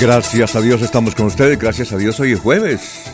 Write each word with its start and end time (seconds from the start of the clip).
Gracias 0.00 0.56
a 0.56 0.62
Dios 0.62 0.80
estamos 0.80 1.14
con 1.14 1.26
ustedes, 1.26 1.58
gracias 1.58 1.92
a 1.92 1.98
Dios 1.98 2.18
hoy 2.20 2.32
es 2.32 2.40
jueves. 2.40 3.12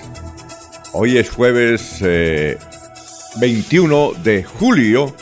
Hoy 0.93 1.19
es 1.19 1.31
jueves 1.31 1.99
21 3.41 4.13
eh, 4.13 4.15
de 4.23 4.45
julio 4.45 5.13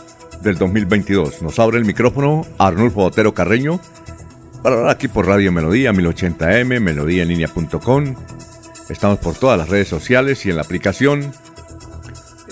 del 0.42 0.58
2022. 0.58 1.40
Nos 1.40 1.58
abre 1.58 1.78
el 1.78 1.86
micrófono 1.86 2.46
Arnulfo 2.58 3.04
Otero 3.04 3.32
Carreño 3.32 3.80
para 4.62 4.76
hablar 4.76 4.90
aquí 4.90 5.08
por 5.08 5.26
Radio 5.26 5.52
Melodía 5.52 5.92
1080m, 5.92 6.80
melodíaenlínea.com. 6.80 8.14
Estamos 8.90 9.18
por 9.20 9.34
todas 9.34 9.58
las 9.58 9.70
redes 9.70 9.88
sociales 9.88 10.44
y 10.44 10.50
en 10.50 10.56
la 10.56 10.62
aplicación 10.62 11.32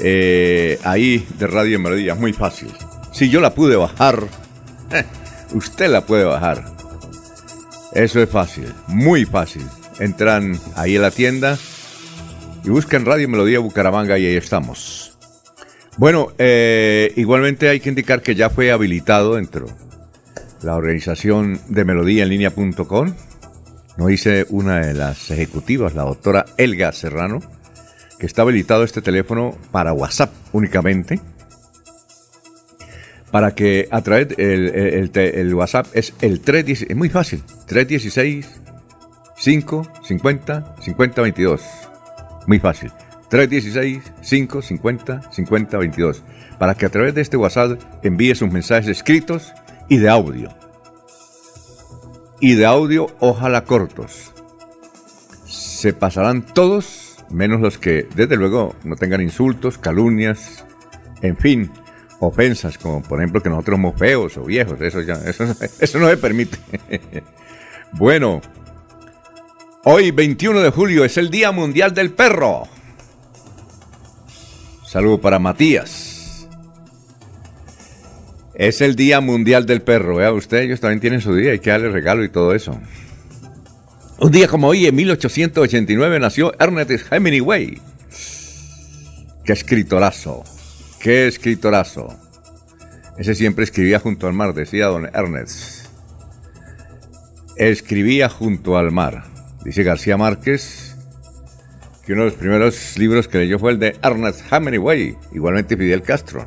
eh, 0.00 0.78
ahí 0.84 1.28
de 1.38 1.46
Radio 1.48 1.78
Melodía, 1.78 2.14
muy 2.14 2.32
fácil. 2.32 2.72
Si 3.12 3.28
yo 3.28 3.42
la 3.42 3.54
pude 3.54 3.76
bajar, 3.76 4.24
usted 5.52 5.90
la 5.90 6.00
puede 6.06 6.24
bajar. 6.24 6.81
Eso 7.94 8.22
es 8.22 8.28
fácil, 8.28 8.72
muy 8.88 9.24
fácil. 9.24 9.66
Entran 9.98 10.58
ahí 10.76 10.96
en 10.96 11.02
la 11.02 11.10
tienda 11.10 11.58
y 12.64 12.70
buscan 12.70 13.04
Radio 13.04 13.28
Melodía 13.28 13.58
Bucaramanga 13.58 14.18
y 14.18 14.26
ahí 14.26 14.36
estamos. 14.36 15.18
Bueno, 15.98 16.32
eh, 16.38 17.12
igualmente 17.16 17.68
hay 17.68 17.80
que 17.80 17.90
indicar 17.90 18.22
que 18.22 18.34
ya 18.34 18.48
fue 18.48 18.72
habilitado 18.72 19.34
dentro 19.34 19.66
la 20.62 20.76
organización 20.76 21.60
de 21.68 21.84
melodía 21.84 22.22
en 22.22 22.30
línea.com. 22.30 23.14
No 23.98 24.08
hice 24.08 24.46
una 24.48 24.80
de 24.80 24.94
las 24.94 25.30
ejecutivas, 25.30 25.94
la 25.94 26.04
doctora 26.04 26.46
Elga 26.56 26.92
Serrano, 26.92 27.40
que 28.18 28.26
está 28.26 28.42
habilitado 28.42 28.84
este 28.84 29.02
teléfono 29.02 29.58
para 29.70 29.92
WhatsApp 29.92 30.32
únicamente 30.52 31.20
para 33.32 33.54
que 33.54 33.88
a 33.90 34.02
través 34.02 34.28
el, 34.38 35.54
WhatsApp 35.54 35.86
es 35.94 36.14
el 36.20 36.40
316, 36.40 36.90
es 36.90 36.96
muy 36.96 37.08
fácil, 37.08 37.42
316 37.66 38.60
5 39.36 39.88
50 40.02 40.76
50 40.80 41.22
22. 41.22 41.62
Muy 42.46 42.60
fácil. 42.60 42.92
316 43.30 44.12
5 44.20 44.62
50 44.62 45.32
50 45.32 45.78
22. 45.78 46.22
Para 46.58 46.74
que 46.74 46.86
a 46.86 46.90
través 46.90 47.14
de 47.14 47.22
este 47.22 47.38
WhatsApp 47.38 47.80
envíe 48.02 48.34
sus 48.34 48.52
mensajes 48.52 48.88
escritos 48.88 49.52
y 49.88 49.96
de 49.96 50.10
audio. 50.10 50.50
Y 52.38 52.54
de 52.54 52.66
audio, 52.66 53.06
ojalá 53.18 53.64
cortos. 53.64 54.32
Se 55.46 55.94
pasarán 55.94 56.42
todos, 56.42 57.24
menos 57.30 57.60
los 57.60 57.78
que, 57.78 58.06
desde 58.14 58.36
luego, 58.36 58.76
no 58.84 58.96
tengan 58.96 59.22
insultos, 59.22 59.78
calumnias, 59.78 60.66
en 61.22 61.36
fin, 61.36 61.70
ofensas, 62.22 62.78
como 62.78 63.02
por 63.02 63.18
ejemplo 63.18 63.42
que 63.42 63.48
nosotros 63.48 63.76
somos 63.76 63.98
feos 63.98 64.36
o 64.36 64.44
viejos, 64.44 64.80
eso 64.80 65.00
ya, 65.02 65.14
eso, 65.26 65.44
eso 65.80 65.98
no 65.98 66.08
se 66.08 66.16
permite. 66.16 66.56
bueno, 67.92 68.40
hoy 69.84 70.10
21 70.10 70.60
de 70.60 70.70
julio 70.70 71.04
es 71.04 71.16
el 71.16 71.30
Día 71.30 71.52
Mundial 71.52 71.92
del 71.94 72.12
Perro. 72.12 72.68
Saludo 74.86 75.20
para 75.20 75.38
Matías. 75.38 76.46
Es 78.54 78.80
el 78.82 78.94
Día 78.94 79.20
Mundial 79.20 79.66
del 79.66 79.82
Perro, 79.82 80.16
vea 80.16 80.32
usted, 80.32 80.58
ellos 80.58 80.80
también 80.80 81.00
tienen 81.00 81.20
su 81.20 81.34
día, 81.34 81.52
hay 81.52 81.58
que 81.58 81.70
darle 81.70 81.90
regalo 81.90 82.22
y 82.22 82.28
todo 82.28 82.54
eso. 82.54 82.78
Un 84.18 84.30
día 84.30 84.46
como 84.46 84.68
hoy, 84.68 84.86
en 84.86 84.94
1889, 84.94 86.20
nació 86.20 86.52
Ernest 86.60 87.10
Hemingway. 87.10 87.80
Qué 89.44 89.52
escritorazo. 89.52 90.44
Qué 91.02 91.26
escritorazo. 91.26 92.16
Ese 93.18 93.34
siempre 93.34 93.64
escribía 93.64 93.98
junto 93.98 94.28
al 94.28 94.34
mar, 94.34 94.54
decía 94.54 94.86
don 94.86 95.10
Ernest. 95.12 95.88
Escribía 97.56 98.28
junto 98.28 98.78
al 98.78 98.92
mar. 98.92 99.24
Dice 99.64 99.82
García 99.82 100.16
Márquez 100.16 100.94
que 102.06 102.12
uno 102.12 102.22
de 102.22 102.30
los 102.30 102.38
primeros 102.38 102.96
libros 102.98 103.26
que 103.26 103.38
leyó 103.38 103.58
fue 103.58 103.72
el 103.72 103.80
de 103.80 103.96
Ernest 104.00 104.42
Hemingway, 104.52 105.16
igualmente 105.32 105.76
Fidel 105.76 106.02
Castro. 106.02 106.46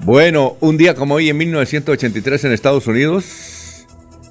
Bueno, 0.00 0.56
un 0.60 0.78
día 0.78 0.94
como 0.94 1.16
hoy 1.16 1.28
en 1.28 1.36
1983 1.36 2.44
en 2.44 2.52
Estados 2.52 2.86
Unidos 2.86 3.86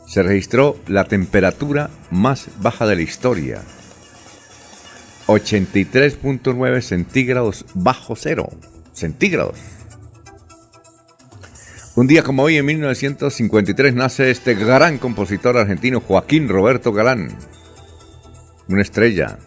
se 0.07 0.23
registró 0.23 0.75
la 0.87 1.05
temperatura 1.05 1.91
más 2.09 2.47
baja 2.59 2.87
de 2.87 2.95
la 2.95 3.01
historia. 3.03 3.61
83.9 5.27 6.81
centígrados 6.81 7.65
bajo 7.75 8.15
cero 8.15 8.49
centígrados. 9.01 9.57
Un 11.95 12.07
día 12.07 12.23
como 12.23 12.43
hoy, 12.43 12.55
en 12.55 12.65
1953, 12.65 13.93
nace 13.93 14.31
este 14.31 14.55
gran 14.55 14.97
compositor 14.97 15.57
argentino 15.57 15.99
Joaquín 15.99 16.47
Roberto 16.47 16.93
Galán, 16.93 17.35
una 18.69 18.81
estrella. 18.81 19.37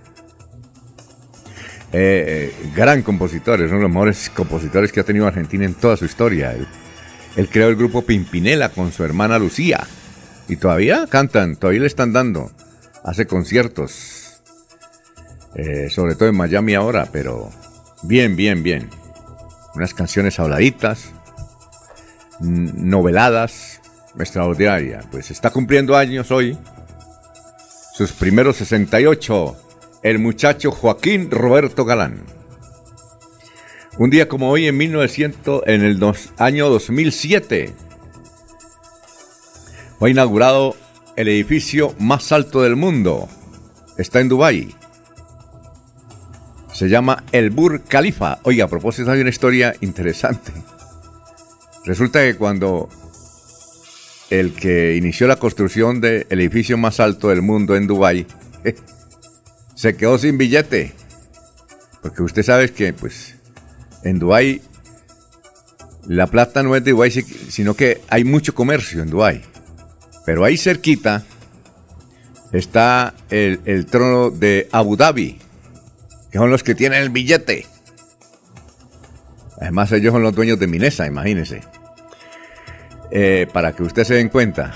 Eh, 1.91 2.53
eh, 2.53 2.71
gran 2.77 3.03
compositor, 3.03 3.63
es 3.63 3.69
uno 3.71 3.79
de 3.79 3.83
los 3.85 3.91
mejores 3.91 4.31
compositores 4.31 4.93
que 4.93 5.01
ha 5.01 5.05
tenido 5.05 5.27
Argentina 5.27 5.65
en 5.65 5.75
toda 5.75 5.97
su 5.97 6.05
historia. 6.05 6.55
Él, 7.37 7.49
creó 7.49 7.69
el 7.69 7.77
grupo 7.77 8.03
Pimpinela 8.03 8.69
con 8.69 8.93
su 8.93 9.05
hermana 9.05 9.39
Lucía. 9.39 9.87
Y 10.49 10.57
todavía 10.57 11.07
cantan, 11.09 11.57
todavía 11.57 11.81
le 11.81 11.87
están 11.87 12.13
dando. 12.13 12.51
Hace 13.05 13.27
conciertos. 13.27 14.43
Eh, 15.55 15.89
sobre 15.89 16.17
todo 16.17 16.29
en 16.29 16.37
Miami 16.37 16.75
ahora, 16.75 17.09
pero 17.11 17.51
bien, 18.03 18.35
bien, 18.35 18.63
bien 18.63 19.04
unas 19.75 19.95
canciones 19.95 20.39
habladitas, 20.39 21.13
noveladas, 22.41 23.81
extraordinaria. 24.19 25.03
Pues 25.11 25.31
está 25.31 25.51
cumpliendo 25.51 25.97
años 25.97 26.31
hoy, 26.31 26.59
sus 27.95 28.13
primeros 28.13 28.57
68, 28.57 29.57
el 30.03 30.19
muchacho 30.19 30.71
Joaquín 30.71 31.31
Roberto 31.31 31.85
Galán. 31.85 32.23
Un 33.97 34.11
día 34.11 34.29
como 34.29 34.51
hoy, 34.51 34.67
en 34.67 34.77
1900, 34.77 35.63
en 35.67 35.85
el 35.85 36.01
año 36.39 36.69
2007, 36.69 37.73
fue 39.99 40.11
inaugurado 40.11 40.75
el 41.15 41.29
edificio 41.29 41.95
más 42.01 42.33
alto 42.33 42.63
del 42.63 42.75
mundo. 42.75 43.29
Está 43.97 44.21
en 44.21 44.29
Dubái. 44.29 44.75
Se 46.75 46.89
llama 46.89 47.23
El 47.31 47.51
Bur 47.51 47.85
Khalifa. 47.85 48.41
Oiga, 48.43 48.65
a 48.65 48.69
propósito 48.69 49.13
hay 49.13 49.21
una 49.21 49.31
historia 49.31 49.77
interesante. 49.81 50.53
Resulta 51.85 52.21
que 52.25 52.35
cuando 52.35 52.89
el 54.29 54.53
que 54.55 54.97
inició 54.97 55.29
la 55.29 55.37
construcción 55.37 56.01
del 56.01 56.27
edificio 56.31 56.77
más 56.77 56.99
alto 56.99 57.29
del 57.29 57.43
mundo 57.43 57.77
en 57.77 57.87
Dubái 57.87 58.27
se 59.77 59.97
quedó 59.97 60.19
sin 60.19 60.37
billete. 60.37 60.93
Porque 62.03 62.25
usted 62.25 62.43
sabe 62.43 62.69
que 62.73 62.93
pues 62.93 63.37
en 64.03 64.19
Dubái 64.19 64.61
la 66.09 66.27
plata 66.27 66.65
no 66.65 66.75
es 66.75 66.83
de 66.83 66.91
Dubái, 66.91 67.13
sino 67.13 67.75
que 67.75 68.01
hay 68.09 68.25
mucho 68.25 68.53
comercio 68.53 69.01
en 69.01 69.11
Dubái. 69.11 69.43
Pero 70.27 70.45
ahí 70.45 70.57
cerquita 70.57 71.23
está 72.53 73.15
el 73.31 73.87
trono 73.87 74.31
de 74.31 74.69
Abu 74.73 74.97
Dhabi 74.97 75.44
que 76.35 76.39
son 76.39 76.51
los 76.51 76.65
que 76.65 76.75
tienen 76.75 77.01
el 77.01 77.11
billete. 77.11 77.65
Además, 79.61 79.93
ellos 79.93 80.13
son 80.13 80.25
los 80.25 80.35
dueños 80.35 80.59
de 80.59 80.67
Minesa, 80.67 81.07
imagínense. 81.07 81.61
Eh, 83.13 83.47
para 83.53 83.71
que 83.71 83.85
usted 83.85 84.03
se 84.03 84.15
den 84.15 84.31
cuenta, 84.31 84.75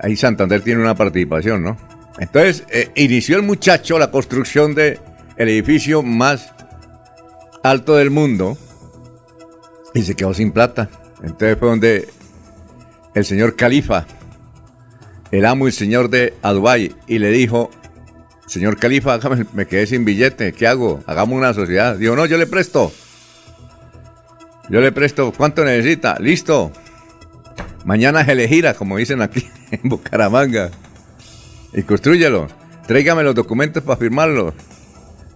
ahí 0.00 0.16
Santander 0.16 0.62
tiene 0.62 0.80
una 0.80 0.94
participación, 0.94 1.62
¿no? 1.62 1.76
Entonces, 2.18 2.64
eh, 2.70 2.90
inició 2.94 3.36
el 3.36 3.42
muchacho 3.42 3.98
la 3.98 4.10
construcción 4.10 4.74
del 4.74 4.98
el 5.36 5.50
edificio 5.50 6.02
más 6.02 6.54
alto 7.62 7.96
del 7.96 8.08
mundo 8.08 8.56
y 9.92 10.00
se 10.04 10.14
quedó 10.14 10.32
sin 10.32 10.52
plata. 10.52 10.88
Entonces 11.22 11.58
fue 11.58 11.68
donde 11.68 12.08
el 13.12 13.26
señor 13.26 13.56
Califa, 13.56 14.06
el 15.32 15.44
amo 15.44 15.68
y 15.68 15.72
señor 15.72 16.08
de 16.08 16.32
Dubái, 16.42 16.94
y 17.06 17.18
le 17.18 17.30
dijo, 17.30 17.68
señor 18.48 18.78
Califa, 18.78 19.18
me 19.52 19.66
quedé 19.66 19.86
sin 19.86 20.04
billete, 20.04 20.52
¿qué 20.52 20.66
hago? 20.66 21.02
Hagamos 21.06 21.36
una 21.36 21.54
sociedad. 21.54 21.96
Dijo, 21.96 22.16
no, 22.16 22.26
yo 22.26 22.38
le 22.38 22.46
presto. 22.46 22.92
Yo 24.68 24.80
le 24.80 24.92
presto, 24.92 25.32
¿cuánto 25.36 25.64
necesita? 25.64 26.16
Listo. 26.18 26.72
Mañana 27.84 28.22
es 28.22 28.28
elegirá, 28.28 28.74
como 28.74 28.96
dicen 28.96 29.22
aquí 29.22 29.46
en 29.70 29.88
Bucaramanga. 29.88 30.70
Y 31.72 31.82
construyelo. 31.82 32.48
Tráigame 32.86 33.22
los 33.22 33.34
documentos 33.34 33.82
para 33.82 33.98
firmarlos. 33.98 34.54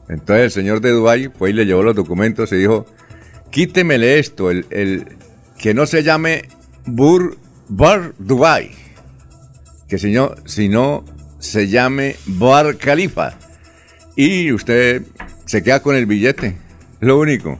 Entonces 0.09 0.44
el 0.44 0.50
señor 0.50 0.81
de 0.81 0.91
Dubái 0.91 1.29
fue 1.29 1.50
y 1.50 1.53
le 1.53 1.64
llevó 1.64 1.82
los 1.82 1.94
documentos 1.94 2.53
y 2.53 2.56
dijo, 2.56 2.87
quítemele 3.50 4.19
esto, 4.19 4.50
el, 4.50 4.67
el 4.70 5.06
que 5.59 5.75
no 5.75 5.87
se 5.87 6.03
llame 6.03 6.49
Bur 6.87 7.37
Bar 7.69 8.14
Dubai, 8.19 8.73
que 9.88 9.99
si 9.99 10.11
no, 10.11 10.35
si 10.44 10.69
no 10.69 11.05
se 11.43 11.69
llame 11.69 12.17
Bar 12.25 12.79
Khalifa. 12.79 13.35
Y 14.15 14.53
usted 14.53 15.03
se 15.44 15.62
queda 15.62 15.83
con 15.83 15.97
el 15.97 16.06
billete, 16.06 16.56
lo 17.00 17.19
único. 17.19 17.59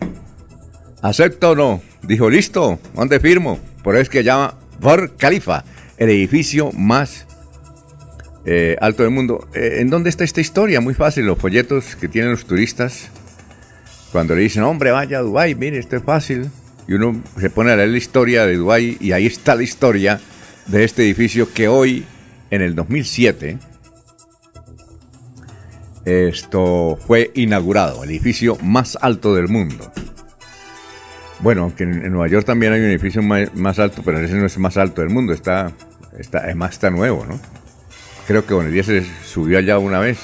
¿Acepta 1.03 1.51
o 1.51 1.57
no? 1.57 1.83
Dijo, 2.03 2.31
listo, 2.31 2.79
¿dónde 2.95 3.19
firmo? 3.19 3.59
Por 3.83 3.97
eso 3.97 4.03
es 4.03 4.09
que 4.09 4.23
llama 4.23 4.55
Bar 4.81 5.17
Khalifa, 5.17 5.65
el 5.99 6.11
edificio 6.11 6.71
más 6.73 7.27
eh, 8.45 8.77
alto 8.81 9.03
del 9.03 9.11
mundo. 9.11 9.49
Eh, 9.53 9.79
¿En 9.81 9.91
dónde 9.91 10.11
está 10.11 10.23
esta 10.23 10.41
historia? 10.41 10.81
Muy 10.81 10.95
fácil, 10.95 11.27
los 11.27 11.39
folletos 11.39 11.97
que 11.97 12.07
tienen 12.07 12.31
los 12.31 12.45
turistas. 12.45 13.09
Cuando 14.13 14.37
le 14.37 14.43
dicen, 14.43 14.63
hombre, 14.63 14.93
vaya 14.93 15.19
a 15.19 15.23
Dubái, 15.23 15.57
mire, 15.57 15.79
esto 15.79 15.97
es 15.97 16.05
fácil. 16.05 16.51
Y 16.87 16.93
uno 16.95 17.21
se 17.39 17.51
pone 17.51 17.73
a 17.73 17.77
leer 17.77 17.89
la 17.89 17.99
historia 17.99 18.47
de 18.47 18.57
Dubái 18.57 18.97
y 19.01 19.11
ahí 19.11 19.27
está 19.27 19.57
la 19.57 19.65
historia 19.65 20.21
de 20.67 20.85
este 20.85 21.03
edificio 21.03 21.53
que 21.53 21.67
hoy, 21.67 22.05
en 22.51 22.63
el 22.63 22.77
2007, 22.77 23.59
esto 26.05 26.99
fue 27.07 27.31
inaugurado, 27.35 28.05
el 28.05 28.11
edificio 28.11 28.57
más 28.63 28.99
alto 29.01 29.35
del 29.35 29.49
mundo. 29.49 29.91
Bueno, 31.41 31.63
aunque 31.63 31.85
en, 31.85 32.11
Nueva 32.11 32.29
York 32.29 32.47
también 32.47 32.73
hay 32.73 32.81
un 32.81 32.87
edificio 32.87 33.23
más, 33.23 33.79
alto, 33.79 34.03
pero 34.05 34.19
ese 34.21 34.35
no 34.35 34.47
es 34.47 34.59
más 34.59 34.77
alto 34.77 35.01
del 35.01 35.11
mundo, 35.11 35.33
está, 35.33 35.73
está, 36.19 36.39
además 36.39 36.73
está 36.73 36.91
nuevo, 36.91 37.27
¿no? 37.27 37.41
Creo 38.27 38.47
que 38.47 38.71
día 38.71 38.85
se 38.85 39.05
subió 39.25 39.59
allá 39.59 39.79
una 39.79 39.99
vez. 39.99 40.19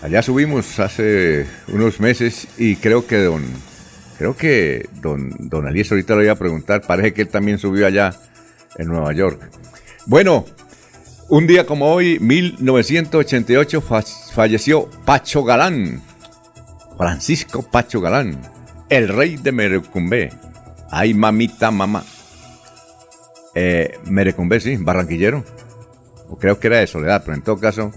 Allá 0.00 0.22
subimos 0.22 0.78
hace 0.78 1.46
unos 1.68 2.00
meses 2.00 2.48
y 2.56 2.76
creo 2.76 3.06
que 3.06 3.16
don, 3.18 3.44
creo 4.16 4.36
que 4.36 4.88
don, 5.02 5.30
don 5.38 5.68
Elías 5.68 5.90
ahorita 5.90 6.14
lo 6.14 6.22
iba 6.22 6.32
a 6.32 6.36
preguntar, 6.36 6.82
parece 6.86 7.12
que 7.12 7.22
él 7.22 7.28
también 7.28 7.58
subió 7.58 7.86
allá 7.86 8.14
en 8.78 8.88
Nueva 8.88 9.12
York. 9.12 9.50
Bueno, 10.06 10.46
un 11.28 11.46
día 11.46 11.66
como 11.66 11.92
hoy, 11.92 12.18
1988, 12.18 13.82
falleció 14.32 14.88
Pacho 15.04 15.44
Galán, 15.44 16.02
Francisco 16.96 17.62
Pacho 17.62 18.00
Galán, 18.00 18.40
el 18.88 19.08
rey 19.08 19.36
de 19.36 19.52
Merecumbé. 19.52 20.30
Ay, 20.90 21.14
mamita, 21.14 21.70
mamá. 21.70 22.04
Eh, 23.54 23.98
Merecumbé, 24.04 24.60
sí, 24.60 24.76
barranquillero 24.76 25.44
o 26.28 26.36
creo 26.36 26.58
que 26.60 26.68
era 26.68 26.78
de 26.78 26.86
Soledad, 26.86 27.22
pero 27.24 27.36
en 27.36 27.42
todo 27.42 27.58
caso, 27.58 27.92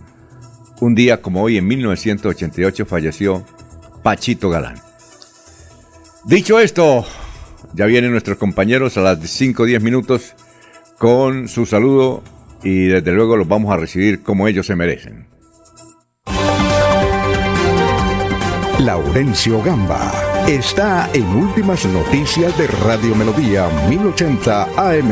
un 0.79 0.95
día 0.95 1.21
como 1.21 1.43
hoy, 1.43 1.57
en 1.57 1.67
1988, 1.67 2.85
falleció 2.85 3.45
Pachito 4.03 4.49
Galán. 4.49 4.81
Dicho 6.25 6.59
esto, 6.59 7.05
ya 7.73 7.85
vienen 7.85 8.11
nuestros 8.11 8.37
compañeros 8.37 8.97
a 8.97 9.01
las 9.01 9.19
5 9.19 9.63
o 9.63 9.65
10 9.65 9.81
minutos 9.81 10.33
con 10.97 11.47
su 11.47 11.65
saludo 11.65 12.23
y 12.63 12.87
desde 12.87 13.11
luego 13.11 13.37
los 13.37 13.47
vamos 13.47 13.71
a 13.71 13.77
recibir 13.77 14.23
como 14.23 14.47
ellos 14.47 14.65
se 14.65 14.75
merecen. 14.75 15.27
Laurencio 18.79 19.61
Gamba 19.61 20.11
está 20.47 21.09
en 21.13 21.25
Últimas 21.27 21.85
Noticias 21.85 22.57
de 22.57 22.67
Radio 22.67 23.15
Melodía 23.15 23.67
1080 23.89 24.63
AM. 24.75 25.11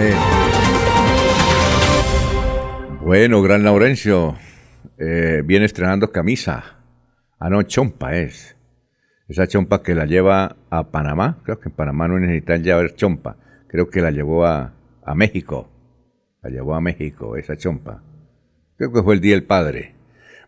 Bueno, 3.01 3.41
gran 3.41 3.63
Laurencio, 3.63 4.35
eh, 4.97 5.41
viene 5.45 5.65
estrenando 5.65 6.11
camisa. 6.11 6.79
Ah, 7.39 7.49
no, 7.49 7.63
chompa 7.63 8.15
es. 8.17 8.57
Esa 9.29 9.47
chompa 9.47 9.81
que 9.81 9.95
la 9.95 10.05
lleva 10.05 10.57
a 10.69 10.91
Panamá. 10.91 11.37
Creo 11.43 11.59
que 11.59 11.69
en 11.69 11.75
Panamá 11.75 12.07
no 12.07 12.19
necesitan 12.19 12.63
llevar 12.63 12.95
chompa. 12.95 13.37
Creo 13.67 13.89
que 13.89 14.01
la 14.01 14.11
llevó 14.11 14.45
a, 14.45 14.73
México. 15.15 15.69
La 16.41 16.49
llevó 16.49 16.75
a 16.75 16.81
México, 16.81 17.35
esa 17.35 17.57
chompa. 17.57 18.01
Creo 18.77 18.93
que 18.93 19.03
fue 19.03 19.15
el 19.15 19.21
Día 19.21 19.33
del 19.33 19.43
Padre. 19.43 19.95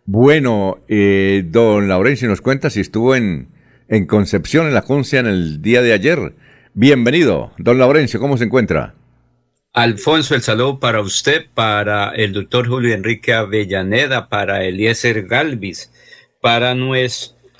Bueno, 0.05 0.79
eh, 0.87 1.43
don 1.45 1.87
Laurencio 1.87 2.29
nos 2.29 2.41
cuenta 2.41 2.69
si 2.69 2.79
estuvo 2.79 3.15
en, 3.15 3.49
en 3.89 4.05
Concepción, 4.05 4.67
en 4.67 4.73
la 4.73 4.83
Concia, 4.83 5.19
en 5.19 5.27
el 5.27 5.61
día 5.61 5.81
de 5.81 5.93
ayer. 5.93 6.33
Bienvenido, 6.73 7.51
don 7.57 7.77
Laurencio, 7.77 8.19
¿cómo 8.21 8.37
se 8.37 8.45
encuentra? 8.45 8.95
Alfonso, 9.73 10.33
el 10.33 10.41
saludo 10.41 10.79
para 10.79 11.01
usted, 11.01 11.45
para 11.53 12.11
el 12.11 12.31
doctor 12.31 12.67
Julio 12.67 12.93
Enrique 12.93 13.33
Avellaneda, 13.33 14.29
para 14.29 14.63
Eliezer 14.63 15.27
Galvis, 15.27 15.91
para 16.41 16.73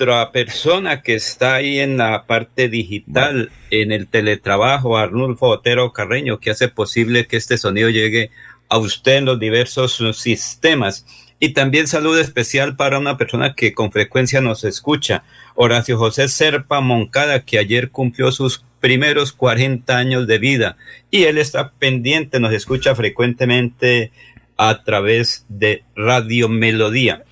nuestra 0.01 0.31
persona 0.31 1.03
que 1.03 1.13
está 1.13 1.55
ahí 1.55 1.79
en 1.79 1.97
la 1.97 2.25
parte 2.25 2.69
digital, 2.69 3.51
en 3.69 3.91
el 3.91 4.07
teletrabajo, 4.07 4.97
Arnulfo 4.97 5.47
Otero 5.47 5.93
Carreño, 5.93 6.39
que 6.39 6.49
hace 6.49 6.69
posible 6.69 7.27
que 7.27 7.37
este 7.37 7.57
sonido 7.57 7.87
llegue 7.89 8.31
a 8.67 8.79
usted 8.79 9.17
en 9.17 9.25
los 9.25 9.39
diversos 9.39 10.01
sistemas. 10.17 11.05
Y 11.39 11.49
también 11.49 11.87
saludo 11.87 12.19
especial 12.19 12.75
para 12.75 12.97
una 12.97 13.17
persona 13.17 13.53
que 13.53 13.73
con 13.73 13.91
frecuencia 13.91 14.41
nos 14.41 14.63
escucha, 14.63 15.23
Horacio 15.53 15.99
José 15.99 16.27
Serpa 16.29 16.81
Moncada, 16.81 17.45
que 17.45 17.59
ayer 17.59 17.91
cumplió 17.91 18.31
sus 18.31 18.65
primeros 18.79 19.31
40 19.31 19.95
años 19.95 20.25
de 20.25 20.39
vida 20.39 20.77
y 21.11 21.25
él 21.25 21.37
está 21.37 21.73
pendiente, 21.73 22.39
nos 22.39 22.53
escucha 22.53 22.95
frecuentemente 22.95 24.11
a 24.57 24.83
través 24.83 25.45
de 25.47 25.83
Radio 25.95 26.49
Melodía. 26.49 27.23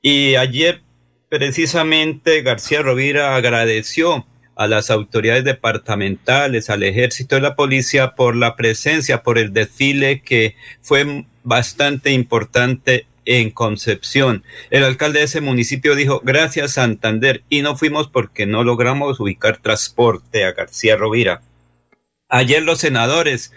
Y 0.00 0.36
ayer 0.36 0.83
precisamente 1.34 2.42
García 2.42 2.80
Rovira 2.80 3.34
agradeció 3.34 4.24
a 4.54 4.68
las 4.68 4.88
autoridades 4.92 5.42
departamentales, 5.42 6.70
al 6.70 6.84
ejército 6.84 7.36
y 7.36 7.40
la 7.40 7.56
policía 7.56 8.14
por 8.14 8.36
la 8.36 8.54
presencia, 8.54 9.24
por 9.24 9.38
el 9.38 9.52
desfile 9.52 10.22
que 10.22 10.54
fue 10.80 11.24
bastante 11.42 12.12
importante 12.12 13.08
en 13.24 13.50
Concepción. 13.50 14.44
El 14.70 14.84
alcalde 14.84 15.18
de 15.18 15.24
ese 15.24 15.40
municipio 15.40 15.96
dijo, 15.96 16.20
gracias 16.22 16.74
Santander, 16.74 17.42
y 17.48 17.62
no 17.62 17.74
fuimos 17.74 18.06
porque 18.06 18.46
no 18.46 18.62
logramos 18.62 19.18
ubicar 19.18 19.56
transporte 19.56 20.44
a 20.44 20.52
García 20.52 20.94
Rovira. 20.94 21.42
Ayer 22.28 22.62
los 22.62 22.78
senadores 22.78 23.52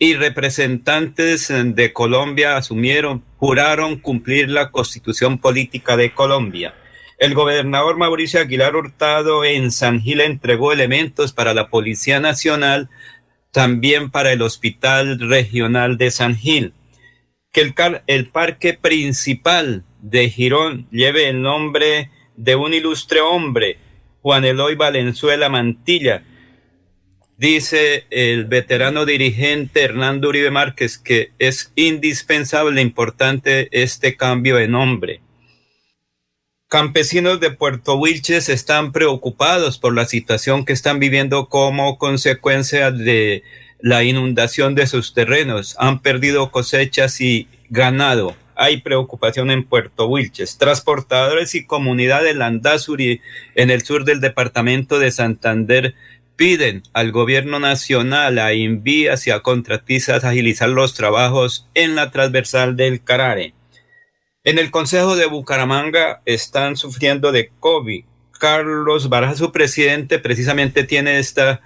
y 0.00 0.14
representantes 0.14 1.46
de 1.48 1.92
Colombia 1.92 2.56
asumieron, 2.56 3.22
juraron 3.36 4.00
cumplir 4.00 4.50
la 4.50 4.72
constitución 4.72 5.38
política 5.38 5.96
de 5.96 6.12
Colombia. 6.12 6.74
El 7.20 7.34
gobernador 7.34 7.96
Mauricio 7.96 8.40
Aguilar 8.40 8.74
Hurtado 8.74 9.44
en 9.44 9.70
San 9.70 10.00
Gil 10.00 10.20
entregó 10.20 10.72
elementos 10.72 11.32
para 11.32 11.54
la 11.54 11.68
Policía 11.68 12.18
Nacional, 12.18 12.90
también 13.52 14.10
para 14.10 14.32
el 14.32 14.42
Hospital 14.42 15.20
Regional 15.20 15.96
de 15.98 16.10
San 16.10 16.34
Gil 16.34 16.74
que 17.52 17.72
el, 18.06 18.28
parque 18.28 18.74
principal 18.74 19.84
de 20.00 20.30
Girón 20.30 20.86
lleve 20.90 21.28
el 21.28 21.42
nombre 21.42 22.10
de 22.36 22.54
un 22.54 22.72
ilustre 22.72 23.20
hombre, 23.20 23.78
Juan 24.22 24.44
Eloy 24.44 24.76
Valenzuela 24.76 25.48
Mantilla. 25.48 26.22
Dice 27.36 28.04
el 28.10 28.44
veterano 28.44 29.06
dirigente 29.06 29.82
Hernando 29.82 30.28
Uribe 30.28 30.50
Márquez 30.50 30.98
que 30.98 31.32
es 31.38 31.72
indispensable, 31.74 32.80
e 32.80 32.84
importante 32.84 33.68
este 33.72 34.16
cambio 34.16 34.56
de 34.56 34.68
nombre. 34.68 35.20
Campesinos 36.70 37.40
de 37.40 37.50
Puerto 37.50 37.96
Wilches 37.96 38.48
están 38.48 38.92
preocupados 38.92 39.76
por 39.76 39.92
la 39.92 40.04
situación 40.04 40.64
que 40.64 40.72
están 40.72 41.00
viviendo 41.00 41.48
como 41.48 41.98
consecuencia 41.98 42.92
de 42.92 43.42
la 43.80 44.04
inundación 44.04 44.76
de 44.76 44.86
sus 44.86 45.12
terrenos, 45.12 45.74
han 45.80 45.98
perdido 45.98 46.52
cosechas 46.52 47.20
y 47.20 47.48
ganado. 47.70 48.36
hay 48.54 48.82
preocupación 48.82 49.50
en 49.50 49.64
Puerto 49.64 50.06
Wilches. 50.06 50.58
Transportadores 50.58 51.56
y 51.56 51.66
comunidad 51.66 52.22
de 52.22 52.34
Landazuri 52.34 53.20
en 53.56 53.70
el 53.70 53.82
sur 53.82 54.04
del 54.04 54.20
departamento 54.20 55.00
de 55.00 55.10
Santander 55.10 55.96
piden 56.36 56.84
al 56.92 57.10
gobierno 57.10 57.58
nacional, 57.58 58.38
a 58.38 58.52
envías 58.52 59.26
y 59.26 59.32
a 59.32 59.40
contratistas 59.40 60.22
agilizar 60.22 60.68
los 60.68 60.94
trabajos 60.94 61.68
en 61.74 61.96
la 61.96 62.12
transversal 62.12 62.76
del 62.76 63.02
Carare. 63.02 63.54
En 64.42 64.58
el 64.58 64.70
Consejo 64.70 65.16
de 65.16 65.26
Bucaramanga 65.26 66.22
están 66.24 66.76
sufriendo 66.76 67.30
de 67.30 67.50
COVID. 67.60 68.04
Carlos 68.38 69.10
Baraja, 69.10 69.34
su 69.34 69.52
presidente, 69.52 70.18
precisamente 70.18 70.84
tiene 70.84 71.18
esta 71.18 71.60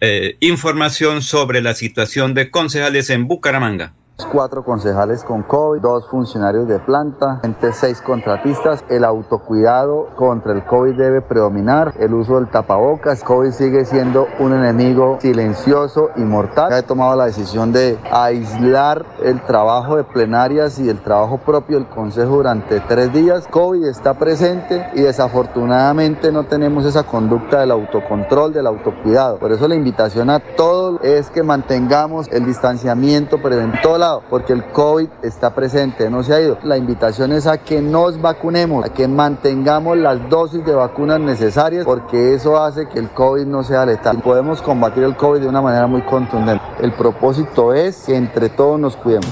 eh, 0.00 0.36
información 0.40 1.22
sobre 1.22 1.60
la 1.60 1.74
situación 1.74 2.34
de 2.34 2.50
concejales 2.50 3.08
en 3.08 3.28
Bucaramanga 3.28 3.94
cuatro 4.26 4.64
concejales 4.64 5.24
con 5.24 5.42
COVID, 5.42 5.80
dos 5.80 6.08
funcionarios 6.08 6.66
de 6.68 6.78
planta, 6.78 7.40
entre 7.42 7.72
seis 7.72 8.00
contratistas. 8.00 8.84
El 8.88 9.04
autocuidado 9.04 10.08
contra 10.16 10.52
el 10.52 10.64
COVID 10.64 10.94
debe 10.94 11.20
predominar. 11.20 11.94
El 11.98 12.14
uso 12.14 12.36
del 12.36 12.48
tapabocas. 12.48 13.22
COVID 13.22 13.50
sigue 13.52 13.84
siendo 13.84 14.26
un 14.38 14.52
enemigo 14.52 15.18
silencioso 15.20 16.10
y 16.16 16.20
mortal. 16.20 16.72
He 16.72 16.82
tomado 16.82 17.16
la 17.16 17.26
decisión 17.26 17.72
de 17.72 17.98
aislar 18.10 19.04
el 19.22 19.40
trabajo 19.42 19.96
de 19.96 20.04
plenarias 20.04 20.78
y 20.78 20.88
el 20.88 21.00
trabajo 21.00 21.38
propio 21.38 21.78
del 21.78 21.88
Consejo 21.88 22.36
durante 22.36 22.80
tres 22.80 23.12
días. 23.12 23.46
COVID 23.48 23.84
está 23.84 24.14
presente 24.14 24.90
y 24.94 25.02
desafortunadamente 25.02 26.32
no 26.32 26.44
tenemos 26.44 26.84
esa 26.84 27.04
conducta 27.04 27.60
del 27.60 27.70
autocontrol, 27.70 28.52
del 28.52 28.66
autocuidado. 28.66 29.38
Por 29.38 29.52
eso 29.52 29.68
la 29.68 29.74
invitación 29.74 30.30
a 30.30 30.40
todos 30.40 31.00
es 31.02 31.30
que 31.30 31.42
mantengamos 31.42 32.28
el 32.28 32.44
distanciamiento 32.44 33.40
preventivo 33.40 33.82
porque 34.20 34.52
el 34.52 34.64
COVID 34.66 35.08
está 35.22 35.54
presente, 35.54 36.10
no 36.10 36.22
se 36.22 36.34
ha 36.34 36.40
ido. 36.40 36.58
La 36.64 36.76
invitación 36.76 37.32
es 37.32 37.46
a 37.46 37.58
que 37.58 37.80
nos 37.80 38.20
vacunemos, 38.20 38.84
a 38.84 38.92
que 38.92 39.08
mantengamos 39.08 39.96
las 39.96 40.28
dosis 40.28 40.64
de 40.64 40.74
vacunas 40.74 41.20
necesarias, 41.20 41.84
porque 41.84 42.34
eso 42.34 42.62
hace 42.62 42.88
que 42.88 42.98
el 42.98 43.10
COVID 43.10 43.46
no 43.46 43.62
sea 43.64 43.86
letal. 43.86 44.20
Podemos 44.22 44.62
combatir 44.62 45.04
el 45.04 45.16
COVID 45.16 45.40
de 45.40 45.48
una 45.48 45.62
manera 45.62 45.86
muy 45.86 46.02
contundente. 46.02 46.64
El 46.80 46.92
propósito 46.92 47.72
es 47.74 48.04
que 48.06 48.16
entre 48.16 48.48
todos 48.48 48.78
nos 48.78 48.96
cuidemos. 48.96 49.28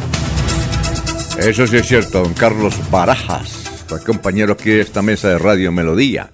Eso 1.39 1.67
sí 1.67 1.77
es 1.77 1.87
cierto, 1.87 2.23
don 2.23 2.35
Carlos 2.35 2.79
Barajas, 2.91 3.87
compañero 4.07 4.53
aquí 4.53 4.71
de 4.71 4.81
esta 4.81 5.01
mesa 5.03 5.29
de 5.29 5.39
Radio 5.39 5.73
Melodía 5.73 6.31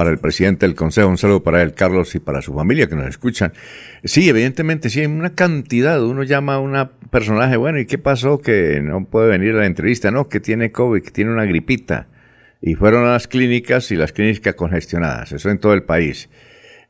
para 0.00 0.08
el 0.12 0.18
presidente 0.18 0.64
del 0.64 0.74
Consejo. 0.74 1.08
Un 1.08 1.18
saludo 1.18 1.42
para 1.42 1.60
él, 1.60 1.74
Carlos, 1.74 2.14
y 2.14 2.20
para 2.20 2.40
su 2.40 2.54
familia 2.54 2.86
que 2.88 2.96
nos 2.96 3.06
escuchan. 3.06 3.52
Sí, 4.02 4.30
evidentemente, 4.30 4.88
sí, 4.88 5.00
hay 5.00 5.06
una 5.06 5.34
cantidad. 5.34 6.02
Uno 6.02 6.22
llama 6.22 6.54
a 6.54 6.58
un 6.58 6.88
personaje, 7.10 7.58
bueno, 7.58 7.78
¿y 7.78 7.84
qué 7.84 7.98
pasó 7.98 8.38
que 8.38 8.80
no 8.82 9.04
puede 9.04 9.28
venir 9.28 9.54
a 9.56 9.58
la 9.58 9.66
entrevista? 9.66 10.10
No, 10.10 10.26
que 10.26 10.40
tiene 10.40 10.72
COVID, 10.72 11.02
que 11.02 11.10
tiene 11.10 11.30
una 11.32 11.44
gripita. 11.44 12.06
Y 12.62 12.76
fueron 12.76 13.04
a 13.04 13.12
las 13.12 13.28
clínicas 13.28 13.90
y 13.90 13.96
las 13.96 14.12
clínicas 14.12 14.54
congestionadas. 14.54 15.32
Eso 15.32 15.50
en 15.50 15.58
todo 15.58 15.74
el 15.74 15.82
país. 15.82 16.30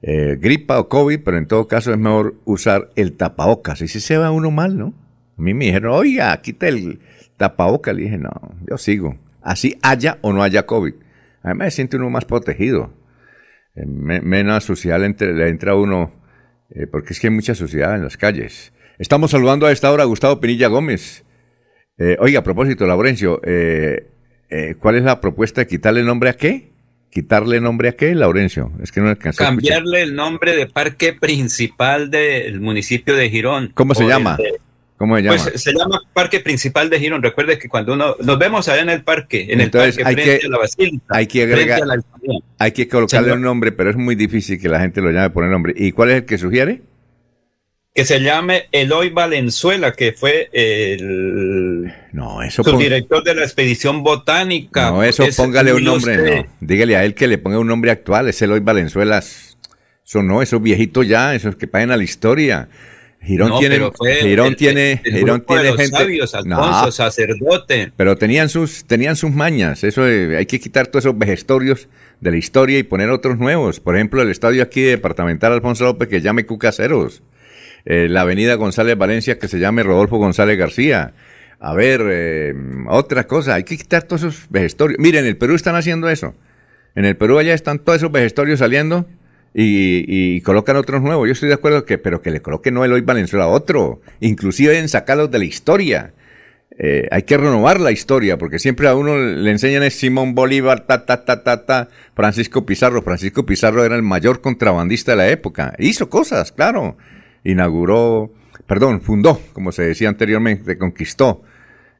Eh, 0.03 0.39
gripa 0.41 0.79
o 0.79 0.89
COVID, 0.89 1.19
pero 1.25 1.37
en 1.37 1.49
todo 1.49 1.67
caso 1.67 1.91
es 1.91 1.99
mejor 1.99 2.37
usar 2.45 2.91
el 2.95 3.15
tapabocas. 3.15 3.83
Y 3.83 3.89
si 3.89 3.99
se 3.99 4.19
va 4.19 4.31
uno 4.31 4.53
mal, 4.53 4.79
¿no? 4.79 4.95
A 5.37 5.43
mí 5.43 5.53
me 5.53 5.65
dijeron, 5.65 5.95
oiga, 5.95 6.41
quita 6.43 6.69
el 6.69 7.01
tapabocas. 7.37 7.93
Le 7.93 8.03
dije, 8.03 8.19
no, 8.19 8.31
yo 8.71 8.79
sigo. 8.79 9.17
Así 9.43 9.77
haya 9.83 10.19
o 10.21 10.33
no 10.33 10.45
haya 10.45 10.65
COVID. 10.65 10.95
Además 11.43 11.67
me 11.67 11.71
siente 11.73 11.97
uno 11.97 12.09
más 12.09 12.25
protegido. 12.25 13.00
Eh, 13.77 13.87
menos 13.87 14.65
suciedad 14.65 14.99
le 14.99 15.07
entra, 15.49 15.73
a 15.73 15.75
uno, 15.75 16.13
eh, 16.71 16.87
porque 16.87 17.13
es 17.13 17.21
que 17.21 17.29
hay 17.29 17.33
mucha 17.33 17.55
suciedad 17.55 17.95
en 17.95 18.03
las 18.03 18.17
calles. 18.17 18.73
Estamos 18.99 19.31
saludando 19.31 19.67
a 19.67 19.73
esta 19.73 19.91
hora 19.91 20.03
a 20.03 20.07
Gustavo 20.07 20.41
Pinilla 20.41 20.69
Gómez. 20.69 21.25
Eh, 21.99 22.17
oiga, 22.19 22.41
a 22.41 22.45
propósito, 22.45 22.87
Laurencio, 22.87 23.41
¿cuál 24.79 24.97
es 24.97 25.05
la 25.05 25.21
propuesta 25.21 25.61
de 25.61 25.67
quitarle 25.67 26.03
nombre 26.03 26.31
a 26.31 26.35
qué? 26.35 26.71
¿Quitarle 27.11 27.61
nombre 27.61 27.89
a 27.89 27.93
qué, 27.93 28.15
Laurencio? 28.15 28.73
Es 28.83 28.93
que 28.93 29.01
no 29.01 29.09
alcanzó 29.09 29.43
Cambiarle 29.43 30.03
el 30.03 30.15
nombre 30.15 30.55
de 30.55 30.67
parque 30.67 31.13
principal 31.13 32.11
del 32.11 32.61
municipio 32.61 33.15
de 33.17 33.29
Girón. 33.31 33.73
¿Cómo 33.75 33.95
se 33.95 34.07
llama? 34.07 34.39
¿Cómo 35.01 35.17
se 35.17 35.23
llama? 35.23 35.37
Pues 35.43 35.63
se 35.63 35.73
llama 35.73 35.99
Parque 36.13 36.41
Principal 36.41 36.91
de 36.91 37.01
Girón. 37.01 37.23
Recuerde 37.23 37.59
que 37.59 37.71
cuando 37.71 37.95
uno 37.95 38.17
nos 38.23 38.39
vemos 38.39 38.69
allá 38.69 38.83
en 38.83 38.91
el 38.91 39.03
parque, 39.03 39.47
en 39.49 39.63
el 39.63 39.71
parque 39.71 40.03
hay 40.05 40.13
frente 40.13 40.41
que, 40.41 40.47
a 40.47 40.51
la 40.51 40.59
basílica, 40.59 41.05
hay 41.09 41.27
que 41.27 41.43
agregar, 41.43 41.81
hay 42.59 42.73
que 42.73 42.87
colocarle 42.87 43.33
un 43.33 43.41
nombre, 43.41 43.73
pero 43.73 43.89
es 43.89 43.97
muy 43.97 44.15
difícil 44.15 44.61
que 44.61 44.69
la 44.69 44.79
gente 44.79 45.01
lo 45.01 45.11
llame 45.11 45.31
por 45.31 45.45
el 45.45 45.51
nombre. 45.51 45.73
¿Y 45.75 45.93
cuál 45.93 46.11
es 46.11 46.17
el 46.17 46.25
que 46.27 46.37
sugiere? 46.37 46.83
Que 47.95 48.05
se 48.05 48.21
llame 48.21 48.65
Eloy 48.73 49.09
Valenzuela, 49.09 49.93
que 49.93 50.13
fue 50.13 50.51
el 50.53 51.91
no, 52.13 52.43
eso 52.43 52.63
subdirector 52.63 53.25
de 53.25 53.37
la 53.37 53.45
expedición 53.45 54.03
botánica. 54.03 54.91
No, 54.91 55.03
eso 55.03 55.25
póngale 55.35 55.73
un 55.73 55.83
nombre, 55.83 56.43
no. 56.43 56.47
Dígale 56.61 56.97
a 56.99 57.07
él 57.07 57.15
que 57.15 57.27
le 57.27 57.39
ponga 57.39 57.59
un 57.59 57.69
nombre 57.69 57.91
actual, 57.91 58.29
es 58.29 58.43
Eloy 58.43 58.61
Valenzuela. 58.61 59.17
Eso 59.17 60.23
no, 60.23 60.43
esos 60.43 60.61
viejitos 60.61 61.09
ya, 61.09 61.35
esos 61.35 61.57
que 61.57 61.67
pagan 61.67 61.91
a 61.91 61.97
la 61.97 62.05
historia. 62.05 62.69
Girón 63.23 63.59
tiene, 63.59 63.75
Girón 64.23 64.55
tiene, 64.57 65.03
Girón 65.05 65.45
tiene 65.47 65.77
gente, 65.77 65.87
sabios, 65.89 66.35
Alfonso, 66.35 66.91
sacerdote. 66.91 67.93
Pero 67.97 68.17
tenían 68.17 68.49
sus, 68.49 68.85
tenían 68.85 69.15
sus 69.15 69.31
mañas. 69.31 69.85
Eso 69.85 70.09
eh, 70.09 70.39
hay 70.39 70.47
que 70.47 70.59
quitar 70.59 70.87
todos 70.87 71.05
esos 71.05 71.19
vejestorios 71.19 71.89
de 72.21 72.31
la 72.31 72.39
historia 72.39 72.79
y 72.79 72.83
poner 72.83 73.11
otros 73.11 73.39
nuevos. 73.39 73.79
Por 73.79 73.97
ejemplo, 73.97 74.23
el 74.23 74.31
estadio 74.31 74.63
aquí 74.63 74.81
departamental 74.81 75.53
Alfonso 75.53 75.85
López 75.85 76.09
que 76.09 76.23
llame 76.23 76.47
Cucaseros. 76.47 77.23
Eh, 77.85 78.09
la 78.09 78.23
avenida 78.23 78.55
González 78.55 78.97
Valencia 78.97 79.39
que 79.39 79.49
se 79.49 79.59
llame 79.59 79.83
Rodolfo 79.83 80.17
González 80.17 80.59
García. 80.59 81.13
A 81.59 81.75
ver, 81.75 82.01
eh, 82.11 82.55
otra 82.89 83.27
cosa, 83.27 83.55
hay 83.55 83.65
que 83.65 83.77
quitar 83.77 84.03
todos 84.05 84.23
esos 84.23 84.47
vejestorios. 84.49 84.99
Miren, 84.99 85.25
en 85.25 85.31
el 85.31 85.37
Perú 85.37 85.55
están 85.55 85.77
haciendo 85.77 86.09
eso. 86.09 86.35
En 86.95 87.05
el 87.05 87.17
Perú 87.19 87.39
allá 87.39 87.53
están 87.53 87.79
todos 87.81 87.99
esos 87.99 88.11
vejestorios 88.11 88.61
saliendo 88.61 89.07
y, 89.55 90.41
colocan 90.43 90.77
otros 90.77 91.03
nuevos. 91.03 91.27
Yo 91.27 91.33
estoy 91.33 91.49
de 91.49 91.55
acuerdo 91.55 91.85
que, 91.85 91.99
pero 91.99 92.23
que 92.23 92.31
le 92.31 92.41
coloquen 92.41 92.75
no 92.75 92.85
Eloy 92.85 93.01
Valenzuela 93.01 93.49
otro, 93.49 94.01
inclusive 94.21 94.79
en 94.79 94.89
sacarlos 94.89 95.31
de 95.31 95.39
la 95.39 95.45
historia. 95.45 96.13
Eh, 96.79 97.09
hay 97.11 97.25
que 97.25 97.37
renovar 97.37 97.79
la 97.81 97.93
historia, 97.93 98.39
porque 98.39 98.59
siempre 98.59 98.89
a 98.89 98.95
uno 98.95 99.19
le 99.19 99.51
enseñan 99.51 99.83
es 99.83 99.95
Simón 99.99 100.35
Bolívar, 100.35 100.87
ta, 100.87 101.05
ta, 101.05 101.25
ta, 101.25 101.43
ta, 101.43 101.67
ta, 101.67 101.89
Francisco 102.15 102.65
Pizarro. 102.65 103.03
Francisco 103.03 103.45
Pizarro 103.45 103.85
era 103.85 103.97
el 103.97 104.03
mayor 104.03 104.41
contrabandista 104.41 105.13
de 105.13 105.17
la 105.17 105.29
época. 105.29 105.75
Hizo 105.79 106.09
cosas, 106.09 106.53
claro. 106.53 106.97
Inauguró, 107.45 108.33
perdón, 108.67 109.03
fundó, 109.03 109.41
como 109.53 109.73
se 109.73 109.83
decía 109.83 110.09
anteriormente, 110.09 110.79
conquistó. 110.79 111.43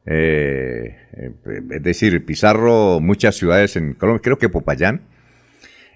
Eh, 0.07 0.97
eh, 1.13 1.33
es 1.71 1.83
decir, 1.83 2.25
Pizarro, 2.25 3.01
muchas 3.01 3.37
ciudades 3.37 3.77
en 3.77 3.95
Colombia, 3.95 4.23
creo 4.23 4.39
que 4.39 4.49
Popayán, 4.49 5.03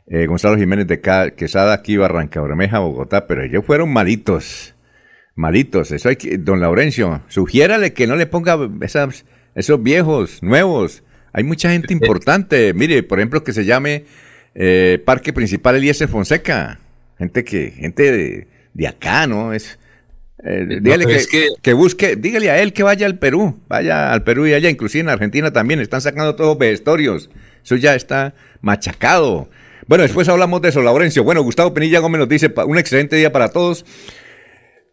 eh, 0.06 0.26
Gonzalo 0.26 0.56
Jiménez 0.58 0.86
de 0.86 1.00
Quesada, 1.36 1.72
aquí 1.72 1.96
Barranca 1.96 2.40
Bermeja, 2.40 2.78
Bogotá, 2.78 3.26
pero 3.26 3.42
ellos 3.42 3.64
fueron 3.64 3.92
malitos, 3.92 4.74
malitos. 5.34 5.92
Eso 5.92 6.08
hay 6.08 6.16
que, 6.16 6.36
don 6.38 6.60
Laurencio, 6.60 7.22
sugiérale 7.28 7.92
que 7.94 8.06
no 8.06 8.16
le 8.16 8.26
ponga 8.26 8.58
esos 9.54 9.82
viejos, 9.82 10.42
nuevos. 10.42 11.02
Hay 11.32 11.44
mucha 11.44 11.70
gente 11.70 11.92
importante. 11.92 12.74
Mire, 12.74 13.02
por 13.02 13.18
ejemplo, 13.18 13.44
que 13.44 13.52
se 13.52 13.64
llame 13.64 14.04
eh, 14.54 15.02
Parque 15.04 15.32
Principal 15.32 15.76
Eliezer 15.76 16.08
Fonseca. 16.08 16.78
Gente 17.18 17.44
que, 17.44 17.70
gente 17.70 18.46
de, 18.74 18.88
acá, 18.88 19.26
¿no? 19.26 19.54
Es, 19.54 19.78
eh, 20.44 20.66
dígale 20.82 21.06
que, 21.06 21.48
que, 21.62 21.72
busque, 21.72 22.16
dígale 22.16 22.50
a 22.50 22.60
él 22.60 22.72
que 22.72 22.82
vaya 22.82 23.06
al 23.06 23.18
Perú, 23.18 23.60
vaya 23.68 24.12
al 24.12 24.24
Perú 24.24 24.46
y 24.46 24.52
allá, 24.52 24.68
inclusive 24.68 25.00
en 25.00 25.08
Argentina 25.08 25.52
también, 25.52 25.80
están 25.80 26.02
sacando 26.02 26.34
todos 26.34 26.50
los 26.50 26.58
vejestorios. 26.58 27.30
Eso 27.64 27.76
ya 27.76 27.94
está 27.94 28.34
machacado. 28.60 29.48
Bueno, 29.86 30.02
después 30.02 30.28
hablamos 30.28 30.62
de 30.62 30.70
eso, 30.70 30.82
Laurencio. 30.82 31.24
Bueno, 31.24 31.42
Gustavo 31.42 31.74
Penilla 31.74 31.98
Gómez 31.98 32.20
nos 32.20 32.28
dice 32.28 32.52
un 32.66 32.78
excelente 32.78 33.16
día 33.16 33.32
para 33.32 33.50
todos. 33.50 33.84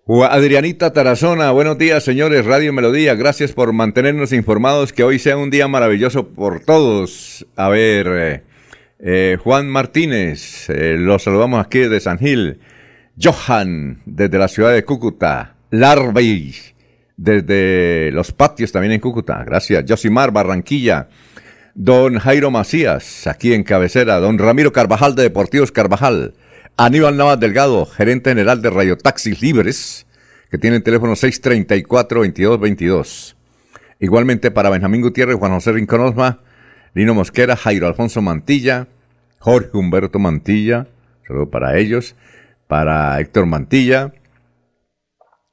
Adrianita 0.05 0.91
Tarazona, 0.91 1.51
buenos 1.51 1.77
días, 1.77 2.03
señores, 2.03 2.45
Radio 2.45 2.73
Melodía. 2.73 3.15
Gracias 3.15 3.53
por 3.53 3.71
mantenernos 3.71 4.33
informados. 4.33 4.91
Que 4.91 5.03
hoy 5.03 5.17
sea 5.17 5.37
un 5.37 5.49
día 5.49 5.69
maravilloso 5.69 6.27
por 6.27 6.59
todos. 6.59 7.47
A 7.55 7.69
ver, 7.69 8.07
eh, 8.09 8.43
eh, 8.99 9.37
Juan 9.41 9.69
Martínez, 9.69 10.69
eh, 10.69 10.97
los 10.99 11.23
saludamos 11.23 11.65
aquí 11.65 11.79
desde 11.79 12.01
San 12.01 12.19
Gil. 12.19 12.59
Johan, 13.21 14.01
desde 14.05 14.37
la 14.37 14.49
ciudad 14.49 14.73
de 14.73 14.83
Cúcuta. 14.83 15.55
Larvey, 15.69 16.53
desde 17.15 18.11
los 18.11 18.33
patios 18.33 18.73
también 18.73 18.91
en 18.91 18.99
Cúcuta. 18.99 19.41
Gracias. 19.45 19.85
Josimar, 19.87 20.31
Barranquilla 20.31 21.07
don 21.75 22.17
Jairo 22.19 22.51
Macías, 22.51 23.25
aquí 23.27 23.53
en 23.53 23.63
cabecera, 23.63 24.19
don 24.19 24.37
Ramiro 24.37 24.73
Carvajal 24.73 25.15
de 25.15 25.23
Deportivos 25.23 25.71
Carvajal, 25.71 26.33
Aníbal 26.77 27.17
Navas 27.17 27.39
Delgado, 27.39 27.85
gerente 27.85 28.31
general 28.31 28.61
de 28.61 28.69
Radio 28.69 28.97
Taxis 28.97 29.41
Libres, 29.41 30.05
que 30.49 30.57
tiene 30.57 30.75
el 30.77 30.83
teléfono 30.83 31.13
634-2222. 31.13 33.35
Igualmente 33.99 34.51
para 34.51 34.69
Benjamín 34.69 35.01
Gutiérrez, 35.01 35.37
Juan 35.37 35.53
José 35.53 35.71
Rincón 35.71 36.01
Osma, 36.01 36.39
Lino 36.93 37.13
Mosquera, 37.13 37.55
Jairo 37.55 37.87
Alfonso 37.87 38.21
Mantilla, 38.21 38.89
Jorge 39.39 39.69
Humberto 39.73 40.19
Mantilla, 40.19 40.87
saludo 41.25 41.49
para 41.49 41.77
ellos, 41.77 42.15
para 42.67 43.17
Héctor 43.19 43.45
Mantilla, 43.45 44.13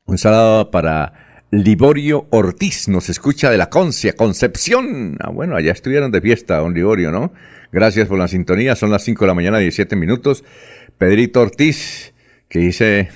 un 0.04 0.18
saludo 0.18 0.70
para 0.70 1.27
Liborio 1.50 2.26
Ortiz 2.28 2.88
nos 2.88 3.08
escucha 3.08 3.50
de 3.50 3.56
la 3.56 3.70
Concia, 3.70 4.12
Concepción. 4.12 5.16
Ah, 5.20 5.30
bueno, 5.30 5.56
allá 5.56 5.72
estuvieron 5.72 6.10
de 6.10 6.20
fiesta, 6.20 6.58
don 6.58 6.74
Liborio, 6.74 7.10
¿no? 7.10 7.32
Gracias 7.72 8.06
por 8.06 8.18
la 8.18 8.28
sintonía, 8.28 8.76
son 8.76 8.90
las 8.90 9.02
5 9.04 9.24
de 9.24 9.28
la 9.28 9.34
mañana, 9.34 9.58
17 9.58 9.96
minutos. 9.96 10.44
Pedrito 10.98 11.40
Ortiz, 11.40 12.12
que 12.50 12.58
dice, 12.58 13.08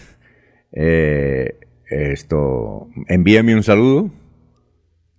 eh, 0.73 1.59
esto, 1.91 2.89
envíame 3.09 3.55
un 3.55 3.63
saludo 3.63 4.11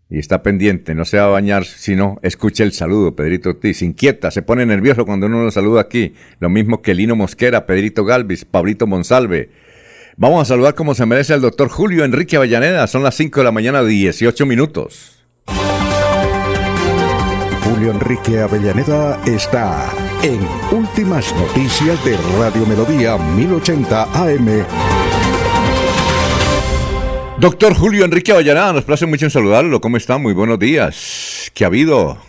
y 0.09 0.17
está 0.17 0.41
pendiente, 0.41 0.95
no 0.95 1.05
se 1.05 1.17
va 1.17 1.25
a 1.25 1.27
bañar, 1.27 1.65
sino 1.65 2.19
escuche 2.23 2.63
el 2.63 2.71
saludo, 2.71 3.15
Pedrito 3.15 3.49
Ortiz. 3.49 3.83
Inquieta, 3.83 4.31
se 4.31 4.41
pone 4.41 4.65
nervioso 4.65 5.05
cuando 5.05 5.27
uno 5.27 5.43
lo 5.43 5.51
saluda 5.51 5.81
aquí. 5.81 6.15
Lo 6.39 6.49
mismo 6.49 6.81
que 6.81 6.95
Lino 6.95 7.15
Mosquera, 7.15 7.67
Pedrito 7.67 8.05
Galvis, 8.05 8.43
Pablito 8.43 8.87
Monsalve. 8.87 9.51
Vamos 10.15 10.43
a 10.43 10.45
saludar 10.45 10.75
como 10.75 10.93
se 10.93 11.07
merece 11.07 11.33
al 11.33 11.41
doctor 11.41 11.69
Julio 11.69 12.05
Enrique 12.05 12.35
Avellaneda. 12.35 12.85
Son 12.85 13.01
las 13.01 13.15
5 13.15 13.39
de 13.39 13.43
la 13.43 13.51
mañana, 13.51 13.83
18 13.83 14.45
minutos. 14.45 15.25
Julio 17.63 17.91
Enrique 17.91 18.39
Avellaneda 18.39 19.19
está 19.25 19.91
en 20.21 20.39
Últimas 20.71 21.33
Noticias 21.35 22.05
de 22.05 22.15
Radio 22.37 22.65
Melodía 22.67 23.17
1080 23.17 24.03
AM. 24.03 24.65
Doctor 27.39 27.73
Julio 27.73 28.05
Enrique 28.05 28.33
Avellaneda, 28.33 28.71
nos 28.71 28.83
place 28.83 29.07
mucho 29.07 29.25
en 29.25 29.31
saludarlo. 29.31 29.81
¿Cómo 29.81 29.97
está? 29.97 30.19
Muy 30.19 30.33
buenos 30.33 30.59
días. 30.59 31.51
¿Qué 31.55 31.63
ha 31.63 31.67
habido? 31.67 32.19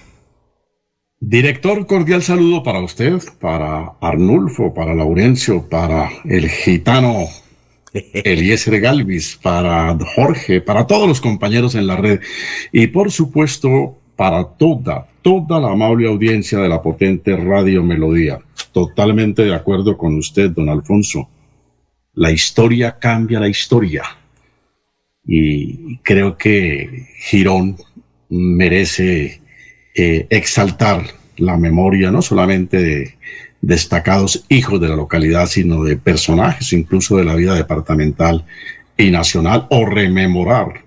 Director, 1.20 1.86
cordial 1.86 2.22
saludo 2.22 2.62
para 2.62 2.80
usted, 2.80 3.20
para 3.40 3.92
Arnulfo, 4.00 4.72
para 4.72 4.94
Laurencio, 4.94 5.68
para 5.68 6.10
el 6.24 6.48
gitano 6.48 7.28
Eliezer 7.94 8.80
Galvis, 8.80 9.38
para 9.40 9.96
Jorge, 10.16 10.60
para 10.60 10.86
todos 10.86 11.06
los 11.06 11.20
compañeros 11.20 11.76
en 11.76 11.86
la 11.86 11.96
red 11.96 12.20
y 12.72 12.88
por 12.88 13.12
supuesto 13.12 13.96
para 14.16 14.44
toda, 14.44 15.06
toda 15.22 15.60
la 15.60 15.70
amable 15.70 16.08
audiencia 16.08 16.58
de 16.58 16.68
la 16.68 16.82
potente 16.82 17.36
Radio 17.36 17.82
Melodía. 17.82 18.40
Totalmente 18.72 19.44
de 19.44 19.54
acuerdo 19.54 19.96
con 19.96 20.16
usted, 20.16 20.50
don 20.50 20.68
Alfonso. 20.68 21.28
La 22.14 22.30
historia 22.30 22.98
cambia 22.98 23.40
la 23.40 23.48
historia. 23.48 24.02
Y 25.24 25.96
creo 25.98 26.36
que 26.36 27.08
Girón 27.16 27.76
merece 28.28 29.40
eh, 29.94 30.26
exaltar 30.28 31.04
la 31.36 31.56
memoria 31.56 32.10
no 32.10 32.22
solamente 32.22 32.78
de 32.78 33.14
destacados 33.66 34.44
hijos 34.48 34.80
de 34.80 34.88
la 34.88 34.96
localidad, 34.96 35.46
sino 35.46 35.82
de 35.82 35.96
personajes 35.96 36.72
incluso 36.72 37.16
de 37.16 37.24
la 37.24 37.34
vida 37.34 37.54
departamental 37.54 38.44
y 38.96 39.10
nacional, 39.10 39.66
o 39.70 39.86
rememorar 39.86 40.84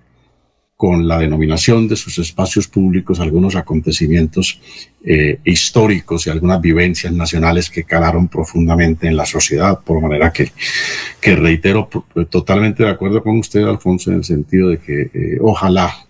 con 0.77 1.07
la 1.07 1.17
denominación 1.17 1.87
de 1.87 1.95
sus 1.95 2.19
espacios 2.19 2.67
públicos 2.67 3.19
algunos 3.19 3.55
acontecimientos 3.55 4.61
eh, 5.03 5.39
históricos 5.43 6.27
y 6.27 6.29
algunas 6.29 6.61
vivencias 6.61 7.11
nacionales 7.11 7.71
que 7.71 7.83
calaron 7.83 8.27
profundamente 8.27 9.07
en 9.07 9.17
la 9.17 9.25
sociedad, 9.25 9.79
por 9.83 9.99
manera 9.99 10.31
que, 10.31 10.51
que 11.19 11.35
reitero 11.35 11.89
totalmente 12.29 12.83
de 12.83 12.89
acuerdo 12.89 13.23
con 13.23 13.39
usted, 13.39 13.63
Alfonso, 13.63 14.11
en 14.11 14.17
el 14.17 14.23
sentido 14.23 14.69
de 14.69 14.77
que 14.77 15.01
eh, 15.13 15.37
ojalá 15.41 16.05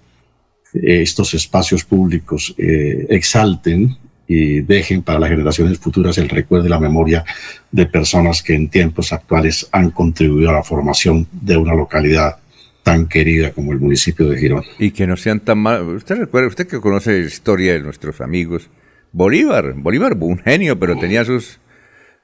eh, 0.74 1.02
estos 1.02 1.34
espacios 1.34 1.86
públicos 1.86 2.54
exalten 2.58 3.96
y 4.28 4.62
dejen 4.62 5.04
para 5.04 5.20
las 5.20 5.30
generaciones 5.30 5.80
futuras 5.80 6.18
el 6.18 6.30
recuerdo 6.30 6.68
y 6.68 6.70
la 6.70 6.80
memoria 6.80 7.24
de 7.72 7.86
personas 7.86 8.44
que 8.44 8.54
en 8.54 8.70
tiempos 8.70 9.14
actuales 9.14 9.68
han 9.72 9.92
contribuido 9.92 10.50
a 10.50 10.54
la 10.54 10.64
formación 10.64 11.28
de 11.32 11.56
una 11.56 11.74
localidad 11.74 12.38
tan 12.84 13.08
querida 13.08 13.52
como 13.52 13.74
el 13.74 13.80
municipio 13.80 14.30
de 14.30 14.38
Girón. 14.38 14.64
Y 14.80 14.92
que 14.92 15.08
no 15.08 15.18
sean 15.18 15.42
tan 15.42 15.58
mal. 15.58 15.82
Usted 15.84 16.16
recuerda, 16.16 16.48
usted 16.48 16.68
que 16.68 16.80
conoce 16.80 17.20
la 17.20 17.28
historia 17.28 17.74
de 17.74 17.82
nuestros 17.82 18.22
amigos, 18.22 18.70
Bolívar, 19.12 19.74
Bolívar 19.76 20.16
un 20.20 20.38
genio, 20.38 20.80
pero 20.80 20.98
tenía 20.98 21.26
sus, 21.26 21.60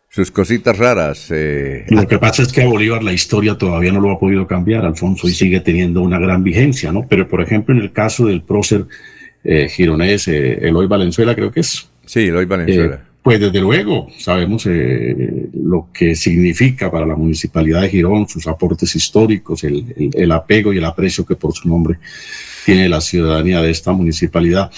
sus 0.10 0.32
cositas 0.32 0.78
raras. 0.78 1.28
Eh. 1.32 1.86
Lo 1.89 2.08
que 2.08 2.20
pasa 2.20 2.44
es 2.44 2.54
que 2.54 2.62
a 2.62 2.68
Bolívar 2.68 3.04
la 3.04 3.13
historia 3.13 3.58
todavía 3.58 3.92
no 3.92 4.00
lo 4.00 4.12
ha 4.12 4.20
podido 4.20 4.46
cambiar, 4.48 4.86
Alfonso, 4.86 5.28
y 5.28 5.34
sigue 5.34 5.60
teniendo 5.60 6.02
una 6.02 6.20
gran 6.20 6.44
vigencia, 6.44 6.92
¿no? 6.92 7.08
Pero, 7.10 7.28
por 7.28 7.42
ejemplo, 7.42 7.76
en 7.76 7.82
el 7.82 7.92
caso 7.92 8.28
del 8.28 8.44
prócer 8.44 8.86
eh, 9.44 9.68
gironés, 9.68 10.28
eh, 10.28 10.60
Eloy 10.68 10.88
Valenzuela, 10.88 11.36
creo 11.36 11.52
que 11.52 11.62
es, 11.62 11.89
Sí, 12.06 12.22
Eloy 12.22 12.46
Valenzuela. 12.46 12.96
Eh, 12.96 13.13
pues 13.22 13.39
desde 13.39 13.62
luego, 13.62 14.08
sabemos 14.18 14.66
eh, 14.66 15.50
lo 15.54 15.88
que 15.94 16.13
significa 16.13 16.92
para 16.92 17.06
la 17.06 17.16
municipalidad 17.16 17.82
de 17.82 17.89
Girón, 17.89 18.28
sus 18.28 18.46
aportes 18.48 18.94
históricos, 18.98 19.63
el, 19.63 20.32
apego 20.32 20.74
y 20.74 20.78
el 20.78 20.84
aprecio 20.84 21.26
que 21.26 21.38
por 21.38 21.54
su 21.54 21.70
nombre 21.70 22.00
tiene 22.66 22.89
la 22.89 23.00
ciudadanía 23.00 23.62
de 23.62 23.72
esta 23.72 23.94
municipalidad. 23.94 24.70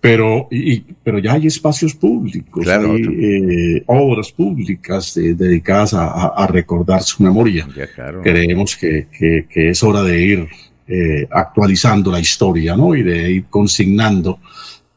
Pero, 0.00 0.48
y, 0.50 0.80
pero 0.80 1.18
ya 1.18 1.34
hay 1.34 1.46
espacios 1.46 1.94
públicos, 1.94 2.66
hay 2.66 3.02
eh, 3.02 3.84
obras 3.86 4.32
públicas 4.32 5.12
dedicadas 5.14 5.92
a, 5.94 6.46
recordar 6.50 7.02
su 7.02 7.22
memoria. 7.22 7.68
Creemos 8.22 8.74
que, 8.74 9.06
que, 9.48 9.68
es 9.68 9.82
hora 9.82 10.02
de 10.02 10.20
ir 10.20 10.48
actualizando 11.30 12.10
la 12.10 12.20
historia 12.20 12.74
¿no? 12.74 12.94
y 12.94 13.02
de 13.02 13.30
ir 13.32 13.44
consignando 13.50 14.40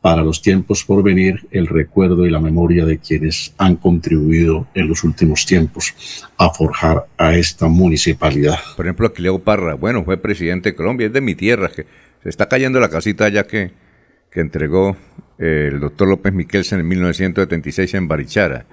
para 0.06 0.22
los 0.22 0.40
tiempos 0.40 0.84
por 0.84 1.02
venir 1.02 1.48
el 1.50 1.66
recuerdo 1.66 2.28
y 2.28 2.30
la 2.30 2.40
memoria 2.40 2.86
de 2.86 3.00
quienes 3.00 3.56
han 3.58 3.78
contribuido 3.78 4.68
en 4.76 4.88
los 4.88 5.04
últimos 5.04 5.48
tiempos 5.48 5.96
a 6.38 6.52
forjar 6.52 7.08
a 7.18 7.34
esta 7.34 7.68
municipalidad. 7.68 8.60
Por 8.76 8.86
ejemplo, 8.86 9.08
Aquileo 9.08 9.40
Parra, 9.40 9.74
bueno, 9.74 10.04
fue 10.04 10.18
presidente 10.18 10.70
de 10.70 10.76
Colombia, 10.76 11.08
es 11.08 11.14
de 11.14 11.22
mi 11.22 11.34
tierra, 11.34 11.70
que 11.70 11.88
se 12.22 12.30
está 12.30 12.48
cayendo 12.48 12.80
la 12.80 12.90
casita 12.90 13.28
ya 13.30 13.48
que, 13.48 13.72
que 14.30 14.42
entregó 14.42 14.96
eh, 15.40 15.70
el 15.72 15.80
doctor 15.80 16.08
López 16.08 16.34
Miquelsen 16.34 16.82
en 16.82 16.88
1976 16.88 17.92
en 17.96 18.08
Barichara. 18.08 18.68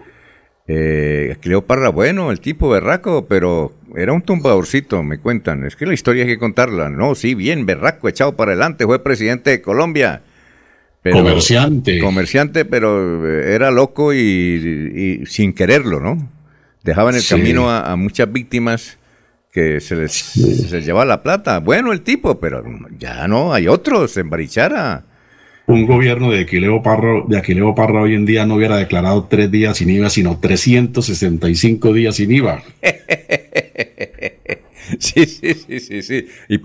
Eh, 0.69 1.33
Aquileo 1.35 1.65
Parra, 1.65 1.89
bueno, 1.89 2.31
el 2.31 2.41
tipo 2.41 2.69
berraco, 2.69 3.25
pero 3.25 3.73
era 3.97 4.13
un 4.13 4.21
tumbadorcito, 4.21 5.03
me 5.03 5.17
cuentan. 5.17 5.65
Es 5.65 5.77
que 5.77 5.87
la 5.87 5.95
historia 5.95 6.25
hay 6.25 6.29
que 6.29 6.39
contarla. 6.39 6.91
No, 6.91 7.15
sí, 7.15 7.35
bien, 7.35 7.65
berraco, 7.65 8.11
echado 8.11 8.37
para 8.37 8.51
adelante, 8.53 8.85
fue 8.85 9.03
presidente 9.03 9.49
de 9.49 9.63
Colombia 9.63 10.25
comerciante. 11.11 11.99
Comerciante, 11.99 12.65
pero 12.65 13.27
eh, 13.27 13.55
era 13.55 13.71
loco 13.71 14.15
y, 14.15 15.23
sin 15.27 15.53
quererlo, 15.53 16.01
¿no? 16.01 16.31
Dejaba 16.85 17.11
en 17.11 17.17
el 17.17 17.27
camino 17.27 17.71
a, 17.71 17.95
muchas 17.97 18.33
víctimas 18.33 18.99
que 19.53 19.81
se 19.81 19.97
les, 19.97 20.35
llevaba 20.85 21.05
la 21.05 21.23
plata. 21.23 21.61
Bueno, 21.61 21.93
el 21.93 22.03
tipo, 22.03 22.41
pero 22.41 22.65
ya 22.99 23.29
no, 23.29 23.53
hay 23.53 23.69
otros 23.69 24.17
en 24.17 24.31
Barichara. 24.31 25.05
Un 25.67 25.87
gobierno 25.87 26.31
de 26.31 26.41
Aquileo 26.41 26.83
Parra, 26.83 27.23
de 27.29 27.39
Aquileo 27.39 27.75
Parra 27.75 28.03
hoy 28.03 28.15
en 28.15 28.27
día 28.27 28.47
no 28.47 28.57
hubiera 28.57 28.77
declarado 28.77 29.29
tres 29.31 29.51
días 29.51 29.77
sin 29.77 29.91
IVA, 29.91 30.11
sino 30.11 30.39
365 30.41 31.93
días 31.93 32.17
sin 32.17 32.33
IVA. 32.33 32.63
sí, 34.99 35.27
sí, 35.27 35.55
sí, 35.55 35.81
sí, 35.81 36.03
sí. 36.03 36.27
Y 36.49 36.59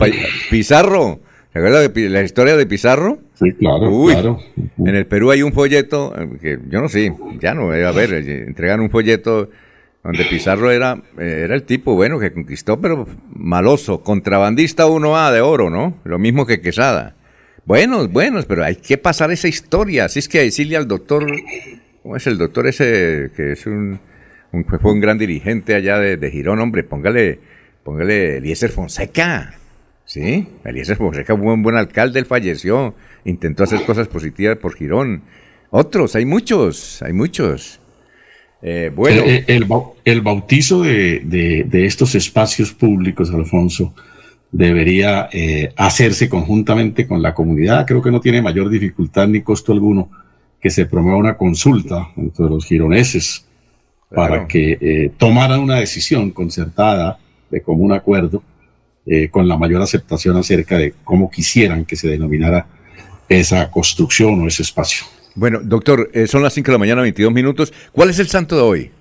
Pizarro, 0.50 1.20
¿se 1.54 1.60
acuerda 1.60 1.88
de 1.88 2.10
la 2.10 2.24
historia 2.24 2.58
de 2.58 2.66
Pizarro? 2.66 3.20
Sí, 3.40 3.52
claro, 3.54 4.06
claro. 4.06 4.40
En 4.80 4.96
el 4.96 5.06
Perú 5.06 5.30
hay 5.30 5.44
un 5.44 5.54
folleto, 5.54 6.14
eh, 6.18 6.28
que 6.42 6.60
yo 6.70 6.82
no 6.82 6.90
sé, 6.90 7.14
ya 7.40 7.54
no, 7.54 7.72
a 7.72 7.92
ver, 7.92 8.14
eh, 8.14 8.46
entregan 8.48 8.80
un 8.80 8.90
folleto 8.90 9.52
donde 10.04 10.26
Pizarro 10.26 10.72
era, 10.72 11.04
eh, 11.20 11.42
era 11.44 11.54
el 11.54 11.64
tipo 11.64 11.94
bueno 11.94 12.18
que 12.20 12.34
conquistó, 12.34 12.82
pero 12.82 13.08
maloso, 13.30 14.02
contrabandista 14.02 14.88
1A 14.88 15.32
de 15.32 15.42
oro, 15.42 15.70
¿no? 15.70 16.00
Lo 16.04 16.18
mismo 16.18 16.48
que 16.48 16.62
Quesada. 16.62 17.16
Buenos, 17.66 18.12
buenos, 18.12 18.46
pero 18.46 18.64
hay 18.64 18.78
que 18.78 18.98
pasar 18.98 19.30
esa 19.32 19.48
historia. 19.50 20.06
Así 20.06 20.20
es 20.20 20.30
que 20.30 20.40
decirle 20.40 20.78
al 20.78 20.88
doctor, 20.88 21.28
¿cómo 22.02 22.16
es 22.16 22.26
el 22.26 22.38
doctor 22.38 22.66
ese 22.66 23.30
que 23.36 23.52
es 23.52 23.68
un, 23.68 24.00
fue 24.82 24.94
un 24.94 25.02
gran 25.02 25.18
dirigente 25.18 25.76
allá 25.76 26.00
de, 26.00 26.18
de 26.18 26.32
Girón, 26.32 26.60
hombre? 26.60 26.84
Póngale, 26.84 27.40
póngale 27.84 28.38
Eliezer 28.38 28.72
Fonseca. 28.72 29.54
Sí, 30.06 30.48
Eliezer 30.64 30.96
Fonseca 30.96 31.36
fue 31.36 31.54
un 31.54 31.62
buen 31.62 31.76
alcalde, 31.76 32.20
él 32.20 32.26
falleció 32.26 32.96
intentó 33.28 33.64
hacer 33.64 33.84
cosas 33.86 34.08
positivas 34.08 34.58
por 34.58 34.76
Girón. 34.76 35.22
Otros, 35.70 36.16
hay 36.16 36.26
muchos, 36.26 37.02
hay 37.02 37.14
muchos. 37.14 37.80
Eh, 38.62 38.92
bueno. 38.96 39.24
El, 40.06 40.22
bautizo 40.22 40.82
de, 40.82 41.68
estos 41.74 42.16
espacios 42.16 42.74
públicos, 42.74 43.32
Alfonso, 43.32 43.94
debería 44.52 45.30
eh, 45.32 45.74
hacerse 45.76 46.30
conjuntamente 46.30 47.06
con 47.06 47.22
la 47.22 47.34
comunidad. 47.34 47.86
Creo 47.86 48.02
que 48.02 48.12
no 48.12 48.22
tiene 48.22 48.42
mayor 48.42 48.70
dificultad 48.70 49.28
ni 49.28 49.42
costo 49.42 49.74
alguno 49.74 50.10
que 50.60 50.70
se 50.70 50.86
promueva 50.86 51.18
una 51.18 51.38
consulta 51.38 52.10
entre 52.16 52.46
los 52.46 52.66
gironeses 52.66 53.46
para 54.10 54.48
que 54.48 54.78
eh, 54.80 55.12
tomaran 55.18 55.60
una 55.60 55.76
decisión 55.76 56.32
concertada 56.32 57.20
de 57.52 57.62
común 57.62 57.92
acuerdo 57.92 58.42
con 59.32 59.48
la 59.48 59.56
mayor 59.56 59.82
aceptación 59.82 60.36
acerca 60.36 60.78
de 60.78 60.94
cómo 61.06 61.32
quisieran 61.32 61.86
que 61.86 61.96
se 61.96 62.10
denominara 62.10 62.68
esa 63.30 63.70
construcción 63.72 64.42
o 64.42 64.48
ese 64.48 64.64
espacio. 64.64 65.06
Bueno, 65.36 65.60
doctor, 65.62 66.10
eh, 66.14 66.28
son 66.28 66.42
las 66.42 66.54
5 66.54 66.66
de 66.66 66.72
la 66.74 66.80
mañana, 66.80 67.02
22 67.04 67.32
minutos. 67.32 67.74
¿Cuál 67.92 68.10
es 68.10 68.20
el 68.20 68.28
santo 68.28 68.56
de 68.56 68.62
hoy? 68.62 68.92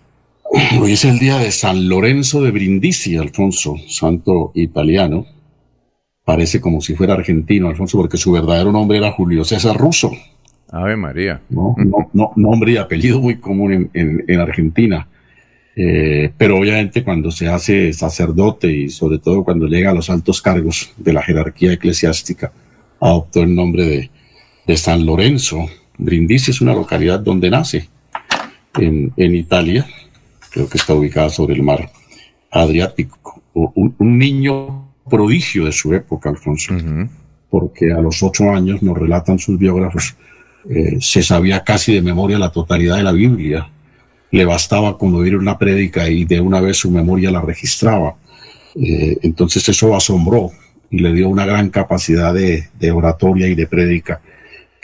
Hoy 0.79 0.93
es 0.93 1.05
el 1.05 1.19
día 1.19 1.39
de 1.39 1.51
San 1.51 1.89
Lorenzo 1.89 2.43
de 2.43 2.51
Brindisi, 2.51 3.17
Alfonso, 3.17 3.77
santo 3.89 4.53
italiano. 4.55 5.27
parece 6.25 6.61
como 6.61 6.81
si 6.81 6.95
fuera 6.95 7.15
argentino, 7.15 7.69
Alfonso, 7.69 7.97
porque 7.99 8.17
su 8.17 8.33
verdadero 8.33 8.73
nombre 8.73 8.99
era 8.99 9.13
Julio 9.13 9.45
César 9.45 9.77
Russo. 9.77 10.13
Ave 10.71 10.97
María. 10.97 11.41
No, 11.49 11.75
no, 12.13 12.33
nombre 12.37 12.73
y 12.73 12.77
apellido 12.77 13.21
muy 13.21 13.37
común 13.37 13.91
en, 13.93 14.41
Argentina. 14.41 15.09
Eh, 15.77 16.33
pero 16.37 16.59
obviamente 16.59 17.05
cuando 17.05 17.31
se 17.31 17.49
hace 17.49 17.93
sacerdote 17.93 18.71
y 18.71 18.89
sobre 18.89 19.19
todo 19.19 19.45
cuando 19.45 19.67
llega 19.67 19.91
a 19.91 19.95
los 19.95 20.11
altos 20.11 20.43
cargos 20.43 20.93
de 20.97 21.13
la 21.13 21.23
jerarquía 21.23 21.73
eclesiástica, 21.73 22.51
adoptó 23.01 23.43
el 23.43 23.55
nombre 23.55 23.85
de, 23.85 24.11
de 24.67 24.77
San 24.77 25.05
Lorenzo. 25.07 25.67
Brindisi 25.99 26.51
es 26.51 26.61
una 26.61 26.75
localidad 26.75 27.21
donde 27.21 27.51
nace, 27.51 27.89
en, 28.79 29.13
en 29.17 29.35
Italia, 29.35 29.87
creo 30.51 30.69
que 30.69 30.79
está 30.79 30.95
ubicada 30.95 31.31
sobre 31.31 31.55
el 31.55 31.63
mar 31.63 31.91
Adriático. 32.51 33.43
Un, 33.55 33.95
un 33.99 34.19
niño 34.19 34.87
prodigio 35.09 35.65
de 35.67 35.73
su 35.73 35.95
época, 35.95 36.29
Alfonso, 36.29 36.75
porque 37.51 37.93
a 37.93 38.01
los 38.01 38.23
ocho 38.23 38.51
años, 38.51 38.83
nos 38.83 38.99
relatan 38.99 39.39
sus 39.39 39.59
biógrafos, 39.59 40.17
eh, 40.69 40.99
se 41.01 41.23
sabía 41.23 41.63
casi 41.63 41.95
de 41.95 42.03
memoria 42.03 42.39
la 42.39 42.51
totalidad 42.51 42.97
de 42.97 43.03
la 43.03 43.13
Biblia. 43.13 43.69
Le 44.31 44.45
bastaba 44.45 44.99
con 44.99 45.15
oír 45.15 45.37
una 45.37 45.57
prédica 45.59 46.09
y 46.09 46.25
de 46.25 46.41
una 46.41 46.61
vez 46.61 46.79
su 46.79 46.91
memoria 46.91 47.31
la 47.31 47.41
registraba. 47.41 48.17
Eh, 48.75 49.17
entonces 49.23 49.67
eso 49.69 49.95
asombró 49.95 50.51
y 50.91 50.99
le 50.99 51.13
dio 51.13 51.29
una 51.29 51.47
gran 51.47 51.71
capacidad 51.71 52.35
de, 52.35 52.69
oratoria 52.91 53.49
y 53.49 53.55
de 53.55 53.67
prédica 53.67 54.21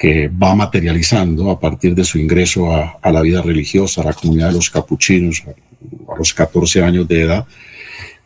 que 0.02 0.26
va 0.26 0.52
materializando 0.56 1.48
a 1.48 1.60
partir 1.60 1.94
de 1.94 2.02
su 2.02 2.18
ingreso 2.18 2.74
a, 2.74 3.12
la 3.12 3.20
vida 3.20 3.40
religiosa, 3.40 4.02
a 4.02 4.06
la 4.06 4.12
comunidad 4.12 4.48
de 4.48 4.54
los 4.54 4.68
capuchinos, 4.68 5.44
a, 5.46 6.18
los 6.18 6.34
14 6.34 6.82
años 6.82 7.06
de 7.06 7.20
edad, 7.20 7.46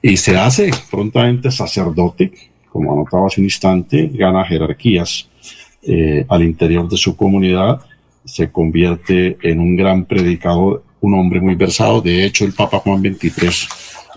y 0.01 0.17
se 0.17 0.39
hace 0.39 0.71
prontamente 0.91 1.51
sacerdote, 1.51 2.33
como 2.73 2.95
anotaba 2.95 3.27
hace 3.27 3.43
un 3.43 3.49
instante, 3.49 4.11
gana 4.15 4.43
jerarquías 4.47 5.29
eh, 5.83 6.25
al 6.31 6.45
interior 6.45 6.89
de 6.89 6.97
su 6.97 7.15
comunidad, 7.15 7.83
se 8.25 8.51
convierte 8.51 9.37
en 9.43 9.61
un 9.61 9.77
gran 9.77 10.07
predicador, 10.07 10.83
un 11.03 11.13
hombre 11.13 11.43
muy 11.43 11.57
versado. 11.57 12.01
De 12.01 12.25
hecho, 12.25 12.47
el 12.47 12.55
Papa 12.55 12.79
Juan 12.79 13.03
XXIII 13.03 13.69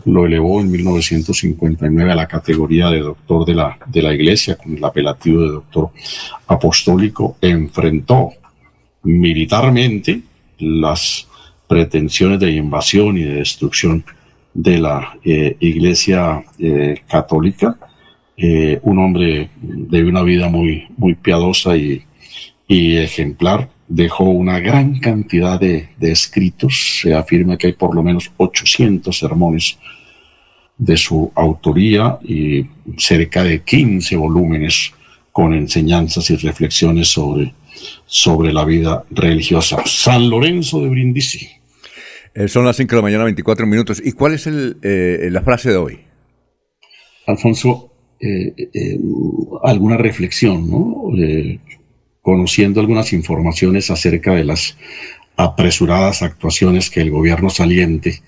lo 0.09 0.25
elevó 0.25 0.61
en 0.61 0.71
1959 0.71 2.11
a 2.11 2.15
la 2.15 2.27
categoría 2.27 2.89
de 2.89 2.99
doctor 2.99 3.45
de 3.45 3.55
la, 3.55 3.77
de 3.85 4.01
la 4.01 4.13
Iglesia, 4.13 4.55
con 4.55 4.75
el 4.75 4.83
apelativo 4.83 5.41
de 5.41 5.49
doctor 5.49 5.91
apostólico. 6.47 7.37
Enfrentó 7.41 8.31
militarmente 9.03 10.21
las 10.59 11.27
pretensiones 11.67 12.39
de 12.39 12.51
invasión 12.51 13.17
y 13.17 13.23
de 13.23 13.35
destrucción 13.35 14.03
de 14.53 14.79
la 14.79 15.17
eh, 15.23 15.55
Iglesia 15.59 16.43
eh, 16.57 17.01
Católica, 17.07 17.77
eh, 18.35 18.79
un 18.83 18.99
hombre 18.99 19.49
de 19.61 20.03
una 20.03 20.23
vida 20.23 20.49
muy, 20.49 20.87
muy 20.97 21.15
piadosa 21.15 21.77
y, 21.77 22.03
y 22.67 22.97
ejemplar. 22.97 23.69
Dejó 23.87 24.25
una 24.25 24.59
gran 24.59 24.99
cantidad 24.99 25.59
de, 25.59 25.89
de, 25.97 26.11
escritos. 26.11 26.99
Se 27.01 27.13
afirma 27.13 27.57
que 27.57 27.67
hay 27.67 27.73
por 27.73 27.95
lo 27.95 28.03
menos 28.03 28.31
800 28.37 29.17
sermones 29.17 29.77
de 30.79 30.95
su 30.97 31.31
autoría 31.35 32.17
y 32.23 32.65
cerca 32.97 33.43
de 33.43 33.61
15 33.61 34.15
volúmenes 34.15 34.93
con 35.31 35.53
enseñanzas 35.53 36.29
y 36.31 36.37
reflexiones 36.37 37.09
sobre, 37.09 37.53
sobre 38.05 38.51
la 38.53 38.65
vida 38.65 39.03
religiosa. 39.11 39.83
San 39.85 40.29
Lorenzo 40.29 40.81
de 40.81 40.89
Brindisi. 40.89 41.49
Eh, 42.33 42.47
son 42.47 42.65
las 42.65 42.77
5 42.77 42.89
de 42.89 42.95
la 42.95 43.01
mañana, 43.01 43.23
24 43.25 43.67
minutos. 43.67 44.01
¿Y 44.03 44.13
cuál 44.13 44.33
es 44.33 44.47
el, 44.47 44.77
eh, 44.81 45.27
la 45.29 45.41
frase 45.41 45.69
de 45.69 45.75
hoy? 45.75 45.99
Alfonso, 47.27 47.91
eh, 48.21 48.53
alguna 49.63 49.97
reflexión, 49.97 50.69
¿no? 50.69 51.11
conociendo 52.21 52.79
algunas 52.79 53.11
informaciones 53.13 53.89
acerca 53.91 54.33
de 54.33 54.43
las 54.43 54.77
apresuradas 55.35 56.21
actuaciones 56.21 56.89
que 56.89 57.01
el 57.01 57.11
gobierno 57.11 57.49
saliente 57.49 58.21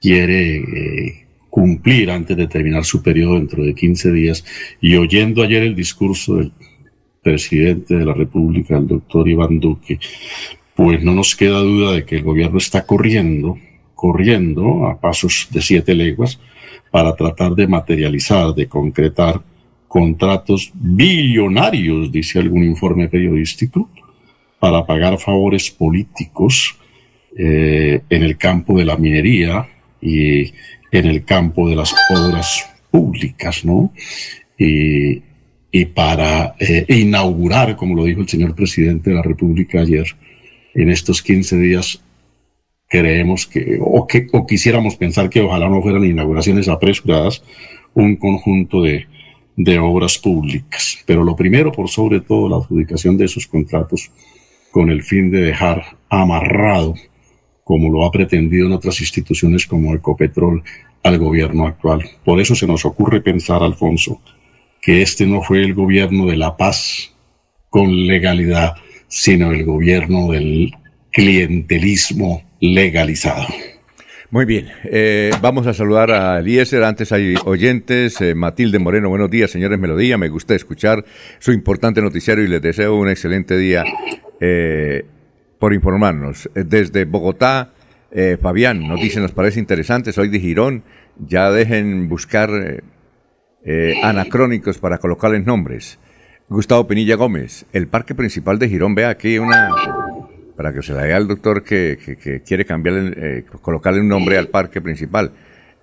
quiere 0.00 1.23
cumplir 1.54 2.10
antes 2.10 2.36
de 2.36 2.48
terminar 2.48 2.84
su 2.84 3.00
periodo 3.00 3.34
dentro 3.34 3.62
de 3.62 3.76
15 3.76 4.10
días. 4.10 4.44
Y 4.80 4.96
oyendo 4.96 5.40
ayer 5.40 5.62
el 5.62 5.76
discurso 5.76 6.34
del 6.34 6.50
presidente 7.22 7.94
de 7.94 8.04
la 8.04 8.12
República, 8.12 8.76
el 8.76 8.88
doctor 8.88 9.28
Iván 9.28 9.60
Duque, 9.60 10.00
pues 10.74 11.00
no 11.04 11.14
nos 11.14 11.36
queda 11.36 11.60
duda 11.60 11.92
de 11.92 12.04
que 12.04 12.16
el 12.16 12.24
gobierno 12.24 12.58
está 12.58 12.84
corriendo, 12.84 13.56
corriendo 13.94 14.88
a 14.88 15.00
pasos 15.00 15.46
de 15.52 15.62
siete 15.62 15.94
leguas 15.94 16.40
para 16.90 17.14
tratar 17.14 17.54
de 17.54 17.68
materializar, 17.68 18.52
de 18.52 18.66
concretar 18.66 19.40
contratos 19.86 20.72
billonarios, 20.74 22.10
dice 22.10 22.40
algún 22.40 22.64
informe 22.64 23.06
periodístico, 23.06 23.88
para 24.58 24.84
pagar 24.84 25.20
favores 25.20 25.70
políticos 25.70 26.74
eh, 27.38 28.00
en 28.10 28.22
el 28.24 28.36
campo 28.36 28.76
de 28.76 28.86
la 28.86 28.96
minería 28.96 29.68
y 30.04 30.52
en 30.92 31.06
el 31.06 31.24
campo 31.24 31.68
de 31.68 31.76
las 31.76 31.94
obras 32.10 32.70
públicas, 32.90 33.64
¿no? 33.64 33.92
Y, 34.58 35.22
para 35.92 36.54
eh, 36.60 36.86
inaugurar, 36.88 37.74
como 37.74 37.96
lo 37.96 38.04
dijo 38.04 38.20
el 38.20 38.28
señor 38.28 38.54
presidente 38.54 39.10
de 39.10 39.16
la 39.16 39.22
República 39.22 39.80
ayer, 39.80 40.06
en 40.72 40.88
estos 40.88 41.20
15 41.20 41.56
días 41.58 42.00
creemos 42.88 43.44
que 43.44 43.78
o, 43.80 44.06
que, 44.06 44.28
o 44.32 44.46
quisiéramos 44.46 44.94
pensar 44.94 45.28
que 45.28 45.40
ojalá 45.40 45.68
no 45.68 45.82
fueran 45.82 46.04
inauguraciones 46.04 46.68
apresuradas, 46.68 47.42
un 47.92 48.14
conjunto 48.14 48.82
de, 48.82 49.06
de 49.56 49.78
obras 49.80 50.18
públicas. 50.18 50.98
Pero 51.06 51.24
lo 51.24 51.34
primero, 51.34 51.72
por 51.72 51.88
sobre 51.88 52.20
todo, 52.20 52.48
la 52.48 52.56
adjudicación 52.56 53.16
de 53.16 53.24
esos 53.24 53.48
contratos 53.48 54.12
con 54.70 54.90
el 54.90 55.02
fin 55.02 55.30
de 55.30 55.40
dejar 55.40 55.96
amarrado, 56.08 56.94
como 57.64 57.90
lo 57.90 58.04
ha 58.04 58.12
pretendido 58.12 58.66
en 58.66 58.72
otras 58.72 59.00
instituciones 59.00 59.66
como 59.66 59.94
Ecopetrol, 59.94 60.62
al 61.02 61.18
gobierno 61.18 61.66
actual. 61.66 62.02
Por 62.24 62.40
eso 62.40 62.54
se 62.54 62.66
nos 62.66 62.84
ocurre 62.84 63.20
pensar, 63.20 63.62
Alfonso, 63.62 64.20
que 64.80 65.02
este 65.02 65.26
no 65.26 65.42
fue 65.42 65.62
el 65.62 65.74
gobierno 65.74 66.26
de 66.26 66.36
la 66.36 66.56
paz 66.56 67.14
con 67.68 68.06
legalidad, 68.06 68.74
sino 69.08 69.52
el 69.52 69.64
gobierno 69.64 70.32
del 70.32 70.72
clientelismo 71.10 72.42
legalizado. 72.60 73.46
Muy 74.30 74.46
bien, 74.46 74.68
eh, 74.84 75.30
vamos 75.40 75.66
a 75.66 75.74
saludar 75.74 76.10
a 76.10 76.40
Eliezer. 76.40 76.82
Antes 76.82 77.12
hay 77.12 77.34
oyentes. 77.44 78.20
Eh, 78.20 78.34
Matilde 78.34 78.80
Moreno, 78.80 79.08
buenos 79.08 79.30
días, 79.30 79.50
señores 79.50 79.78
Melodía. 79.78 80.18
Me 80.18 80.28
gusta 80.28 80.54
escuchar 80.54 81.04
su 81.38 81.52
importante 81.52 82.02
noticiario 82.02 82.42
y 82.44 82.48
les 82.48 82.60
deseo 82.60 82.96
un 82.96 83.08
excelente 83.08 83.56
día 83.56 83.84
eh, 84.40 85.04
por 85.64 85.72
informarnos. 85.72 86.50
Desde 86.52 87.06
Bogotá, 87.06 87.72
Fabián 88.42 88.86
nos 88.86 89.00
dice, 89.00 89.18
nos 89.18 89.32
parece 89.32 89.58
interesante, 89.58 90.12
soy 90.12 90.28
de 90.28 90.38
Girón. 90.38 90.84
Ya 91.18 91.50
dejen 91.50 92.10
buscar 92.10 92.50
anacrónicos 94.02 94.76
para 94.76 94.98
colocarles 94.98 95.46
nombres. 95.46 95.98
Gustavo 96.50 96.86
Pinilla 96.86 97.16
Gómez, 97.16 97.64
el 97.72 97.88
parque 97.88 98.14
principal 98.14 98.58
de 98.58 98.68
Girón, 98.68 98.94
ve 98.94 99.06
aquí 99.06 99.38
una, 99.38 99.70
para 100.54 100.74
que 100.74 100.82
se 100.82 100.92
la 100.92 101.04
diga 101.04 101.16
al 101.16 101.28
doctor 101.28 101.64
que, 101.64 102.42
quiere 102.46 102.66
cambiarle, 102.66 103.14
eh, 103.16 103.44
colocarle 103.62 104.00
un 104.00 104.08
nombre 104.08 104.36
al 104.36 104.48
parque 104.48 104.82
principal. 104.82 105.32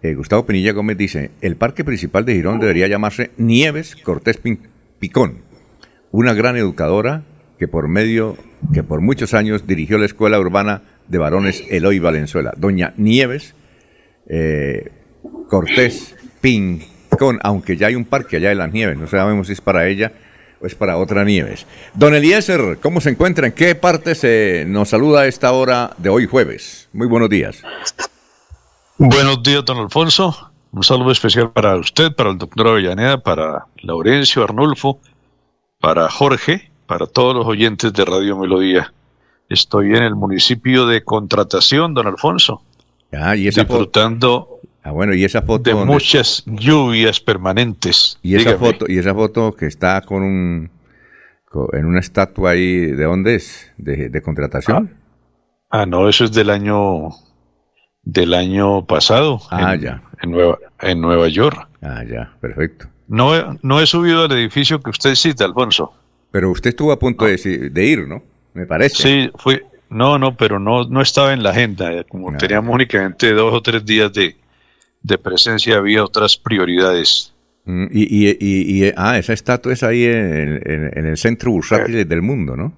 Eh, 0.04 0.14
Gustavo 0.14 0.46
Pinilla 0.46 0.74
Gómez 0.74 0.98
dice, 0.98 1.32
el 1.42 1.56
parque 1.56 1.84
principal 1.84 2.24
de 2.24 2.36
Girón 2.36 2.60
debería 2.60 2.88
llamarse 2.88 3.32
Nieves 3.38 3.96
Cortés 3.96 4.40
Picón, 5.00 5.40
una 6.12 6.36
gran 6.36 6.56
educadora 6.56 7.24
que 7.58 7.68
por 7.68 7.88
medio, 7.88 8.38
que 8.74 8.84
por 8.84 9.02
muchos 9.02 9.34
años 9.34 9.68
dirigió 9.68 9.98
la 9.98 10.06
escuela 10.06 10.40
urbana 10.40 10.82
de 11.08 11.18
varones 11.18 11.64
Eloy 11.70 12.00
Valenzuela. 12.00 12.54
Doña 12.58 12.94
Nieves 12.98 13.56
eh, 14.28 14.92
Cortés 15.50 16.16
Pincón, 16.42 17.40
aunque 17.44 17.78
ya 17.78 17.88
hay 17.88 17.96
un 17.96 18.06
parque 18.06 18.38
allá 18.38 18.50
de 18.50 18.56
las 18.56 18.72
Nieves, 18.72 18.98
no 18.98 19.08
sabemos 19.08 19.48
si 19.48 19.54
es 19.54 19.62
para 19.62 19.88
ella 19.88 20.12
pues 20.62 20.76
para 20.76 20.98
otra 20.98 21.26
Nieves. 21.26 21.66
Don 21.96 22.14
Eliezer, 22.14 22.78
¿cómo 22.80 23.02
se 23.02 23.10
encuentra? 23.10 23.48
¿En 23.48 23.54
qué 23.54 23.74
parte 23.74 24.14
se 24.14 24.64
nos 24.68 24.90
saluda 24.90 25.22
a 25.22 25.26
esta 25.26 25.52
hora 25.54 25.90
de 25.98 26.10
hoy 26.10 26.28
jueves? 26.28 26.88
Muy 26.94 27.08
buenos 27.08 27.30
días. 27.30 27.64
Buenos 29.00 29.42
días, 29.42 29.66
don 29.66 29.80
Alfonso. 29.80 30.52
Un 30.72 30.84
saludo 30.84 31.12
especial 31.12 31.52
para 31.52 31.76
usted, 31.78 32.14
para 32.16 32.30
el 32.30 32.38
doctor 32.38 32.68
Avellaneda, 32.68 33.18
para 33.18 33.66
Laurencio 33.82 34.44
Arnulfo, 34.44 35.00
para 35.80 36.08
Jorge, 36.10 36.71
para 36.92 37.08
todos 37.08 37.34
los 37.34 37.48
oyentes 37.48 37.94
de 37.94 38.04
Radio 38.04 38.38
Melodía. 38.38 38.94
Estoy 39.48 39.96
en 39.96 40.04
el 40.04 40.14
municipio 40.14 40.86
de 40.86 41.06
Contratación, 41.06 41.94
don 41.94 42.06
Alfonso. 42.06 42.64
Ah, 43.14 43.34
y 43.38 43.48
esa 43.48 43.62
disfrutando 43.62 44.60
Ah, 44.84 44.92
bueno, 44.92 45.14
y 45.14 45.24
esa 45.24 45.42
foto. 45.42 45.70
De 45.70 45.86
muchas 45.86 46.44
lluvias 46.46 47.22
permanentes. 47.22 48.20
Y 48.22 48.36
esa 48.36 48.58
foto, 48.58 48.88
y 48.90 48.98
esa 48.98 49.14
foto 49.14 49.54
que 49.54 49.68
está 49.68 50.02
con 50.02 50.22
un 50.22 50.70
en 51.72 51.86
una 51.86 52.02
estatua 52.02 52.52
ahí, 52.52 52.88
¿de 52.88 53.06
dónde 53.06 53.36
es? 53.36 53.72
¿De, 53.78 54.22
contratación? 54.22 54.98
Ah, 55.70 55.86
no, 55.86 56.10
eso 56.10 56.26
es 56.26 56.34
del 56.34 56.50
año 56.50 57.08
del 58.04 58.34
año 58.34 58.86
pasado. 58.86 59.40
Ah, 59.50 59.76
ya. 59.76 60.02
En 60.22 60.32
Nueva, 60.32 60.58
en 60.82 61.00
Nueva 61.00 61.30
York. 61.30 61.70
Ah, 61.82 62.04
ya, 62.04 62.34
perfecto. 62.42 62.88
No, 63.08 63.58
no 63.62 63.80
he 63.80 63.86
subido 63.86 64.26
al 64.26 64.32
edificio 64.34 64.82
que 64.82 64.90
usted 64.90 65.16
cita, 65.16 65.46
Alfonso. 65.46 65.94
Pero 66.32 66.52
usted 66.52 66.70
estuvo 66.70 66.92
a 66.92 67.00
punto 67.00 67.26
de, 67.26 67.38
de, 67.70 67.86
ir, 67.86 68.08
¿no? 68.08 68.24
Me 68.54 68.66
parece. 68.66 68.96
Sí, 68.96 69.32
fui. 69.38 69.62
No, 69.90 70.18
no, 70.18 70.38
pero 70.38 70.58
no, 70.60 70.86
no 70.86 71.02
estaba 71.02 71.34
en 71.34 71.44
la 71.44 71.50
agenda. 71.50 71.92
Eh, 71.92 72.06
como 72.08 72.36
teníamos 72.38 72.74
únicamente 72.74 73.34
dos 73.34 73.54
o 73.54 73.62
tres 73.62 73.86
días 73.86 74.12
de, 74.14 74.38
de 75.02 75.18
presencia, 75.18 75.78
había 75.78 76.04
otras 76.04 76.38
prioridades. 76.38 77.34
Mm, 77.66 77.88
y, 77.92 78.30
y, 78.30 78.86
y, 78.86 78.94
ah, 78.96 79.18
esa 79.18 79.34
estatua 79.34 79.74
es 79.74 79.84
ahí 79.84 80.06
en, 80.06 80.62
en, 80.66 81.06
el 81.06 81.18
centro 81.18 81.52
bursátil 81.52 81.96
eh, 81.96 82.06
del 82.06 82.22
mundo, 82.22 82.56
¿no? 82.56 82.74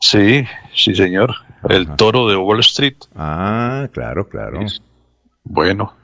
Sí, 0.00 0.44
sí, 0.74 0.94
señor. 0.94 1.34
El 1.68 1.88
toro 1.96 2.28
de 2.28 2.36
Wall 2.36 2.60
Street. 2.60 2.96
Ah, 3.16 3.88
claro, 3.92 4.28
claro. 4.28 4.60
Bueno. 5.42 5.94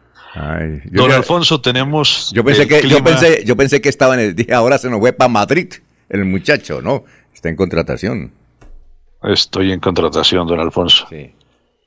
Don 0.86 1.12
Alfonso, 1.12 1.60
tenemos. 1.60 2.32
Yo 2.34 2.42
pensé 2.44 2.66
que, 2.66 2.88
yo 2.88 3.04
pensé, 3.04 3.44
yo 3.44 3.56
pensé 3.56 3.80
que 3.80 3.88
estaba 3.88 4.14
en 4.14 4.20
el 4.20 4.34
día, 4.34 4.56
ahora 4.56 4.78
se 4.78 4.90
nos 4.90 4.98
fue 4.98 5.12
para 5.12 5.28
Madrid, 5.28 5.72
el 6.14 6.24
muchacho, 6.24 6.80
¿no? 6.80 7.04
Está 7.34 7.48
en 7.48 7.56
contratación. 7.56 8.32
Estoy 9.22 9.72
en 9.72 9.80
contratación, 9.80 10.46
don 10.46 10.60
Alfonso. 10.60 11.06
Sí. 11.10 11.32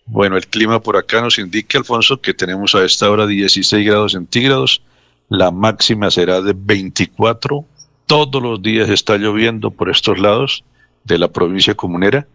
Bueno, 0.05 0.37
el 0.37 0.47
clima 0.47 0.81
por 0.81 0.97
acá 0.97 1.21
nos 1.21 1.37
indica, 1.37 1.77
Alfonso, 1.77 2.19
que 2.19 2.33
tenemos 2.33 2.75
a 2.75 2.83
esta 2.83 3.09
hora 3.09 3.27
16 3.27 3.85
grados 3.85 4.13
centígrados. 4.13 4.81
La 5.29 5.51
máxima 5.51 6.09
será 6.11 6.41
de 6.41 6.53
24. 6.55 7.65
Todos 8.05 8.41
los 8.41 8.61
días 8.61 8.89
está 8.89 9.17
lloviendo 9.17 9.71
por 9.71 9.89
estos 9.89 10.17
lados 10.17 10.63
de 11.03 11.17
la 11.17 11.27
provincia 11.27 11.75
comunera. 11.75 12.27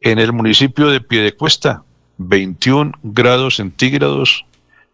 En 0.00 0.18
el 0.18 0.32
municipio 0.32 0.88
de 0.88 1.00
Piedecuesta, 1.00 1.84
21 2.18 2.92
grados 3.02 3.56
centígrados. 3.56 4.44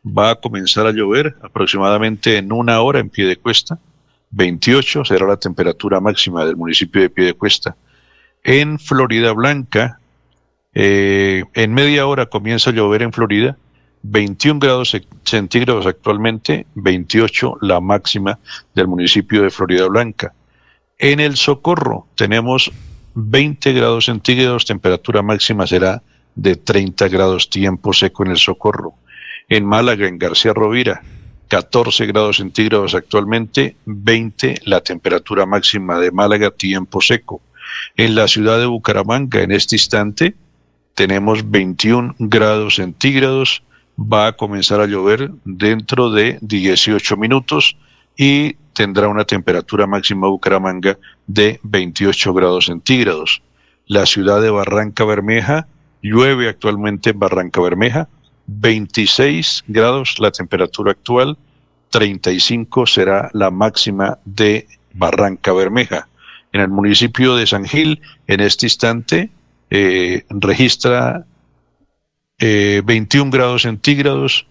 Va 0.07 0.31
a 0.31 0.37
comenzar 0.37 0.87
a 0.87 0.93
llover 0.93 1.37
aproximadamente 1.43 2.37
en 2.37 2.53
una 2.53 2.81
hora 2.81 3.01
en 3.01 3.11
Piedecuesta. 3.11 3.79
28 4.31 5.05
será 5.05 5.27
la 5.27 5.37
temperatura 5.37 6.01
máxima 6.01 6.45
del 6.45 6.57
municipio 6.57 7.01
de 7.03 7.11
Piedecuesta. 7.11 7.77
En 8.43 8.79
Florida 8.79 9.33
Blanca, 9.33 9.99
eh, 10.75 11.45
en 11.55 11.75
media 11.75 12.07
hora 12.07 12.27
comienza 12.27 12.71
a 12.71 12.73
llover 12.73 13.03
en 13.03 13.13
Florida, 13.13 13.57
21 14.03 14.61
grados 14.61 14.97
centígrados 15.25 15.87
actualmente, 15.87 16.67
28 16.75 17.59
la 17.61 17.81
máxima 17.81 18.39
del 18.75 18.87
municipio 18.87 19.43
de 19.43 19.51
Florida 19.51 19.87
Blanca. 19.89 20.33
En 20.99 21.21
el 21.21 21.37
Socorro 21.37 22.07
tenemos 22.15 22.71
20 23.15 23.73
grados 23.73 24.05
centígrados, 24.07 24.65
temperatura 24.65 25.23
máxima 25.23 25.67
será 25.67 26.03
de 26.35 26.55
30 26.55 27.09
grados 27.09 27.51
tiempo 27.51 27.93
seco 27.93 28.25
en 28.25 28.33
el 28.33 28.37
Socorro. 28.37 28.95
En 29.49 29.65
Málaga, 29.65 30.07
en 30.07 30.19
García 30.19 30.53
Rovira, 30.53 31.03
14 31.49 32.07
grados 32.07 32.39
centígrados 32.39 32.95
actualmente, 32.95 33.77
20 33.87 34.63
la 34.65 34.81
temperatura 34.81 35.47
máxima 35.47 35.99
de 35.99 36.11
Málaga 36.11 36.51
tiempo 36.51 37.01
seco. 37.01 37.41
En 37.97 38.15
la 38.15 38.29
ciudad 38.29 38.59
de 38.59 38.67
Bucaramanga, 38.67 39.43
en 39.43 39.53
este 39.53 39.77
instante, 39.77 40.35
tenemos 40.95 41.51
21 41.51 42.17
grados 42.19 42.77
centígrados, 42.77 43.63
va 43.99 44.29
a 44.29 44.33
comenzar 44.33 44.81
a 44.81 44.87
llover 44.87 45.31
dentro 45.45 46.11
de 46.11 46.39
18 46.41 47.17
minutos 47.17 47.77
y 48.17 48.55
tendrá 48.73 49.09
una 49.09 49.25
temperatura 49.25 49.87
máxima 49.87 50.29
Bucaramanga 50.29 50.99
de 51.27 51.61
28 51.63 52.35
grados 52.35 52.67
centígrados. 52.67 53.43
La 53.87 54.05
ciudad 54.07 54.41
de 54.41 54.51
Barranca 54.51 55.05
Bermeja, 55.05 55.69
llueve 56.03 56.49
actualmente 56.49 57.11
en 57.11 57.19
Barranca 57.19 57.61
Bermeja, 57.61 58.09
26 58.47 59.65
grados 59.67 60.19
la 60.19 60.31
temperatura 60.31 60.93
actual, 60.93 61.37
35 61.91 62.87
será 62.87 63.31
la 63.33 63.51
máxima 63.51 64.19
de 64.25 64.67
Barranca 64.93 65.53
Bermeja. 65.53 66.09
En 66.53 66.61
el 66.61 66.69
municipio 66.69 67.37
de 67.37 67.47
San 67.47 67.65
Gil, 67.65 68.01
en 68.27 68.41
este 68.41 68.67
instante, 68.67 69.31
eh, 69.71 70.25
registra 70.31 71.27
21 72.39 73.29
eh, 73.29 73.31
grados 73.31 73.63
centígrados. 73.63 74.47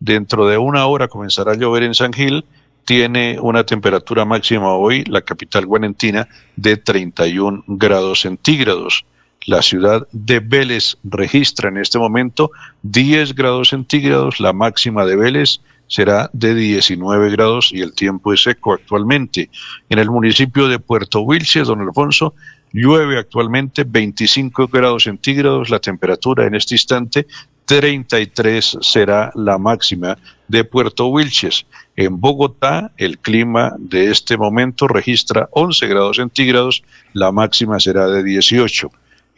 Dentro 0.00 0.46
de 0.46 0.58
una 0.58 0.86
hora 0.86 1.08
comenzará 1.08 1.52
a 1.52 1.56
llover 1.56 1.82
en 1.82 1.94
San 1.94 2.12
Gil. 2.12 2.44
Tiene 2.84 3.38
una 3.40 3.64
temperatura 3.64 4.24
máxima 4.24 4.74
hoy, 4.74 5.04
la 5.04 5.22
capital 5.22 5.66
guanentina, 5.66 6.28
de 6.56 6.76
31 6.76 7.64
grados 7.66 8.20
centígrados. 8.20 9.04
La 9.46 9.62
ciudad 9.62 10.06
de 10.12 10.40
Vélez 10.40 10.96
registra 11.04 11.68
en 11.68 11.78
este 11.78 11.98
momento 11.98 12.50
10 12.82 13.34
grados 13.34 13.70
centígrados. 13.70 14.40
La 14.40 14.52
máxima 14.52 15.04
de 15.04 15.16
Vélez 15.16 15.60
será 15.86 16.28
de 16.32 16.54
19 16.54 17.30
grados 17.30 17.70
y 17.72 17.80
el 17.80 17.94
tiempo 17.94 18.32
es 18.32 18.42
seco 18.42 18.74
actualmente. 18.74 19.48
En 19.88 19.98
el 19.98 20.10
municipio 20.10 20.68
de 20.68 20.78
Puerto 20.78 21.20
Wilches, 21.20 21.68
don 21.68 21.80
Alfonso, 21.80 22.34
Llueve 22.72 23.18
actualmente 23.18 23.84
25 23.84 24.68
grados 24.68 25.04
centígrados, 25.04 25.70
la 25.70 25.80
temperatura 25.80 26.46
en 26.46 26.54
este 26.54 26.74
instante 26.74 27.26
33 27.64 28.78
será 28.80 29.30
la 29.34 29.58
máxima 29.58 30.18
de 30.48 30.64
Puerto 30.64 31.06
Wilches. 31.08 31.66
En 31.96 32.20
Bogotá, 32.20 32.92
el 32.96 33.18
clima 33.18 33.74
de 33.78 34.10
este 34.10 34.36
momento 34.36 34.88
registra 34.88 35.48
11 35.52 35.86
grados 35.86 36.16
centígrados, 36.16 36.82
la 37.12 37.32
máxima 37.32 37.78
será 37.80 38.06
de 38.08 38.22
18. 38.22 38.90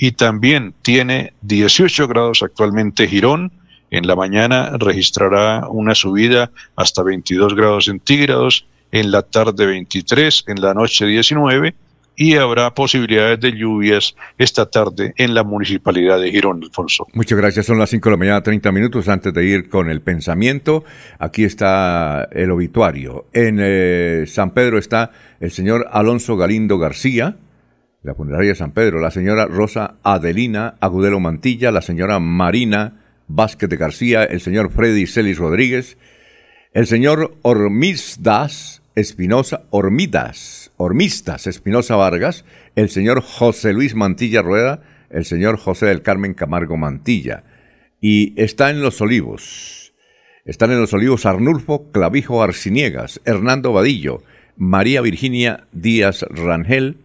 Y 0.03 0.13
también 0.13 0.73
tiene 0.81 1.35
18 1.43 2.09
grados 2.09 2.43
actualmente 2.43 3.07
Girón. 3.07 3.53
En 3.91 4.07
la 4.07 4.17
mañana 4.17 4.71
registrará 4.79 5.69
una 5.69 5.95
subida 5.95 6.51
hasta 6.75 7.03
22 7.03 7.55
grados 7.55 7.85
centígrados, 7.85 8.67
en 8.93 9.11
la 9.11 9.21
tarde 9.21 9.67
23, 9.67 10.45
en 10.47 10.63
la 10.63 10.73
noche 10.73 11.05
19 11.05 11.75
y 12.17 12.37
habrá 12.37 12.75
posibilidades 12.75 13.41
de 13.41 13.53
lluvias 13.53 14.17
esta 14.39 14.71
tarde 14.71 15.13
en 15.17 15.35
la 15.35 15.45
municipalidad 15.45 16.19
de 16.19 16.31
Girón, 16.31 16.63
Alfonso. 16.63 17.07
Muchas 17.13 17.39
gracias, 17.39 17.67
son 17.67 17.79
las 17.79 17.91
5 17.91 18.09
de 18.09 18.11
la 18.11 18.17
mañana, 18.17 18.43
30 18.43 18.73
minutos 18.73 19.07
antes 19.09 19.35
de 19.35 19.45
ir 19.45 19.69
con 19.69 19.91
el 19.91 20.01
pensamiento. 20.01 20.83
Aquí 21.19 21.45
está 21.45 22.27
el 22.33 22.51
obituario. 22.51 23.27
En 23.35 23.59
eh, 23.61 24.25
San 24.27 24.53
Pedro 24.53 24.79
está 24.79 25.13
el 25.41 25.51
señor 25.51 25.89
Alonso 25.93 26.39
Galindo 26.39 26.79
García, 26.79 27.37
la 28.03 28.15
funeraria 28.15 28.55
San 28.55 28.73
Pedro, 28.73 29.01
la 29.01 29.11
señora 29.11 29.47
Rosa 29.47 29.97
Adelina 30.03 30.77
Agudelo 30.81 31.21
Mantilla, 31.21 31.71
la 31.71 31.83
señora 31.83 32.19
Marina 32.19 33.03
Vázquez 33.29 33.69
de 33.69 33.77
García, 33.77 34.25
el 34.25 34.41
señor 34.41 34.71
Freddy 34.71 35.07
Celis 35.07 35.39
Rodríguez, 35.39 35.99
el 36.73 36.87
señor 36.87 37.37
Das 38.19 38.83
Espinosa 38.95 39.63
Hormidas, 39.71 40.73
Hormistas 40.77 41.47
Espinosa 41.47 41.97
Vargas, 41.97 42.45
el 42.75 42.89
señor 42.89 43.21
José 43.23 43.73
Luis 43.73 43.95
Mantilla 43.95 44.43
Rueda, 44.43 44.83
el 45.11 45.25
señor 45.25 45.59
José 45.59 45.87
del 45.87 46.03
Carmen 46.03 46.35
Camargo 46.35 46.77
Mantilla. 46.77 47.45
Y 48.01 48.41
está 48.41 48.71
en 48.71 48.81
Los 48.81 49.01
Olivos. 49.01 49.93
Están 50.45 50.71
en 50.71 50.81
Los 50.81 50.95
Olivos 50.95 51.27
Arnulfo 51.27 51.91
Clavijo 51.93 52.43
Arciniegas, 52.43 53.21
Hernando 53.27 53.73
Vadillo, 53.73 54.23
María 54.57 55.03
Virginia 55.03 55.67
Díaz 55.73 56.25
Rangel 56.31 56.97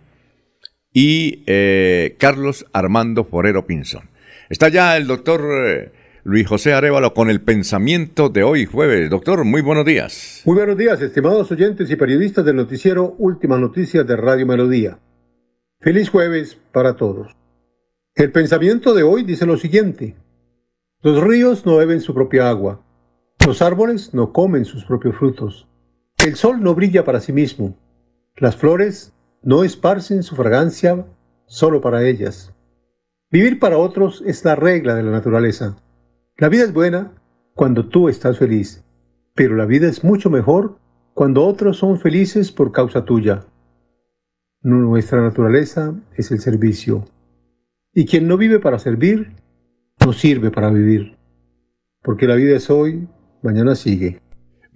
y 0.96 1.44
eh, 1.46 2.16
Carlos 2.18 2.66
Armando 2.72 3.26
Forero 3.26 3.68
Pinzón. 3.68 4.10
Está 4.50 4.70
ya 4.70 4.98
el 4.98 5.06
doctor... 5.06 5.42
Eh, 5.68 5.92
Luis 6.28 6.48
José 6.48 6.74
Arevalo 6.74 7.14
con 7.14 7.30
el 7.30 7.40
pensamiento 7.40 8.30
de 8.30 8.42
hoy 8.42 8.66
jueves. 8.66 9.12
Doctor, 9.12 9.44
muy 9.44 9.62
buenos 9.62 9.86
días. 9.86 10.42
Muy 10.44 10.56
buenos 10.56 10.76
días, 10.76 11.00
estimados 11.00 11.52
oyentes 11.52 11.92
y 11.92 11.96
periodistas 11.96 12.44
del 12.44 12.56
noticiero 12.56 13.14
Última 13.20 13.60
Noticias 13.60 14.08
de 14.08 14.16
Radio 14.16 14.48
Melodía. 14.48 14.98
Feliz 15.82 16.10
jueves 16.10 16.58
para 16.72 16.96
todos. 16.96 17.36
El 18.16 18.32
pensamiento 18.32 18.96
de 18.96 19.04
hoy 19.04 19.22
dice 19.22 19.46
lo 19.46 19.56
siguiente. 19.58 20.16
Los 21.04 21.22
ríos 21.22 21.64
no 21.64 21.78
beben 21.78 22.02
su 22.02 22.16
propia 22.16 22.50
agua. 22.50 22.84
Los 23.46 23.62
árboles 23.62 24.16
no 24.16 24.34
comen 24.34 24.66
sus 24.66 24.84
propios 24.84 25.16
frutos. 25.18 25.68
El 26.26 26.34
sol 26.38 26.60
no 26.60 26.74
brilla 26.74 27.06
para 27.06 27.20
sí 27.20 27.34
mismo. 27.34 27.78
Las 28.36 28.56
flores 28.56 29.14
no 29.46 29.64
esparcen 29.64 30.24
su 30.24 30.36
fragancia 30.36 31.06
solo 31.46 31.80
para 31.80 32.04
ellas. 32.04 32.52
Vivir 33.32 33.60
para 33.60 33.78
otros 33.78 34.24
es 34.26 34.44
la 34.44 34.56
regla 34.56 34.96
de 34.96 35.04
la 35.04 35.12
naturaleza. 35.12 35.78
La 36.38 36.50
vida 36.50 36.64
es 36.64 36.74
buena 36.74 37.14
cuando 37.54 37.88
tú 37.88 38.10
estás 38.10 38.40
feliz, 38.40 38.84
pero 39.36 39.56
la 39.56 39.66
vida 39.66 39.88
es 39.88 40.04
mucho 40.04 40.32
mejor 40.32 40.80
cuando 41.14 41.46
otros 41.46 41.78
son 41.78 42.00
felices 42.00 42.52
por 42.52 42.72
causa 42.72 43.06
tuya. 43.06 43.46
Nuestra 44.62 45.22
naturaleza 45.22 45.94
es 46.18 46.32
el 46.32 46.40
servicio. 46.40 47.06
Y 47.94 48.06
quien 48.06 48.28
no 48.28 48.38
vive 48.38 48.60
para 48.60 48.80
servir, 48.80 49.32
no 50.04 50.12
sirve 50.12 50.50
para 50.50 50.72
vivir. 50.72 51.18
Porque 52.02 52.26
la 52.26 52.36
vida 52.36 52.58
es 52.58 52.72
hoy, 52.72 53.08
mañana 53.44 53.76
sigue. 53.76 54.20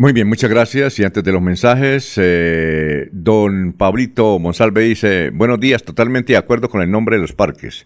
Muy 0.01 0.13
bien, 0.13 0.29
muchas 0.29 0.49
gracias. 0.49 0.97
Y 0.97 1.03
antes 1.03 1.25
de 1.25 1.33
los 1.33 1.41
mensajes, 1.41 2.13
eh, 2.15 3.09
don 3.11 3.73
Pablito 3.73 4.39
Monsalve 4.39 4.83
dice, 4.83 5.29
buenos 5.29 5.59
días, 5.59 5.83
totalmente 5.83 6.31
de 6.31 6.37
acuerdo 6.37 6.69
con 6.69 6.81
el 6.81 6.89
nombre 6.89 7.17
de 7.17 7.21
los 7.21 7.33
parques. 7.33 7.85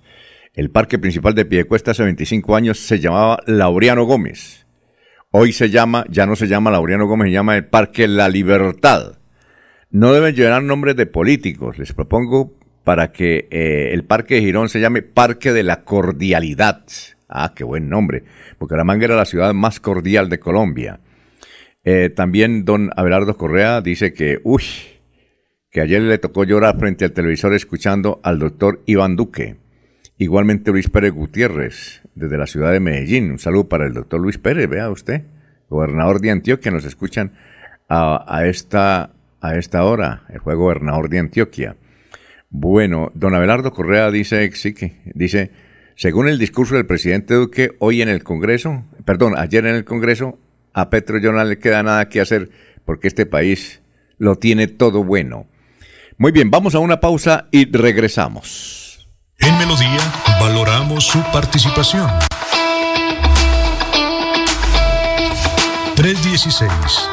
El 0.54 0.70
parque 0.70 1.00
principal 1.00 1.34
de 1.34 1.44
Piedecuesta 1.44 1.90
hace 1.90 2.04
25 2.04 2.56
años 2.56 2.78
se 2.78 3.00
llamaba 3.00 3.40
Laureano 3.48 4.04
Gómez. 4.04 4.68
Hoy 5.32 5.54
se 5.54 5.72
llama, 5.72 6.06
ya 6.08 6.28
no 6.28 6.36
se 6.36 6.48
llama 6.48 6.70
Laureano 6.70 7.08
Gómez, 7.08 7.30
se 7.30 7.32
llama 7.32 7.56
el 7.56 7.66
Parque 7.66 8.08
La 8.08 8.30
Libertad. 8.30 9.18
no 9.90 10.14
deben 10.14 10.36
llevar 10.36 10.62
nombres 10.62 10.96
de 10.96 11.08
políticos. 11.08 11.80
Les 11.80 11.94
propongo 11.94 12.54
para 12.84 13.12
que 13.12 13.48
eh, 13.50 13.90
el 13.92 14.06
Parque 14.06 14.36
de 14.36 14.42
Girón 14.42 14.70
se 14.70 14.80
llame 14.80 15.02
Parque 15.02 15.52
de 15.52 15.64
la 15.64 15.82
Cordialidad. 15.82 16.86
Ah, 17.28 17.54
qué 17.56 17.64
buen 17.64 17.90
nombre. 17.90 18.24
Bucaramanga 18.60 19.06
era 19.06 19.16
la 19.16 19.26
ciudad 19.26 19.52
más 19.56 19.80
cordial 19.80 20.30
de 20.30 20.38
Colombia. 20.38 21.00
Eh, 21.84 22.10
también 22.10 22.66
don 22.66 22.92
Abelardo 22.96 23.38
Correa 23.38 23.82
dice 23.82 24.14
que, 24.14 24.40
uy, 24.44 24.64
que 25.70 25.82
ayer 25.82 26.02
le 26.02 26.18
tocó 26.18 26.44
llorar 26.46 26.78
frente 26.80 27.04
al 27.04 27.12
televisor 27.12 27.54
escuchando 27.54 28.22
al 28.24 28.40
doctor 28.40 28.82
Iván 28.86 29.16
Duque. 29.16 29.58
Igualmente 30.18 30.72
Luis 30.72 30.90
Pérez 30.90 31.12
Gutiérrez, 31.12 32.02
desde 32.16 32.38
la 32.38 32.48
ciudad 32.48 32.72
de 32.72 32.80
Medellín. 32.80 33.32
Un 33.32 33.40
saludo 33.40 33.68
para 33.68 33.86
el 33.86 33.94
doctor 33.94 34.22
Luis 34.22 34.38
Pérez, 34.38 34.70
vea 34.70 34.90
usted, 34.90 35.24
gobernador 35.70 36.22
de 36.22 36.32
Antioquia, 36.32 36.72
nos 36.72 36.86
escuchan 36.86 37.34
a, 37.90 38.46
esta, 38.46 39.12
a 39.42 39.56
esta 39.56 39.84
hora, 39.84 40.24
el 40.30 40.42
fue 40.42 40.56
gobernador 40.56 41.10
de 41.10 41.20
Antioquia. 41.20 41.76
Bueno, 42.50 43.12
don 43.16 43.36
Abelardo 43.36 43.72
Correa 43.72 44.10
dice, 44.12 44.50
sí, 44.54 44.74
que, 44.74 45.02
dice, 45.14 45.52
según 45.96 46.28
el 46.28 46.40
discurso 46.40 46.76
del 46.76 46.86
presidente 46.86 47.34
Duque 47.34 47.72
hoy 47.80 48.02
en 48.02 48.10
el 48.10 48.24
Congreso, 48.24 48.86
perdón, 49.06 49.34
ayer 49.38 49.66
en 49.66 49.76
el 49.76 49.86
Congreso, 49.86 50.40
a 50.74 50.90
Petro 50.90 51.20
yo 51.20 51.32
no 51.32 51.44
le 51.44 51.60
queda 51.60 51.84
nada 51.84 52.10
que 52.10 52.22
hacer 52.22 52.50
porque 52.86 53.08
este 53.08 53.26
país 53.26 53.82
lo 54.18 54.36
tiene 54.36 54.68
todo 54.68 55.04
bueno. 55.04 55.48
Muy 56.18 56.32
bien, 56.32 56.52
vamos 56.52 56.76
a 56.76 56.80
una 56.80 57.00
pausa 57.00 57.48
y 57.52 57.72
regresamos. 57.72 59.08
En 59.40 59.58
Melodía 59.58 60.00
valoramos 60.40 61.06
su 61.06 61.22
participación. 61.32 62.08
316 65.96 67.13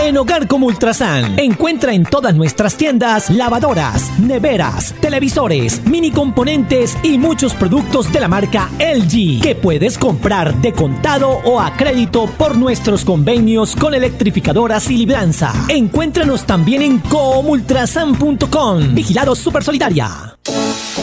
En 0.00 0.16
Hogar 0.16 0.46
como 0.46 0.66
Ultrasan, 0.66 1.38
encuentra 1.40 1.92
en 1.92 2.04
todas 2.04 2.32
nuestras 2.32 2.76
tiendas 2.76 3.30
lavadoras, 3.30 4.08
neveras, 4.20 4.94
televisores, 5.00 5.84
mini 5.86 6.12
componentes 6.12 6.96
y 7.02 7.18
muchos 7.18 7.52
productos 7.54 8.10
de 8.12 8.20
la 8.20 8.28
marca 8.28 8.70
LG 8.78 9.42
que 9.42 9.56
puedes 9.60 9.98
comprar 9.98 10.54
de 10.62 10.72
contado 10.72 11.30
o 11.44 11.60
a 11.60 11.76
crédito 11.76 12.26
por 12.26 12.56
nuestros 12.56 13.04
convenios 13.04 13.74
con 13.74 13.92
electrificadoras 13.92 14.88
y 14.88 14.98
libranza. 14.98 15.52
Encuéntranos 15.68 16.46
también 16.46 16.82
en 16.82 17.00
comultrasan.com. 17.00 18.94
Vigilado 18.94 19.34
Super 19.34 19.64
Solidaria. 19.64 20.38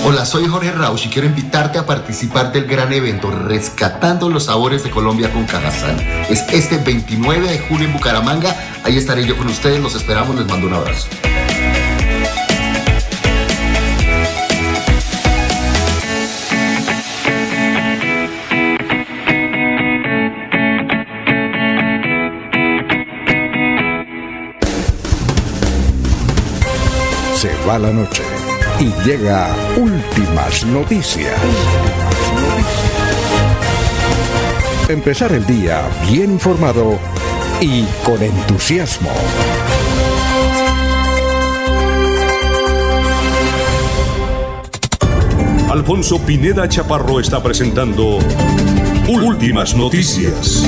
Hola, 0.07 0.23
soy 0.23 0.45
Jorge 0.45 0.71
Rausch 0.71 1.07
y 1.07 1.09
quiero 1.09 1.27
invitarte 1.27 1.79
a 1.79 1.85
participar 1.87 2.51
del 2.51 2.65
gran 2.65 2.93
evento 2.93 3.31
Rescatando 3.31 4.29
los 4.29 4.45
Sabores 4.45 4.83
de 4.83 4.91
Colombia 4.91 5.31
con 5.31 5.45
Cajazán. 5.45 5.97
Es 6.29 6.45
este 6.51 6.77
29 6.77 7.47
de 7.47 7.59
julio 7.59 7.87
en 7.87 7.93
Bucaramanga. 7.93 8.55
Ahí 8.85 8.97
estaré 8.97 9.25
yo 9.25 9.35
con 9.35 9.47
ustedes. 9.47 9.79
Los 9.79 9.95
esperamos. 9.95 10.35
Les 10.35 10.45
mando 10.47 10.67
un 10.67 10.73
abrazo. 10.75 11.07
Se 27.33 27.51
va 27.67 27.79
la 27.79 27.91
noche 27.91 28.21
y 28.79 28.93
llega 29.03 29.49
Últimas 29.77 30.63
Noticias. 30.67 31.33
Empezar 34.87 35.31
el 35.31 35.43
día 35.47 35.81
bien 36.07 36.33
informado 36.33 36.99
y 37.61 37.85
con 38.03 38.21
entusiasmo. 38.21 39.09
Alfonso 45.69 46.19
Pineda 46.25 46.67
Chaparro 46.67 47.19
está 47.19 47.41
presentando 47.41 48.19
Últimas 49.07 49.75
Noticias. 49.75 50.63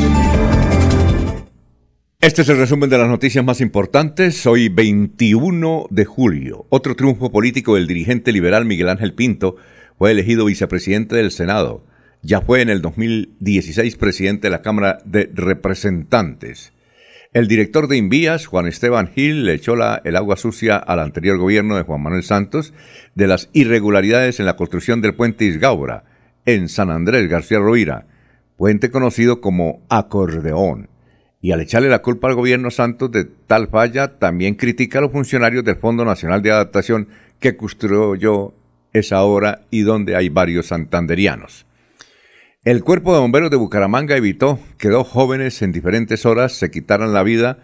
Este 2.20 2.42
es 2.42 2.50
el 2.50 2.58
resumen 2.58 2.90
de 2.90 2.98
las 2.98 3.08
noticias 3.08 3.44
más 3.44 3.62
importantes. 3.62 4.46
Hoy 4.46 4.70
21 4.70 5.88
de 5.90 6.06
julio. 6.06 6.66
Otro 6.70 6.96
triunfo 6.96 7.32
político 7.32 7.76
del 7.76 7.88
dirigente 7.88 8.32
liberal 8.32 8.66
Miguel 8.66 8.90
Ángel 8.90 9.14
Pinto 9.14 9.56
fue 9.98 10.12
elegido 10.12 10.46
vicepresidente 10.46 11.16
del 11.16 11.32
Senado. 11.32 11.86
Ya 12.22 12.42
fue 12.42 12.62
en 12.62 12.70
el 12.70 12.82
2016 12.82 13.96
presidente 13.98 14.48
de 14.48 14.52
la 14.52 14.62
Cámara 14.62 15.00
de 15.06 15.30
Representantes. 15.34 16.74
El 17.38 17.48
director 17.48 17.88
de 17.88 17.98
Invías, 17.98 18.48
Juan 18.48 18.66
Esteban 18.66 19.10
Gil, 19.10 19.46
le 19.46 19.54
echó 19.54 19.76
la, 19.76 20.02
el 20.04 20.16
agua 20.16 20.38
sucia 20.38 20.76
al 20.76 21.00
anterior 21.00 21.38
gobierno 21.38 21.76
de 21.76 21.84
Juan 21.84 22.02
Manuel 22.02 22.24
Santos 22.24 22.74
de 23.14 23.28
las 23.28 23.52
irregularidades 23.54 24.40
en 24.40 24.48
la 24.48 24.56
construcción 24.56 25.04
del 25.04 25.14
puente 25.14 25.46
Isgaura 25.46 26.04
en 26.48 26.68
San 26.68 26.90
Andrés 26.90 27.30
García 27.30 27.60
Rovira, 27.60 28.08
puente 28.56 28.90
conocido 28.90 29.40
como 29.40 29.84
acordeón 29.88 30.90
y 31.40 31.52
al 31.52 31.62
echarle 31.62 31.90
la 31.90 32.02
culpa 32.02 32.28
al 32.28 32.34
gobierno 32.34 32.72
Santos 32.72 33.12
de 33.12 33.26
tal 33.26 33.68
falla, 33.68 34.18
también 34.18 34.56
critica 34.56 34.98
a 34.98 35.04
los 35.04 35.12
funcionarios 35.12 35.64
del 35.64 35.76
Fondo 35.76 36.06
Nacional 36.06 36.42
de 36.42 36.50
Adaptación 36.50 37.08
que 37.40 37.56
construyó 37.56 38.56
esa 38.94 39.22
obra 39.22 39.62
y 39.70 39.82
donde 39.82 40.16
hay 40.16 40.30
varios 40.30 40.66
santanderianos. 40.66 41.67
El 42.68 42.84
cuerpo 42.84 43.14
de 43.14 43.22
bomberos 43.22 43.50
de 43.50 43.56
Bucaramanga 43.56 44.18
evitó 44.18 44.60
que 44.78 44.90
dos 44.90 45.08
jóvenes 45.08 45.62
en 45.62 45.72
diferentes 45.72 46.26
horas 46.26 46.52
se 46.52 46.70
quitaran 46.70 47.14
la 47.14 47.24
vida 47.24 47.60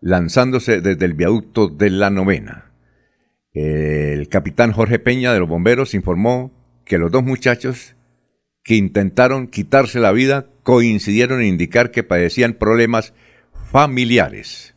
lanzándose 0.00 0.80
desde 0.80 1.06
el 1.06 1.14
viaducto 1.14 1.66
de 1.66 1.90
la 1.90 2.08
novena. 2.08 2.70
El 3.52 4.28
capitán 4.28 4.70
Jorge 4.70 5.00
Peña 5.00 5.32
de 5.32 5.40
los 5.40 5.48
bomberos 5.48 5.92
informó 5.92 6.52
que 6.84 6.98
los 6.98 7.10
dos 7.10 7.24
muchachos 7.24 7.96
que 8.62 8.76
intentaron 8.76 9.48
quitarse 9.48 9.98
la 9.98 10.12
vida 10.12 10.46
coincidieron 10.62 11.40
en 11.40 11.48
indicar 11.48 11.90
que 11.90 12.04
padecían 12.04 12.52
problemas 12.52 13.12
familiares. 13.72 14.76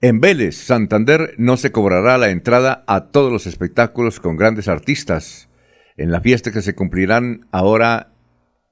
En 0.00 0.20
Vélez, 0.20 0.56
Santander, 0.56 1.34
no 1.36 1.58
se 1.58 1.70
cobrará 1.70 2.16
la 2.16 2.30
entrada 2.30 2.82
a 2.86 3.08
todos 3.08 3.30
los 3.30 3.46
espectáculos 3.46 4.20
con 4.20 4.38
grandes 4.38 4.68
artistas. 4.68 5.50
En 5.98 6.10
la 6.10 6.22
fiesta 6.22 6.50
que 6.50 6.62
se 6.62 6.74
cumplirán 6.74 7.46
ahora, 7.52 8.13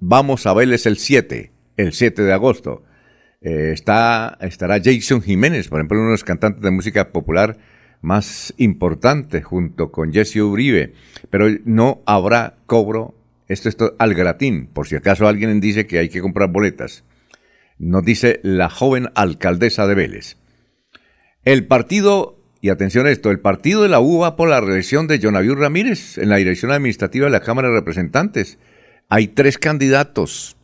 vamos 0.02 0.46
a 0.46 0.52
Vélez 0.52 0.84
el 0.86 0.98
7, 0.98 1.52
el 1.76 1.92
7 1.92 2.22
de 2.22 2.32
agosto. 2.32 2.82
Eh, 3.40 3.70
está, 3.72 4.36
estará 4.40 4.78
Jason 4.82 5.22
Jiménez, 5.22 5.68
por 5.68 5.78
ejemplo, 5.78 5.98
uno 5.98 6.08
de 6.08 6.14
los 6.14 6.24
cantantes 6.24 6.62
de 6.62 6.70
música 6.70 7.12
popular 7.12 7.58
más 8.02 8.52
importantes, 8.56 9.44
junto 9.44 9.92
con 9.92 10.12
Jesse 10.12 10.36
Uribe, 10.36 10.94
pero 11.30 11.46
no 11.64 12.02
habrá 12.04 12.56
cobro 12.66 13.14
esto 13.48 13.68
es 13.68 13.76
al 13.98 14.14
gratín, 14.14 14.66
por 14.66 14.88
si 14.88 14.96
acaso 14.96 15.28
alguien 15.28 15.60
dice 15.60 15.86
que 15.86 15.98
hay 15.98 16.08
que 16.08 16.20
comprar 16.20 16.50
boletas. 16.50 17.04
Nos 17.78 18.04
dice 18.04 18.40
la 18.42 18.70
joven 18.70 19.10
alcaldesa 19.14 19.86
de 19.86 19.94
Vélez. 19.94 20.38
El 21.44 21.66
partido, 21.66 22.38
y 22.60 22.70
atención 22.70 23.06
a 23.06 23.10
esto, 23.10 23.30
el 23.30 23.40
partido 23.40 23.82
de 23.82 23.90
la 23.90 24.00
U 24.00 24.24
por 24.36 24.48
la 24.48 24.60
reelección 24.60 25.06
de 25.06 25.18
Jonaviu 25.18 25.54
Ramírez 25.54 26.16
en 26.16 26.30
la 26.30 26.36
dirección 26.36 26.70
administrativa 26.72 27.26
de 27.26 27.32
la 27.32 27.40
Cámara 27.40 27.68
de 27.68 27.74
Representantes. 27.74 28.58
Hay 29.14 29.28
tres 29.28 29.58
candidatos, 29.58 30.56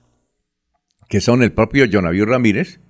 que 1.10 1.20
son 1.20 1.42
el 1.42 1.52
propio 1.52 1.84
Jonaviu 1.84 2.24
Ramírez, 2.24 2.80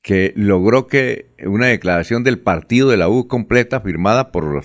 que 0.00 0.32
logró 0.36 0.86
que 0.86 1.26
una 1.44 1.66
declaración 1.66 2.22
del 2.22 2.38
partido 2.38 2.88
de 2.88 2.96
la 2.96 3.08
U 3.08 3.26
completa 3.26 3.80
firmada 3.80 4.30
por 4.30 4.62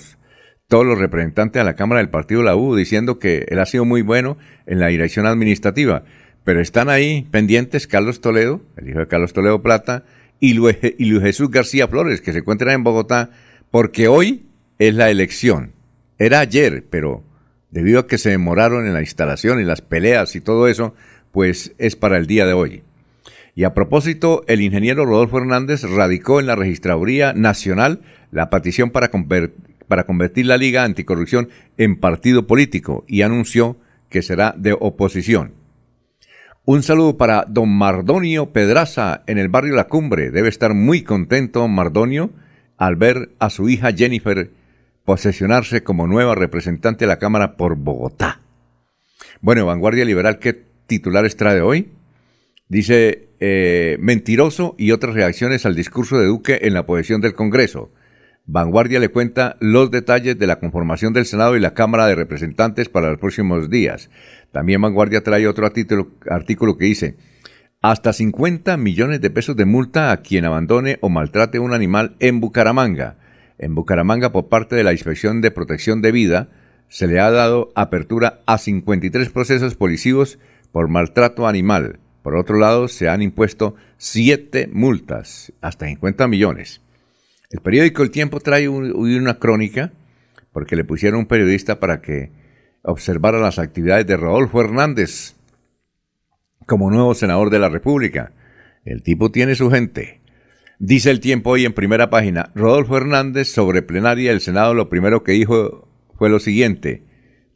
todos 0.68 0.86
los 0.86 1.00
representantes 1.00 1.60
a 1.60 1.66
la 1.66 1.76
Cámara 1.76 2.02
del 2.02 2.12
Partido 2.12 2.42
de 2.42 2.46
la 2.46 2.56
U 2.56 2.76
diciendo 2.76 3.18
que 3.18 3.48
él 3.50 3.58
ha 3.58 3.66
sido 3.66 3.84
muy 3.84 4.04
bueno 4.04 4.38
en 4.68 4.80
la 4.80 4.90
dirección 4.90 5.26
administrativa. 5.26 6.04
Pero 6.44 6.62
están 6.62 6.90
ahí 6.90 7.28
pendientes 7.32 7.88
Carlos 7.88 8.22
Toledo, 8.22 8.62
el 8.78 8.90
hijo 8.90 9.00
de 9.00 9.08
Carlos 9.08 9.34
Toledo 9.34 9.64
Plata, 9.64 10.04
y 10.40 10.54
Luis, 10.54 10.78
Jesús 11.24 11.50
García 11.50 11.88
Flores, 11.88 12.22
que 12.22 12.32
se 12.32 12.38
encuentran 12.38 12.76
en 12.76 12.84
Bogotá, 12.84 13.32
porque 13.72 14.08
hoy 14.08 14.46
es 14.78 14.94
la 14.94 15.10
elección. 15.10 15.72
Era 16.20 16.42
ayer, 16.42 16.86
pero 16.92 17.24
debido 17.72 18.02
a 18.02 18.08
que 18.08 18.18
se 18.18 18.30
demoraron 18.30 18.86
en 18.86 18.94
la 18.94 19.02
instalación 19.02 19.60
y 19.60 19.64
las 19.64 19.82
peleas 19.82 20.36
y 20.36 20.42
todo 20.42 20.68
eso, 20.68 20.94
pues 21.32 21.74
es 21.78 21.96
para 21.96 22.18
el 22.18 22.28
día 22.28 22.46
de 22.46 22.54
hoy. 22.54 22.84
Y 23.56 23.64
a 23.64 23.74
propósito, 23.74 24.44
el 24.48 24.62
ingeniero 24.62 25.06
Rodolfo 25.06 25.38
Hernández 25.38 25.84
radicó 25.84 26.40
en 26.40 26.48
la 26.48 26.56
Registraduría 26.56 27.34
Nacional 27.34 28.02
la 28.32 28.50
petición 28.50 28.92
para, 28.92 29.10
para 29.88 30.06
convertir 30.06 30.46
la 30.46 30.58
Liga 30.58 30.84
Anticorrupción 30.84 31.50
en 31.78 32.00
partido 32.00 32.48
político 32.48 33.04
y 33.08 33.24
anunció 33.24 33.78
que 34.10 34.22
será 34.22 34.54
de 34.58 34.74
oposición. 34.74 35.54
Un 36.64 36.84
saludo 36.84 37.18
para 37.18 37.46
don 37.48 37.70
Mardonio 37.70 38.54
Pedraza 38.54 39.24
en 39.26 39.38
el 39.38 39.50
barrio 39.50 39.76
La 39.76 39.88
Cumbre. 39.88 40.32
Debe 40.32 40.48
estar 40.48 40.74
muy 40.74 41.02
contento 41.02 41.68
Mardonio 41.68 42.30
al 42.78 42.96
ver 42.96 43.32
a 43.40 43.50
su 43.50 43.68
hija 43.68 43.92
Jennifer 43.92 44.52
posesionarse 45.06 45.84
como 45.84 46.08
nueva 46.08 46.36
representante 46.36 47.06
de 47.06 47.10
la 47.10 47.20
Cámara 47.20 47.58
por 47.58 47.76
Bogotá. 47.76 48.42
Bueno, 49.42 49.66
Vanguardia 49.66 50.06
Liberal, 50.06 50.40
¿qué 50.40 50.54
titulares 50.88 51.36
trae 51.36 51.62
hoy? 51.62 51.90
Dice, 52.68 53.30
eh, 53.40 53.98
mentiroso 54.00 54.76
y 54.78 54.92
otras 54.92 55.16
reacciones 55.16 55.66
al 55.66 55.76
discurso 55.76 56.20
de 56.20 56.28
Duque 56.28 56.60
en 56.62 56.74
la 56.74 56.86
posición 56.86 57.20
del 57.20 57.34
Congreso. 57.34 57.92
Vanguardia 58.46 59.00
le 59.00 59.10
cuenta 59.10 59.58
los 59.60 59.92
detalles 59.92 60.38
de 60.38 60.48
la 60.48 60.60
conformación 60.60 61.14
del 61.14 61.26
Senado 61.26 61.56
y 61.56 61.60
la 61.60 61.74
Cámara 61.74 62.08
de 62.08 62.16
Representantes 62.16 62.90
para 62.90 63.10
los 63.10 63.20
próximos 63.20 63.70
días. 63.70 64.10
También 64.52 64.82
Vanguardia 64.82 65.24
trae 65.24 65.48
otro 65.48 65.66
artículo, 65.66 66.78
que 66.78 66.86
dice, 66.86 67.16
hasta 67.82 68.14
50 68.14 68.78
millones 68.78 69.22
de 69.22 69.30
pesos 69.30 69.56
de 69.56 69.66
multa 69.66 70.12
a 70.12 70.18
quien 70.18 70.46
abandone 70.46 70.98
o 71.02 71.10
maltrate 71.10 71.60
un 71.60 71.74
animal 71.74 72.16
en 72.20 72.40
Bucaramanga. 72.40 73.18
En 73.62 73.76
Bucaramanga, 73.76 74.32
por 74.32 74.50
parte 74.50 74.76
de 74.76 74.84
la 74.84 74.92
Inspección 74.92 75.40
de 75.40 75.52
Protección 75.52 76.02
de 76.02 76.12
Vida, 76.12 76.50
se 76.90 77.06
le 77.08 77.20
ha 77.20 77.30
dado 77.30 77.72
apertura 77.76 78.42
a 78.48 78.58
53 78.58 79.30
procesos 79.30 79.76
policivos 79.76 80.40
por 80.72 80.88
maltrato 80.88 81.48
animal. 81.48 82.00
Por 82.24 82.36
otro 82.36 82.58
lado, 82.58 82.88
se 82.88 83.08
han 83.08 83.22
impuesto 83.22 83.76
siete 83.98 84.68
multas, 84.68 85.54
hasta 85.62 85.86
50 85.86 86.28
millones. 86.28 86.82
El 87.52 87.62
periódico 87.62 88.02
El 88.02 88.10
Tiempo 88.10 88.40
trae 88.40 88.68
una 88.68 89.38
crónica, 89.38 89.92
porque 90.52 90.76
le 90.76 90.84
pusieron 90.84 91.20
un 91.20 91.26
periodista 91.28 91.80
para 91.80 92.02
que 92.02 92.32
observar 92.82 93.36
las 93.36 93.60
actividades 93.60 94.08
de 94.08 94.18
Rodolfo 94.18 94.60
Hernández 94.60 95.36
como 96.66 96.90
nuevo 96.90 97.14
senador 97.14 97.52
de 97.52 97.60
la 97.60 97.70
República. 97.70 98.32
El 98.86 99.04
tipo 99.04 99.30
tiene 99.30 99.54
su 99.54 99.70
gente. 99.70 100.21
Dice 100.84 101.12
el 101.12 101.20
tiempo 101.20 101.52
hoy 101.52 101.66
en 101.66 101.74
primera 101.74 102.10
página, 102.10 102.52
Rodolfo 102.56 102.98
Hernández 102.98 103.50
sobre 103.50 103.84
plenaria 103.84 104.32
del 104.32 104.42
Senado 104.42 104.74
lo 104.74 104.90
primero 104.90 105.22
que 105.22 105.34
dijo 105.34 105.88
fue 106.18 106.28
lo 106.28 106.40
siguiente, 106.40 107.04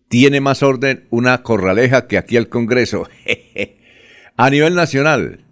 tiene 0.09 0.41
más 0.41 0.61
orden 0.61 1.05
una 1.09 1.41
corraleja 1.41 2.05
que 2.05 2.19
aquí 2.19 2.37
el 2.37 2.49
Congreso. 2.49 3.09
A 4.37 4.49
nivel 4.51 4.75
nacional, 4.75 5.43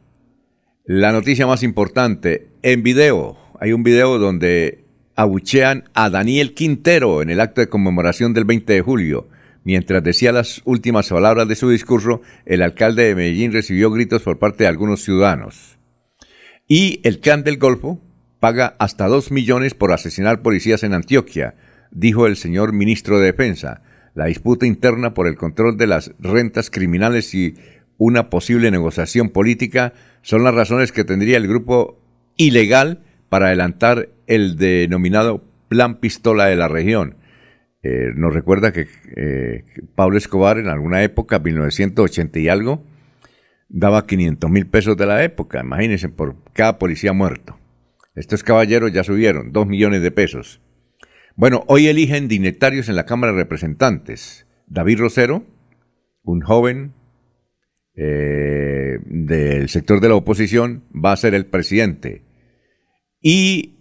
la 0.85 1.11
noticia 1.11 1.47
más 1.47 1.63
importante, 1.63 2.49
en 2.61 2.83
video, 2.83 3.39
hay 3.59 3.73
un 3.73 3.81
video 3.81 4.19
donde 4.19 4.83
abuchean 5.15 5.85
a 5.95 6.11
Daniel 6.11 6.53
Quintero 6.53 7.23
en 7.23 7.31
el 7.31 7.39
acto 7.39 7.59
de 7.59 7.69
conmemoración 7.69 8.35
del 8.35 8.45
20 8.45 8.71
de 8.71 8.81
julio. 8.81 9.29
Mientras 9.63 10.03
decía 10.03 10.31
las 10.31 10.61
últimas 10.65 11.09
palabras 11.09 11.47
de 11.47 11.55
su 11.55 11.71
discurso, 11.71 12.21
el 12.45 12.61
alcalde 12.61 13.05
de 13.05 13.15
Medellín 13.15 13.51
recibió 13.51 13.89
gritos 13.89 14.21
por 14.21 14.37
parte 14.37 14.65
de 14.65 14.67
algunos 14.67 15.01
ciudadanos. 15.01 15.79
Y 16.67 16.99
el 17.03 17.19
clan 17.19 17.43
del 17.43 17.57
Golfo 17.57 18.01
paga 18.39 18.75
hasta 18.79 19.07
dos 19.07 19.31
millones 19.31 19.73
por 19.73 19.91
asesinar 19.91 20.41
policías 20.41 20.83
en 20.83 20.93
Antioquia, 20.93 21.55
dijo 21.91 22.27
el 22.27 22.35
señor 22.35 22.73
ministro 22.73 23.19
de 23.19 23.27
Defensa. 23.27 23.81
La 24.15 24.25
disputa 24.25 24.65
interna 24.65 25.13
por 25.13 25.27
el 25.27 25.35
control 25.35 25.77
de 25.77 25.87
las 25.87 26.11
rentas 26.19 26.69
criminales 26.69 27.33
y 27.33 27.55
una 27.97 28.29
posible 28.29 28.71
negociación 28.71 29.29
política 29.29 29.93
son 30.21 30.43
las 30.43 30.53
razones 30.53 30.91
que 30.91 31.03
tendría 31.03 31.37
el 31.37 31.47
grupo 31.47 31.99
ilegal 32.37 33.03
para 33.29 33.47
adelantar 33.47 34.09
el 34.27 34.57
denominado 34.57 35.43
Plan 35.67 35.99
Pistola 35.99 36.45
de 36.45 36.55
la 36.55 36.67
región 36.67 37.17
eh, 37.83 38.13
nos 38.15 38.33
recuerda 38.33 38.71
que 38.71 38.87
eh, 39.17 39.65
Pablo 39.93 40.17
Escobar 40.17 40.57
en 40.57 40.69
alguna 40.69 41.03
época, 41.03 41.39
1980 41.39 42.39
y 42.39 42.47
algo, 42.47 42.85
daba 43.73 44.05
500 44.05 44.49
mil 44.49 44.67
pesos 44.67 44.95
de 44.95 45.07
la 45.07 45.23
época, 45.23 45.59
imagínense, 45.61 46.07
por 46.07 46.35
cada 46.53 46.77
policía 46.77 47.11
muerto. 47.11 47.57
Estos 48.15 48.43
caballeros 48.43 48.93
ya 48.93 49.03
subieron 49.03 49.51
2 49.51 49.67
millones 49.67 50.01
de 50.03 50.11
pesos. 50.11 50.61
Bueno, 51.35 51.63
hoy 51.67 51.87
eligen 51.87 52.27
dignatarios 52.27 52.87
en 52.87 52.95
la 52.95 53.07
Cámara 53.07 53.33
de 53.33 53.39
Representantes. 53.39 54.45
David 54.67 54.99
Rosero, 54.99 55.43
un 56.21 56.41
joven 56.41 56.93
eh, 57.95 58.99
del 59.05 59.67
sector 59.69 59.99
de 59.99 60.09
la 60.09 60.15
oposición, 60.15 60.83
va 60.93 61.11
a 61.11 61.17
ser 61.17 61.33
el 61.33 61.47
presidente. 61.47 62.21
Y 63.19 63.71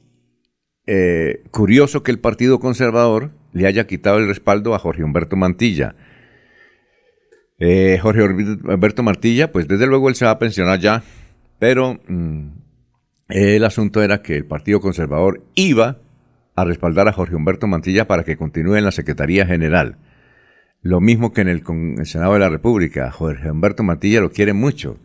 curioso 1.50 2.02
que 2.02 2.10
el 2.10 2.18
Partido 2.18 2.58
Conservador 2.58 3.30
le 3.52 3.66
haya 3.66 3.86
quitado 3.86 4.18
el 4.18 4.26
respaldo 4.26 4.74
a 4.74 4.78
Jorge 4.78 5.04
Humberto 5.04 5.36
Mantilla. 5.36 5.94
Eh, 7.64 7.96
Jorge 8.02 8.24
Humberto 8.24 9.04
Mantilla, 9.04 9.52
pues 9.52 9.68
desde 9.68 9.86
luego 9.86 10.08
él 10.08 10.16
se 10.16 10.24
va 10.24 10.32
a 10.32 10.38
pensionar 10.40 10.80
ya, 10.80 11.04
pero 11.60 12.00
mm, 12.08 12.48
el 13.28 13.64
asunto 13.64 14.02
era 14.02 14.20
que 14.20 14.36
el 14.36 14.44
Partido 14.44 14.80
Conservador 14.80 15.44
iba 15.54 15.98
a 16.56 16.64
respaldar 16.64 17.06
a 17.06 17.12
Jorge 17.12 17.36
Humberto 17.36 17.68
Mantilla 17.68 18.08
para 18.08 18.24
que 18.24 18.36
continúe 18.36 18.74
en 18.74 18.84
la 18.84 18.90
Secretaría 18.90 19.46
General. 19.46 19.96
Lo 20.80 21.00
mismo 21.00 21.32
que 21.32 21.42
en 21.42 21.48
el, 21.48 21.62
el 21.98 22.06
Senado 22.06 22.32
de 22.32 22.40
la 22.40 22.48
República. 22.48 23.12
Jorge 23.12 23.48
Humberto 23.48 23.84
Mantilla 23.84 24.20
lo 24.20 24.32
quiere 24.32 24.54
mucho. 24.54 24.98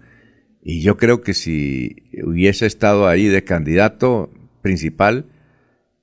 Y 0.64 0.82
yo 0.82 0.98
creo 0.98 1.22
que 1.22 1.36
si 1.36 2.10
hubiese 2.26 2.66
estado 2.66 3.08
ahí 3.08 3.28
de 3.28 3.44
candidato 3.44 4.32
principal, 4.64 5.28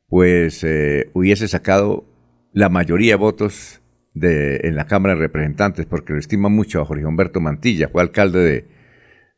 pues 0.07 0.62
eh, 0.62 1.11
hubiese 1.14 1.48
sacado 1.48 2.05
la 2.52 2.68
mayoría 2.68 3.14
de 3.14 3.16
votos 3.16 3.80
de, 4.14 4.60
en 4.64 4.76
la 4.76 4.86
Cámara 4.86 5.14
de 5.14 5.20
Representantes, 5.20 5.86
porque 5.86 6.12
lo 6.12 6.18
estima 6.18 6.48
mucho 6.48 6.80
a 6.80 6.84
Jorge 6.86 7.04
Humberto 7.04 7.40
Mantilla, 7.40 7.88
fue 7.88 8.02
alcalde 8.02 8.40
de, 8.40 8.68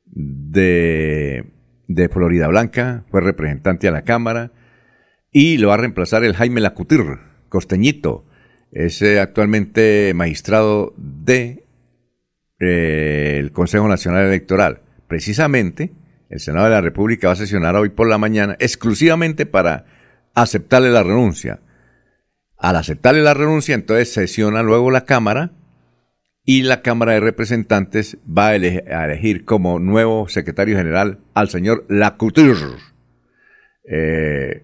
de, 0.05 1.45
de 1.89 2.09
Florida 2.09 2.47
Blanca, 2.49 3.05
fue 3.11 3.21
representante 3.21 3.89
a 3.89 3.91
la 3.91 4.03
Cámara, 4.03 4.53
y 5.33 5.59
lo 5.59 5.69
va 5.69 5.75
a 5.75 5.79
reemplazar 5.79 6.25
el 6.25 6.35
Jaime 6.35 6.61
Lacutir, 6.61 7.01
costeñito, 7.49 8.27
es 8.73 9.01
eh, 9.03 9.21
actualmente 9.21 10.13
magistrado 10.15 10.95
de 10.97 11.67
eh, 12.61 13.37
el 13.39 13.53
Consejo 13.53 13.89
Nacional 13.89 14.27
Electoral. 14.27 14.83
Precisamente, 15.09 15.93
el 16.29 16.41
Senado 16.41 16.67
de 16.67 16.73
la 16.73 16.81
República 16.81 17.29
va 17.29 17.35
a 17.35 17.37
sesionar 17.37 17.77
hoy 17.77 17.91
por 17.91 18.09
la 18.09 18.19
mañana 18.19 18.57
exclusivamente 18.59 19.47
para 19.47 19.87
aceptarle 20.35 20.91
la 20.91 21.03
renuncia. 21.03 21.61
Al 22.59 22.77
aceptarle 22.77 23.23
la 23.23 23.35
renuncia, 23.35 23.75
entonces 23.75 24.13
sesiona 24.13 24.63
luego 24.63 24.91
la 24.91 25.05
Cámara 25.05 25.53
y 26.45 26.63
la 26.63 26.81
Cámara 26.81 27.13
de 27.13 27.21
Representantes 27.21 28.19
va 28.27 28.49
a 28.49 28.55
elegir, 28.55 29.45
como 29.45 29.79
nuevo 29.79 30.29
secretario 30.29 30.77
general 30.77 31.19
al 31.35 31.49
señor 31.49 31.85
Lacouture. 31.89 32.77
Eh, 33.85 34.63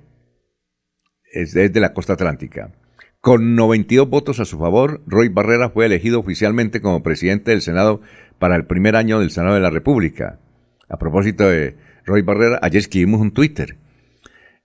es 1.32 1.54
la 1.54 1.92
costa 1.92 2.14
atlántica. 2.14 2.72
Con 3.20 3.54
92 3.56 4.08
votos 4.08 4.40
a 4.40 4.44
su 4.44 4.58
favor, 4.58 5.02
Roy 5.06 5.28
Barrera 5.28 5.70
fue 5.70 5.86
elegido 5.86 6.20
oficialmente 6.20 6.80
como 6.80 7.02
presidente 7.02 7.50
del 7.50 7.62
Senado 7.62 8.00
para 8.38 8.56
el 8.56 8.66
primer 8.66 8.96
año 8.96 9.20
del 9.20 9.30
Senado 9.30 9.54
de 9.54 9.60
la 9.60 9.70
República. 9.70 10.40
A 10.88 10.98
propósito 10.98 11.48
de 11.48 11.76
Roy 12.04 12.22
Barrera, 12.22 12.58
ayer 12.62 12.80
escribimos 12.80 13.20
un 13.20 13.32
Twitter 13.32 13.76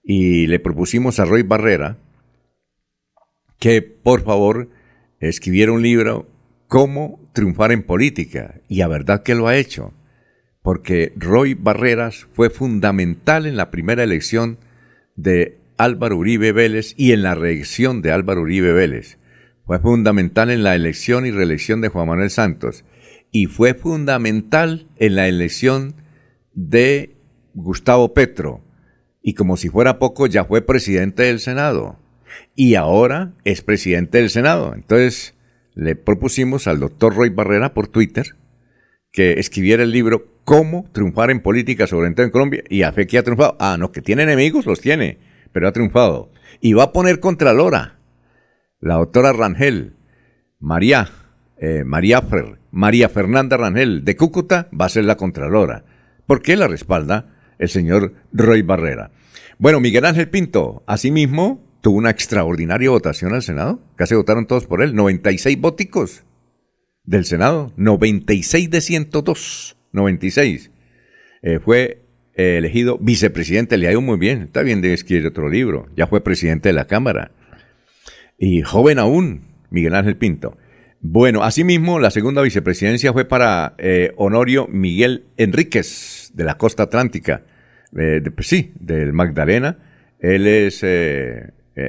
y 0.02 0.46
le 0.46 0.58
propusimos 0.58 1.20
a 1.20 1.24
Roy 1.24 1.42
Barrera 1.42 1.98
que 3.58 3.82
por 3.82 4.24
favor 4.24 4.70
escribiera 5.20 5.72
un 5.72 5.82
libro 5.82 6.28
Cómo 6.66 7.20
triunfar 7.32 7.72
en 7.72 7.82
política. 7.82 8.60
Y 8.68 8.82
a 8.82 8.88
verdad 8.88 9.22
que 9.22 9.34
lo 9.34 9.48
ha 9.48 9.56
hecho. 9.56 9.94
Porque 10.62 11.12
Roy 11.16 11.54
Barreras 11.54 12.26
fue 12.32 12.50
fundamental 12.50 13.46
en 13.46 13.56
la 13.56 13.70
primera 13.70 14.02
elección 14.02 14.58
de 15.16 15.58
Álvaro 15.78 16.16
Uribe 16.18 16.52
Vélez 16.52 16.92
y 16.96 17.12
en 17.12 17.22
la 17.22 17.34
reelección 17.34 18.02
de 18.02 18.12
Álvaro 18.12 18.42
Uribe 18.42 18.72
Vélez. 18.72 19.18
Fue 19.64 19.78
fundamental 19.78 20.50
en 20.50 20.62
la 20.62 20.74
elección 20.74 21.24
y 21.26 21.30
reelección 21.30 21.80
de 21.80 21.88
Juan 21.88 22.08
Manuel 22.08 22.30
Santos. 22.30 22.84
Y 23.30 23.46
fue 23.46 23.74
fundamental 23.74 24.88
en 24.96 25.14
la 25.14 25.26
elección 25.26 25.94
de 26.52 27.16
Gustavo 27.54 28.12
Petro. 28.12 28.62
Y 29.22 29.34
como 29.34 29.56
si 29.56 29.70
fuera 29.70 29.98
poco, 29.98 30.26
ya 30.26 30.44
fue 30.44 30.60
presidente 30.60 31.24
del 31.24 31.40
Senado 31.40 31.98
y 32.54 32.74
ahora 32.74 33.32
es 33.44 33.62
presidente 33.62 34.18
del 34.18 34.30
Senado. 34.30 34.72
Entonces 34.74 35.34
le 35.74 35.94
propusimos 35.96 36.66
al 36.66 36.80
doctor 36.80 37.14
Roy 37.14 37.30
Barrera 37.30 37.74
por 37.74 37.88
Twitter 37.88 38.34
que 39.12 39.34
escribiera 39.34 39.82
el 39.82 39.92
libro 39.92 40.26
Cómo 40.44 40.88
triunfar 40.92 41.30
en 41.30 41.40
política, 41.40 41.86
sobre 41.86 42.08
en 42.08 42.30
Colombia, 42.30 42.64
y 42.68 42.82
a 42.82 42.92
fe 42.92 43.06
que 43.06 43.18
ha 43.18 43.22
triunfado. 43.22 43.56
Ah, 43.60 43.76
no, 43.78 43.92
que 43.92 44.00
tiene 44.00 44.22
enemigos, 44.22 44.64
los 44.64 44.80
tiene, 44.80 45.18
pero 45.52 45.68
ha 45.68 45.72
triunfado. 45.72 46.32
Y 46.60 46.72
va 46.72 46.84
a 46.84 46.92
poner 46.92 47.20
contra 47.20 47.52
Lora, 47.52 47.98
la 48.80 48.94
doctora 48.94 49.32
Rangel, 49.32 49.94
María, 50.58 51.10
eh, 51.58 51.84
María, 51.84 52.22
María 52.70 53.08
Fernanda 53.08 53.56
Rangel 53.56 54.04
de 54.04 54.16
Cúcuta 54.16 54.68
va 54.78 54.86
a 54.86 54.88
ser 54.88 55.04
la 55.04 55.16
Contralora. 55.16 55.84
¿Por 56.26 56.42
qué 56.42 56.56
la 56.56 56.68
respalda 56.68 57.34
el 57.58 57.68
señor 57.68 58.14
Roy 58.32 58.62
Barrera? 58.62 59.10
Bueno, 59.58 59.80
Miguel 59.80 60.04
Ángel 60.04 60.28
Pinto, 60.28 60.82
asimismo, 60.86 61.67
tuvo 61.80 61.98
una 61.98 62.10
extraordinaria 62.10 62.90
votación 62.90 63.34
al 63.34 63.42
Senado. 63.42 63.80
Casi 63.96 64.14
votaron 64.14 64.46
todos 64.46 64.66
por 64.66 64.82
él. 64.82 64.94
96 64.94 65.60
voticos. 65.60 66.24
del 67.04 67.24
Senado, 67.24 67.72
96 67.76 68.70
de 68.70 68.80
102, 68.82 69.76
96. 69.92 70.70
Eh, 71.42 71.58
fue 71.58 72.02
eh, 72.38 72.58
elegido 72.58 72.98
vicepresidente, 72.98 73.76
le 73.76 73.88
ha 73.88 73.90
ido 73.90 74.00
muy 74.00 74.16
bien, 74.16 74.42
está 74.42 74.62
bien 74.62 74.80
de 74.80 74.92
escribir 74.92 75.26
otro 75.26 75.48
libro, 75.48 75.88
ya 75.96 76.06
fue 76.06 76.22
presidente 76.22 76.68
de 76.68 76.72
la 76.72 76.86
Cámara. 76.86 77.32
Y 78.38 78.62
joven 78.62 79.00
aún, 79.00 79.42
Miguel 79.70 79.96
Ángel 79.96 80.16
Pinto. 80.16 80.56
Bueno, 81.00 81.42
asimismo, 81.42 81.98
la 81.98 82.12
segunda 82.12 82.40
vicepresidencia 82.42 83.12
fue 83.12 83.24
para 83.24 83.74
eh, 83.78 84.12
Honorio 84.16 84.68
Miguel 84.68 85.24
Enríquez, 85.36 86.30
de 86.34 86.44
la 86.44 86.56
costa 86.56 86.84
atlántica, 86.84 87.42
eh, 87.96 88.20
pues 88.32 88.46
sí, 88.46 88.72
del 88.78 89.12
Magdalena. 89.12 89.78
Él 90.20 90.46
es, 90.46 90.84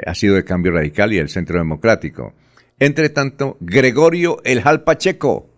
ha 0.06 0.16
sido 0.16 0.36
de 0.36 0.44
Cambio 0.44 0.72
Radical 0.72 1.14
y 1.14 1.18
el 1.18 1.30
Centro 1.30 1.58
Democrático. 1.58 2.34
Entre 2.80 3.10
tanto, 3.10 3.58
Gregorio 3.60 4.42
El 4.44 4.62
Pacheco 4.82 5.50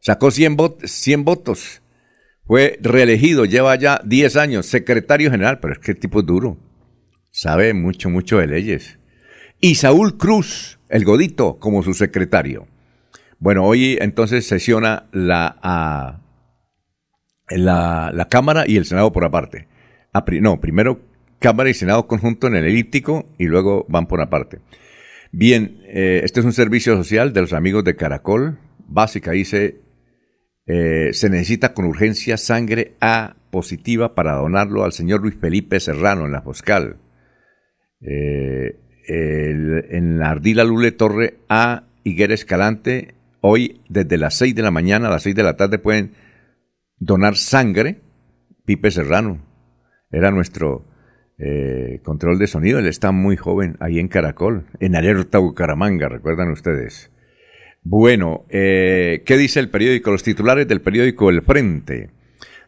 sacó 0.00 0.30
100, 0.30 0.56
100 0.84 1.24
votos 1.24 1.82
fue 2.46 2.78
reelegido, 2.82 3.46
lleva 3.46 3.74
ya 3.76 4.00
10 4.04 4.36
años, 4.36 4.66
secretario 4.66 5.30
general, 5.30 5.60
pero 5.60 5.72
es 5.72 5.78
que 5.78 5.92
el 5.92 5.98
tipo 5.98 6.20
es 6.20 6.26
duro. 6.26 6.58
Sabe 7.30 7.72
mucho, 7.72 8.10
mucho 8.10 8.38
de 8.38 8.46
leyes. 8.46 8.98
Y 9.60 9.76
Saúl 9.76 10.18
Cruz, 10.18 10.78
el 10.88 11.04
Godito, 11.04 11.58
como 11.58 11.82
su 11.82 11.94
secretario. 11.94 12.66
Bueno, 13.38 13.64
hoy 13.64 13.98
entonces 14.00 14.46
sesiona 14.46 15.06
la, 15.12 16.20
la, 17.48 18.28
Cámara 18.30 18.64
y 18.66 18.76
el 18.76 18.84
Senado 18.84 19.10
por 19.10 19.24
aparte. 19.24 19.66
no, 20.40 20.60
primero 20.60 21.00
Cámara 21.44 21.68
y 21.68 21.74
Senado 21.74 22.06
conjunto 22.06 22.46
en 22.46 22.54
el 22.54 22.64
elíptico 22.64 23.28
y 23.36 23.44
luego 23.44 23.84
van 23.86 24.06
por 24.06 24.22
aparte. 24.22 24.60
Bien, 25.30 25.82
eh, 25.88 26.22
este 26.24 26.40
es 26.40 26.46
un 26.46 26.54
servicio 26.54 26.96
social 26.96 27.34
de 27.34 27.42
los 27.42 27.52
amigos 27.52 27.84
de 27.84 27.96
Caracol. 27.96 28.58
Básica, 28.88 29.32
dice 29.32 29.82
eh, 30.66 31.10
se 31.12 31.28
necesita 31.28 31.74
con 31.74 31.84
urgencia 31.84 32.38
sangre 32.38 32.94
A 32.98 33.36
positiva 33.50 34.14
para 34.14 34.36
donarlo 34.36 34.84
al 34.84 34.92
señor 34.92 35.20
Luis 35.20 35.34
Felipe 35.38 35.80
Serrano 35.80 36.24
en 36.24 36.32
la 36.32 36.40
Foscal. 36.40 36.96
Eh, 38.00 38.78
en 39.06 40.18
la 40.18 40.30
Ardila 40.30 40.64
Lule 40.64 40.92
Torre 40.92 41.40
A 41.50 41.84
Higuera 42.04 42.32
Escalante, 42.32 43.16
hoy 43.42 43.82
desde 43.90 44.16
las 44.16 44.34
6 44.36 44.54
de 44.54 44.62
la 44.62 44.70
mañana 44.70 45.08
a 45.08 45.10
las 45.10 45.24
6 45.24 45.36
de 45.36 45.42
la 45.42 45.58
tarde 45.58 45.78
pueden 45.78 46.14
donar 46.96 47.36
sangre. 47.36 48.00
Pipe 48.64 48.90
Serrano 48.90 49.44
era 50.10 50.30
nuestro 50.30 50.93
eh, 51.38 52.00
control 52.02 52.38
de 52.38 52.46
sonido, 52.46 52.78
él 52.78 52.86
está 52.86 53.12
muy 53.12 53.36
joven 53.36 53.76
ahí 53.80 53.98
en 53.98 54.08
Caracol, 54.08 54.66
en 54.80 54.96
Alerta 54.96 55.38
Bucaramanga, 55.38 56.08
recuerdan 56.08 56.50
ustedes. 56.50 57.10
Bueno, 57.82 58.46
eh, 58.48 59.22
¿qué 59.26 59.36
dice 59.36 59.60
el 59.60 59.68
periódico? 59.68 60.10
Los 60.10 60.22
titulares 60.22 60.66
del 60.66 60.80
periódico 60.80 61.28
El 61.28 61.42
Frente. 61.42 62.10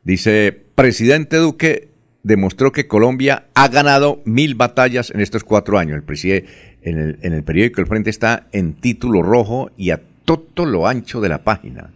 Dice, 0.05 0.57
presidente 0.75 1.39
Duque 1.39 1.89
demostró 2.23 2.71
que 2.71 2.87
Colombia 2.87 3.47
ha 3.55 3.69
ganado 3.69 4.21
mil 4.25 4.57
batallas 4.57 5.11
en 5.11 5.21
estos 5.21 5.43
cuatro 5.43 5.79
años. 5.79 5.97
El 5.97 6.03
presidente, 6.03 6.51
en, 6.83 6.99
el, 6.99 7.19
en 7.23 7.33
el 7.33 7.45
periódico 7.45 7.81
El 7.81 7.87
Frente 7.87 8.11
está 8.11 8.49
en 8.53 8.75
título 8.75 9.23
rojo 9.23 9.71
y 9.77 9.91
a 9.91 10.03
todo 10.25 10.67
lo 10.67 10.87
ancho 10.87 11.21
de 11.21 11.29
la 11.29 11.45
página. 11.45 11.95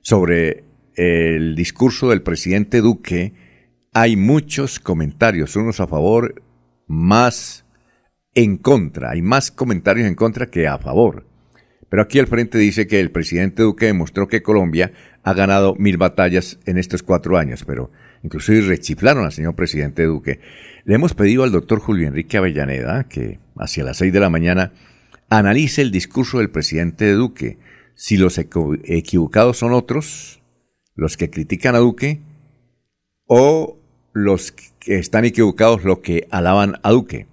Sobre 0.00 0.64
el 0.96 1.54
discurso 1.54 2.10
del 2.10 2.22
presidente 2.22 2.80
Duque 2.80 3.34
hay 3.92 4.16
muchos 4.16 4.80
comentarios, 4.80 5.54
unos 5.54 5.80
a 5.80 5.86
favor, 5.86 6.42
más 6.86 7.66
en 8.34 8.56
contra. 8.56 9.10
Hay 9.10 9.22
más 9.22 9.50
comentarios 9.50 10.08
en 10.08 10.14
contra 10.14 10.50
que 10.50 10.66
a 10.66 10.78
favor. 10.78 11.26
Pero 11.90 12.02
aquí 12.02 12.18
el 12.18 12.26
frente 12.26 12.56
dice 12.56 12.86
que 12.86 13.00
el 13.00 13.10
presidente 13.10 13.62
Duque 13.62 13.84
demostró 13.84 14.26
que 14.26 14.42
Colombia 14.42 14.92
ha 15.22 15.34
ganado 15.34 15.74
mil 15.74 15.98
batallas 15.98 16.58
en 16.64 16.78
estos 16.78 17.02
cuatro 17.02 17.36
años, 17.36 17.64
pero 17.66 17.90
inclusive 18.22 18.62
rechiflaron 18.62 19.26
al 19.26 19.32
señor 19.32 19.54
presidente 19.54 20.04
Duque. 20.04 20.40
Le 20.84 20.94
hemos 20.94 21.12
pedido 21.12 21.44
al 21.44 21.52
doctor 21.52 21.80
Julio 21.80 22.08
Enrique 22.08 22.38
Avellaneda 22.38 23.04
que 23.04 23.40
hacia 23.58 23.84
las 23.84 23.98
seis 23.98 24.10
de 24.10 24.20
la 24.20 24.30
mañana 24.30 24.72
analice 25.28 25.82
el 25.82 25.90
discurso 25.90 26.38
del 26.38 26.50
presidente 26.50 27.12
Duque, 27.12 27.58
si 27.94 28.16
los 28.16 28.38
equivocados 28.38 29.58
son 29.58 29.74
otros, 29.74 30.42
los 30.94 31.18
que 31.18 31.28
critican 31.28 31.74
a 31.74 31.78
Duque, 31.78 32.22
o 33.26 33.81
los 34.12 34.52
que 34.52 34.96
están 34.96 35.24
equivocados 35.24 35.84
los 35.84 35.98
que 35.98 36.26
alaban 36.30 36.76
a 36.82 36.90
Duque. 36.90 37.26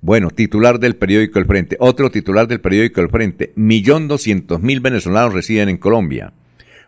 Bueno, 0.00 0.30
titular 0.30 0.78
del 0.78 0.96
periódico 0.96 1.38
El 1.38 1.46
Frente. 1.46 1.76
Otro 1.80 2.10
titular 2.10 2.46
del 2.46 2.60
periódico 2.60 3.00
El 3.00 3.10
Frente. 3.10 3.52
Millón 3.56 4.06
doscientos 4.06 4.62
mil 4.62 4.80
venezolanos 4.80 5.34
residen 5.34 5.68
en 5.68 5.76
Colombia. 5.76 6.32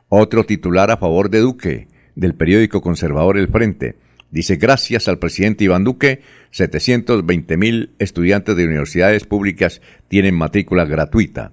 Otro 0.09 0.45
titular 0.45 0.91
a 0.91 0.97
favor 0.97 1.31
de 1.31 1.41
Duque, 1.41 1.89
del 2.15 2.35
periódico 2.35 2.81
conservador 2.81 3.37
El 3.37 3.49
Frente. 3.49 3.97
Dice, 4.31 4.57
gracias 4.57 5.09
al 5.09 5.19
presidente 5.19 5.65
Iván 5.65 5.83
Duque, 5.83 6.21
720 6.53 7.57
mil 7.57 7.95
estudiantes 7.99 8.57
de 8.57 8.65
universidades 8.65 9.25
públicas 9.25 9.81
tienen 10.07 10.37
matrícula 10.37 10.85
gratuita. 10.85 11.53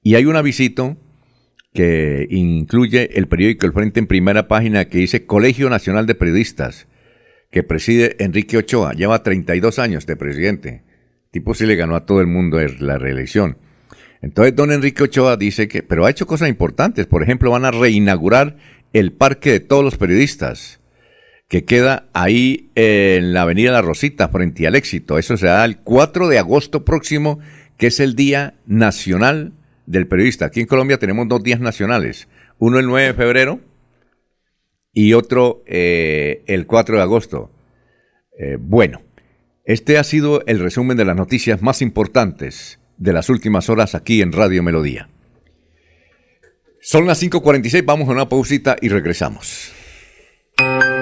Y 0.00 0.14
hay 0.14 0.26
un 0.26 0.36
avisito 0.36 0.96
que 1.72 2.28
incluye 2.30 3.18
el 3.18 3.26
periódico 3.26 3.66
El 3.66 3.72
Frente 3.72 3.98
en 3.98 4.06
primera 4.06 4.46
página 4.46 4.84
que 4.84 4.98
dice 4.98 5.26
Colegio 5.26 5.68
Nacional 5.70 6.06
de 6.06 6.14
Periodistas 6.14 6.86
que 7.54 7.62
preside 7.62 8.16
Enrique 8.18 8.56
Ochoa. 8.56 8.94
Lleva 8.94 9.22
32 9.22 9.78
años 9.78 10.06
de 10.06 10.16
presidente. 10.16 10.82
tipo 11.30 11.54
sí 11.54 11.66
le 11.66 11.76
ganó 11.76 11.94
a 11.94 12.04
todo 12.04 12.20
el 12.20 12.26
mundo 12.26 12.58
la 12.80 12.98
reelección. 12.98 13.58
Entonces, 14.22 14.56
don 14.56 14.72
Enrique 14.72 15.04
Ochoa 15.04 15.36
dice 15.36 15.68
que, 15.68 15.84
pero 15.84 16.04
ha 16.04 16.10
hecho 16.10 16.26
cosas 16.26 16.48
importantes. 16.48 17.06
Por 17.06 17.22
ejemplo, 17.22 17.52
van 17.52 17.64
a 17.64 17.70
reinaugurar 17.70 18.56
el 18.92 19.12
Parque 19.12 19.52
de 19.52 19.60
Todos 19.60 19.84
los 19.84 19.96
Periodistas, 19.96 20.80
que 21.46 21.64
queda 21.64 22.08
ahí 22.12 22.72
en 22.74 23.32
la 23.32 23.42
Avenida 23.42 23.70
La 23.70 23.82
Rosita, 23.82 24.26
frente 24.30 24.66
al 24.66 24.74
éxito. 24.74 25.16
Eso 25.16 25.36
se 25.36 25.46
da 25.46 25.64
el 25.64 25.78
4 25.78 26.26
de 26.26 26.40
agosto 26.40 26.84
próximo, 26.84 27.38
que 27.78 27.86
es 27.86 28.00
el 28.00 28.16
Día 28.16 28.54
Nacional 28.66 29.52
del 29.86 30.08
Periodista. 30.08 30.46
Aquí 30.46 30.58
en 30.58 30.66
Colombia 30.66 30.98
tenemos 30.98 31.28
dos 31.28 31.40
días 31.44 31.60
nacionales. 31.60 32.26
Uno 32.58 32.80
el 32.80 32.86
9 32.86 33.06
de 33.06 33.14
febrero, 33.14 33.60
y 34.94 35.12
otro 35.12 35.62
eh, 35.66 36.42
el 36.46 36.66
4 36.66 36.96
de 36.96 37.02
agosto. 37.02 37.50
Eh, 38.38 38.56
bueno, 38.58 39.02
este 39.64 39.98
ha 39.98 40.04
sido 40.04 40.42
el 40.46 40.60
resumen 40.60 40.96
de 40.96 41.04
las 41.04 41.16
noticias 41.16 41.60
más 41.60 41.82
importantes 41.82 42.78
de 42.96 43.12
las 43.12 43.28
últimas 43.28 43.68
horas 43.68 43.94
aquí 43.94 44.22
en 44.22 44.32
Radio 44.32 44.62
Melodía. 44.62 45.08
Son 46.80 47.06
las 47.06 47.22
5.46, 47.22 47.84
vamos 47.84 48.08
a 48.08 48.12
una 48.12 48.28
pausita 48.28 48.76
y 48.80 48.88
regresamos. 48.88 49.72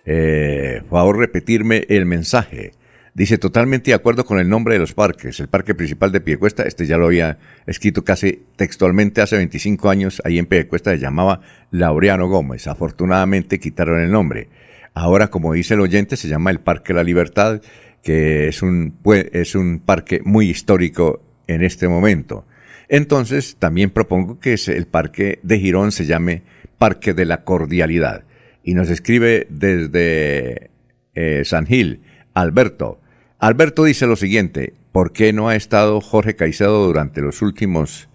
eh, 0.05 0.81
favor 0.89 1.17
repetirme 1.17 1.85
el 1.89 2.05
mensaje. 2.05 2.71
Dice, 3.13 3.37
totalmente 3.37 3.91
de 3.91 3.95
acuerdo 3.95 4.25
con 4.25 4.39
el 4.39 4.47
nombre 4.47 4.75
de 4.75 4.79
los 4.79 4.93
parques. 4.93 5.39
El 5.41 5.49
parque 5.49 5.75
principal 5.75 6.13
de 6.13 6.21
Piedecuesta, 6.21 6.63
este 6.63 6.85
ya 6.85 6.97
lo 6.97 7.07
había 7.07 7.39
escrito 7.65 8.05
casi 8.05 8.43
textualmente 8.55 9.21
hace 9.21 9.35
25 9.35 9.89
años, 9.89 10.21
ahí 10.23 10.39
en 10.39 10.45
Piedecuesta 10.45 10.91
se 10.91 10.99
llamaba 10.99 11.41
Laureano 11.71 12.29
Gómez. 12.29 12.67
Afortunadamente 12.67 13.59
quitaron 13.59 13.99
el 13.99 14.11
nombre. 14.11 14.47
Ahora, 14.93 15.29
como 15.29 15.53
dice 15.53 15.73
el 15.73 15.81
oyente, 15.81 16.15
se 16.15 16.29
llama 16.29 16.51
el 16.51 16.61
Parque 16.61 16.93
La 16.93 17.03
Libertad, 17.03 17.61
que 18.01 18.47
es 18.47 18.61
un, 18.61 18.95
es 19.05 19.55
un 19.55 19.79
parque 19.79 20.21
muy 20.23 20.49
histórico 20.49 21.21
en 21.47 21.63
este 21.63 21.89
momento. 21.89 22.45
Entonces, 22.87 23.57
también 23.59 23.89
propongo 23.89 24.39
que 24.39 24.55
el 24.67 24.87
parque 24.87 25.39
de 25.43 25.59
Girón 25.59 25.91
se 25.91 26.05
llame 26.05 26.43
Parque 26.77 27.13
de 27.13 27.25
la 27.25 27.43
Cordialidad. 27.43 28.23
Y 28.63 28.73
nos 28.73 28.89
escribe 28.89 29.47
desde 29.49 30.71
eh, 31.13 31.43
San 31.45 31.65
Gil, 31.65 32.01
Alberto. 32.33 32.99
Alberto 33.39 33.83
dice 33.83 34.07
lo 34.07 34.15
siguiente, 34.15 34.73
¿por 34.91 35.11
qué 35.11 35.33
no 35.33 35.49
ha 35.49 35.55
estado 35.55 35.99
Jorge 35.99 36.35
Caicedo 36.35 36.85
durante 36.85 37.21
los 37.21 37.41
últimos 37.41 38.09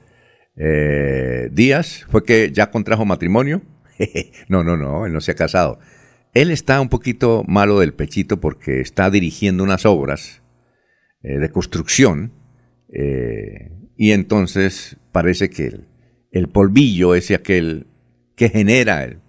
eh, 0.57 1.49
días? 1.53 2.07
¿Fue 2.09 2.25
que 2.25 2.53
ya 2.53 2.71
contrajo 2.71 3.05
matrimonio? 3.05 3.63
no, 4.49 4.63
no, 4.63 4.77
no, 4.77 5.07
él 5.07 5.13
no 5.13 5.21
se 5.21 5.33
ha 5.33 5.37
casado. 5.37 5.79
Él 6.33 6.51
está 6.51 6.81
un 6.81 6.89
poquito 6.89 7.45
malo 7.49 7.81
del 7.81 7.95
pechito 7.95 8.41
porque 8.41 8.81
está 8.81 9.11
dirigiendo 9.11 9.65
unas 9.65 9.87
obras 9.87 10.43
eh, 11.23 11.39
de 11.39 11.51
construcción 11.51 12.33
y 13.97 14.13
entonces 14.13 14.97
parece 15.13 15.51
que 15.51 15.81
el, 16.31 16.49
polvillo 16.49 17.15
ese 17.15 17.35
aquel 17.35 17.87
que 18.37 18.49
genera 18.49 19.05
el, 19.05 19.21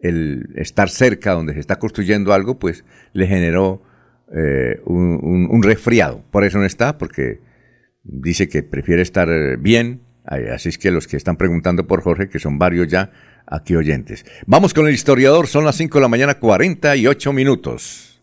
el, 0.00 0.48
estar 0.56 0.88
cerca 0.88 1.32
donde 1.32 1.54
se 1.54 1.60
está 1.60 1.78
construyendo 1.78 2.32
algo, 2.32 2.58
pues 2.58 2.84
le 3.12 3.26
generó 3.26 3.82
eh, 4.34 4.80
un, 4.84 5.62
resfriado. 5.62 6.22
Por 6.30 6.44
eso 6.44 6.58
no 6.58 6.64
está, 6.64 6.98
porque 6.98 7.40
dice 8.02 8.48
que 8.48 8.62
prefiere 8.62 9.02
estar 9.02 9.28
bien. 9.58 10.02
Así 10.24 10.68
es 10.68 10.78
que 10.78 10.90
los 10.90 11.06
que 11.06 11.16
están 11.16 11.36
preguntando 11.36 11.86
por 11.86 12.02
Jorge, 12.02 12.28
que 12.28 12.38
son 12.38 12.58
varios 12.58 12.88
ya 12.88 13.10
aquí 13.46 13.74
oyentes. 13.74 14.26
Vamos 14.46 14.74
con 14.74 14.86
el 14.86 14.92
historiador, 14.92 15.46
son 15.46 15.64
las 15.64 15.76
5 15.76 15.98
de 15.98 16.02
la 16.02 16.08
mañana, 16.08 16.38
48 16.38 17.32
minutos. 17.32 18.20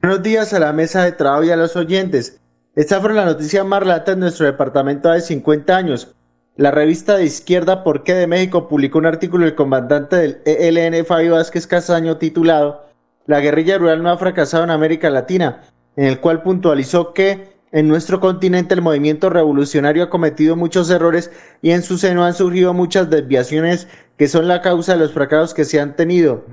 Buenos 0.00 0.22
días 0.22 0.52
a 0.52 0.60
la 0.60 0.72
mesa 0.72 1.04
de 1.04 1.12
trabajo 1.12 1.44
y 1.44 1.50
a 1.50 1.56
los 1.56 1.74
oyentes. 1.76 2.40
Esta 2.74 3.00
fue 3.00 3.12
la 3.12 3.24
noticia 3.24 3.64
más 3.64 3.80
relata 3.80 4.12
en 4.12 4.20
nuestro 4.20 4.46
departamento 4.46 5.10
de 5.10 5.20
50 5.20 5.76
años. 5.76 6.14
La 6.56 6.70
revista 6.70 7.16
de 7.16 7.24
izquierda 7.24 7.82
Por 7.82 8.04
qué 8.04 8.12
de 8.12 8.26
México 8.26 8.68
publicó 8.68 8.98
un 8.98 9.06
artículo 9.06 9.46
del 9.46 9.54
comandante 9.54 10.16
del 10.16 10.38
ELN 10.44 11.06
Fabio 11.06 11.32
Vázquez 11.32 11.66
Casaño 11.66 12.18
titulado 12.18 12.88
La 13.24 13.40
guerrilla 13.40 13.78
rural 13.78 14.02
no 14.02 14.10
ha 14.10 14.18
fracasado 14.18 14.62
en 14.62 14.70
América 14.70 15.08
Latina, 15.08 15.62
en 15.96 16.04
el 16.04 16.20
cual 16.20 16.42
puntualizó 16.42 17.14
que 17.14 17.52
en 17.72 17.88
nuestro 17.88 18.20
continente 18.20 18.74
el 18.74 18.82
movimiento 18.82 19.30
revolucionario 19.30 20.02
ha 20.02 20.10
cometido 20.10 20.54
muchos 20.54 20.90
errores 20.90 21.30
y 21.62 21.70
en 21.70 21.82
su 21.82 21.96
seno 21.96 22.22
han 22.22 22.34
surgido 22.34 22.74
muchas 22.74 23.08
desviaciones 23.08 23.88
que 24.18 24.28
son 24.28 24.46
la 24.46 24.60
causa 24.60 24.92
de 24.92 24.98
los 24.98 25.12
fracasos 25.12 25.54
que 25.54 25.64
se 25.64 25.80
han 25.80 25.96
tenido. 25.96 26.44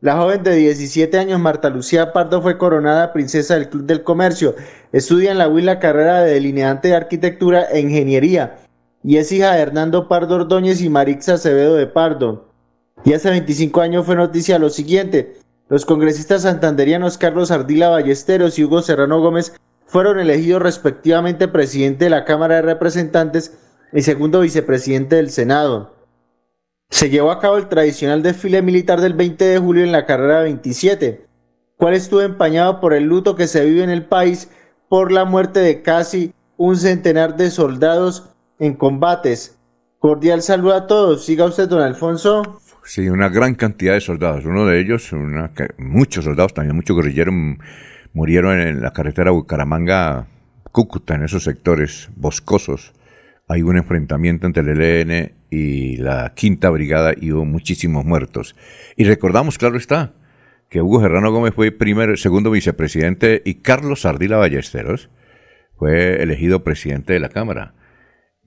La 0.00 0.18
joven 0.18 0.44
de 0.44 0.54
17 0.54 1.18
años, 1.18 1.40
Marta 1.40 1.68
Lucía 1.68 2.12
Pardo, 2.12 2.40
fue 2.40 2.58
coronada 2.58 3.12
princesa 3.12 3.54
del 3.54 3.68
Club 3.68 3.86
del 3.86 4.04
Comercio. 4.04 4.54
Estudia 4.92 5.32
en 5.32 5.38
la 5.38 5.48
UIL 5.48 5.66
la 5.66 5.80
carrera 5.80 6.22
de 6.22 6.34
delineante 6.34 6.86
de 6.86 6.94
arquitectura 6.94 7.64
e 7.64 7.80
ingeniería 7.80 8.54
y 9.02 9.16
es 9.16 9.30
hija 9.32 9.52
de 9.52 9.60
Hernando 9.60 10.08
Pardo 10.08 10.36
Ordóñez 10.36 10.80
y 10.80 10.88
Marixa 10.88 11.34
Acevedo 11.34 11.74
de 11.74 11.86
Pardo. 11.86 12.48
Y 13.04 13.12
hace 13.12 13.30
25 13.30 13.80
años 13.80 14.06
fue 14.06 14.16
noticia 14.16 14.58
lo 14.58 14.70
siguiente. 14.70 15.36
Los 15.68 15.84
congresistas 15.84 16.42
santanderianos 16.42 17.18
Carlos 17.18 17.50
Ardila 17.50 17.90
Ballesteros 17.90 18.58
y 18.58 18.64
Hugo 18.64 18.82
Serrano 18.82 19.20
Gómez 19.20 19.52
fueron 19.86 20.18
elegidos 20.18 20.62
respectivamente 20.62 21.48
presidente 21.48 22.04
de 22.04 22.10
la 22.10 22.24
Cámara 22.24 22.56
de 22.56 22.62
Representantes 22.62 23.56
y 23.92 24.02
segundo 24.02 24.40
vicepresidente 24.40 25.16
del 25.16 25.30
Senado. 25.30 25.94
Se 26.90 27.10
llevó 27.10 27.30
a 27.30 27.40
cabo 27.40 27.58
el 27.58 27.68
tradicional 27.68 28.22
desfile 28.22 28.62
militar 28.62 29.00
del 29.00 29.12
20 29.14 29.44
de 29.44 29.58
julio 29.58 29.84
en 29.84 29.92
la 29.92 30.06
carrera 30.06 30.42
27, 30.42 31.26
cual 31.76 31.94
estuvo 31.94 32.22
empañado 32.22 32.80
por 32.80 32.94
el 32.94 33.04
luto 33.04 33.36
que 33.36 33.46
se 33.46 33.64
vive 33.64 33.84
en 33.84 33.90
el 33.90 34.04
país 34.06 34.50
por 34.88 35.12
la 35.12 35.24
muerte 35.24 35.60
de 35.60 35.82
casi 35.82 36.32
un 36.56 36.76
centenar 36.76 37.36
de 37.36 37.50
soldados 37.50 38.30
en 38.58 38.74
combates. 38.74 39.58
Cordial 39.98 40.42
saludo 40.42 40.74
a 40.74 40.86
todos. 40.86 41.24
Siga 41.24 41.44
usted, 41.44 41.68
don 41.68 41.82
Alfonso. 41.82 42.60
Sí, 42.84 43.08
una 43.08 43.28
gran 43.28 43.54
cantidad 43.54 43.94
de 43.94 44.00
soldados. 44.00 44.44
Uno 44.44 44.66
de 44.66 44.80
ellos, 44.80 45.10
muchos 45.78 46.24
soldados, 46.24 46.54
también 46.54 46.76
muchos 46.76 46.96
guerrilleros 46.96 47.34
murieron 48.12 48.60
en 48.60 48.80
la 48.80 48.92
carretera 48.92 49.32
Bucaramanga-Cúcuta, 49.32 51.14
en 51.14 51.24
esos 51.24 51.44
sectores 51.44 52.08
boscosos 52.16 52.92
hay 53.48 53.62
un 53.62 53.78
enfrentamiento 53.78 54.46
entre 54.46 54.70
el 54.70 54.80
ELN 54.80 55.32
y 55.50 55.96
la 55.96 56.32
Quinta 56.34 56.68
Brigada 56.68 57.14
y 57.18 57.32
hubo 57.32 57.46
muchísimos 57.46 58.04
muertos. 58.04 58.54
Y 58.96 59.04
recordamos, 59.04 59.56
claro 59.56 59.78
está, 59.78 60.12
que 60.68 60.82
Hugo 60.82 61.00
Serrano 61.00 61.32
Gómez 61.32 61.54
fue 61.54 61.72
primer, 61.72 62.18
segundo 62.18 62.50
vicepresidente 62.50 63.40
y 63.44 63.54
Carlos 63.56 64.04
Ardila 64.04 64.36
Ballesteros 64.36 65.08
fue 65.76 66.22
elegido 66.22 66.62
presidente 66.62 67.14
de 67.14 67.20
la 67.20 67.30
Cámara. 67.30 67.74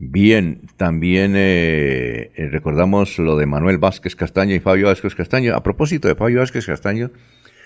Bien, 0.03 0.61
también 0.77 1.35
eh, 1.35 2.31
eh, 2.33 2.49
recordamos 2.49 3.19
lo 3.19 3.37
de 3.37 3.45
Manuel 3.45 3.77
Vázquez 3.77 4.15
Castaño 4.15 4.55
y 4.55 4.59
Fabio 4.59 4.87
Vázquez 4.87 5.13
Castaño. 5.13 5.55
A 5.55 5.61
propósito 5.61 6.07
de 6.07 6.15
Fabio 6.15 6.39
Vázquez 6.39 6.65
Castaño, 6.65 7.11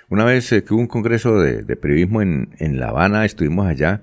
una 0.10 0.26
vez 0.26 0.52
eh, 0.52 0.66
que 0.66 0.74
hubo 0.74 0.82
un 0.82 0.88
congreso 0.88 1.40
de, 1.40 1.64
periodismo 1.78 2.22
en, 2.22 2.50
en 2.60 2.78
La 2.78 2.90
Habana, 2.90 3.24
estuvimos 3.24 3.68
allá 3.68 4.02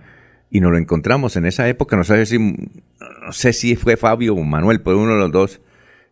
y 0.51 0.61
nos 0.61 0.73
lo 0.73 0.79
encontramos 0.79 1.37
en 1.37 1.45
esa 1.45 1.69
época, 1.69 1.95
no 1.95 2.05
sé 2.05 2.25
si, 2.25 2.39
no 2.39 3.33
sé 3.33 3.53
si 3.53 3.77
fue 3.77 3.99
Fabio 3.99 4.35
o 4.35 4.43
Manuel, 4.43 4.81
pero 4.81 4.99
uno 4.99 5.13
de 5.13 5.19
los 5.19 5.31
dos, 5.31 5.61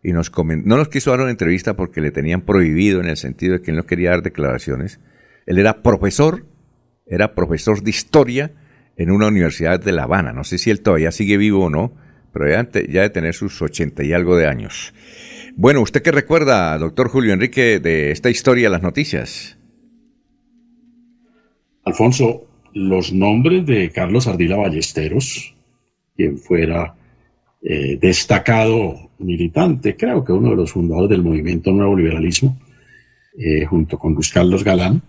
y 0.03 0.13
nos 0.13 0.31
no 0.37 0.77
nos 0.77 0.89
quiso 0.89 1.09
dar 1.09 1.21
una 1.21 1.31
entrevista 1.31 1.75
porque 1.75 2.01
le 2.01 2.11
tenían 2.11 2.41
prohibido 2.41 3.01
en 3.01 3.07
el 3.07 3.17
sentido 3.17 3.53
de 3.53 3.63
que 3.63 3.71
él 3.71 3.77
no 3.77 3.87
quería 3.87 4.11
dar 4.11 4.21
declaraciones. 4.21 4.99
Él 5.47 5.57
era 5.57 5.81
profesor, 5.81 6.45
era 7.07 7.33
profesor 7.33 7.81
de 7.81 7.89
historia 7.89 8.51
en 8.95 9.09
una 9.09 9.25
universidad 9.25 9.79
de 9.79 9.91
La 9.91 10.03
Habana. 10.03 10.33
No 10.33 10.43
sé 10.43 10.59
si 10.59 10.69
él 10.69 10.81
todavía 10.81 11.11
sigue 11.11 11.37
vivo 11.37 11.65
o 11.65 11.69
no, 11.71 11.93
pero 12.31 12.49
ya, 12.49 13.01
de 13.01 13.09
tener 13.09 13.33
sus 13.33 13.61
ochenta 13.61 14.03
y 14.03 14.13
algo 14.13 14.35
de 14.35 14.47
años. 14.47 14.93
Bueno, 15.55 15.81
¿usted 15.81 16.01
qué 16.01 16.11
recuerda, 16.11 16.77
doctor 16.77 17.09
Julio 17.09 17.33
Enrique, 17.33 17.79
de 17.79 18.11
esta 18.11 18.29
historia 18.29 18.67
de 18.67 18.71
las 18.71 18.81
noticias? 18.81 19.57
Alfonso, 21.83 22.47
los 22.73 23.11
nombres 23.11 23.65
de 23.65 23.89
Carlos 23.89 24.27
Ardila 24.27 24.55
Ballesteros, 24.55 25.55
quien 26.15 26.37
fuera 26.37 26.95
eh, 27.61 27.97
destacado 27.99 29.11
militante, 29.19 29.95
creo 29.95 30.23
que 30.23 30.31
uno 30.31 30.51
de 30.51 30.55
los 30.55 30.71
fundadores 30.71 31.09
del 31.09 31.23
movimiento 31.23 31.71
Nuevo 31.71 31.97
Liberalismo, 31.97 32.57
eh, 33.37 33.65
junto 33.65 33.97
con 33.97 34.13
Luis 34.13 34.31
Carlos 34.31 34.63
Galán, 34.63 35.01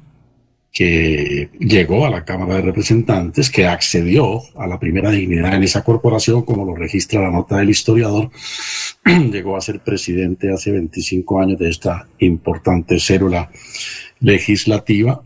que 0.73 1.51
llegó 1.59 2.07
a 2.07 2.11
la 2.11 2.25
Cámara 2.25 2.57
de 2.57 2.63
Representantes, 2.63 3.51
que 3.51 3.67
accedió 3.67 4.41
a 4.57 4.67
la 4.67 4.81
primera 4.81 5.11
dignidad 5.11 5.55
en 5.55 5.63
esa 5.65 5.85
corporación, 5.85 6.43
como 6.43 6.65
lo 6.65 6.75
registra 6.75 7.21
la 7.21 7.31
nota 7.31 7.59
del 7.59 7.69
historiador, 7.69 8.31
llegó 9.05 9.57
a 9.57 9.61
ser 9.61 9.81
presidente 9.81 10.51
hace 10.51 10.73
25 10.73 11.41
años 11.41 11.59
de 11.59 11.69
esta 11.69 12.09
importante 12.21 12.99
célula 12.99 13.51
legislativa. 14.21 15.23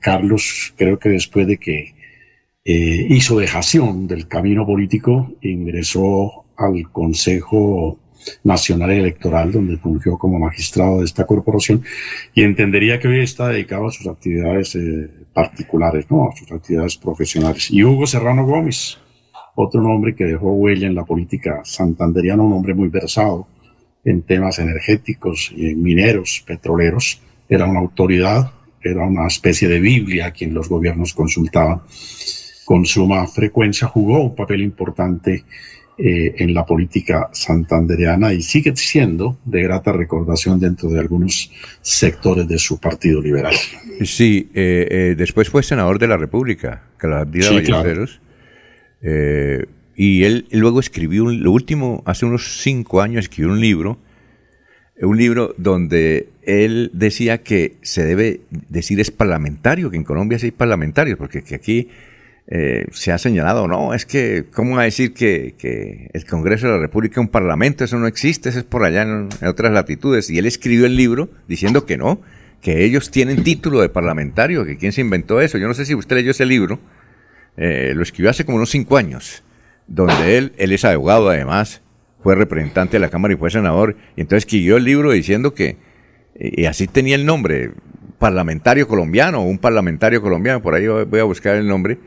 Carlos, 0.00 0.74
creo 0.76 0.98
que 0.98 1.10
después 1.10 1.46
de 1.46 1.58
que 1.58 1.94
eh, 2.64 3.06
hizo 3.10 3.38
dejación 3.38 4.08
del 4.08 4.26
camino 4.26 4.66
político, 4.66 5.36
ingresó 5.40 6.46
al 6.56 6.90
Consejo 6.90 8.00
Nacional 8.42 8.90
Electoral, 8.90 9.52
donde 9.52 9.76
fungió 9.76 10.16
como 10.18 10.38
magistrado 10.38 10.98
de 10.98 11.04
esta 11.04 11.26
corporación, 11.26 11.82
y 12.34 12.42
entendería 12.42 12.98
que 12.98 13.08
hoy 13.08 13.20
está 13.20 13.48
dedicado 13.48 13.88
a 13.88 13.92
sus 13.92 14.06
actividades 14.06 14.74
eh, 14.76 15.10
particulares, 15.32 16.06
¿no? 16.10 16.28
a 16.28 16.36
sus 16.36 16.50
actividades 16.52 16.96
profesionales. 16.96 17.70
Y 17.70 17.82
Hugo 17.82 18.06
Serrano 18.06 18.44
Gómez, 18.46 18.98
otro 19.54 19.80
nombre 19.80 20.14
que 20.14 20.24
dejó 20.24 20.52
huella 20.52 20.86
en 20.86 20.94
la 20.94 21.04
política 21.04 21.60
santanderiana, 21.64 22.42
un 22.42 22.52
hombre 22.52 22.74
muy 22.74 22.88
versado 22.88 23.46
en 24.04 24.22
temas 24.22 24.58
energéticos, 24.58 25.52
y 25.56 25.74
mineros, 25.74 26.44
petroleros, 26.46 27.20
era 27.48 27.66
una 27.66 27.80
autoridad 27.80 28.50
era 28.84 29.06
una 29.06 29.26
especie 29.26 29.66
de 29.66 29.80
Biblia 29.80 30.26
a 30.26 30.30
quien 30.30 30.52
los 30.52 30.68
gobiernos 30.68 31.14
consultaban 31.14 31.80
con 32.64 32.84
suma 32.84 33.26
frecuencia, 33.26 33.88
jugó 33.88 34.22
un 34.22 34.34
papel 34.34 34.62
importante 34.62 35.44
eh, 35.96 36.34
en 36.38 36.52
la 36.54 36.66
política 36.66 37.28
santandereana 37.32 38.32
y 38.32 38.42
sigue 38.42 38.74
siendo 38.74 39.38
de 39.44 39.62
grata 39.62 39.92
recordación 39.92 40.58
dentro 40.58 40.88
de 40.88 40.98
algunos 40.98 41.52
sectores 41.82 42.48
de 42.48 42.58
su 42.58 42.80
partido 42.80 43.22
liberal. 43.22 43.54
Sí, 44.02 44.50
eh, 44.54 44.88
eh, 44.90 45.14
después 45.16 45.48
fue 45.48 45.62
senador 45.62 46.00
de 46.00 46.08
la 46.08 46.16
República, 46.16 46.82
sí, 47.00 47.06
Ballesteros. 47.06 48.20
y 49.94 50.24
él 50.24 50.46
luego 50.50 50.80
escribió, 50.80 51.26
lo 51.26 51.52
último, 51.52 52.02
hace 52.06 52.26
unos 52.26 52.60
cinco 52.62 53.00
años, 53.00 53.24
escribió 53.24 53.52
un 53.52 53.60
libro 53.60 53.98
un 55.00 55.16
libro 55.16 55.54
donde 55.58 56.28
él 56.42 56.90
decía 56.92 57.42
que 57.42 57.76
se 57.82 58.04
debe 58.04 58.42
decir 58.68 59.00
es 59.00 59.10
parlamentario, 59.10 59.90
que 59.90 59.96
en 59.96 60.04
Colombia 60.04 60.38
sí 60.38 60.46
hay 60.46 60.52
parlamentarios, 60.52 61.18
porque 61.18 61.42
que 61.42 61.54
aquí 61.54 61.88
eh, 62.46 62.86
se 62.92 63.10
ha 63.10 63.16
señalado, 63.16 63.66
no, 63.68 63.94
es 63.94 64.04
que, 64.04 64.44
¿cómo 64.52 64.76
va 64.76 64.82
a 64.82 64.84
decir 64.84 65.14
que, 65.14 66.10
el 66.12 66.26
Congreso 66.26 66.66
de 66.66 66.74
la 66.74 66.78
República 66.78 67.14
es 67.14 67.26
un 67.26 67.28
parlamento? 67.28 67.84
Eso 67.84 67.98
no 67.98 68.06
existe, 68.06 68.50
eso 68.50 68.58
es 68.58 68.64
por 68.64 68.84
allá 68.84 69.02
en, 69.02 69.28
otras 69.46 69.72
latitudes. 69.72 70.28
Y 70.30 70.38
él 70.38 70.46
escribió 70.46 70.86
el 70.86 70.96
libro 70.96 71.30
diciendo 71.48 71.86
que 71.86 71.96
no, 71.96 72.20
que 72.60 72.84
ellos 72.84 73.10
tienen 73.10 73.42
título 73.44 73.80
de 73.80 73.88
parlamentario, 73.88 74.64
que 74.64 74.76
quién 74.76 74.92
se 74.92 75.00
inventó 75.00 75.40
eso. 75.40 75.58
Yo 75.58 75.68
no 75.68 75.74
sé 75.74 75.86
si 75.86 75.94
usted 75.94 76.16
leyó 76.16 76.32
ese 76.32 76.46
libro, 76.46 76.78
eh, 77.56 77.92
lo 77.94 78.02
escribió 78.02 78.30
hace 78.30 78.44
como 78.44 78.56
unos 78.56 78.70
cinco 78.70 78.96
años. 78.96 79.42
donde 79.86 80.38
él, 80.38 80.52
él 80.56 80.72
es 80.72 80.82
abogado 80.84 81.28
además, 81.28 81.82
fue 82.22 82.34
representante 82.34 82.96
de 82.96 83.00
la 83.00 83.10
Cámara 83.10 83.34
y 83.34 83.36
fue 83.36 83.50
senador, 83.50 83.96
y 84.16 84.22
entonces 84.22 84.46
escribió 84.46 84.78
el 84.78 84.84
libro 84.84 85.12
diciendo 85.12 85.52
que, 85.52 85.76
y 86.34 86.64
así 86.64 86.86
tenía 86.86 87.16
el 87.16 87.26
nombre, 87.26 87.72
parlamentario 88.18 88.88
colombiano, 88.88 89.42
un 89.42 89.58
parlamentario 89.58 90.22
colombiano, 90.22 90.62
por 90.62 90.74
ahí 90.74 90.86
voy 90.86 91.20
a 91.20 91.24
buscar 91.24 91.56
el 91.56 91.68
nombre, 91.68 91.98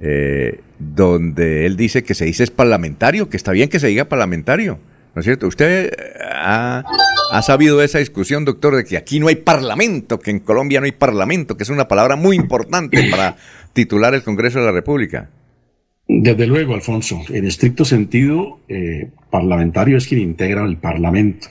eh, 0.00 0.60
donde 0.78 1.66
él 1.66 1.76
dice 1.76 2.04
que 2.04 2.14
se 2.14 2.24
dice 2.24 2.44
es 2.44 2.50
parlamentario, 2.50 3.28
que 3.28 3.36
está 3.36 3.52
bien 3.52 3.68
que 3.68 3.80
se 3.80 3.88
diga 3.88 4.04
parlamentario, 4.06 4.78
¿no 5.14 5.20
es 5.20 5.24
cierto? 5.24 5.46
¿Usted 5.46 5.92
ha, 6.24 6.84
ha 7.32 7.42
sabido 7.42 7.82
esa 7.82 7.98
discusión, 7.98 8.44
doctor, 8.44 8.76
de 8.76 8.84
que 8.84 8.96
aquí 8.96 9.20
no 9.20 9.28
hay 9.28 9.36
parlamento, 9.36 10.18
que 10.18 10.30
en 10.30 10.40
Colombia 10.40 10.80
no 10.80 10.86
hay 10.86 10.92
parlamento, 10.92 11.56
que 11.56 11.64
es 11.64 11.70
una 11.70 11.88
palabra 11.88 12.16
muy 12.16 12.36
importante 12.36 13.08
para 13.10 13.36
titular 13.72 14.14
el 14.14 14.22
Congreso 14.22 14.60
de 14.60 14.66
la 14.66 14.72
República? 14.72 15.30
Desde 16.08 16.46
luego, 16.46 16.74
Alfonso. 16.74 17.20
En 17.28 17.44
estricto 17.44 17.84
sentido, 17.84 18.60
eh, 18.68 19.10
parlamentario 19.30 19.98
es 19.98 20.06
quien 20.06 20.22
integra 20.22 20.64
el 20.64 20.78
Parlamento. 20.78 21.48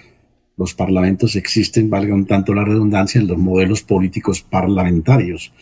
Los 0.57 0.73
parlamentos 0.73 1.35
existen, 1.35 1.91
valga 1.91 2.15
un 2.15 2.25
tanto 2.25 2.55
la 2.55 2.65
redundancia, 2.65 3.21
en 3.21 3.27
los 3.27 3.37
modelos 3.37 3.83
políticos 3.83 4.41
parlamentarios, 4.41 5.53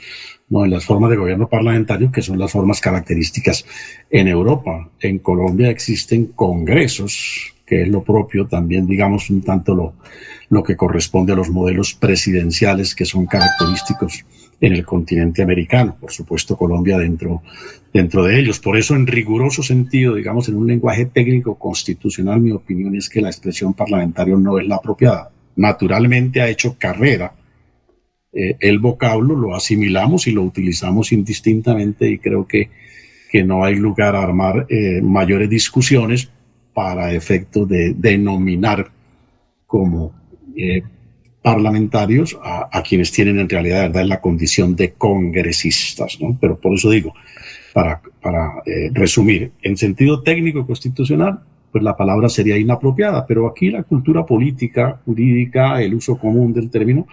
no 0.50 0.64
en 0.64 0.72
las 0.72 0.86
formas 0.86 1.10
de 1.10 1.18
gobierno 1.18 1.50
parlamentario, 1.50 2.12
que 2.12 2.22
son 2.22 2.38
las 2.38 2.52
formas 2.52 2.80
características 2.80 3.66
en 4.10 4.28
Europa. 4.28 4.90
En 5.00 5.20
Colombia 5.20 5.70
existen 5.70 6.28
congresos, 6.28 7.54
que 7.66 7.84
es 7.84 7.88
lo 7.88 8.04
propio, 8.04 8.48
también 8.48 8.86
digamos 8.86 9.30
un 9.30 9.42
tanto 9.42 9.74
lo, 9.74 9.94
lo 10.50 10.64
que 10.64 10.76
corresponde 10.76 11.34
a 11.34 11.36
los 11.36 11.50
modelos 11.50 11.94
presidenciales 11.96 12.94
que 12.94 13.06
son 13.06 13.26
característicos 13.26 14.24
en 14.62 14.74
el 14.74 14.86
continente 14.86 15.42
americano, 15.42 15.98
por 16.00 16.12
supuesto 16.12 16.56
Colombia 16.56 16.98
dentro, 16.98 17.42
dentro 17.94 18.24
de 18.24 18.40
ellos. 18.40 18.60
Por 18.60 18.78
eso, 18.78 18.96
en 18.96 19.08
riguroso 19.08 19.64
sentido, 19.64 20.16
digamos, 20.16 20.48
en 20.48 20.56
un 20.56 20.68
lenguaje 20.68 21.06
técnico 21.06 21.56
constitucional, 21.56 22.40
mi 22.40 22.52
opinión 22.52 22.96
es 22.96 23.10
que 23.10 23.22
la 23.22 23.30
expresión 23.30 23.74
parlamentario 23.74 24.38
no 24.38 24.58
es 24.60 24.68
la 24.68 24.76
apropiada. 24.76 25.30
Naturalmente 25.58 26.42
ha 26.42 26.48
hecho 26.48 26.76
carrera 26.78 27.34
eh, 28.38 28.58
el 28.60 28.80
vocablo, 28.80 29.34
lo 29.34 29.56
asimilamos 29.56 30.28
y 30.28 30.32
lo 30.32 30.44
utilizamos 30.44 31.14
indistintamente 31.14 32.10
y 32.10 32.18
creo 32.18 32.46
que, 32.46 32.70
que 33.32 33.46
no 33.46 33.64
hay 33.64 33.76
lugar 33.76 34.14
a 34.14 34.24
armar 34.24 34.66
eh, 34.68 35.02
mayores 35.02 35.50
discusiones 35.50 36.30
para 36.74 37.14
efecto 37.14 37.66
de 37.66 37.94
denominar 37.94 38.92
como 39.66 40.14
eh, 40.58 40.84
parlamentarios 41.42 42.38
a, 42.44 42.84
quienes 42.84 43.12
tienen 43.14 43.40
en 43.40 43.48
realidad 43.48 43.94
la 44.04 44.20
condición 44.20 44.76
de 44.76 44.92
congresistas, 44.94 46.20
¿no? 46.20 46.38
Pero 46.42 46.60
por 46.60 46.74
eso 46.74 46.90
digo, 46.90 47.14
para, 47.74 48.02
resumir, 48.94 49.52
en 49.62 49.78
sentido 49.78 50.24
técnico 50.24 50.66
constitucional, 50.66 51.40
pues 51.72 51.84
la 51.84 51.96
palabra 51.96 52.30
sería 52.30 52.58
inapropiada, 52.58 53.28
pero 53.28 53.48
aquí 53.48 53.70
la 53.70 53.84
cultura 53.84 54.26
política, 54.26 55.00
jurídica, 55.06 55.82
el 55.82 55.94
uso 55.94 56.18
común 56.18 56.52
del 56.52 56.72
término, 56.72 57.08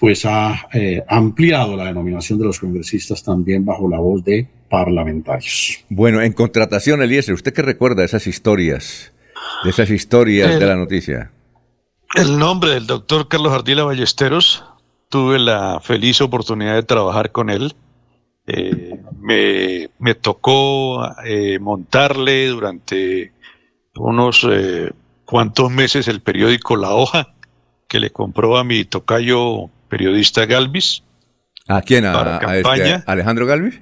pues 0.00 0.24
ha 0.24 0.68
eh, 0.72 1.02
ampliado 1.08 1.76
la 1.76 1.86
denominación 1.86 2.38
de 2.38 2.46
los 2.46 2.60
congresistas 2.60 3.22
también 3.22 3.64
bajo 3.64 3.88
la 3.88 3.98
voz 3.98 4.24
de 4.24 4.46
parlamentarios. 4.70 5.84
Bueno, 5.88 6.20
en 6.20 6.32
contratación, 6.32 7.02
Eliezer, 7.02 7.34
¿usted 7.34 7.52
qué 7.52 7.62
recuerda 7.62 8.02
de 8.02 8.06
esas 8.06 8.26
historias, 8.26 9.12
de 9.64 9.70
esas 9.70 9.90
historias 9.90 10.58
de 10.58 10.66
la 10.66 10.76
noticia? 10.76 11.32
El 12.14 12.38
nombre 12.38 12.70
del 12.70 12.86
doctor 12.86 13.28
Carlos 13.28 13.52
Ardila 13.52 13.84
Ballesteros, 13.84 14.64
tuve 15.08 15.38
la 15.38 15.80
feliz 15.80 16.20
oportunidad 16.20 16.74
de 16.74 16.82
trabajar 16.82 17.32
con 17.32 17.50
él. 17.50 17.74
Eh, 18.46 18.98
me, 19.98 20.14
tocó 20.14 21.04
eh, 21.24 21.58
montarle 21.58 22.46
durante 22.48 23.32
unos 23.94 24.46
eh, 24.50 24.90
cuantos 25.24 25.70
meses 25.70 26.08
el 26.08 26.22
periódico 26.22 26.76
La 26.76 26.94
Hoja, 26.94 27.34
que 27.88 28.00
le 28.00 28.10
compró 28.10 28.56
a 28.56 28.64
mi 28.64 28.84
tocayo 28.84 29.70
periodista 29.88 30.46
Galvis. 30.46 31.02
¿A 31.66 31.82
quién? 31.82 32.04
¿A, 32.06 32.40
este, 32.56 33.02
Alejandro 33.06 33.46
Galvis? 33.46 33.80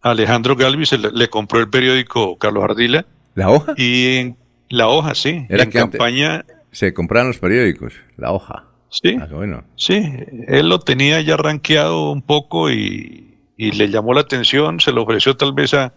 Alejandro 0.00 0.56
Galvis 0.56 0.92
le, 0.92 1.28
compró 1.28 1.60
el 1.60 1.68
periódico 1.70 2.36
Carlos 2.38 2.64
Ardila. 2.64 3.06
¿La 3.34 3.50
Hoja? 3.50 3.74
Y 3.76 4.16
en 4.16 4.36
La 4.68 4.88
Hoja, 4.88 5.14
sí. 5.14 5.46
Era 5.48 5.64
en 5.64 5.70
campaña 5.70 6.44
se 6.74 6.92
compraron 6.92 7.28
los 7.28 7.38
periódicos, 7.38 7.94
la 8.16 8.32
hoja. 8.32 8.64
Sí. 8.90 9.16
Ah, 9.20 9.28
bueno. 9.30 9.64
Sí, 9.76 10.02
él 10.48 10.68
lo 10.68 10.80
tenía 10.80 11.20
ya 11.20 11.36
rankeado 11.36 12.10
un 12.10 12.22
poco 12.22 12.70
y, 12.70 13.30
le 13.56 13.88
llamó 13.88 14.12
la 14.12 14.22
atención, 14.22 14.80
se 14.80 14.92
lo 14.92 15.04
ofreció 15.04 15.36
tal 15.36 15.52
vez 15.52 15.72
a, 15.74 15.94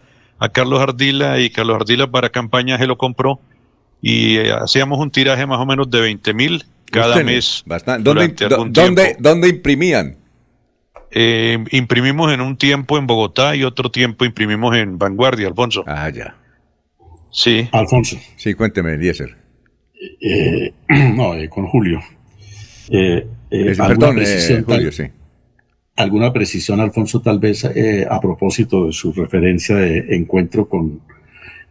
Carlos 0.54 0.80
Ardila 0.80 1.40
y 1.40 1.50
Carlos 1.50 1.78
Ardila 1.78 2.12
para 2.12 2.30
campaña 2.30 2.78
se 2.78 2.86
lo 2.86 2.96
compró 2.96 3.40
y 4.04 4.38
eh, 4.38 4.54
hacíamos 4.54 5.00
un 5.00 5.10
tiraje 5.10 5.48
más 5.48 5.58
o 5.58 5.66
menos 5.66 5.90
de 5.90 6.00
20 6.00 6.34
mil 6.36 6.64
cada 6.92 7.24
mes. 7.24 7.64
¿Dónde, 8.00 9.16
¿Dónde, 9.20 9.50
imprimían? 9.50 10.18
Eh, 11.12 11.64
imprimimos 11.72 12.34
en 12.34 12.42
un 12.42 12.58
tiempo 12.58 12.98
en 12.98 13.08
Bogotá 13.08 13.56
y 13.56 13.64
otro 13.64 13.90
tiempo 13.92 14.26
imprimimos 14.26 14.76
en 14.76 14.98
Vanguardia, 14.98 15.48
Alfonso. 15.48 15.84
Ah, 15.88 16.10
ya. 16.10 16.36
Sí. 17.32 17.68
Alfonso. 17.72 18.18
Sí, 18.36 18.54
cuénteme, 18.54 18.94
Eliezer. 18.94 19.48
Eh, 20.22 20.74
no, 21.16 21.36
eh, 21.36 21.50
con 21.50 21.68
Julio. 21.68 22.02
Eh, 22.90 23.28
perdón, 23.50 24.18
Julio, 24.66 24.92
sí. 24.92 25.04
Alguna 25.96 26.32
precisión, 26.32 26.80
Alfonso, 26.80 27.22
tal 27.22 27.40
vez 27.40 27.66
a 27.66 28.22
propósito 28.22 28.86
de 28.86 28.94
su 28.94 29.14
referencia 29.14 29.76
de 29.76 30.16
encuentro 30.16 30.70
con, 30.70 31.02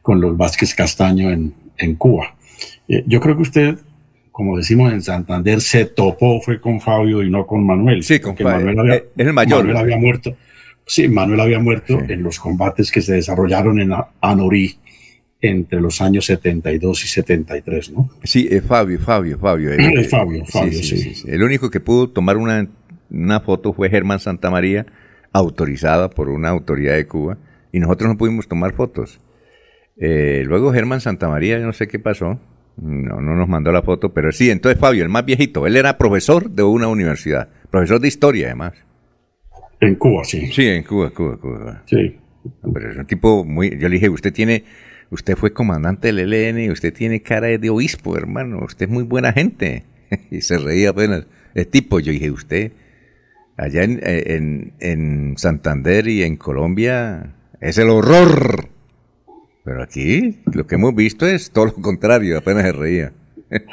con 0.03 0.21
los 0.21 0.37
Vázquez 0.37 0.75
Castaño 0.75 1.31
en, 1.31 1.55
en 1.79 1.95
Cuba. 1.95 2.35
yo 2.89 3.21
creo 3.21 3.37
que 3.37 3.43
usted, 3.43 3.79
como 4.37 4.59
decimos 4.59 4.93
en 4.93 5.01
Santander, 5.01 5.63
se 5.63 5.87
topó, 5.87 6.43
fue 6.43 6.61
con 6.61 6.79
Fabio 6.79 7.23
y 7.23 7.31
no 7.31 7.47
con 7.47 7.65
Manuel. 7.65 8.03
Sí, 8.03 8.21
con 8.21 8.37
Fabio. 8.37 8.67
Manuel 8.67 8.79
había, 8.81 9.03
el 9.17 9.33
mayor. 9.33 9.61
Manuel 9.61 9.77
había 9.79 9.97
muerto. 9.97 10.37
Sí, 10.87 11.09
Manuel 11.09 11.41
había 11.41 11.59
muerto 11.59 11.99
en 12.07 12.23
los 12.23 12.39
combates 12.39 12.93
que 12.93 13.01
se 13.01 13.15
desarrollaron 13.15 13.81
en 13.81 13.95
Anorí 14.21 14.77
entre 15.41 15.81
los 15.81 16.03
años 16.03 16.27
72 16.27 17.03
y 17.03 17.09
73, 17.09 17.93
¿no? 17.93 18.11
Sí, 18.25 18.47
es 18.51 18.63
Fabio, 18.63 18.99
Fabio, 18.99 19.39
Fabio. 19.39 19.73
El, 19.73 20.05
Fabio, 20.11 20.45
Fabio, 20.45 20.83
sí, 20.83 21.15
El 21.27 21.43
único 21.43 21.71
que 21.71 21.81
pudo 21.81 22.11
tomar 22.11 22.37
una, 22.37 22.69
una 23.09 23.41
foto 23.41 23.73
fue 23.73 23.89
Germán 23.89 24.21
Santamaría, 24.21 24.85
autorizada 25.33 26.11
por 26.11 26.29
una 26.29 26.51
autoridad 26.51 26.95
de 26.97 27.07
Cuba, 27.07 27.39
y 27.73 27.81
nosotros 27.81 28.11
no 28.11 28.19
pudimos 28.19 28.49
tomar 28.49 28.75
fotos. 28.75 29.19
Eh, 29.97 30.43
luego 30.45 30.75
Germán 30.75 31.01
Santamaría, 31.01 31.59
yo 31.59 31.65
no 31.65 31.73
sé 31.73 31.89
qué 31.89 31.99
pasó, 31.99 32.39
no, 32.77 33.21
no 33.21 33.37
nos 33.37 33.49
mandó 33.49 33.73
la 33.73 33.83
foto, 33.83 34.13
pero 34.13 34.33
sí, 34.33 34.51
entonces 34.51 34.81
Fabio, 34.81 35.03
el 35.03 35.09
más 35.09 35.25
viejito, 35.25 35.67
él 35.67 35.77
era 35.77 35.99
profesor 35.99 36.51
de 36.51 36.63
una 36.63 36.89
universidad, 36.89 37.49
profesor 37.71 38.01
de 38.01 38.09
historia 38.09 38.47
además. 38.47 38.75
En 39.81 39.95
Cuba, 39.97 40.25
sí. 40.25 40.47
Sí, 40.49 40.67
en 40.67 40.83
Cuba, 40.83 41.11
Cuba, 41.11 41.37
Cuba. 41.37 41.83
Sí. 41.87 42.17
Pero 42.73 42.91
es 42.91 42.97
un 42.97 43.07
tipo 43.07 43.45
muy, 43.45 43.79
yo 43.79 43.89
le 43.89 43.97
dije, 43.97 44.09
usted 44.09 44.33
tiene 44.33 44.65
Usted 45.11 45.37
fue 45.37 45.53
comandante 45.53 46.13
del 46.13 46.33
ELN 46.33 46.71
usted 46.71 46.93
tiene 46.93 47.23
cara 47.23 47.47
de 47.47 47.71
obispo, 47.71 48.17
hermano. 48.17 48.65
Usted 48.65 48.87
es 48.87 48.93
muy 48.93 49.05
buena 49.05 49.33
gente. 49.33 49.85
y 50.31 50.41
se 50.41 50.59
reía 50.59 50.91
apenas. 50.91 51.27
El 51.55 51.69
tipo, 51.69 52.01
yo 52.01 52.13
dije, 52.13 52.31
usted, 52.31 52.73
allá 53.57 53.85
en, 53.85 54.75
en, 54.81 55.39
Santander 55.39 56.09
y 56.09 56.23
en 56.23 56.37
Colombia, 56.37 57.35
es 57.61 57.79
el 57.79 57.89
horror. 57.89 58.69
Pero 59.67 59.83
aquí 59.83 60.39
lo 60.53 60.65
que 60.65 60.77
hemos 60.77 60.95
visto 60.95 61.27
es 61.27 61.51
todo 61.51 61.67
lo 61.67 61.75
contrario, 61.75 62.39
apenas 62.39 62.63
se 62.63 62.73
reía. 62.73 63.13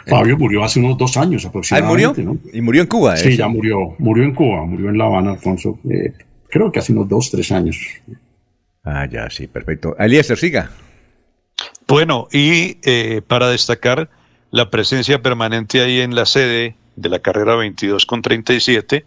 Fabio 0.08 0.36
murió 0.40 0.64
hace 0.64 0.80
unos 0.80 0.98
dos 0.98 1.16
años 1.18 1.46
aproximadamente. 1.46 2.22
¿Ah, 2.22 2.26
murió? 2.26 2.40
¿Y 2.52 2.62
murió 2.62 2.82
en 2.82 2.88
Cuba? 2.88 3.16
Sí, 3.16 3.38
ya 3.38 3.48
murió. 3.48 3.96
Murió 4.00 4.24
en 4.24 4.34
Cuba, 4.34 4.66
murió 4.66 4.90
en 4.90 4.98
La 4.98 5.06
Habana, 5.06 5.32
Alfonso. 5.34 5.80
Eh, 5.88 6.14
creo 6.50 6.72
que 6.72 6.80
hace 6.80 6.94
unos 6.94 7.08
dos, 7.08 7.30
tres 7.30 7.52
años. 7.52 7.78
Ah, 8.84 9.06
ya, 9.06 9.30
sí, 9.30 9.46
perfecto. 9.46 9.96
Eliezer, 10.00 10.36
siga. 10.36 10.72
Bueno, 11.88 12.28
y 12.32 12.78
eh, 12.82 13.22
para 13.28 13.50
destacar 13.50 14.10
la 14.50 14.72
presencia 14.72 15.22
permanente 15.22 15.80
ahí 15.82 16.02
en 16.02 16.16
la 16.16 16.26
sede 16.26 16.76
de 16.96 17.10
la 17.10 17.20
carrera 17.20 17.56
22 17.56 18.08
con 18.08 18.24
37 18.24 19.06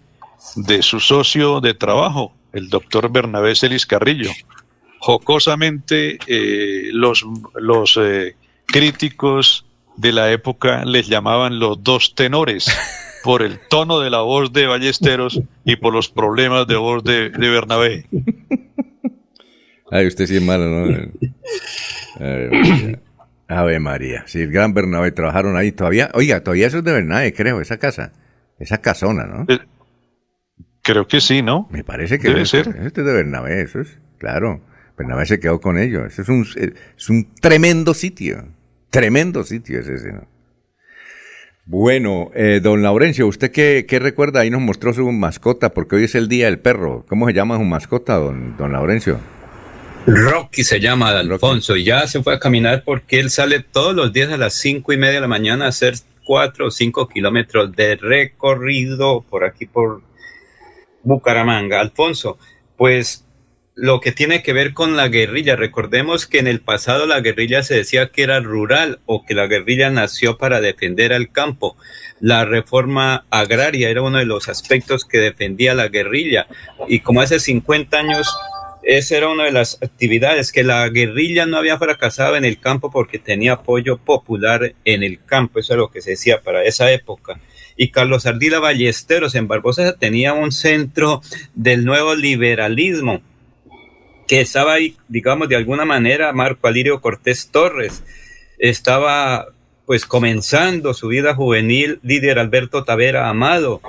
de 0.55 0.83
su 0.83 1.01
socio 1.01 1.61
de 1.61 1.75
trabajo, 1.75 2.33
el 2.53 2.69
doctor 2.69 3.11
Bernabé 3.11 3.57
Celis 3.57 3.87
Carrillo. 3.87 4.31
Jocosamente, 5.07 6.19
eh, 6.27 6.91
los, 6.93 7.25
los 7.55 7.97
eh, 7.97 8.35
críticos 8.67 9.65
de 9.97 10.11
la 10.11 10.33
época 10.33 10.85
les 10.85 11.07
llamaban 11.07 11.61
los 11.61 11.85
dos 11.85 12.17
tenores 12.17 12.67
por 13.23 13.43
el 13.43 13.61
tono 13.71 14.01
de 14.01 14.11
la 14.11 14.23
voz 14.23 14.53
de 14.53 14.67
Ballesteros 14.67 15.41
y 15.65 15.77
por 15.77 15.93
los 15.93 16.09
problemas 16.09 16.67
de 16.67 16.75
voz 16.75 17.05
de, 17.05 17.31
de 17.31 17.49
Bernabé. 17.49 18.07
Ay, 19.93 20.09
usted 20.09 20.27
sí 20.27 20.39
es 20.39 20.43
malo, 20.43 20.65
¿no? 20.65 21.13
Ave 23.47 23.79
María. 23.79 24.25
Si 24.27 24.41
el 24.41 24.51
gran 24.51 24.75
Bernabé 24.75 25.13
trabajaron 25.13 25.57
ahí 25.57 25.71
todavía. 25.71 26.11
Oiga, 26.15 26.43
todavía 26.43 26.67
eso 26.67 26.79
es 26.79 26.85
de 26.85 26.93
Bernabé, 26.93 27.33
creo, 27.33 27.61
esa 27.61 27.79
casa. 27.79 28.13
Esa 28.59 28.79
casona, 28.79 29.25
¿no? 29.25 29.45
Eh, 29.47 29.61
creo 30.83 31.07
que 31.07 31.21
sí, 31.21 31.43
¿no? 31.43 31.69
Me 31.71 31.85
parece 31.85 32.19
que 32.19 32.27
debe 32.27 32.45
ser. 32.45 32.75
Este 32.81 33.03
es 33.03 33.07
de 33.07 33.13
Bernabé, 33.13 33.63
eso 33.63 33.79
es, 33.79 34.01
claro. 34.19 34.63
Bernabé 34.97 35.27
se 35.27 35.41
quedó 35.41 35.61
con 35.61 35.79
ellos. 35.79 36.19
Es 36.19 36.29
un, 36.29 36.47
es 36.57 37.11
un 37.11 37.35
tremendo 37.41 37.95
sitio. 37.95 38.49
Tremendo 38.91 39.45
sitio 39.45 39.81
es 39.81 39.89
ese. 39.89 40.15
Bueno, 41.65 42.31
eh, 42.35 42.61
don 42.63 42.83
Laurencio, 42.83 43.27
¿usted 43.27 43.51
qué, 43.51 43.87
qué, 43.89 43.99
recuerda? 43.99 44.41
Ahí 44.41 44.51
nos 44.51 44.61
mostró 44.61 44.95
su 44.95 45.11
mascota, 45.11 45.75
porque 45.75 45.97
hoy 45.97 46.05
es 46.05 46.15
el 46.15 46.29
Día 46.29 46.47
del 46.47 46.61
Perro. 46.61 47.05
¿Cómo 47.09 47.27
se 47.27 47.35
llama 47.35 47.57
su 47.57 47.65
mascota, 47.65 48.15
don, 48.15 48.57
don 48.57 48.73
Laurencio? 48.73 49.19
Rocky 50.07 50.63
se 50.63 50.79
llama 50.79 51.11
Alfonso 51.11 51.75
y 51.75 51.83
ya 51.83 52.07
se 52.07 52.23
fue 52.23 52.35
a 52.35 52.39
caminar 52.39 52.85
porque 52.85 53.19
él 53.19 53.29
sale 53.29 53.59
todos 53.59 53.93
los 53.93 54.13
días 54.13 54.31
a 54.31 54.37
las 54.37 54.55
cinco 54.55 54.93
y 54.93 54.97
media 54.97 55.15
de 55.15 55.21
la 55.23 55.27
mañana 55.27 55.65
a 55.65 55.69
hacer 55.69 55.95
cuatro 56.25 56.69
o 56.69 56.71
cinco 56.71 57.09
kilómetros 57.09 57.75
de 57.75 57.97
recorrido 57.97 59.23
por 59.29 59.43
aquí 59.43 59.67
por 59.67 60.03
Bucaramanga. 61.03 61.81
Alfonso, 61.81 62.39
pues 62.77 63.26
lo 63.77 64.01
que 64.01 64.11
tiene 64.11 64.43
que 64.43 64.55
ver 64.55 64.73
con 64.73 64.97
la 64.97 65.09
guerrilla. 65.09 65.55
Recordemos 65.55 66.27
que 66.27 66.39
en 66.39 66.47
el 66.47 66.61
pasado 66.61 67.07
la 67.07 67.21
guerrilla 67.21 67.63
se 67.63 67.75
decía 67.75 68.09
que 68.09 68.23
era 68.23 68.41
rural 68.41 69.01
o 69.05 69.27
que 69.27 69.35
la 69.35 69.47
guerrilla 69.47 69.91
nació 69.91 70.39
para 70.39 70.63
defender 70.63 71.13
al 71.13 71.31
campo. 71.31 71.77
La 72.19 72.47
reforma 72.47 73.27
agraria 73.31 73.91
era 73.91 74.01
uno 74.01 74.19
de 74.19 74.25
los 74.25 74.49
aspectos 74.49 75.05
que 75.05 75.19
defendía 75.19 75.75
la 75.75 75.89
guerrilla. 75.89 76.47
Y 76.89 77.01
como 77.01 77.21
hace 77.21 77.39
50 77.39 77.99
años 77.99 78.35
esa 78.83 79.17
era 79.17 79.29
una 79.29 79.45
de 79.45 79.53
las 79.53 79.83
actividades, 79.83 80.53
que 80.53 80.63
la 80.63 80.89
guerrilla 80.89 81.45
no 81.45 81.59
había 81.59 81.77
fracasado 81.77 82.37
en 82.37 82.45
el 82.45 82.61
campo 82.61 82.91
porque 82.91 83.19
tenía 83.19 83.55
apoyo 83.55 83.99
popular 83.99 84.75
en 84.85 85.03
el 85.03 85.23
campo, 85.25 85.59
eso 85.59 85.73
es 85.73 85.79
lo 85.79 85.91
que 85.91 86.01
se 86.01 86.11
decía 86.11 86.41
para 86.41 86.63
esa 86.63 86.93
época. 86.93 87.41
Y 87.77 87.91
Carlos 87.91 88.27
Ardila 88.27 88.61
Ballesteros 88.61 89.35
en 89.35 89.49
Barbosa 89.49 89.97
tenía 89.97 90.35
un 90.35 90.53
centro 90.53 91.21
del 91.55 91.85
nuevo 91.85 92.15
liberalismo, 92.15 93.23
que 94.27 94.41
estaba 94.41 94.75
ahí, 94.75 94.97
digamos, 95.09 95.49
de 95.49 95.57
alguna 95.57 95.85
manera, 95.85 96.33
Marco 96.33 96.69
Alirio 96.69 97.01
Cortés 97.01 97.51
Torres, 97.51 98.03
estaba 98.59 99.49
pues 99.87 100.05
comenzando 100.05 100.95
su 100.95 101.09
vida 101.09 101.35
juvenil, 101.35 102.01
líder 102.03 102.41
Alberto 102.41 102.83
Tavera 102.83 103.29
Amado, 103.29 103.81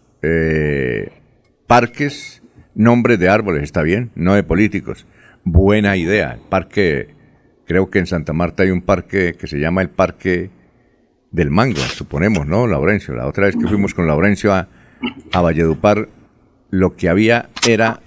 parques 1.65 2.43
nombres 2.75 3.17
de 3.19 3.29
árboles, 3.29 3.63
está 3.63 3.81
bien, 3.81 4.11
no 4.13 4.35
de 4.35 4.43
políticos. 4.43 5.07
Buena 5.43 5.97
idea. 5.97 6.37
parque, 6.49 7.15
creo 7.65 7.89
que 7.89 7.97
en 7.99 8.05
Santa 8.05 8.31
Marta 8.31 8.61
hay 8.61 8.69
un 8.69 8.81
parque 8.81 9.33
que 9.33 9.47
se 9.47 9.59
llama 9.59 9.81
el 9.81 9.89
Parque 9.89 10.51
del 11.31 11.49
mango, 11.49 11.79
suponemos, 11.79 12.45
¿no, 12.45 12.67
Laurencio? 12.67 13.15
La 13.15 13.25
otra 13.25 13.47
vez 13.47 13.55
que 13.55 13.67
fuimos 13.67 13.95
con 13.95 14.05
Laurencio 14.05 14.53
a, 14.53 14.67
a 15.31 15.41
Valledupar, 15.41 16.09
lo 16.69 16.95
que 16.95 17.09
había 17.09 17.49
era 17.67 18.01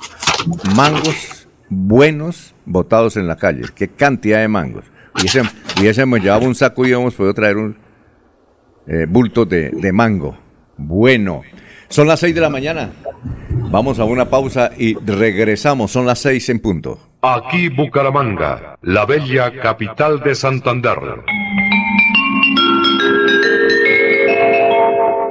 mangos 0.77 1.49
buenos 1.69 2.55
botados 2.65 3.17
en 3.17 3.27
la 3.27 3.37
calle. 3.37 3.63
Qué 3.75 3.89
cantidad 3.89 4.41
de 4.41 4.49
mangos. 4.49 4.85
Ese 5.25 6.03
hemos 6.03 6.21
llevado 6.21 6.47
un 6.47 6.55
saco 6.55 6.87
y 6.87 6.93
hemos 6.93 7.15
podido 7.15 7.35
traer 7.35 7.57
un 7.57 7.77
eh, 8.87 9.07
bulto 9.09 9.45
de, 9.45 9.71
de 9.71 9.93
mango. 9.93 10.46
Bueno, 10.77 11.43
son 11.89 12.07
las 12.07 12.21
seis 12.21 12.35
de 12.35 12.41
la 12.41 12.51
mañana. 12.51 12.91
Vamos 13.71 13.99
a 13.99 14.05
una 14.05 14.27
pausa 14.29 14.71
y 14.77 14.95
regresamos. 14.95 15.91
Son 15.91 16.07
las 16.07 16.19
seis 16.19 16.49
en 16.49 16.61
punto. 16.61 16.99
Aquí 17.23 17.69
Bucaramanga, 17.69 18.77
la 18.83 19.07
bella 19.07 19.53
capital 19.61 20.21
de 20.21 20.35
Santander. 20.35 20.99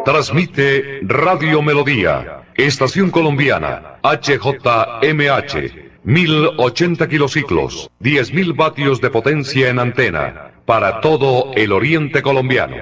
Transmite 0.04 1.00
Radio 1.04 1.62
Melodía, 1.62 2.44
Estación 2.56 3.10
Colombiana, 3.10 3.98
HJMH, 4.04 5.56
1080 6.04 7.08
kilociclos, 7.08 7.90
10.000 8.02 8.56
vatios 8.56 9.02
de 9.02 9.10
potencia 9.10 9.70
en 9.70 9.80
antena, 9.80 10.52
para 10.66 11.02
todo 11.02 11.52
el 11.56 11.72
oriente 11.72 12.22
colombiano. 12.22 12.76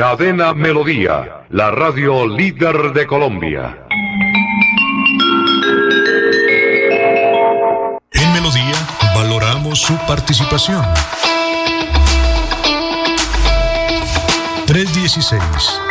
Cadena 0.00 0.54
Melodía, 0.54 1.44
la 1.50 1.70
radio 1.70 2.26
líder 2.26 2.94
de 2.94 3.06
Colombia. 3.06 3.84
En 8.10 8.32
Melodía 8.32 8.76
valoramos 9.14 9.78
su 9.78 9.94
participación. 10.06 10.82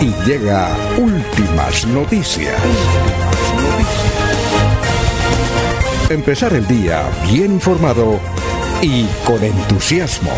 y 0.00 0.12
llega 0.26 0.76
últimas 0.98 1.86
noticias. 1.86 2.54
Empezar 6.10 6.52
el 6.52 6.66
día 6.66 7.02
bien 7.30 7.52
informado 7.52 8.20
y 8.82 9.06
con 9.24 9.42
entusiasmo. 9.42 10.30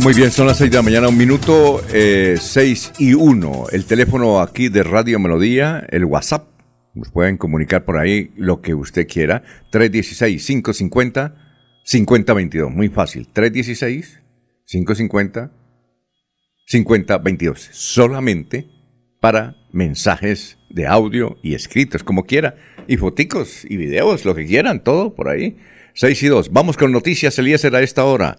Muy 0.00 0.14
bien, 0.14 0.30
son 0.30 0.46
las 0.46 0.58
6 0.58 0.70
de 0.70 0.76
la 0.76 0.82
mañana, 0.82 1.08
un 1.08 1.16
minuto, 1.16 1.82
eh, 1.92 2.36
6 2.38 2.92
y 2.98 3.14
1. 3.14 3.66
El 3.72 3.84
teléfono 3.84 4.40
aquí 4.40 4.68
de 4.68 4.82
Radio 4.82 5.18
Melodía, 5.18 5.86
el 5.90 6.04
WhatsApp. 6.04 6.48
Nos 6.94 7.10
pueden 7.10 7.36
comunicar 7.36 7.84
por 7.84 7.98
ahí 7.98 8.30
lo 8.36 8.60
que 8.60 8.74
usted 8.74 9.06
quiera. 9.08 9.42
316-550. 9.72 11.43
5022, 11.84 12.70
muy 12.70 12.88
fácil. 12.88 13.28
316 13.32 14.20
550 14.66 15.52
5022. 16.66 17.68
Solamente 17.72 18.66
para 19.20 19.56
mensajes 19.72 20.58
de 20.70 20.86
audio 20.86 21.38
y 21.42 21.54
escritos, 21.54 22.02
como 22.02 22.24
quiera. 22.24 22.56
Y 22.86 22.96
foticos 22.96 23.64
y 23.64 23.76
videos, 23.76 24.24
lo 24.24 24.34
que 24.34 24.46
quieran, 24.46 24.82
todo 24.82 25.14
por 25.14 25.28
ahí. 25.28 25.56
6 25.94 26.22
y 26.22 26.26
2. 26.26 26.52
Vamos 26.52 26.76
con 26.76 26.92
noticias, 26.92 27.38
Eliezer, 27.38 27.74
a 27.74 27.82
esta 27.82 28.04
hora. 28.04 28.36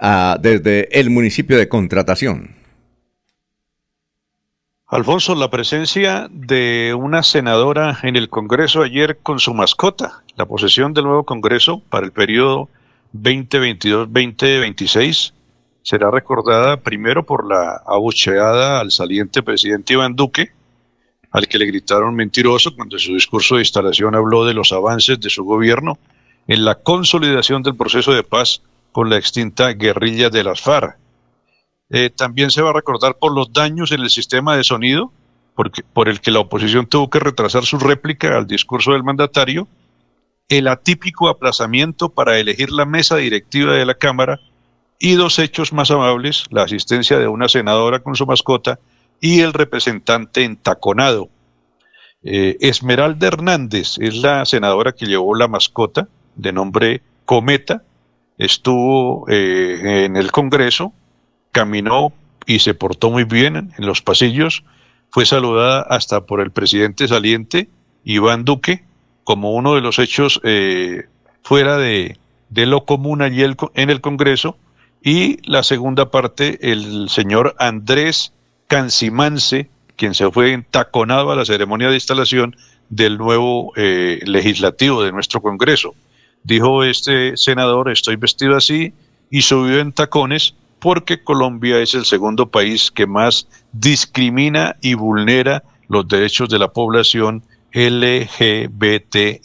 Ah, 0.00 0.38
desde 0.40 0.88
el 0.98 1.10
municipio 1.10 1.58
de 1.58 1.68
Contratación. 1.68 2.63
Alfonso, 4.94 5.34
la 5.34 5.50
presencia 5.50 6.28
de 6.30 6.94
una 6.96 7.24
senadora 7.24 7.98
en 8.04 8.14
el 8.14 8.28
Congreso 8.28 8.80
ayer 8.80 9.18
con 9.18 9.40
su 9.40 9.52
mascota, 9.52 10.22
la 10.36 10.46
posesión 10.46 10.94
del 10.94 11.06
nuevo 11.06 11.24
Congreso 11.24 11.82
para 11.90 12.06
el 12.06 12.12
periodo 12.12 12.68
2022-2026, 13.12 15.32
será 15.82 16.12
recordada 16.12 16.76
primero 16.76 17.26
por 17.26 17.44
la 17.44 17.82
abucheada 17.84 18.78
al 18.78 18.92
saliente 18.92 19.42
presidente 19.42 19.94
Iván 19.94 20.14
Duque, 20.14 20.52
al 21.32 21.48
que 21.48 21.58
le 21.58 21.66
gritaron 21.66 22.14
mentiroso 22.14 22.76
cuando 22.76 22.94
en 22.94 23.00
su 23.00 23.14
discurso 23.14 23.56
de 23.56 23.62
instalación 23.62 24.14
habló 24.14 24.44
de 24.44 24.54
los 24.54 24.70
avances 24.70 25.18
de 25.18 25.28
su 25.28 25.42
gobierno 25.42 25.98
en 26.46 26.64
la 26.64 26.76
consolidación 26.76 27.64
del 27.64 27.74
proceso 27.74 28.12
de 28.12 28.22
paz 28.22 28.62
con 28.92 29.10
la 29.10 29.16
extinta 29.16 29.72
guerrilla 29.72 30.30
de 30.30 30.44
las 30.44 30.60
FARC. 30.60 30.98
Eh, 31.90 32.10
también 32.10 32.50
se 32.50 32.62
va 32.62 32.70
a 32.70 32.74
recordar 32.74 33.16
por 33.18 33.32
los 33.34 33.52
daños 33.52 33.92
en 33.92 34.00
el 34.00 34.10
sistema 34.10 34.56
de 34.56 34.64
sonido, 34.64 35.12
por 35.92 36.08
el 36.08 36.20
que 36.20 36.32
la 36.32 36.40
oposición 36.40 36.86
tuvo 36.86 37.08
que 37.10 37.20
retrasar 37.20 37.64
su 37.64 37.78
réplica 37.78 38.36
al 38.36 38.46
discurso 38.46 38.92
del 38.92 39.04
mandatario, 39.04 39.68
el 40.48 40.68
atípico 40.68 41.28
aplazamiento 41.28 42.08
para 42.08 42.38
elegir 42.38 42.70
la 42.70 42.84
mesa 42.84 43.16
directiva 43.16 43.74
de 43.74 43.86
la 43.86 43.94
Cámara 43.94 44.40
y 44.98 45.14
dos 45.14 45.38
hechos 45.38 45.72
más 45.72 45.90
amables, 45.90 46.44
la 46.50 46.62
asistencia 46.62 47.18
de 47.18 47.28
una 47.28 47.48
senadora 47.48 48.00
con 48.00 48.14
su 48.14 48.26
mascota 48.26 48.78
y 49.20 49.40
el 49.40 49.52
representante 49.52 50.44
entaconado. 50.44 51.28
Eh, 52.22 52.56
Esmeralda 52.60 53.26
Hernández 53.26 53.98
es 53.98 54.16
la 54.16 54.44
senadora 54.44 54.92
que 54.92 55.06
llevó 55.06 55.34
la 55.34 55.48
mascota 55.48 56.08
de 56.34 56.52
nombre 56.52 57.02
Cometa, 57.24 57.82
estuvo 58.38 59.26
eh, 59.28 60.04
en 60.04 60.16
el 60.16 60.32
Congreso, 60.32 60.92
caminó 61.54 62.12
y 62.46 62.58
se 62.58 62.74
portó 62.74 63.10
muy 63.10 63.24
bien 63.24 63.72
en 63.78 63.86
los 63.86 64.02
pasillos, 64.02 64.64
fue 65.10 65.24
saludada 65.24 65.82
hasta 65.88 66.26
por 66.26 66.40
el 66.40 66.50
presidente 66.50 67.06
saliente, 67.06 67.68
Iván 68.04 68.44
Duque, 68.44 68.84
como 69.22 69.52
uno 69.52 69.76
de 69.76 69.80
los 69.80 70.00
hechos 70.00 70.40
eh, 70.42 71.04
fuera 71.42 71.78
de, 71.78 72.18
lo 72.50 72.84
común 72.84 73.22
allí 73.22 73.42
en 73.74 73.90
el 73.90 74.00
Congreso, 74.00 74.58
y 75.00 75.38
la 75.48 75.62
segunda 75.62 76.10
parte, 76.10 76.58
el 76.72 77.08
señor 77.08 77.54
Andrés 77.58 78.32
Cancimance, 78.66 79.70
quien 79.96 80.14
se 80.14 80.28
fue 80.30 80.52
entaconado 80.52 81.30
a 81.30 81.36
la 81.36 81.44
ceremonia 81.44 81.88
de 81.88 81.94
instalación 81.94 82.56
del 82.88 83.16
nuevo 83.16 83.72
eh, 83.76 84.20
legislativo 84.24 85.04
de 85.04 85.12
nuestro 85.12 85.40
Congreso. 85.40 85.94
Dijo 86.42 86.82
este 86.82 87.36
senador, 87.36 87.90
estoy 87.90 88.16
vestido 88.16 88.56
así, 88.56 88.92
y 89.30 89.42
subió 89.42 89.78
en 89.78 89.92
tacones 89.92 90.54
porque 90.78 91.22
Colombia 91.22 91.78
es 91.78 91.94
el 91.94 92.04
segundo 92.04 92.50
país 92.50 92.90
que 92.90 93.06
más 93.06 93.48
discrimina 93.72 94.76
y 94.80 94.94
vulnera 94.94 95.62
los 95.88 96.06
derechos 96.08 96.48
de 96.48 96.58
la 96.58 96.68
población 96.68 97.42
LGBTIQ. 97.72 99.42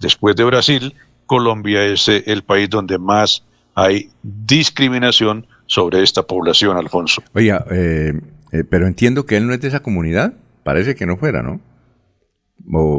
Después 0.00 0.36
de 0.36 0.44
Brasil, 0.44 0.94
Colombia 1.26 1.84
es 1.84 2.08
eh, 2.08 2.24
el 2.26 2.42
país 2.42 2.68
donde 2.68 2.98
más 2.98 3.44
hay 3.74 4.10
discriminación 4.22 5.46
sobre 5.66 6.02
esta 6.02 6.22
población, 6.22 6.76
Alfonso. 6.76 7.22
Oye, 7.34 7.52
eh, 7.70 8.12
eh, 8.52 8.64
pero 8.64 8.86
entiendo 8.86 9.26
que 9.26 9.36
él 9.36 9.46
no 9.46 9.54
es 9.54 9.60
de 9.60 9.68
esa 9.68 9.80
comunidad. 9.80 10.34
Parece 10.62 10.94
que 10.94 11.06
no 11.06 11.16
fuera, 11.16 11.42
¿no? 11.42 11.60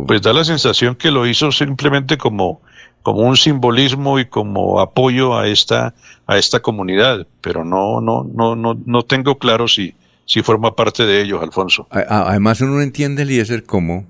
Pues 0.05 0.21
da 0.21 0.33
la 0.33 0.43
sensación 0.43 0.95
que 0.95 1.09
lo 1.09 1.25
hizo 1.25 1.51
simplemente 1.51 2.17
como, 2.17 2.61
como 3.05 3.19
un 3.19 3.37
simbolismo 3.37 4.17
y 4.17 4.25
como 4.25 4.79
apoyo 4.79 5.37
a 5.37 5.47
esta, 5.47 5.93
a 6.25 6.39
esta 6.39 6.61
comunidad, 6.61 7.27
pero 7.39 7.63
no, 7.63 8.01
no, 8.01 8.23
no, 8.23 8.55
no, 8.55 8.81
no 8.83 9.03
tengo 9.03 9.37
claro 9.37 9.67
si, 9.67 9.93
si 10.25 10.41
forma 10.41 10.75
parte 10.75 11.05
de 11.05 11.21
ellos, 11.21 11.39
Alfonso. 11.43 11.87
Además, 11.91 12.61
uno 12.61 12.71
no 12.77 12.81
entiende, 12.81 13.21
Eliezer, 13.21 13.63
cómo 13.63 14.07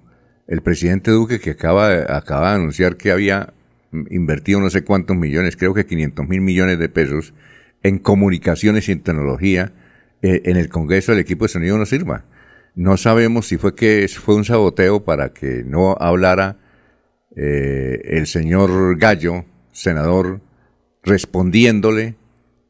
el 0.47 0.61
presidente 0.61 1.11
Duque, 1.11 1.41
que 1.41 1.49
acaba, 1.49 1.91
acaba 2.07 2.51
de 2.51 2.55
anunciar 2.55 2.95
que 2.95 3.11
había 3.11 3.53
invertido 3.91 4.61
no 4.61 4.69
sé 4.69 4.85
cuántos 4.85 5.17
millones, 5.17 5.57
creo 5.57 5.73
que 5.73 5.85
500 5.85 6.29
mil 6.29 6.39
millones 6.39 6.79
de 6.79 6.87
pesos, 6.87 7.33
en 7.83 7.99
comunicaciones 7.99 8.87
y 8.87 8.93
en 8.93 9.03
tecnología, 9.03 9.73
eh, 10.21 10.43
en 10.45 10.55
el 10.55 10.69
Congreso 10.69 11.11
el 11.11 11.19
equipo 11.19 11.43
de 11.43 11.49
sonido 11.49 11.77
no 11.77 11.85
sirva. 11.85 12.23
No 12.75 12.95
sabemos 12.95 13.47
si 13.47 13.57
fue 13.57 13.75
que 13.75 14.07
fue 14.07 14.35
un 14.35 14.45
saboteo 14.45 15.03
para 15.03 15.33
que 15.33 15.65
no 15.65 15.97
hablara 15.99 16.59
eh, 17.35 18.01
el 18.05 18.27
señor 18.27 18.97
Gallo, 18.97 19.45
senador, 19.71 20.41
respondiéndole 21.03 22.15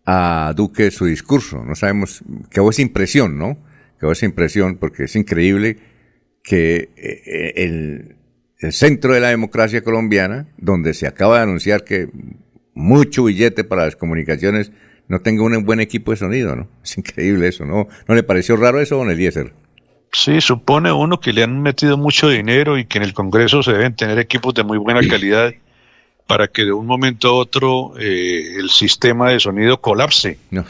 a 0.05 0.53
Duque 0.55 0.91
su 0.91 1.05
discurso. 1.05 1.63
No 1.63 1.75
sabemos, 1.75 2.23
quedó 2.49 2.69
esa 2.69 2.81
impresión, 2.81 3.37
¿no? 3.37 3.57
Quedó 3.99 4.11
esa 4.11 4.25
impresión 4.25 4.77
porque 4.77 5.05
es 5.05 5.15
increíble 5.15 5.77
que 6.43 6.89
eh, 6.95 7.53
el, 7.57 8.15
centro 8.71 9.13
de 9.13 9.19
la 9.19 9.29
democracia 9.29 9.83
colombiana, 9.83 10.47
donde 10.57 10.95
se 10.95 11.05
acaba 11.05 11.37
de 11.37 11.43
anunciar 11.43 11.83
que 11.83 12.09
mucho 12.73 13.25
billete 13.25 13.63
para 13.63 13.85
las 13.85 13.95
comunicaciones, 13.95 14.71
no 15.07 15.21
tenga 15.21 15.43
un 15.43 15.63
buen 15.65 15.79
equipo 15.79 16.09
de 16.09 16.17
sonido, 16.17 16.55
¿no? 16.55 16.67
Es 16.83 16.97
increíble 16.97 17.47
eso, 17.47 17.63
¿no? 17.65 17.87
¿No 18.07 18.15
le 18.15 18.23
pareció 18.23 18.57
raro 18.57 18.81
eso, 18.81 18.97
don 18.97 19.11
Eliezer? 19.11 19.53
Sí, 20.11 20.39
supone 20.39 20.91
uno 20.91 21.19
que 21.19 21.33
le 21.33 21.43
han 21.43 21.61
metido 21.61 21.97
mucho 21.97 22.29
dinero 22.29 22.77
y 22.77 22.85
que 22.85 22.97
en 22.97 23.03
el 23.03 23.13
Congreso 23.13 23.61
se 23.63 23.73
deben 23.73 23.95
tener 23.95 24.17
equipos 24.17 24.53
de 24.53 24.63
muy 24.63 24.77
buena 24.77 25.05
calidad 25.07 25.53
para 26.27 26.47
que 26.47 26.63
de 26.65 26.71
un 26.71 26.87
momento 26.87 27.27
a 27.27 27.33
otro 27.33 27.93
eh, 27.99 28.55
el 28.57 28.69
sistema 28.69 29.29
de 29.29 29.39
sonido 29.39 29.79
colapse. 29.79 30.39
No, 30.51 30.65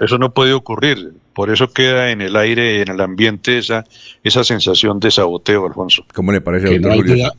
eso, 0.00 0.18
no 0.18 0.32
puede 0.32 0.52
ocurrir. 0.52 1.12
Por 1.34 1.50
eso 1.50 1.72
queda 1.72 2.10
en 2.10 2.20
el 2.20 2.36
aire, 2.36 2.82
en 2.82 2.88
el 2.88 3.00
ambiente, 3.00 3.58
esa, 3.58 3.84
esa 4.22 4.44
sensación 4.44 5.00
de 5.00 5.10
saboteo, 5.10 5.66
Alfonso. 5.66 6.04
¿Cómo 6.14 6.32
le 6.32 6.40
parece, 6.40 6.78
no, 6.78 6.92
hay 6.92 7.02
duda, 7.02 7.32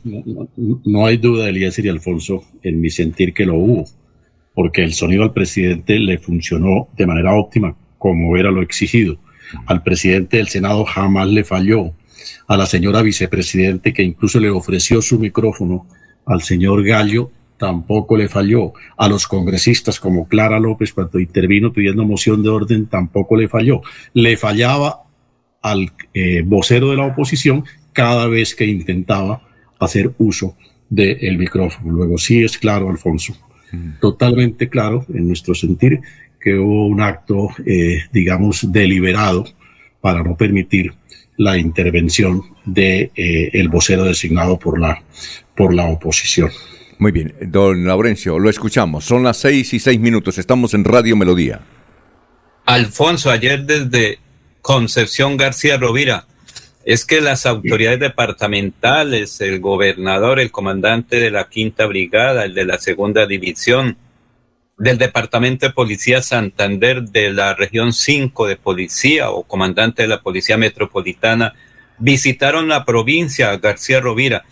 no, 0.84 1.06
hay 1.06 1.16
duda, 1.16 1.48
Elías 1.48 1.78
y 1.78 1.88
Alfonso, 1.88 2.44
en 2.62 2.80
mi 2.80 2.90
sentir 2.90 3.32
que 3.32 3.46
lo 3.46 3.54
hubo, 3.54 3.84
porque 4.52 4.82
el 4.82 4.92
sonido 4.94 5.22
al 5.22 5.32
presidente 5.32 5.98
le 5.98 6.18
funcionó 6.18 6.88
de 6.96 7.06
manera 7.06 7.34
óptima, 7.34 7.76
como 7.98 8.36
era 8.36 8.50
lo 8.50 8.62
exigido 8.62 9.18
al 9.66 9.82
presidente 9.82 10.38
del 10.38 10.48
Senado 10.48 10.84
jamás 10.84 11.28
le 11.28 11.44
falló. 11.44 11.92
A 12.46 12.56
la 12.56 12.66
señora 12.66 13.02
vicepresidente 13.02 13.92
que 13.92 14.02
incluso 14.02 14.40
le 14.40 14.50
ofreció 14.50 15.02
su 15.02 15.18
micrófono 15.18 15.86
al 16.26 16.42
señor 16.42 16.84
Gallo 16.84 17.30
tampoco 17.56 18.16
le 18.16 18.28
falló. 18.28 18.72
A 18.96 19.08
los 19.08 19.26
congresistas 19.26 20.00
como 20.00 20.28
Clara 20.28 20.58
López 20.58 20.92
cuando 20.92 21.18
intervino 21.18 21.72
pidiendo 21.72 22.04
moción 22.04 22.42
de 22.42 22.48
orden 22.48 22.86
tampoco 22.86 23.36
le 23.36 23.48
falló. 23.48 23.82
Le 24.12 24.36
fallaba 24.36 25.02
al 25.62 25.92
eh, 26.12 26.42
vocero 26.44 26.90
de 26.90 26.96
la 26.96 27.06
oposición 27.06 27.64
cada 27.92 28.26
vez 28.28 28.54
que 28.54 28.66
intentaba 28.66 29.42
hacer 29.78 30.12
uso 30.18 30.56
del 30.90 31.38
micrófono. 31.38 31.90
Luego 31.90 32.18
sí 32.18 32.44
es 32.44 32.58
claro, 32.58 32.90
Alfonso, 32.90 33.34
totalmente 34.00 34.68
claro 34.68 35.04
en 35.12 35.26
nuestro 35.26 35.54
sentir 35.54 36.00
que 36.44 36.54
hubo 36.58 36.86
un 36.86 37.00
acto, 37.00 37.48
eh, 37.64 38.02
digamos, 38.12 38.70
deliberado 38.70 39.46
para 40.02 40.22
no 40.22 40.36
permitir 40.36 40.92
la 41.38 41.56
intervención 41.56 42.42
de 42.66 43.10
eh, 43.16 43.50
el 43.54 43.70
vocero 43.70 44.04
designado 44.04 44.58
por 44.58 44.78
la, 44.78 45.02
por 45.56 45.72
la 45.72 45.86
oposición. 45.86 46.50
Muy 46.98 47.12
bien, 47.12 47.34
don 47.40 47.86
Laurencio, 47.86 48.38
lo 48.38 48.50
escuchamos. 48.50 49.04
Son 49.04 49.22
las 49.22 49.38
seis 49.38 49.72
y 49.72 49.80
seis 49.80 49.98
minutos. 49.98 50.36
Estamos 50.36 50.74
en 50.74 50.84
Radio 50.84 51.16
Melodía. 51.16 51.62
Alfonso, 52.66 53.30
ayer 53.30 53.64
desde 53.64 54.18
Concepción 54.60 55.38
García 55.38 55.78
Rovira, 55.78 56.26
es 56.84 57.06
que 57.06 57.22
las 57.22 57.46
autoridades 57.46 58.00
departamentales, 58.00 59.40
el 59.40 59.60
gobernador, 59.60 60.38
el 60.40 60.50
comandante 60.50 61.18
de 61.18 61.30
la 61.30 61.48
quinta 61.48 61.86
brigada, 61.86 62.44
el 62.44 62.54
de 62.54 62.66
la 62.66 62.78
segunda 62.78 63.26
división, 63.26 63.96
del 64.76 64.98
Departamento 64.98 65.66
de 65.66 65.72
Policía 65.72 66.20
Santander 66.20 67.02
de 67.02 67.32
la 67.32 67.54
región 67.54 67.92
5 67.92 68.46
de 68.46 68.56
policía 68.56 69.30
o 69.30 69.44
comandante 69.44 70.02
de 70.02 70.08
la 70.08 70.20
Policía 70.20 70.56
Metropolitana 70.56 71.54
visitaron 71.98 72.68
la 72.68 72.84
provincia 72.84 73.56
García 73.56 74.00
Rovira. 74.00 74.44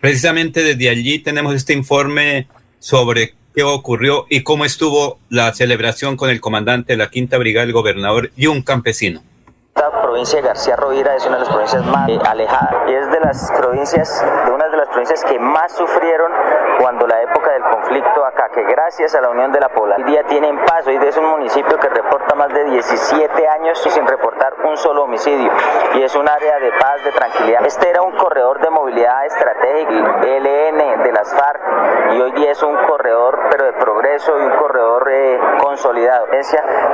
Precisamente 0.00 0.62
desde 0.62 0.88
allí 0.88 1.18
tenemos 1.18 1.54
este 1.54 1.74
informe 1.74 2.48
sobre 2.78 3.34
qué 3.54 3.62
ocurrió 3.62 4.26
y 4.30 4.42
cómo 4.42 4.64
estuvo 4.64 5.18
la 5.28 5.52
celebración 5.52 6.16
con 6.16 6.30
el 6.30 6.40
comandante 6.40 6.94
de 6.94 6.96
la 6.96 7.10
Quinta 7.10 7.36
Brigada, 7.36 7.66
el 7.66 7.72
gobernador 7.72 8.30
y 8.36 8.46
un 8.46 8.62
campesino. 8.62 9.22
La 9.76 9.90
provincia 10.02 10.40
de 10.40 10.48
García 10.48 10.76
Rovira 10.76 11.14
es 11.16 11.24
una 11.26 11.36
de 11.36 11.40
las 11.44 11.48
provincias 11.48 11.84
más 11.86 12.08
eh, 12.08 12.18
alejadas 12.24 12.74
y 12.88 12.92
es 12.92 13.10
de 13.10 13.20
las 13.20 13.50
provincias, 13.56 14.24
de 14.44 14.50
una 14.50 14.68
de 14.68 14.76
las 14.76 14.88
provincias 14.88 15.24
que 15.24 15.38
más 15.38 15.76
sufrieron 15.76 16.32
cuando 16.80 17.06
la 17.06 17.22
época 17.22 17.39
del 17.50 17.62
conflicto 17.64 18.24
acá, 18.24 18.48
que 18.54 18.62
gracias 18.62 19.14
a 19.14 19.20
la 19.20 19.30
unión 19.30 19.52
de 19.52 19.60
la 19.60 19.68
población, 19.68 20.06
hoy 20.06 20.12
día 20.12 20.22
tienen 20.24 20.56
paz, 20.64 20.86
hoy 20.86 20.98
día 20.98 21.08
es 21.08 21.16
un 21.16 21.26
municipio 21.26 21.78
que 21.78 21.88
reporta 21.88 22.34
más 22.34 22.48
de 22.48 22.64
17 22.64 23.48
años 23.48 23.78
sin 23.78 24.06
reportar 24.06 24.54
un 24.64 24.76
solo 24.76 25.04
homicidio 25.04 25.50
y 25.94 26.02
es 26.02 26.14
un 26.14 26.28
área 26.28 26.58
de 26.58 26.70
paz, 26.72 27.02
de 27.04 27.12
tranquilidad. 27.12 27.64
Este 27.66 27.90
era 27.90 28.02
un 28.02 28.12
corredor 28.12 28.60
de 28.60 28.70
movilidad 28.70 29.26
estratégica, 29.26 30.20
ELN 30.22 31.02
de 31.02 31.12
las 31.12 31.34
FARC 31.34 31.60
y 32.12 32.20
hoy 32.20 32.32
día 32.32 32.52
es 32.52 32.62
un 32.62 32.76
corredor 32.86 33.38
pero 33.50 33.64
de 33.66 33.72
progreso 33.74 34.38
y 34.38 34.42
un 34.42 34.52
corredor 34.56 35.08
eh, 35.10 35.38
consolidado, 35.60 36.26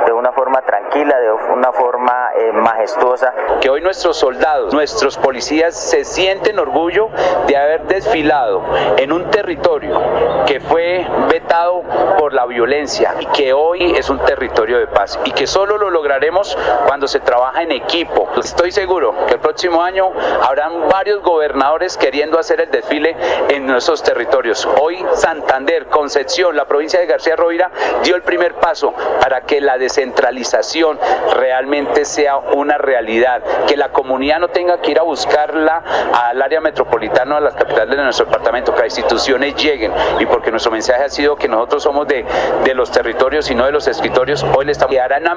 de 0.05 0.13
una 0.13 0.31
forma 0.31 0.61
tranquila, 0.61 1.17
de 1.19 1.31
una 1.31 1.71
forma 1.71 2.29
eh, 2.35 2.51
majestuosa. 2.51 3.33
Que 3.61 3.69
hoy 3.69 3.81
nuestros 3.81 4.17
soldados, 4.17 4.73
nuestros 4.73 5.17
policías 5.17 5.75
se 5.75 6.03
sienten 6.03 6.59
orgullo 6.59 7.09
de 7.47 7.57
haber 7.57 7.83
desfilado 7.83 8.63
en 8.97 9.11
un 9.11 9.29
territorio 9.29 9.99
que 10.47 10.61
fue 10.61 11.05
vetado 11.29 11.83
por 12.17 12.33
la 12.33 12.45
violencia 12.45 13.15
y 13.19 13.25
que 13.27 13.51
hoy 13.51 13.91
es 13.97 14.09
un 14.09 14.17
territorio 14.19 14.79
de 14.79 14.87
paz 14.87 15.19
y 15.25 15.31
que 15.31 15.45
solo 15.45 15.77
lo 15.77 15.89
lograremos 15.89 16.57
cuando 16.87 17.05
se 17.07 17.19
trabaja 17.19 17.61
en 17.63 17.73
equipo. 17.73 18.29
Estoy 18.37 18.71
seguro 18.71 19.13
que 19.27 19.33
el 19.33 19.39
próximo 19.41 19.83
año 19.83 20.09
habrán 20.41 20.87
varios 20.87 21.21
gobernadores 21.21 21.97
queriendo 21.97 22.39
hacer 22.39 22.61
el 22.61 22.71
desfile 22.71 23.15
en 23.49 23.67
nuestros 23.67 24.01
territorios. 24.01 24.67
Hoy 24.81 25.05
Santander, 25.15 25.87
Concepción, 25.87 26.55
la 26.55 26.65
provincia 26.65 26.99
de 26.99 27.07
García 27.07 27.35
Rovira 27.35 27.69
dio 28.03 28.15
el 28.15 28.23
primer 28.23 28.55
paso 28.55 28.93
para 29.19 29.41
que 29.41 29.59
la 29.59 29.77
descentralización 29.77 30.97
realmente 31.35 32.05
sea 32.05 32.37
una 32.37 32.77
realidad, 32.77 33.43
que 33.67 33.75
la 33.75 33.89
comunidad 33.89 34.39
no 34.39 34.47
tenga 34.47 34.79
que 34.81 34.91
ir 34.91 34.99
a 34.99 35.03
buscarla 35.03 35.83
al 36.29 36.41
área 36.41 36.61
metropolitana, 36.61 37.37
a 37.37 37.41
las 37.41 37.55
capitales 37.55 37.97
de 37.97 38.03
nuestro 38.03 38.25
departamento, 38.27 38.73
que 38.73 38.83
las 38.83 38.97
instituciones 38.97 39.55
lleguen 39.55 39.91
y 40.19 40.25
porque 40.37 40.51
nuestro 40.51 40.71
mensaje 40.71 41.03
ha 41.03 41.09
sido 41.09 41.35
que 41.35 41.47
nosotros 41.47 41.81
somos 41.81 42.07
de, 42.07 42.23
los 42.75 42.91
territorios 42.91 43.49
y 43.49 43.55
no 43.55 43.65
de 43.65 43.71
los 43.71 43.87
escritorios, 43.87 44.45
hoy 44.55 44.65
le 44.65 44.71
estamos 44.71 44.95
en 44.95 45.23
la 45.23 45.35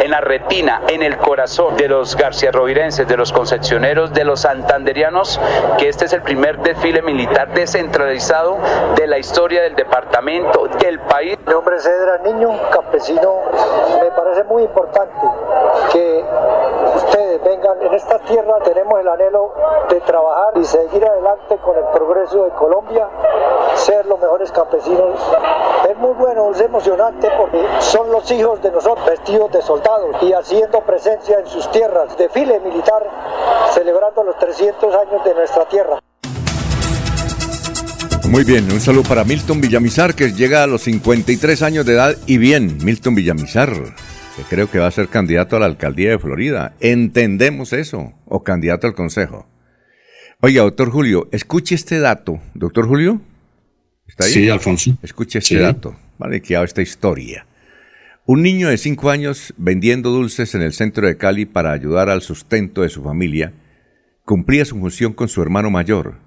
en 0.00 0.10
la 0.12 0.20
retina, 0.20 0.82
en 0.86 1.02
el 1.02 1.16
corazón 1.16 1.76
de 1.76 1.88
los 1.88 2.14
garcía 2.14 2.52
rovirenses, 2.52 3.08
de 3.08 3.16
los 3.16 3.32
concepcioneros, 3.32 4.12
de 4.12 4.22
los 4.22 4.42
santanderianos, 4.42 5.40
que 5.76 5.88
este 5.88 6.04
es 6.04 6.12
el 6.12 6.22
primer 6.22 6.58
desfile 6.58 7.02
militar 7.02 7.52
descentralizado 7.52 8.58
de 8.94 9.08
la 9.08 9.18
historia 9.18 9.62
del 9.62 9.74
departamento, 9.74 10.68
del 10.78 11.00
país. 11.00 11.36
Mi 11.44 11.52
nombre 11.52 11.74
es 11.74 11.84
Edra 11.84 12.18
Niño, 12.18 12.50
campesino. 12.70 13.40
Me 14.00 14.10
parece 14.12 14.44
muy 14.44 14.62
importante 14.62 15.26
que 15.90 16.24
ustedes 16.94 17.42
vengan 17.42 17.82
en 17.82 17.94
esta 17.94 18.20
tierra. 18.20 18.58
Tenemos 18.62 19.00
el 19.00 19.08
anhelo 19.08 19.52
de 19.88 20.00
trabajar 20.02 20.52
y 20.54 20.64
seguir 20.64 21.04
adelante 21.04 21.56
con 21.56 21.76
el 21.76 21.84
progreso 21.86 22.44
de 22.44 22.50
Colombia, 22.50 23.08
ser 23.86 24.04
los 24.06 24.18
mejores 24.18 24.50
campesinos. 24.50 25.20
Es 25.88 25.96
muy 25.96 26.12
bueno, 26.14 26.50
es 26.50 26.60
emocionante 26.60 27.28
porque 27.38 27.64
son 27.78 28.10
los 28.10 28.28
hijos 28.32 28.60
de 28.60 28.72
nosotros 28.72 29.06
vestidos 29.06 29.52
de 29.52 29.62
soldados 29.62 30.16
y 30.22 30.32
haciendo 30.32 30.80
presencia 30.80 31.38
en 31.38 31.46
sus 31.46 31.70
tierras. 31.70 32.18
Desfile 32.18 32.58
militar 32.58 33.08
celebrando 33.72 34.24
los 34.24 34.36
300 34.38 34.92
años 34.92 35.24
de 35.24 35.34
nuestra 35.34 35.68
tierra. 35.68 36.00
Muy 38.28 38.42
bien, 38.42 38.64
un 38.72 38.80
saludo 38.80 39.04
para 39.04 39.22
Milton 39.22 39.60
Villamizar, 39.60 40.14
que 40.14 40.32
llega 40.32 40.64
a 40.64 40.66
los 40.66 40.82
53 40.82 41.62
años 41.62 41.86
de 41.86 41.92
edad. 41.92 42.16
Y 42.26 42.38
bien, 42.38 42.78
Milton 42.82 43.14
Villamizar, 43.14 43.70
que 43.70 44.42
creo 44.50 44.68
que 44.68 44.80
va 44.80 44.88
a 44.88 44.90
ser 44.90 45.06
candidato 45.06 45.54
a 45.54 45.60
la 45.60 45.66
alcaldía 45.66 46.10
de 46.10 46.18
Florida. 46.18 46.74
Entendemos 46.80 47.72
eso, 47.72 48.14
o 48.24 48.42
candidato 48.42 48.88
al 48.88 48.94
consejo. 48.94 49.46
Oiga, 50.42 50.62
doctor 50.62 50.90
Julio, 50.90 51.28
escuche 51.30 51.76
este 51.76 52.00
dato. 52.00 52.40
Doctor 52.54 52.88
Julio, 52.88 53.20
¿está 54.06 54.24
ahí? 54.24 54.32
Sí, 54.32 54.48
Alfonso. 54.48 54.96
Escuche 55.02 55.38
este 55.38 55.58
dato, 55.58 55.96
vale, 56.18 56.40
que 56.40 56.56
hago 56.56 56.64
esta 56.64 56.82
historia. 56.82 57.46
Un 58.24 58.42
niño 58.42 58.68
de 58.68 58.76
5 58.76 59.10
años 59.10 59.54
vendiendo 59.56 60.10
dulces 60.10 60.54
en 60.54 60.62
el 60.62 60.72
centro 60.72 61.06
de 61.06 61.16
Cali 61.16 61.46
para 61.46 61.72
ayudar 61.72 62.10
al 62.10 62.22
sustento 62.22 62.82
de 62.82 62.88
su 62.88 63.02
familia, 63.02 63.52
cumplía 64.24 64.64
su 64.64 64.78
función 64.78 65.12
con 65.12 65.28
su 65.28 65.40
hermano 65.42 65.70
mayor, 65.70 66.26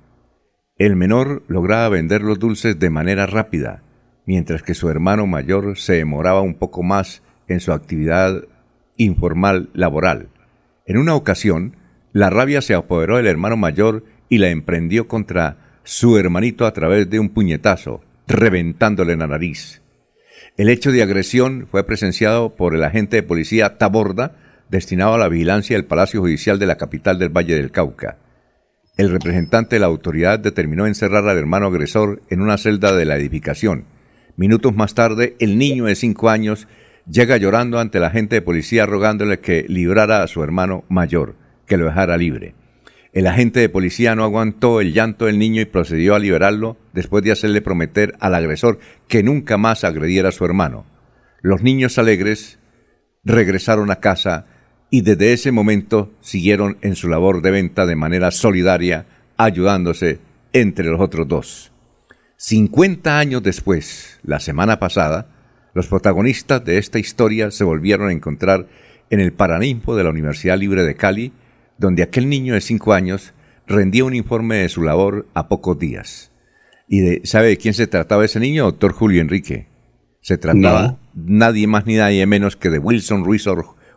el 0.80 0.96
menor 0.96 1.44
lograba 1.50 1.90
vender 1.90 2.22
los 2.22 2.40
dulces 2.40 2.80
de 2.80 2.90
manera 2.90 3.26
rápida, 3.26 3.84
mientras 4.26 4.64
que 4.64 4.74
su 4.74 4.90
hermano 4.90 5.28
mayor 5.28 5.78
se 5.78 5.96
demoraba 5.96 6.40
un 6.40 6.56
poco 6.56 6.84
más 6.84 7.22
en 7.50 7.60
su 7.60 7.74
actividad 7.74 8.46
informal 8.96 9.70
laboral. 9.74 10.30
En 10.86 10.98
una 10.98 11.16
ocasión, 11.16 11.76
la 12.14 12.30
rabia 12.30 12.62
se 12.62 12.76
apoderó 12.76 13.18
del 13.18 13.28
hermano 13.28 13.58
mayor 13.58 14.06
y 14.30 14.38
la 14.38 14.48
emprendió 14.52 15.10
contra 15.10 15.58
su 15.90 16.20
hermanito 16.20 16.68
a 16.68 16.72
través 16.72 17.10
de 17.10 17.20
un 17.20 17.30
puñetazo, 17.30 18.02
reventándole 18.28 19.18
la 19.18 19.26
nariz. 19.26 19.82
El 20.56 20.70
hecho 20.70 20.92
de 20.92 21.02
agresión 21.02 21.68
fue 21.72 21.84
presenciado 21.84 22.56
por 22.56 22.76
el 22.76 22.84
agente 22.84 23.16
de 23.16 23.24
policía 23.24 23.80
Taborda, 23.80 24.36
destinado 24.70 25.16
a 25.16 25.18
la 25.18 25.30
vigilancia 25.30 25.76
del 25.76 25.88
Palacio 25.88 26.22
Judicial 26.22 26.60
de 26.60 26.68
la 26.68 26.78
capital 26.78 27.18
del 27.18 27.36
Valle 27.36 27.56
del 27.56 27.72
Cauca. 27.72 28.20
El 28.98 29.10
representante 29.10 29.78
de 29.78 29.80
la 29.80 29.88
autoridad 29.88 30.38
determinó 30.38 30.86
encerrar 30.86 31.28
al 31.28 31.40
hermano 31.40 31.66
agresor 31.66 32.22
en 32.30 32.42
una 32.42 32.60
celda 32.60 32.96
de 32.96 33.06
la 33.06 33.16
edificación. 33.16 33.86
Minutos 34.38 34.76
más 34.76 34.94
tarde, 34.94 35.36
el 35.40 35.58
niño 35.58 35.86
de 35.86 35.96
cinco 35.96 36.30
años 36.30 36.68
llega 37.10 37.38
llorando 37.38 37.80
ante 37.80 38.00
la 38.00 38.08
agente 38.08 38.36
de 38.36 38.42
policía 38.44 38.86
rogándole 38.86 39.40
que 39.40 39.66
librara 39.68 40.22
a 40.22 40.28
su 40.28 40.44
hermano 40.44 40.84
mayor, 40.88 41.34
que 41.66 41.78
lo 41.78 41.86
dejara 41.86 42.16
libre. 42.16 42.54
El 43.12 43.26
agente 43.26 43.60
de 43.60 43.70
policía 43.70 44.16
no 44.16 44.24
aguantó 44.24 44.82
el 44.82 44.93
llanto 44.93 45.26
del 45.26 45.39
niño 45.39 45.62
y 45.62 45.66
procedió 45.66 46.14
a 46.14 46.20
liberarlo 46.20 46.78
después 46.93 47.24
de 47.24 47.32
hacerle 47.32 47.62
prometer 47.62 48.16
al 48.20 48.36
agresor 48.36 48.80
que 49.07 49.24
nunca 49.24 49.57
más 49.57 49.84
agrediera 49.84 50.30
a 50.30 50.32
su 50.32 50.45
hermano. 50.45 50.86
Los 51.41 51.64
niños 51.64 51.97
alegres 51.97 52.60
regresaron 53.24 53.89
a 53.89 53.97
casa 53.97 54.45
y 54.91 55.01
desde 55.01 55.34
ese 55.34 55.51
momento 55.51 56.12
siguieron 56.22 56.78
en 56.82 56.95
su 56.95 57.10
labor 57.10 57.41
de 57.41 57.51
venta 57.51 57.86
de 57.86 57.95
manera 57.95 58.32
solidaria, 58.32 59.05
ayudándose 59.38 60.20
entre 60.53 60.86
los 60.86 60.99
otros 60.99 61.28
dos. 61.28 61.72
50 62.38 63.20
años 63.20 63.43
después, 63.43 64.20
la 64.24 64.39
semana 64.39 64.80
pasada, 64.80 65.28
los 65.74 65.88
protagonistas 65.88 66.64
de 66.64 66.78
esta 66.78 66.99
historia 66.99 67.51
se 67.51 67.64
volvieron 67.64 68.10
a 68.10 68.14
encontrar 68.14 68.68
en 69.10 69.20
el 69.20 69.34
Paraninfo 69.34 69.95
de 69.95 70.03
la 70.03 70.10
Universidad 70.10 70.57
Libre 70.57 70.84
de 70.84 70.95
Cali, 70.95 71.34
donde 71.80 72.04
aquel 72.04 72.30
niño 72.30 72.54
de 72.54 72.62
5 72.62 72.94
años 72.94 73.34
rendía 73.66 74.04
un 74.04 74.14
informe 74.14 74.58
de 74.58 74.70
su 74.70 74.84
labor 74.84 75.28
a 75.34 75.48
pocos 75.48 75.80
días. 75.80 76.32
¿Y 76.88 77.00
de, 77.00 77.22
sabe 77.24 77.48
de 77.48 77.58
quién 77.58 77.74
se 77.74 77.88
trataba 77.88 78.26
ese 78.26 78.40
niño? 78.40 78.66
Doctor 78.66 78.92
Julio 78.92 79.22
Enrique. 79.22 79.68
Se 80.22 80.38
trataba 80.38 80.98
nadie 81.16 81.68
más 81.68 81.86
ni 81.86 81.96
nadie 81.96 82.26
menos 82.26 82.56
que 82.56 82.70
de 82.70 82.80
Wilson 82.80 83.24
Ruiz 83.24 83.46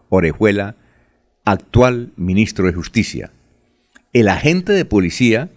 Orejuela, 0.08 0.76
actual 1.44 2.12
ministro 2.16 2.66
de 2.66 2.72
Justicia. 2.72 3.32
El 4.12 4.28
agente 4.28 4.72
de 4.72 4.84
policía, 4.84 5.50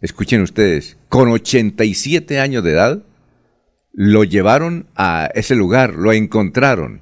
escuchen 0.00 0.42
ustedes, 0.42 0.98
con 1.08 1.28
87 1.30 2.38
años 2.38 2.62
de 2.62 2.72
edad, 2.72 3.02
lo 3.92 4.22
llevaron 4.22 4.86
a 4.94 5.28
ese 5.34 5.56
lugar, 5.56 5.94
lo 5.94 6.12
encontraron. 6.12 7.00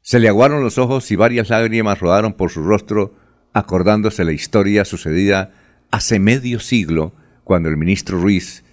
Se 0.00 0.18
le 0.18 0.28
aguaron 0.28 0.62
los 0.62 0.78
ojos 0.78 1.10
y 1.12 1.16
varias 1.16 1.50
lágrimas 1.50 2.00
rodaron 2.00 2.32
por 2.32 2.50
su 2.50 2.62
rostro, 2.64 3.14
acordándose 3.54 4.24
la 4.24 4.32
historia 4.32 4.84
sucedida 4.84 5.52
hace 5.90 6.18
medio 6.18 6.60
siglo, 6.60 7.14
cuando 7.44 7.68
el 7.68 7.76
ministro 7.76 8.18
Ruiz 8.18 8.64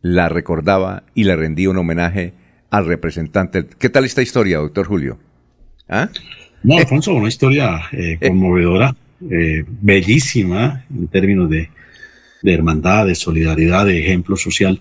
la 0.00 0.28
recordaba 0.28 1.02
y 1.14 1.24
le 1.24 1.36
rendía 1.36 1.68
un 1.68 1.78
homenaje 1.78 2.32
al 2.70 2.86
representante. 2.86 3.66
¿Qué 3.78 3.90
tal 3.90 4.04
esta 4.04 4.22
historia, 4.22 4.58
doctor 4.58 4.86
Julio? 4.86 5.18
¿Ah? 5.88 6.08
No, 6.62 6.76
Alfonso, 6.76 7.14
una 7.14 7.28
historia 7.28 7.82
eh, 7.92 8.18
conmovedora, 8.20 8.94
eh, 9.30 9.64
bellísima 9.66 10.84
en 10.90 11.08
términos 11.08 11.50
de, 11.50 11.68
hermandad, 12.42 13.06
de 13.06 13.14
solidaridad, 13.14 13.86
de 13.86 14.00
ejemplo 14.00 14.36
social. 14.36 14.80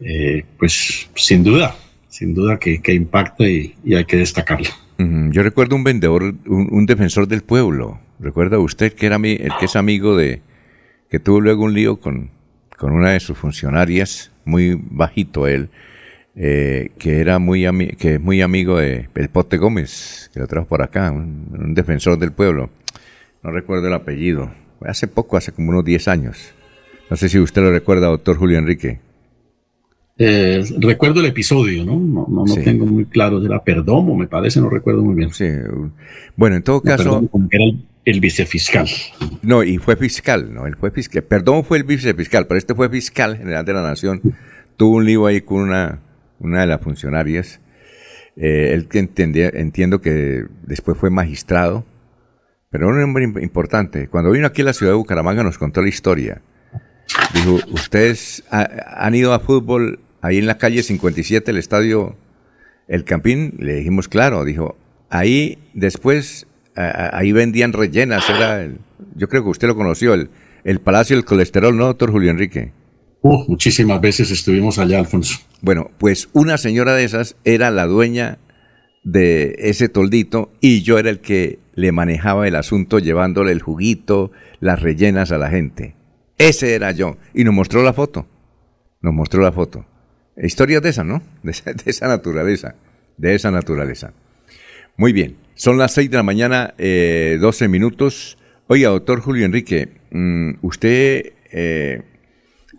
Eh, 0.00 0.44
pues 0.58 1.10
sin 1.14 1.44
duda, 1.44 1.76
sin 2.08 2.32
duda 2.32 2.58
que, 2.58 2.80
impacta 2.94 3.46
y, 3.46 3.74
hay 3.94 4.04
que 4.06 4.16
destacarlo. 4.16 4.70
Yo 5.32 5.42
recuerdo 5.42 5.76
un 5.76 5.84
vendedor, 5.84 6.34
un, 6.46 6.86
defensor 6.86 7.26
del 7.26 7.42
pueblo. 7.42 7.98
¿Recuerda 8.18 8.58
usted 8.58 8.92
que 8.92 9.06
era 9.06 9.18
mi, 9.18 9.32
el 9.32 9.50
que 9.58 9.64
es 9.64 9.74
amigo 9.76 10.14
de, 10.14 10.42
que 11.08 11.18
tuvo 11.18 11.40
luego 11.40 11.64
un 11.64 11.72
lío 11.72 11.98
con, 11.98 12.30
con 12.76 12.92
una 12.92 13.10
de 13.10 13.20
sus 13.20 13.38
funcionarias, 13.38 14.30
muy 14.44 14.78
bajito 14.78 15.46
él, 15.46 15.70
eh, 16.36 16.90
que 16.98 17.20
era 17.20 17.38
muy 17.38 17.66
que 17.96 18.14
es 18.14 18.20
muy 18.20 18.42
amigo 18.42 18.78
de 18.78 19.08
El 19.14 19.28
Pote 19.30 19.56
Gómez, 19.56 20.30
que 20.32 20.40
lo 20.40 20.46
trajo 20.46 20.66
por 20.66 20.82
acá, 20.82 21.10
un, 21.10 21.74
defensor 21.74 22.18
del 22.18 22.32
pueblo. 22.32 22.70
No 23.42 23.50
recuerdo 23.50 23.88
el 23.88 23.94
apellido. 23.94 24.50
Hace 24.82 25.08
poco, 25.08 25.36
hace 25.36 25.52
como 25.52 25.70
unos 25.70 25.84
10 25.84 26.08
años. 26.08 26.54
No 27.08 27.16
sé 27.16 27.28
si 27.28 27.38
usted 27.38 27.62
lo 27.62 27.70
recuerda, 27.70 28.06
doctor 28.06 28.36
Julio 28.36 28.58
Enrique. 28.58 29.00
Eh, 30.22 30.62
recuerdo 30.78 31.20
el 31.20 31.26
episodio, 31.26 31.82
¿no? 31.82 31.98
No, 31.98 32.26
no, 32.28 32.54
tengo 32.62 32.84
muy 32.84 33.06
claro, 33.06 33.42
era 33.42 33.64
Perdomo, 33.64 34.14
me 34.14 34.26
parece, 34.26 34.60
no 34.60 34.68
recuerdo 34.68 35.02
muy 35.02 35.14
bien. 35.14 35.32
Sí. 35.32 35.48
Bueno, 36.36 36.56
en 36.56 36.62
todo 36.62 36.82
caso... 36.82 37.26
era 37.50 37.64
el, 38.04 38.20
vicefiscal. 38.20 38.86
No, 39.40 39.62
y 39.62 39.78
fue 39.78 39.96
fiscal, 39.96 40.52
¿no? 40.52 40.66
Él 40.66 40.76
fue 40.76 40.90
fiscal. 40.90 41.22
Perdón 41.22 41.64
fue 41.64 41.78
el 41.78 41.84
vicefiscal, 41.84 42.46
pero 42.46 42.58
este 42.58 42.74
fue 42.74 42.90
fiscal 42.90 43.38
general 43.38 43.64
de 43.64 43.72
la 43.72 43.82
Nación 43.82 44.20
tuvo 44.80 44.96
un 44.96 45.04
lío 45.04 45.26
ahí 45.26 45.42
con 45.42 45.60
una, 45.60 46.00
una 46.38 46.62
de 46.62 46.66
las 46.66 46.80
funcionarias. 46.80 47.60
Eh, 48.36 48.72
él 48.72 48.88
que 48.88 48.98
entendía, 48.98 49.50
entiendo 49.52 50.00
que 50.00 50.46
después 50.62 50.96
fue 50.96 51.10
magistrado, 51.10 51.84
pero 52.70 52.88
un 52.88 53.02
hombre 53.02 53.24
importante. 53.42 54.08
Cuando 54.08 54.30
vino 54.30 54.46
aquí 54.46 54.62
a 54.62 54.64
la 54.64 54.72
ciudad 54.72 54.92
de 54.92 54.96
Bucaramanga 54.96 55.42
nos 55.42 55.58
contó 55.58 55.82
la 55.82 55.90
historia. 55.90 56.40
Dijo, 57.34 57.58
¿ustedes 57.72 58.42
han 58.50 59.14
ido 59.14 59.34
a 59.34 59.40
fútbol 59.40 60.00
ahí 60.20 60.38
en 60.38 60.46
la 60.46 60.58
calle 60.58 60.82
57, 60.82 61.50
el 61.50 61.56
estadio 61.56 62.16
El 62.88 63.04
Campín? 63.04 63.54
Le 63.58 63.74
dijimos, 63.74 64.08
claro. 64.08 64.44
Dijo, 64.44 64.76
ahí 65.08 65.58
después, 65.74 66.46
ahí 66.74 67.32
vendían 67.32 67.72
rellenas. 67.72 68.28
Era 68.28 68.62
el, 68.62 68.78
yo 69.14 69.28
creo 69.28 69.42
que 69.42 69.50
usted 69.50 69.68
lo 69.68 69.76
conoció, 69.76 70.14
el, 70.14 70.30
el 70.64 70.80
Palacio 70.80 71.16
del 71.16 71.24
Colesterol, 71.24 71.76
¿no, 71.76 71.86
doctor 71.86 72.10
Julio 72.10 72.30
Enrique? 72.30 72.72
Uh, 73.22 73.44
muchísimas 73.48 74.00
veces 74.00 74.30
estuvimos 74.30 74.78
allá, 74.78 74.98
Alfonso. 74.98 75.38
Bueno, 75.60 75.90
pues 75.98 76.30
una 76.32 76.56
señora 76.56 76.94
de 76.94 77.04
esas 77.04 77.36
era 77.44 77.70
la 77.70 77.86
dueña 77.86 78.38
de 79.04 79.56
ese 79.58 79.88
toldito 79.88 80.52
y 80.60 80.82
yo 80.82 80.98
era 80.98 81.10
el 81.10 81.20
que 81.20 81.58
le 81.74 81.92
manejaba 81.92 82.48
el 82.48 82.56
asunto 82.56 82.98
llevándole 82.98 83.52
el 83.52 83.60
juguito, 83.60 84.32
las 84.60 84.80
rellenas 84.80 85.32
a 85.32 85.38
la 85.38 85.50
gente. 85.50 85.96
Ese 86.38 86.74
era 86.74 86.92
yo. 86.92 87.18
Y 87.34 87.44
nos 87.44 87.54
mostró 87.54 87.82
la 87.82 87.92
foto. 87.92 88.26
Nos 89.02 89.12
mostró 89.14 89.42
la 89.42 89.52
foto. 89.52 89.84
Historias 90.36 90.82
de 90.82 90.90
esa, 90.90 91.04
¿no? 91.04 91.22
De 91.42 91.52
esa, 91.86 92.08
naturaleza. 92.08 92.74
De 93.16 93.34
esa 93.34 93.50
naturaleza. 93.50 94.12
Muy 94.96 95.12
bien. 95.12 95.36
Son 95.54 95.78
las 95.78 95.92
6 95.92 96.10
de 96.10 96.16
la 96.16 96.22
mañana, 96.22 96.74
eh, 96.78 97.38
12 97.40 97.68
minutos. 97.68 98.38
Oiga, 98.66 98.90
doctor 98.90 99.20
Julio 99.20 99.44
Enrique, 99.44 99.88
mm, 100.10 100.52
usted 100.62 101.32
eh, 101.52 102.02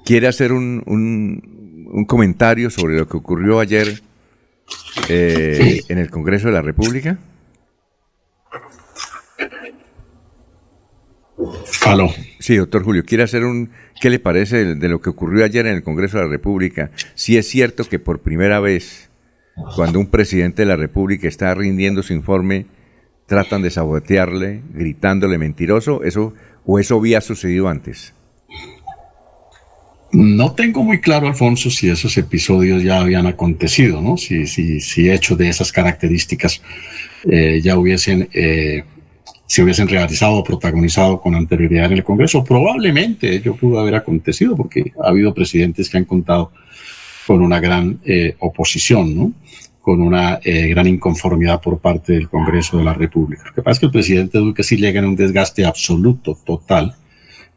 quiere 0.05 0.27
hacer 0.27 0.51
un, 0.51 0.83
un, 0.85 2.05
comentario 2.05 2.69
sobre 2.69 2.97
lo 2.97 3.07
que 3.07 3.17
ocurrió 3.17 3.59
ayer 3.59 4.01
eh, 5.09 5.81
en 5.89 5.97
el 5.97 6.09
Congreso 6.09 6.47
de 6.47 6.53
la 6.53 6.61
República. 6.61 7.19
Aló. 11.85 12.09
Sí, 12.39 12.55
doctor 12.55 12.83
Julio, 12.83 13.03
quiere 13.05 13.23
hacer 13.23 13.45
un... 13.45 13.71
¿Qué 13.99 14.09
le 14.09 14.19
parece 14.19 14.75
de 14.75 14.89
lo 14.89 15.01
que 15.01 15.09
ocurrió 15.09 15.45
ayer 15.45 15.67
en 15.67 15.75
el 15.75 15.83
Congreso 15.83 16.17
de 16.17 16.23
la 16.23 16.29
República? 16.29 16.91
Si 17.13 17.37
es 17.37 17.47
cierto 17.47 17.83
que 17.85 17.99
por 17.99 18.21
primera 18.21 18.59
vez, 18.59 19.09
cuando 19.75 19.99
un 19.99 20.07
presidente 20.07 20.63
de 20.63 20.67
la 20.67 20.75
República 20.75 21.27
está 21.27 21.53
rindiendo 21.53 22.01
su 22.01 22.13
informe, 22.13 22.65
tratan 23.27 23.61
de 23.61 23.69
sabotearle, 23.69 24.61
gritándole 24.73 25.37
mentiroso, 25.37 26.03
eso 26.03 26.33
o 26.65 26.79
eso 26.79 26.97
había 26.97 27.21
sucedido 27.21 27.67
antes. 27.67 28.13
No 30.13 30.53
tengo 30.53 30.83
muy 30.83 30.99
claro, 30.99 31.27
Alfonso, 31.27 31.69
si 31.69 31.89
esos 31.89 32.17
episodios 32.17 32.83
ya 32.83 32.99
habían 32.99 33.27
acontecido, 33.27 34.01
¿no? 34.01 34.17
Si, 34.17 34.45
si, 34.45 34.81
si 34.81 35.09
hechos 35.09 35.37
de 35.37 35.47
esas 35.47 35.71
características 35.71 36.61
eh, 37.29 37.61
ya 37.63 37.77
hubiesen, 37.77 38.27
eh, 38.33 38.83
se 39.51 39.61
hubiesen 39.61 39.89
realizado 39.89 40.37
o 40.37 40.43
protagonizado 40.45 41.19
con 41.19 41.35
anterioridad 41.35 41.87
en 41.87 41.97
el 41.97 42.03
Congreso. 42.05 42.41
Probablemente 42.41 43.35
ello 43.35 43.53
pudo 43.53 43.81
haber 43.81 43.95
acontecido 43.95 44.55
porque 44.55 44.93
ha 45.03 45.09
habido 45.09 45.33
presidentes 45.33 45.89
que 45.89 45.97
han 45.97 46.05
contado 46.05 46.53
con 47.27 47.41
una 47.41 47.59
gran 47.59 47.99
eh, 48.05 48.33
oposición, 48.39 49.13
¿no? 49.13 49.33
Con 49.81 50.01
una 50.01 50.39
gran 50.45 50.87
inconformidad 50.87 51.59
por 51.59 51.79
parte 51.79 52.13
del 52.13 52.29
Congreso 52.29 52.77
de 52.77 52.85
la 52.85 52.93
República. 52.93 53.43
Lo 53.47 53.53
que 53.53 53.61
pasa 53.61 53.73
es 53.73 53.79
que 53.79 53.85
el 53.87 53.91
presidente 53.91 54.37
Duque 54.37 54.63
sí 54.63 54.77
llega 54.77 54.99
en 54.99 55.07
un 55.07 55.17
desgaste 55.17 55.65
absoluto, 55.65 56.37
total, 56.45 56.95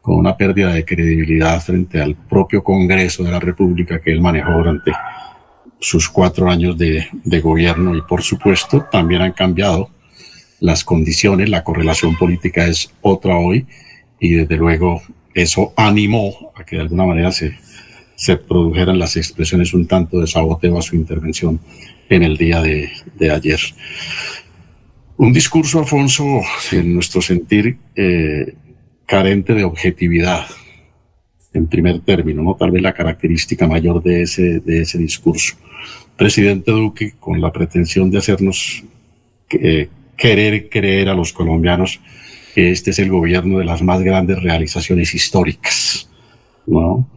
con 0.01 0.17
una 0.17 0.35
pérdida 0.35 0.73
de 0.73 0.83
credibilidad 0.83 1.61
frente 1.61 2.01
al 2.01 2.15
propio 2.15 2.61
Congreso 2.61 3.23
de 3.23 3.31
la 3.31 3.39
República 3.39 4.01
que 4.01 4.11
él 4.11 4.19
manejó 4.19 4.51
durante 4.51 4.91
sus 5.79 6.09
cuatro 6.09 6.49
años 6.49 6.77
de, 6.77 7.07
gobierno 7.41 7.95
y 7.95 8.01
por 8.01 8.23
supuesto 8.23 8.85
también 8.91 9.21
han 9.21 9.33
cambiado 9.33 9.91
las 10.65 10.83
condiciones, 10.83 11.49
la 11.49 11.63
correlación 11.63 12.17
política 12.17 12.65
es 12.65 12.91
otra 13.01 13.37
hoy 13.37 13.67
y 14.19 14.33
desde 14.33 14.57
luego 14.57 15.01
eso 15.33 15.73
animó 15.77 16.51
a 16.55 16.65
que 16.65 16.77
de 16.77 16.81
alguna 16.81 17.05
manera 17.05 17.31
se, 17.31 17.57
se 18.15 18.37
produjeran 18.37 18.97
las 18.97 19.15
expresiones 19.15 19.73
un 19.73 19.85
tanto 19.85 20.19
de 20.19 20.27
saboteo 20.27 20.79
a 20.79 20.81
su 20.81 20.95
intervención 20.95 21.59
en 22.09 22.23
el 22.23 22.35
día 22.37 22.61
de, 22.61 22.89
de 23.15 23.31
ayer. 23.31 23.59
Un 25.17 25.31
discurso, 25.31 25.79
Alfonso, 25.79 26.41
en 26.71 26.93
nuestro 26.93 27.21
sentir, 27.21 27.77
eh, 27.95 28.53
carente 29.05 29.53
de 29.53 29.63
objetividad, 29.63 30.45
en 31.53 31.67
primer 31.67 32.01
término, 32.01 32.41
¿no? 32.41 32.55
Tal 32.55 32.71
vez 32.71 32.81
la 32.81 32.93
característica 32.93 33.67
mayor 33.67 34.01
de 34.01 34.23
ese, 34.23 34.59
de 34.59 34.81
ese 34.81 34.97
discurso. 34.97 35.55
Presidente 36.17 36.71
Duque, 36.71 37.13
con 37.19 37.39
la 37.39 37.51
pretensión 37.51 38.09
de 38.09 38.17
hacernos 38.17 38.83
eh, 39.51 39.89
querer 40.17 40.69
creer 40.69 41.09
a 41.09 41.13
los 41.13 41.33
colombianos 41.33 41.99
que 42.53 42.71
este 42.71 42.91
es 42.91 42.99
el 42.99 43.09
gobierno 43.09 43.59
de 43.59 43.65
las 43.65 43.81
más 43.81 44.01
grandes 44.01 44.41
realizaciones 44.41 45.13
históricas, 45.13 46.09
¿no? 46.65 47.07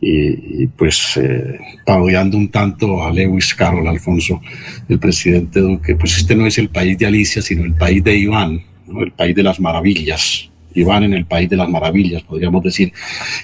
Y, 0.00 0.68
pues 0.68 1.16
eh, 1.16 1.58
parodiando 1.84 2.36
un 2.36 2.50
tanto 2.50 3.02
a 3.02 3.12
Lewis 3.12 3.52
Carroll, 3.54 3.88
Alfonso, 3.88 4.40
el 4.88 4.98
presidente 4.98 5.58
Duque, 5.60 5.96
pues 5.96 6.18
este 6.18 6.36
no 6.36 6.46
es 6.46 6.56
el 6.58 6.68
país 6.68 6.96
de 6.98 7.06
Alicia, 7.06 7.42
sino 7.42 7.64
el 7.64 7.74
país 7.74 8.02
de 8.04 8.16
Iván, 8.16 8.62
¿no? 8.86 9.02
el 9.02 9.10
país 9.10 9.34
de 9.34 9.42
las 9.42 9.58
maravillas, 9.58 10.48
van 10.84 11.04
en 11.04 11.14
el 11.14 11.26
País 11.26 11.48
de 11.48 11.56
las 11.56 11.68
Maravillas, 11.68 12.22
podríamos 12.22 12.62
decir 12.62 12.92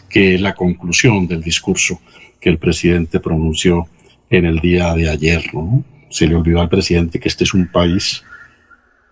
que 0.08 0.34
es 0.34 0.40
la 0.40 0.54
conclusión 0.54 1.26
del 1.26 1.42
discurso 1.42 2.00
que 2.40 2.50
el 2.50 2.58
presidente 2.58 3.20
pronunció 3.20 3.88
en 4.30 4.44
el 4.44 4.60
día 4.60 4.94
de 4.94 5.08
ayer. 5.08 5.42
¿no? 5.52 5.84
Se 6.10 6.26
le 6.26 6.34
olvidó 6.34 6.60
al 6.60 6.68
presidente 6.68 7.18
que 7.18 7.28
este 7.28 7.44
es 7.44 7.54
un 7.54 7.68
país 7.68 8.22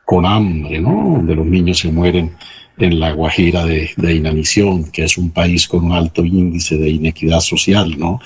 con 0.04 0.26
hambre, 0.26 0.80
¿no? 0.80 1.16
donde 1.16 1.34
los 1.34 1.46
niños 1.46 1.78
se 1.78 1.90
mueren 1.90 2.32
en 2.78 2.98
la 2.98 3.12
Guajira 3.12 3.64
de, 3.64 3.90
inanición, 3.98 4.90
que 4.90 5.04
es 5.04 5.18
un 5.18 5.30
país 5.30 5.68
con 5.68 5.84
un 5.84 5.92
alto 5.92 6.24
índice 6.24 6.76
de 6.76 6.90
inequidad 6.90 7.40
social, 7.40 7.98
¿no? 7.98 8.20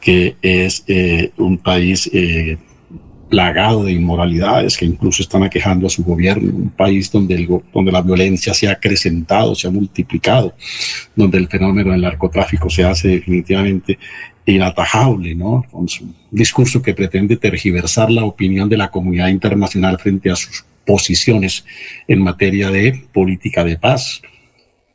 que 0.00 0.36
es 0.40 0.84
eh, 0.86 1.32
un 1.36 1.58
país 1.58 2.08
eh, 2.12 2.56
plagado 3.28 3.84
de 3.84 3.92
inmoralidades 3.92 4.76
que 4.76 4.86
incluso 4.86 5.22
están 5.22 5.42
aquejando 5.42 5.86
a 5.86 5.90
su 5.90 6.02
gobierno, 6.02 6.50
un 6.54 6.70
país 6.70 7.10
donde, 7.10 7.46
donde 7.72 7.92
la 7.92 8.02
violencia 8.02 8.54
se 8.54 8.68
ha 8.68 8.72
acrecentado, 8.72 9.54
se 9.54 9.68
ha 9.68 9.70
multiplicado, 9.70 10.54
donde 11.14 11.38
el 11.38 11.48
fenómeno 11.48 11.92
del 11.92 12.00
narcotráfico 12.00 12.70
se 12.70 12.84
hace 12.84 13.08
definitivamente 13.08 13.98
inatajable, 14.46 15.34
¿no? 15.34 15.64
Con 15.70 15.82
un 15.82 16.14
discurso 16.30 16.80
que 16.80 16.94
pretende 16.94 17.36
tergiversar 17.36 18.10
la 18.10 18.24
opinión 18.24 18.68
de 18.68 18.78
la 18.78 18.90
comunidad 18.90 19.28
internacional 19.28 19.98
frente 19.98 20.30
a 20.30 20.36
sus 20.36 20.64
posiciones 20.88 21.64
en 22.08 22.20
materia 22.22 22.70
de 22.70 23.04
política 23.12 23.62
de 23.62 23.76
paz 23.76 24.22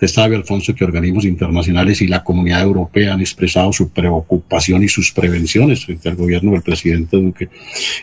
Usted 0.04 0.22
sabe, 0.22 0.36
Alfonso, 0.36 0.76
que 0.76 0.84
organismos 0.84 1.24
internacionales 1.24 2.02
y 2.02 2.08
la 2.08 2.26
comunidad 2.26 2.62
europea 2.62 3.14
han 3.14 3.22
expresado 3.22 3.72
su 3.72 3.94
preocupación 3.94 4.84
y 4.84 4.90
sus 4.90 5.14
prevenciones 5.14 5.86
frente 5.86 6.10
al 6.10 6.18
gobierno 6.18 6.52
del 6.52 6.62
presidente 6.62 7.16
Duque 7.16 7.48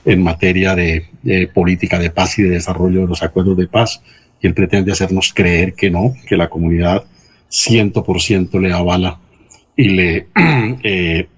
en 0.06 0.22
materia 0.22 0.74
de, 0.74 1.04
política 1.52 1.98
de 1.98 2.08
paz 2.08 2.38
y 2.38 2.42
de 2.44 2.50
desarrollo 2.50 3.02
de 3.02 3.06
los 3.06 3.22
acuerdos 3.22 3.54
de 3.58 3.66
paz. 3.66 4.00
Y 4.40 4.46
él 4.46 4.54
pretende 4.54 4.92
hacernos 4.92 5.34
creer 5.34 5.74
que 5.74 5.90
no, 5.90 6.14
que 6.26 6.38
la 6.38 6.48
comunidad 6.48 7.04
ciento 7.50 8.02
por 8.02 8.22
ciento 8.22 8.58
le 8.58 8.72
avala 8.72 9.20
y 9.76 9.90
le 9.90 10.28
eh, 10.82 11.28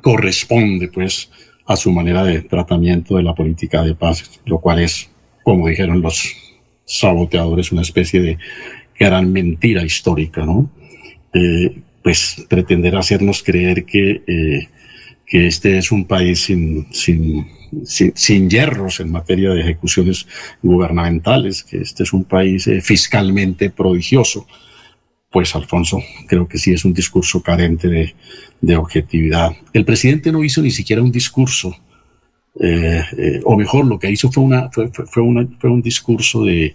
corresponde, 0.00 0.86
pues, 0.86 1.32
a 1.66 1.74
su 1.74 1.90
manera 1.90 2.22
de 2.22 2.42
tratamiento 2.42 3.16
de 3.16 3.24
la 3.24 3.34
política 3.34 3.82
de 3.82 3.96
paz, 3.96 4.40
lo 4.44 4.60
cual 4.60 4.78
es, 4.78 5.09
como 5.42 5.68
dijeron 5.68 6.02
los 6.02 6.36
saboteadores, 6.84 7.72
una 7.72 7.82
especie 7.82 8.20
de 8.20 8.38
gran 8.98 9.32
mentira 9.32 9.82
histórica, 9.84 10.44
¿no? 10.44 10.70
Eh, 11.32 11.82
pues 12.02 12.44
pretender 12.48 12.96
hacernos 12.96 13.42
creer 13.42 13.84
que, 13.84 14.22
eh, 14.26 14.68
que 15.26 15.46
este 15.46 15.78
es 15.78 15.92
un 15.92 16.04
país 16.06 16.44
sin, 16.44 16.86
sin, 16.92 17.46
sin, 17.84 18.50
hierros 18.50 19.00
en 19.00 19.12
materia 19.12 19.50
de 19.50 19.60
ejecuciones 19.60 20.26
gubernamentales, 20.62 21.62
que 21.62 21.78
este 21.78 22.02
es 22.02 22.12
un 22.12 22.24
país 22.24 22.66
eh, 22.66 22.80
fiscalmente 22.80 23.70
prodigioso, 23.70 24.46
pues 25.30 25.54
Alfonso, 25.54 26.02
creo 26.26 26.48
que 26.48 26.58
sí 26.58 26.72
es 26.72 26.84
un 26.84 26.92
discurso 26.92 27.42
carente 27.42 27.88
de, 27.88 28.14
de 28.60 28.76
objetividad. 28.76 29.52
El 29.72 29.84
presidente 29.84 30.32
no 30.32 30.42
hizo 30.42 30.60
ni 30.62 30.70
siquiera 30.70 31.02
un 31.02 31.12
discurso, 31.12 31.76
o 33.44 33.56
mejor, 33.56 33.86
lo 33.86 33.98
que 33.98 34.10
hizo 34.10 34.30
fue, 34.30 34.42
una, 34.44 34.70
fue, 34.70 34.90
fue, 34.90 35.22
una, 35.22 35.46
fue 35.58 35.70
un 35.70 35.82
discurso 35.82 36.44
de, 36.44 36.74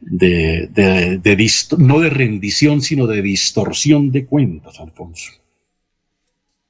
de, 0.00 0.68
de, 0.72 1.50
no 1.78 2.00
de 2.00 2.10
rendición, 2.10 2.82
sino 2.82 3.06
de 3.06 3.22
distorsión 3.22 4.10
de 4.10 4.26
cuentas, 4.26 4.78
Alfonso. 4.80 5.32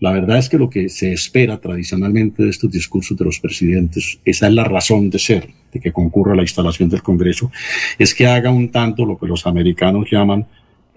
La 0.00 0.12
verdad 0.12 0.38
es 0.38 0.48
que 0.48 0.58
lo 0.58 0.70
que 0.70 0.88
se 0.88 1.12
espera 1.12 1.60
tradicionalmente 1.60 2.44
de 2.44 2.50
estos 2.50 2.70
discursos 2.70 3.18
de 3.18 3.24
los 3.24 3.40
presidentes, 3.40 4.20
esa 4.24 4.46
es 4.46 4.54
la 4.54 4.62
razón 4.62 5.10
de 5.10 5.18
ser, 5.18 5.48
de 5.72 5.80
que 5.80 5.92
concurra 5.92 6.36
la 6.36 6.42
instalación 6.42 6.88
del 6.88 7.02
Congreso, 7.02 7.50
es 7.98 8.14
que 8.14 8.26
haga 8.26 8.50
un 8.50 8.70
tanto 8.70 9.04
lo 9.04 9.18
que 9.18 9.26
los 9.26 9.44
americanos 9.46 10.08
llaman 10.10 10.46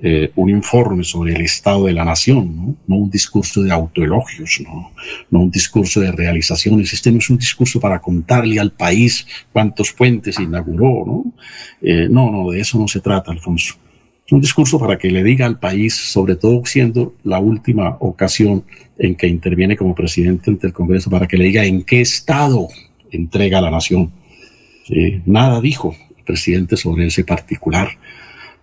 eh, 0.03 0.31
un 0.35 0.49
informe 0.49 1.03
sobre 1.03 1.35
el 1.35 1.41
estado 1.41 1.85
de 1.85 1.93
la 1.93 2.03
nación, 2.03 2.75
¿no? 2.87 2.95
un 2.95 3.11
discurso 3.11 3.61
de 3.61 3.71
autoelogios, 3.71 4.63
¿no? 5.29 5.39
un 5.39 5.51
discurso 5.51 5.99
de 5.99 6.11
realizaciones. 6.11 6.91
Este 6.91 7.11
no 7.11 7.19
es 7.19 7.29
un 7.29 7.37
discurso 7.37 7.79
para 7.79 7.99
contarle 7.99 8.59
al 8.59 8.71
país 8.71 9.27
cuántos 9.53 9.93
puentes 9.93 10.39
inauguró, 10.39 11.03
¿no? 11.05 11.33
Eh, 11.83 12.07
no, 12.09 12.31
no, 12.31 12.49
de 12.49 12.61
eso 12.61 12.79
no 12.79 12.87
se 12.87 12.99
trata, 12.99 13.29
Alfonso. 13.29 13.75
Es 14.25 14.31
un 14.31 14.41
discurso 14.41 14.79
para 14.79 14.97
que 14.97 15.11
le 15.11 15.23
diga 15.23 15.45
al 15.45 15.59
país, 15.59 15.93
sobre 15.93 16.35
todo 16.35 16.65
siendo 16.65 17.13
la 17.23 17.37
última 17.37 17.97
ocasión 17.99 18.63
en 18.97 19.13
que 19.13 19.27
interviene 19.27 19.77
como 19.77 19.93
presidente 19.93 20.49
ante 20.49 20.65
el 20.65 20.73
Congreso, 20.73 21.11
para 21.11 21.27
que 21.27 21.37
le 21.37 21.43
diga 21.43 21.63
en 21.63 21.83
qué 21.83 22.01
estado 22.01 22.69
entrega 23.11 23.61
la 23.61 23.69
nación. 23.69 24.11
nada 25.27 25.61
dijo 25.61 25.95
el 26.17 26.23
presidente 26.23 26.75
sobre 26.75 27.05
ese 27.05 27.23
particular 27.23 27.89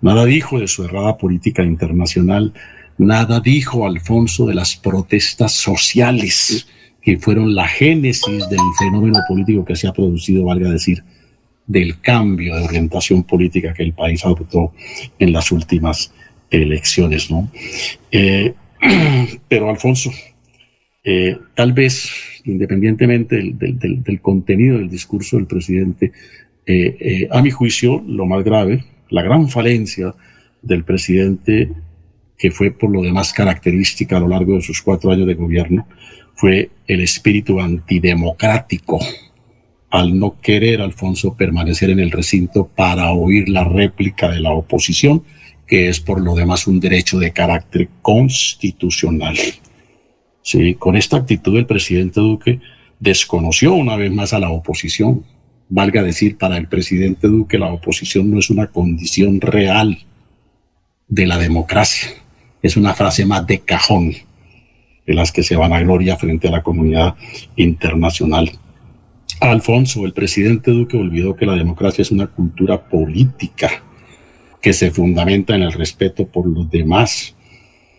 Nada 0.00 0.24
dijo 0.24 0.60
de 0.60 0.68
su 0.68 0.84
errada 0.84 1.16
política 1.16 1.64
internacional, 1.64 2.52
nada 2.98 3.40
dijo 3.40 3.86
Alfonso 3.86 4.46
de 4.46 4.54
las 4.54 4.76
protestas 4.76 5.52
sociales 5.52 6.68
que 7.02 7.18
fueron 7.18 7.54
la 7.54 7.66
génesis 7.66 8.48
del 8.48 8.60
fenómeno 8.78 9.18
político 9.26 9.64
que 9.64 9.76
se 9.76 9.88
ha 9.88 9.92
producido, 9.92 10.44
valga 10.44 10.70
decir, 10.70 11.02
del 11.66 12.00
cambio 12.00 12.56
de 12.56 12.64
orientación 12.64 13.24
política 13.24 13.74
que 13.74 13.82
el 13.82 13.92
país 13.92 14.24
adoptó 14.24 14.72
en 15.18 15.32
las 15.32 15.52
últimas 15.52 16.12
elecciones. 16.50 17.30
¿no? 17.30 17.50
Eh, 18.10 18.54
pero 19.48 19.68
Alfonso, 19.68 20.10
eh, 21.04 21.36
tal 21.54 21.72
vez, 21.72 22.10
independientemente 22.44 23.36
del, 23.36 24.20
contenido 24.20 24.78
del 24.78 24.88
discurso 24.88 25.36
del 25.36 25.46
presidente, 25.46 26.12
eh, 26.66 27.28
a 27.30 27.40
mi 27.42 27.50
juicio, 27.50 28.02
lo 28.06 28.26
más 28.26 28.44
grave, 28.44 28.84
la 29.10 29.22
gran 29.22 29.48
falencia 29.48 30.14
del 30.62 30.84
presidente, 30.84 31.70
que 32.36 32.50
fue 32.50 32.70
por 32.70 32.90
lo 32.90 33.02
demás 33.02 33.32
característica 33.32 34.16
a 34.16 34.20
lo 34.20 34.28
largo 34.28 34.54
de 34.54 34.62
sus 34.62 34.82
cuatro 34.82 35.10
años 35.10 35.26
de 35.26 35.34
gobierno, 35.34 35.86
fue 36.34 36.70
el 36.86 37.00
espíritu 37.00 37.60
antidemocrático 37.60 39.00
al 39.90 40.18
no 40.18 40.38
querer 40.40 40.80
Alfonso 40.80 41.34
permanecer 41.34 41.90
en 41.90 42.00
el 42.00 42.10
recinto 42.10 42.68
para 42.68 43.12
oír 43.12 43.48
la 43.48 43.64
réplica 43.64 44.28
de 44.28 44.40
la 44.40 44.52
oposición, 44.52 45.24
que 45.66 45.88
es 45.88 46.00
por 46.00 46.20
lo 46.20 46.34
demás 46.34 46.66
un 46.66 46.80
derecho 46.80 47.18
de 47.18 47.32
carácter 47.32 47.88
constitucional. 48.02 49.36
Sí, 50.42 50.74
con 50.74 50.96
esta 50.96 51.16
actitud 51.16 51.56
el 51.56 51.66
presidente 51.66 52.20
Duque 52.20 52.60
desconoció 53.00 53.74
una 53.74 53.96
vez 53.96 54.12
más 54.12 54.32
a 54.32 54.38
la 54.38 54.50
oposición, 54.50 55.24
Valga 55.70 56.02
decir, 56.02 56.38
para 56.38 56.56
el 56.56 56.66
presidente 56.66 57.28
Duque 57.28 57.58
la 57.58 57.70
oposición 57.70 58.30
no 58.30 58.38
es 58.38 58.48
una 58.48 58.68
condición 58.68 59.40
real 59.40 59.98
de 61.08 61.26
la 61.26 61.36
democracia, 61.36 62.08
es 62.62 62.78
una 62.78 62.94
frase 62.94 63.26
más 63.26 63.46
de 63.46 63.60
cajón 63.60 64.14
de 65.06 65.14
las 65.14 65.30
que 65.30 65.42
se 65.42 65.56
van 65.56 65.74
a 65.74 65.80
gloria 65.80 66.16
frente 66.16 66.48
a 66.48 66.52
la 66.52 66.62
comunidad 66.62 67.16
internacional. 67.56 68.50
Alfonso, 69.40 70.06
el 70.06 70.14
presidente 70.14 70.70
Duque 70.70 70.96
olvidó 70.96 71.36
que 71.36 71.46
la 71.46 71.54
democracia 71.54 72.02
es 72.02 72.10
una 72.10 72.28
cultura 72.28 72.88
política 72.88 73.70
que 74.62 74.72
se 74.72 74.90
fundamenta 74.90 75.54
en 75.54 75.62
el 75.62 75.72
respeto 75.72 76.26
por 76.26 76.46
los 76.46 76.70
demás, 76.70 77.36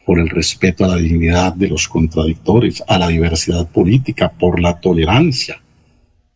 por 0.06 0.20
el 0.20 0.30
respeto 0.30 0.86
a 0.86 0.90
la 0.90 0.96
dignidad 0.96 1.54
de 1.54 1.68
los 1.68 1.88
contradictores, 1.88 2.84
a 2.88 2.98
la 2.98 3.08
diversidad 3.08 3.68
política, 3.70 4.32
por 4.32 4.60
la 4.60 4.80
tolerancia 4.80 5.62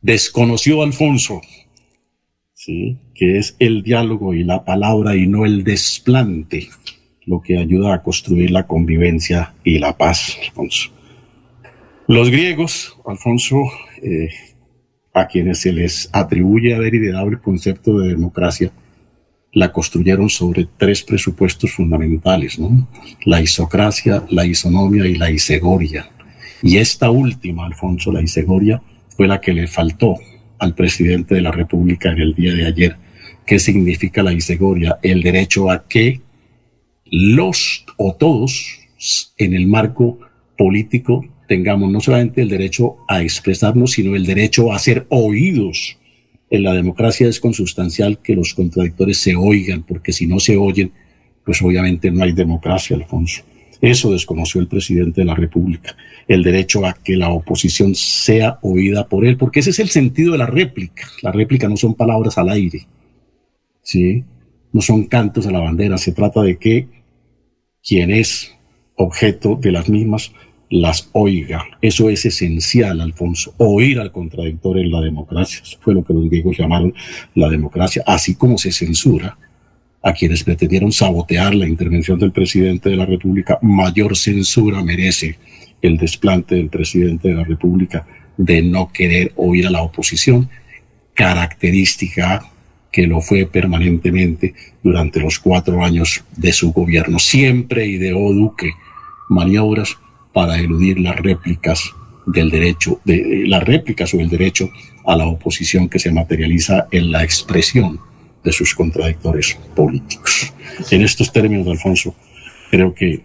desconoció 0.03 0.83
Alfonso, 0.83 1.41
¿sí? 2.53 2.97
que 3.15 3.39
es 3.39 3.55
el 3.57 3.81
diálogo 3.81 4.35
y 4.35 4.43
la 4.43 4.63
palabra 4.63 5.15
y 5.15 5.25
no 5.25 5.45
el 5.45 5.63
desplante 5.63 6.69
lo 7.25 7.41
que 7.41 7.57
ayuda 7.57 7.93
a 7.93 8.03
construir 8.03 8.51
la 8.51 8.67
convivencia 8.67 9.53
y 9.63 9.79
la 9.79 9.97
paz, 9.97 10.37
Alfonso. 10.45 10.91
Los 12.07 12.29
griegos, 12.29 12.97
Alfonso, 13.05 13.63
eh, 14.01 14.27
a 15.13 15.25
quienes 15.27 15.59
se 15.59 15.71
les 15.71 16.09
atribuye 16.11 16.75
haber 16.75 16.95
ideado 16.95 17.29
el 17.29 17.39
concepto 17.39 17.99
de 17.99 18.09
democracia, 18.09 18.73
la 19.53 19.71
construyeron 19.71 20.29
sobre 20.29 20.67
tres 20.77 21.01
presupuestos 21.03 21.71
fundamentales, 21.71 22.59
¿no? 22.59 22.89
La 23.23 23.39
isocracia, 23.39 24.25
la 24.29 24.45
isonomia 24.45 25.05
y 25.05 25.15
la 25.15 25.31
isegoria. 25.31 26.09
Y 26.61 26.77
esta 26.77 27.09
última, 27.09 27.65
Alfonso, 27.65 28.11
la 28.11 28.21
isegoria, 28.21 28.81
fue 29.15 29.27
la 29.27 29.41
que 29.41 29.53
le 29.53 29.67
faltó 29.67 30.17
al 30.59 30.75
presidente 30.75 31.35
de 31.35 31.41
la 31.41 31.51
República 31.51 32.11
en 32.11 32.19
el 32.19 32.33
día 32.33 32.53
de 32.53 32.65
ayer. 32.65 32.95
¿Qué 33.45 33.59
significa 33.59 34.23
la 34.23 34.33
isegoria? 34.33 34.99
El 35.01 35.21
derecho 35.21 35.69
a 35.69 35.87
que 35.87 36.21
los 37.05 37.85
o 37.97 38.15
todos 38.15 38.79
en 39.37 39.53
el 39.53 39.67
marco 39.67 40.19
político 40.57 41.25
tengamos 41.47 41.91
no 41.91 41.99
solamente 41.99 42.41
el 42.41 42.49
derecho 42.49 42.97
a 43.07 43.21
expresarnos, 43.21 43.91
sino 43.91 44.15
el 44.15 44.25
derecho 44.25 44.71
a 44.71 44.79
ser 44.79 45.05
oídos. 45.09 45.97
En 46.49 46.63
la 46.63 46.73
democracia 46.73 47.27
es 47.27 47.39
consustancial 47.39 48.19
que 48.21 48.35
los 48.35 48.53
contradictores 48.53 49.17
se 49.17 49.35
oigan, 49.35 49.83
porque 49.83 50.13
si 50.13 50.27
no 50.27 50.39
se 50.39 50.55
oyen, 50.55 50.91
pues 51.43 51.61
obviamente 51.61 52.09
no 52.11 52.23
hay 52.23 52.31
democracia, 52.31 52.95
Alfonso. 52.95 53.43
Eso 53.83 54.13
desconoció 54.13 54.61
el 54.61 54.67
presidente 54.67 55.19
de 55.19 55.25
la 55.25 55.35
República, 55.35 55.97
el 56.29 56.41
derecho 56.41 56.85
a 56.85 56.93
que 56.93 57.17
la 57.17 57.31
oposición 57.31 57.95
sea 57.95 58.57
oída 58.61 59.09
por 59.09 59.25
él, 59.25 59.35
porque 59.35 59.59
ese 59.59 59.71
es 59.71 59.79
el 59.79 59.89
sentido 59.89 60.31
de 60.31 60.37
la 60.37 60.45
réplica. 60.45 61.05
La 61.21 61.33
réplica 61.33 61.67
no 61.67 61.75
son 61.75 61.93
palabras 61.93 62.37
al 62.37 62.47
aire, 62.47 62.87
¿sí? 63.81 64.23
no 64.71 64.79
son 64.79 65.03
cantos 65.03 65.47
a 65.47 65.51
la 65.51 65.59
bandera, 65.59 65.97
se 65.97 66.13
trata 66.13 66.41
de 66.41 66.57
que 66.57 66.87
quien 67.85 68.11
es 68.11 68.55
objeto 68.95 69.57
de 69.57 69.73
las 69.73 69.89
mismas 69.89 70.31
las 70.69 71.09
oiga. 71.11 71.65
Eso 71.81 72.09
es 72.09 72.25
esencial, 72.25 73.01
Alfonso, 73.01 73.53
oír 73.57 73.99
al 73.99 74.13
contradictor 74.13 74.79
en 74.79 74.93
la 74.93 75.01
democracia. 75.01 75.59
Eso 75.61 75.77
fue 75.81 75.93
lo 75.93 76.05
que 76.05 76.13
los 76.13 76.29
griegos 76.29 76.57
llamaron 76.57 76.93
la 77.35 77.49
democracia, 77.49 78.01
así 78.07 78.35
como 78.35 78.57
se 78.57 78.71
censura 78.71 79.37
a 80.03 80.13
quienes 80.13 80.43
pretendieron 80.43 80.91
sabotear 80.91 81.55
la 81.55 81.67
intervención 81.67 82.19
del 82.19 82.33
presidente 82.33 82.89
de 82.89 82.97
la 82.97 83.05
República, 83.05 83.57
mayor 83.61 84.17
censura 84.17 84.83
merece 84.83 85.37
el 85.81 85.97
desplante 85.97 86.55
del 86.55 86.69
presidente 86.69 87.29
de 87.29 87.35
la 87.35 87.45
República 87.45 88.05
de 88.35 88.61
no 88.61 88.91
querer 88.91 89.31
oír 89.37 89.65
a 89.65 89.71
la 89.71 89.81
oposición, 89.81 90.49
característica 91.13 92.49
que 92.91 93.07
lo 93.07 93.21
fue 93.21 93.45
permanentemente 93.45 94.53
durante 94.83 95.21
los 95.21 95.39
cuatro 95.39 95.83
años 95.83 96.23
de 96.35 96.51
su 96.51 96.73
gobierno. 96.73 97.17
Siempre 97.17 97.87
ideó 97.87 98.33
Duque 98.33 98.71
maniobras 99.29 99.97
para 100.33 100.59
eludir 100.59 100.99
las 100.99 101.15
réplicas 101.15 101.81
del 102.25 102.49
derecho, 102.49 102.99
de, 103.05 103.45
las 103.47 103.63
réplicas 103.63 104.13
o 104.13 104.19
el 104.19 104.29
derecho 104.29 104.69
a 105.05 105.15
la 105.15 105.25
oposición 105.27 105.87
que 105.87 105.99
se 105.99 106.11
materializa 106.11 106.87
en 106.91 107.11
la 107.11 107.23
expresión 107.23 107.99
de 108.43 108.51
sus 108.51 108.73
contradictores 108.75 109.57
políticos. 109.75 110.53
En 110.91 111.01
estos 111.01 111.31
términos, 111.31 111.67
Alfonso, 111.67 112.15
creo 112.69 112.93
que 112.93 113.21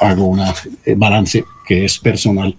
hago 0.00 0.26
un 0.26 0.40
eh, 0.40 0.94
balance 0.96 1.44
que 1.66 1.84
es 1.84 1.98
personal 1.98 2.56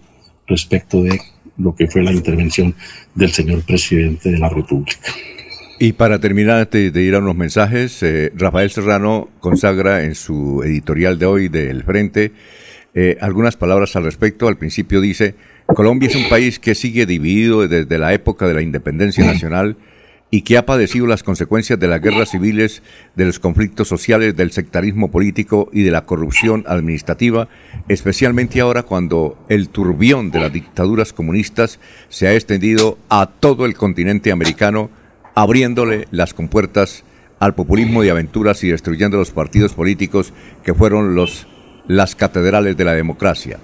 respecto 0.47 1.01
de 1.03 1.19
lo 1.57 1.76
que 1.76 1.88
fue 1.88 2.03
la 2.03 2.11
intervención 2.11 2.76
del 3.15 3.31
señor 3.31 3.63
presidente 3.63 4.31
de 4.31 4.38
la 4.38 4.49
República. 4.49 4.97
Y 5.80 5.93
para 5.93 6.19
terminar, 6.19 6.59
antes 6.59 6.93
de 6.93 7.01
ir 7.01 7.15
a 7.15 7.19
unos 7.19 7.35
mensajes, 7.35 8.03
eh, 8.03 8.31
Rafael 8.35 8.69
Serrano 8.69 9.30
consagra 9.39 10.03
en 10.03 10.13
su 10.13 10.61
editorial 10.63 11.18
de 11.18 11.26
hoy 11.26 11.49
del 11.49 11.84
Frente 11.84 12.31
eh, 12.93 13.18
algunas 13.22 13.57
palabras 13.57 13.95
al 13.95 14.03
respecto. 14.03 14.47
Al 14.47 14.57
principio 14.57 15.01
dice, 15.01 15.35
Colombia 15.65 16.09
es 16.09 16.15
un 16.15 16.30
país 16.30 16.59
que 16.59 16.76
sigue 16.76 17.05
dividido 17.05 17.68
desde 17.68 17.97
la 17.97 18.13
época 18.13 18.47
de 18.47 18.53
la 18.53 18.61
independencia 18.61 19.26
nacional 19.26 19.77
y 20.33 20.43
que 20.43 20.57
ha 20.57 20.65
padecido 20.65 21.07
las 21.07 21.23
consecuencias 21.23 21.77
de 21.77 21.89
las 21.89 22.01
guerras 22.01 22.31
civiles, 22.31 22.81
de 23.15 23.25
los 23.25 23.37
conflictos 23.37 23.89
sociales, 23.89 24.35
del 24.35 24.51
sectarismo 24.51 25.11
político 25.11 25.69
y 25.73 25.83
de 25.83 25.91
la 25.91 26.05
corrupción 26.05 26.63
administrativa, 26.67 27.49
especialmente 27.89 28.61
ahora 28.61 28.83
cuando 28.83 29.37
el 29.49 29.67
turbión 29.67 30.31
de 30.31 30.39
las 30.39 30.53
dictaduras 30.53 31.11
comunistas 31.11 31.79
se 32.07 32.27
ha 32.27 32.33
extendido 32.33 32.97
a 33.09 33.27
todo 33.27 33.65
el 33.65 33.75
continente 33.75 34.31
americano, 34.31 34.89
abriéndole 35.35 36.07
las 36.11 36.33
compuertas 36.33 37.03
al 37.39 37.53
populismo 37.53 38.01
de 38.01 38.11
aventuras 38.11 38.63
y 38.63 38.69
destruyendo 38.69 39.17
los 39.17 39.31
partidos 39.31 39.73
políticos 39.73 40.31
que 40.63 40.73
fueron 40.73 41.13
los, 41.13 41.47
las 41.87 42.15
catedrales 42.15 42.77
de 42.77 42.85
la 42.85 42.93
democracia. 42.93 43.59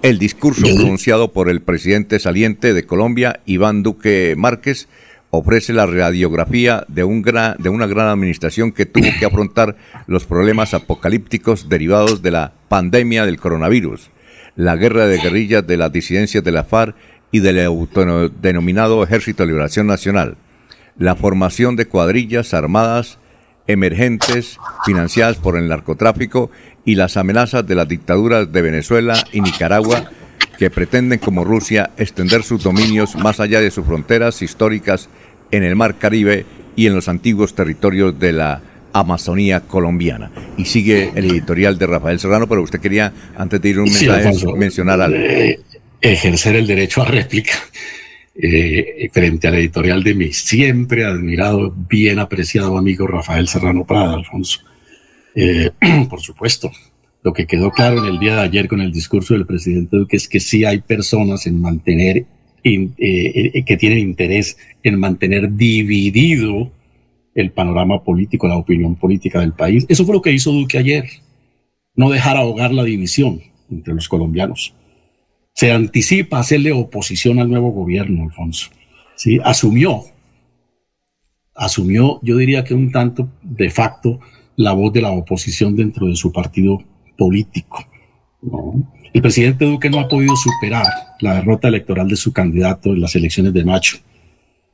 El 0.00 0.18
discurso 0.18 0.62
pronunciado 0.62 1.32
por 1.32 1.50
el 1.50 1.60
presidente 1.60 2.18
saliente 2.20 2.72
de 2.72 2.86
Colombia, 2.86 3.40
Iván 3.44 3.82
Duque 3.82 4.34
Márquez, 4.38 4.88
ofrece 5.30 5.72
la 5.72 5.86
radiografía 5.86 6.84
de, 6.88 7.04
una 7.04 7.86
gran 7.86 8.08
administración 8.08 8.72
que 8.72 8.86
tuvo 8.86 9.06
que 9.18 9.26
afrontar 9.26 9.76
los 10.06 10.24
problemas 10.24 10.74
apocalípticos 10.74 11.68
derivados 11.68 12.22
de 12.22 12.32
la 12.32 12.52
pandemia 12.68 13.24
del 13.24 13.38
coronavirus, 13.38 14.10
la 14.56 14.76
guerra 14.76 15.06
de 15.06 15.18
guerrillas 15.18 15.66
de 15.66 15.76
las 15.76 15.92
disidencias 15.92 16.42
de 16.42 16.52
la 16.52 16.64
FARC 16.64 16.96
y 17.30 17.38
del 17.40 17.64
autodenominado 17.64 19.02
Ejército 19.04 19.44
de 19.44 19.48
Liberación 19.48 19.86
Nacional, 19.86 20.36
la 20.98 21.14
formación 21.14 21.76
de 21.76 21.86
cuadrillas 21.86 22.52
armadas 22.52 23.18
emergentes 23.68 24.58
financiadas 24.84 25.36
por 25.36 25.56
el 25.56 25.68
narcotráfico 25.68 26.50
y 26.84 26.96
las 26.96 27.16
amenazas 27.16 27.64
de 27.66 27.76
las 27.76 27.86
dictaduras 27.86 28.50
de 28.50 28.62
Venezuela 28.62 29.14
y 29.32 29.42
Nicaragua 29.42 30.10
que 30.60 30.68
pretenden 30.68 31.18
como 31.18 31.42
Rusia 31.42 31.88
extender 31.96 32.42
sus 32.42 32.62
dominios 32.62 33.16
más 33.16 33.40
allá 33.40 33.62
de 33.62 33.70
sus 33.70 33.86
fronteras 33.86 34.42
históricas 34.42 35.08
en 35.50 35.62
el 35.62 35.74
Mar 35.74 35.96
Caribe 35.96 36.44
y 36.76 36.86
en 36.86 36.94
los 36.94 37.08
antiguos 37.08 37.54
territorios 37.54 38.20
de 38.20 38.32
la 38.32 38.60
Amazonía 38.92 39.60
colombiana. 39.60 40.30
Y 40.58 40.66
sigue 40.66 41.12
el 41.14 41.30
editorial 41.30 41.78
de 41.78 41.86
Rafael 41.86 42.20
Serrano, 42.20 42.46
pero 42.46 42.60
usted 42.60 42.78
quería, 42.78 43.10
antes 43.38 43.62
de 43.62 43.70
ir 43.70 43.78
un 43.78 43.86
mensaje, 43.86 44.32
mencionar 44.54 45.00
algo. 45.00 45.16
Eh, 45.16 45.60
ejercer 45.98 46.56
el 46.56 46.66
derecho 46.66 47.00
a 47.00 47.06
réplica 47.06 47.54
eh, 48.34 49.08
frente 49.14 49.48
al 49.48 49.54
editorial 49.54 50.02
de 50.02 50.14
mi 50.14 50.30
siempre 50.34 51.06
admirado, 51.06 51.74
bien 51.74 52.18
apreciado 52.18 52.76
amigo 52.76 53.06
Rafael 53.06 53.48
Serrano 53.48 53.86
Prada, 53.86 54.12
Alfonso. 54.12 54.60
Eh, 55.34 55.70
por 56.10 56.20
supuesto, 56.20 56.70
lo 57.22 57.32
que 57.32 57.46
quedó 57.46 57.70
claro 57.70 57.98
en 57.98 58.06
el 58.06 58.18
día 58.18 58.36
de 58.36 58.42
ayer 58.42 58.68
con 58.68 58.80
el 58.80 58.92
discurso 58.92 59.34
del 59.34 59.46
presidente 59.46 59.96
Duque 59.96 60.16
es 60.16 60.28
que 60.28 60.40
sí 60.40 60.64
hay 60.64 60.80
personas 60.80 61.46
en 61.46 61.60
mantener, 61.60 62.24
que 62.62 63.76
tienen 63.78 63.98
interés 63.98 64.56
en 64.82 64.98
mantener 64.98 65.52
dividido 65.52 66.70
el 67.34 67.52
panorama 67.52 68.02
político, 68.02 68.48
la 68.48 68.56
opinión 68.56 68.96
política 68.96 69.40
del 69.40 69.52
país. 69.52 69.86
Eso 69.88 70.04
fue 70.04 70.14
lo 70.14 70.22
que 70.22 70.32
hizo 70.32 70.52
Duque 70.52 70.78
ayer, 70.78 71.04
no 71.94 72.10
dejar 72.10 72.36
ahogar 72.36 72.72
la 72.72 72.84
división 72.84 73.40
entre 73.70 73.94
los 73.94 74.08
colombianos. 74.08 74.74
Se 75.52 75.72
anticipa 75.72 76.38
hacerle 76.38 76.72
oposición 76.72 77.38
al 77.38 77.50
nuevo 77.50 77.70
gobierno, 77.70 78.24
Alfonso. 78.24 78.70
¿Sí? 79.16 79.38
Asumió, 79.44 80.04
asumió, 81.54 82.18
yo 82.22 82.38
diría 82.38 82.64
que 82.64 82.72
un 82.72 82.90
tanto 82.90 83.28
de 83.42 83.68
facto, 83.68 84.20
la 84.56 84.72
voz 84.72 84.92
de 84.94 85.02
la 85.02 85.10
oposición 85.10 85.76
dentro 85.76 86.06
de 86.06 86.16
su 86.16 86.32
partido 86.32 86.82
político. 87.20 87.84
El 89.12 89.20
presidente 89.20 89.66
Duque 89.66 89.90
no 89.90 90.00
ha 90.00 90.08
podido 90.08 90.34
superar 90.36 90.86
la 91.20 91.34
derrota 91.34 91.68
electoral 91.68 92.08
de 92.08 92.16
su 92.16 92.32
candidato 92.32 92.94
en 92.94 93.02
las 93.02 93.14
elecciones 93.14 93.52
de 93.52 93.62
mayo 93.62 93.98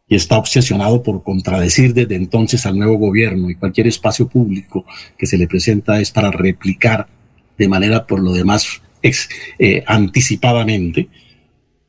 y 0.09 0.15
está 0.15 0.39
obsesionado 0.39 1.03
por 1.03 1.25
contradecir 1.25 1.93
desde 1.93 2.15
entonces 2.15 2.65
al 2.65 2.79
nuevo 2.79 2.99
gobierno 2.99 3.51
y 3.51 3.57
cualquier 3.57 3.89
espacio 3.89 4.29
público 4.29 4.85
que 5.19 5.27
se 5.27 5.37
le 5.37 5.49
presenta 5.49 6.01
es 6.01 6.13
para 6.13 6.31
replicar 6.31 7.09
de 7.59 7.67
manera 7.67 8.07
por 8.07 8.21
lo 8.21 8.33
demás 8.33 8.81
eh, 9.03 9.83
anticipadamente 9.89 11.09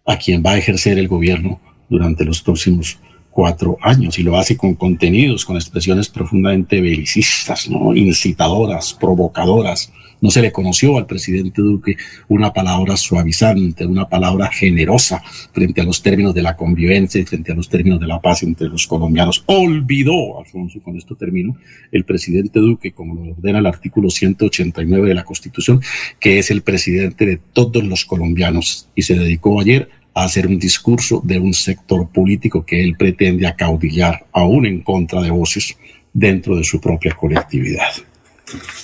a 0.07 0.17
quien 0.17 0.41
va 0.43 0.53
a 0.53 0.57
ejercer 0.57 0.97
el 0.97 1.07
gobierno 1.07 1.61
durante 1.88 2.25
los 2.25 2.41
próximos 2.41 2.97
cuatro 3.29 3.77
años 3.84 4.17
y 4.17 4.23
lo 4.23 4.35
hace 4.35 4.57
con 4.57 4.73
contenidos, 4.73 5.45
con 5.45 5.55
expresiones 5.55 6.09
profundamente 6.09 6.81
belicistas, 6.81 7.69
¿no? 7.69 7.93
incitadoras, 7.93 8.95
provocadoras, 8.95 9.91
no 10.22 10.31
se 10.31 10.41
le 10.41 10.52
conoció 10.52 10.98
al 10.98 11.06
presidente 11.06 11.61
Duque 11.61 11.98
una 12.27 12.53
palabra 12.53 12.98
suavizante, 12.98 13.85
una 13.85 14.10
palabra 14.10 14.48
generosa 14.48 15.22
frente 15.53 15.81
a 15.81 15.84
los 15.84 16.02
términos 16.02 16.34
de 16.34 16.41
la 16.41 16.56
convivencia 16.56 17.22
y 17.22 17.26
frente 17.26 17.52
a 17.52 17.56
los 17.56 17.69
términos 17.69 17.99
de 17.99 18.07
la 18.07 18.22
paz 18.22 18.44
entre 18.44 18.68
los 18.68 18.88
colombianos. 18.88 19.44
Olvidó, 19.45 20.39
Alfonso, 20.39 20.80
con 20.81 20.98
esto 20.98 21.15
termino, 21.15 21.57
el 21.91 22.03
presidente 22.03 22.60
Duque, 22.60 22.91
como 22.91 23.15
lo 23.15 23.31
ordena 23.31 23.60
el 23.60 23.65
artículo 23.65 24.10
189 24.10 25.10
de 25.10 25.15
la 25.15 25.23
Constitución, 25.23 25.81
que 26.19 26.39
es 26.39 26.52
el 26.52 26.61
presidente 26.61 27.26
de 27.26 27.39
todos 27.53 27.84
los 27.84 28.06
colombianos 28.06 28.89
y 28.95 29.03
se 29.03 29.15
dedicó 29.15 29.60
ayer 29.60 29.89
a 30.14 30.23
hacer 30.23 30.48
un 30.48 30.57
discurso 30.57 31.22
de 31.23 31.38
un 31.39 31.53
sector 31.53 32.10
político 32.10 32.65
que 32.65 32.84
él 32.84 32.95
pretende 32.98 33.45
acaudillar, 33.45 34.26
aún 34.31 34.65
en 34.65 34.81
contra 34.81 35.22
de 35.22 35.30
voces 35.30 35.77
dentro 36.11 36.56
de 36.56 36.64
su 36.64 36.81
propia 36.81 37.14
colectividad. 37.14 37.91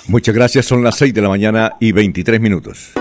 Muchas 0.07 0.35
gracias, 0.35 0.65
son 0.65 0.83
las 0.83 0.97
6 0.97 1.13
de 1.13 1.21
la 1.21 1.29
mañana 1.29 1.73
y 1.79 1.91
23 1.91 2.41
minutos. 2.41 2.91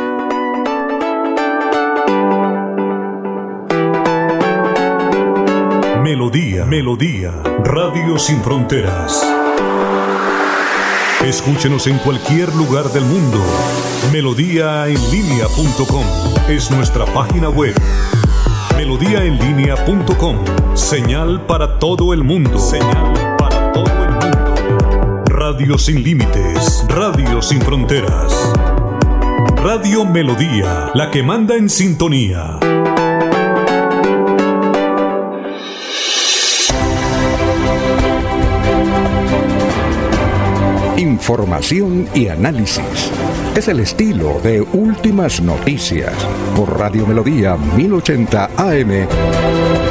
Melodía, 6.02 6.64
Melodía, 6.66 7.32
Radio 7.64 8.18
Sin 8.18 8.42
Fronteras. 8.42 9.26
Escúchenos 11.24 11.86
en 11.86 11.98
cualquier 11.98 12.52
lugar 12.54 12.86
del 12.90 13.04
mundo. 13.04 13.38
Melodíaenlínea.com 14.12 16.04
es 16.48 16.70
nuestra 16.70 17.04
página 17.06 17.48
web. 17.48 17.74
Melodíaenlínea.com, 18.76 20.38
señal 20.74 21.46
para 21.46 21.78
todo 21.78 22.12
el 22.12 22.24
mundo. 22.24 22.58
Señal 22.58 23.32
Radio 25.44 25.76
sin 25.76 26.04
límites, 26.04 26.84
Radio 26.86 27.42
sin 27.42 27.60
fronteras. 27.60 28.52
Radio 29.56 30.04
Melodía, 30.04 30.92
la 30.94 31.10
que 31.10 31.24
manda 31.24 31.56
en 31.56 31.68
sintonía. 31.68 32.60
Información 40.96 42.08
y 42.14 42.28
análisis. 42.28 43.10
Es 43.56 43.66
el 43.66 43.80
estilo 43.80 44.40
de 44.44 44.60
Últimas 44.60 45.42
Noticias 45.42 46.14
por 46.54 46.78
Radio 46.78 47.04
Melodía 47.04 47.56
1080 47.56 48.50
AM. 48.56 49.81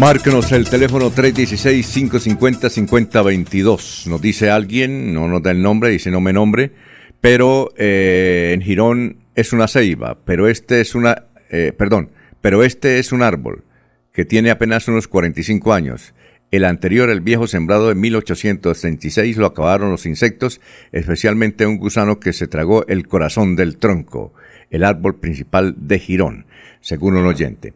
Márquenos 0.00 0.50
el 0.52 0.68
teléfono 0.68 1.12
316-550-5022. 1.12 4.06
Nos 4.06 4.22
dice 4.22 4.50
alguien, 4.50 5.14
no 5.14 5.28
nos 5.28 5.42
da 5.42 5.50
el 5.50 5.62
nombre, 5.62 5.90
dice 5.90 6.10
no 6.10 6.20
me 6.20 6.32
nombre, 6.32 6.72
pero 7.20 7.72
eh, 7.76 8.52
en 8.54 8.62
Girón 8.62 9.18
es 9.34 9.52
una 9.52 9.68
ceiba, 9.68 10.18
pero 10.24 10.48
este 10.48 10.80
es 10.80 10.94
una, 10.94 11.26
eh, 11.50 11.72
perdón, 11.76 12.10
pero 12.40 12.64
este 12.64 12.98
es 12.98 13.12
un 13.12 13.22
árbol 13.22 13.64
que 14.12 14.24
tiene 14.24 14.50
apenas 14.50 14.88
unos 14.88 15.08
45 15.08 15.72
años. 15.72 16.14
El 16.50 16.64
anterior, 16.64 17.08
el 17.08 17.20
viejo 17.20 17.46
sembrado 17.46 17.88
de 17.88 17.94
1836, 17.94 19.36
lo 19.36 19.46
acabaron 19.46 19.90
los 19.90 20.04
insectos, 20.04 20.60
especialmente 20.90 21.66
un 21.66 21.78
gusano 21.78 22.18
que 22.18 22.32
se 22.32 22.46
tragó 22.46 22.86
el 22.88 23.06
corazón 23.06 23.56
del 23.56 23.78
tronco, 23.78 24.34
el 24.70 24.84
árbol 24.84 25.20
principal 25.20 25.74
de 25.78 25.98
Girón, 25.98 26.46
según 26.80 27.16
un 27.16 27.26
oyente. 27.26 27.72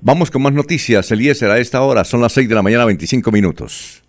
Vamos 0.00 0.30
con 0.30 0.40
más 0.42 0.54
noticias. 0.54 1.10
Eliezer, 1.10 1.50
a 1.50 1.58
esta 1.58 1.82
hora 1.82 2.04
son 2.04 2.22
las 2.22 2.32
6 2.32 2.48
de 2.48 2.54
la 2.54 2.62
mañana, 2.62 2.86
25 2.86 3.30
minutos. 3.30 4.02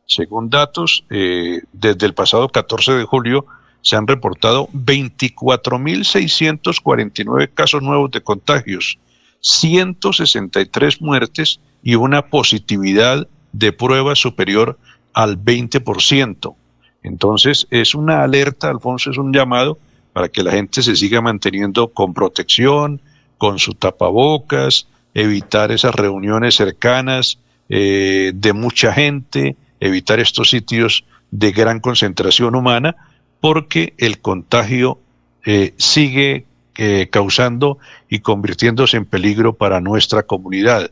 Según 0.07 0.51
datos, 0.51 1.05
eh, 1.11 1.63
desde 1.73 2.07
el 2.07 2.15
pasado 2.15 2.49
14 2.49 2.93
de 2.93 3.05
julio, 3.05 3.47
se 3.85 3.95
han 3.97 4.07
reportado 4.09 4.69
24.649 4.73 7.51
casos 7.53 7.83
nuevos 7.83 8.11
de 8.11 8.23
contagios, 8.23 8.99
163 9.41 11.03
muertes 11.03 11.61
y 11.83 11.97
una 11.97 12.29
positividad 12.29 13.29
de 13.53 13.73
prueba 13.73 14.15
superior 14.17 14.79
al 15.13 15.39
20%. 15.39 16.55
Entonces 17.03 17.67
es 17.71 17.95
una 17.95 18.25
alerta, 18.25 18.71
Alfonso, 18.71 19.11
es 19.11 19.19
un 19.19 19.35
llamado 19.35 19.79
para 20.15 20.31
que 20.31 20.43
la 20.43 20.53
gente 20.53 20.83
se 20.83 20.97
siga 20.97 21.21
manteniendo 21.21 21.89
con 21.89 22.15
protección, 22.15 23.03
con 23.37 23.59
su 23.59 23.75
tapabocas, 23.75 24.89
evitar 25.13 25.73
esas 25.73 25.95
reuniones 25.95 26.55
cercanas 26.55 27.39
eh, 27.69 28.33
de 28.35 28.55
mucha 28.55 28.95
gente, 28.95 29.57
evitar 29.79 30.21
estos 30.21 30.49
sitios 30.49 31.05
de 31.31 31.53
gran 31.53 31.81
concentración 31.81 32.55
humana, 32.55 32.97
porque 33.45 33.93
el 33.99 34.23
contagio 34.23 34.99
eh, 35.45 35.75
sigue 35.77 36.47
eh, 36.77 37.09
causando 37.11 37.77
y 38.09 38.21
convirtiéndose 38.21 38.97
en 38.97 39.05
peligro 39.05 39.53
para 39.53 39.83
nuestra 39.83 40.23
comunidad. 40.23 40.91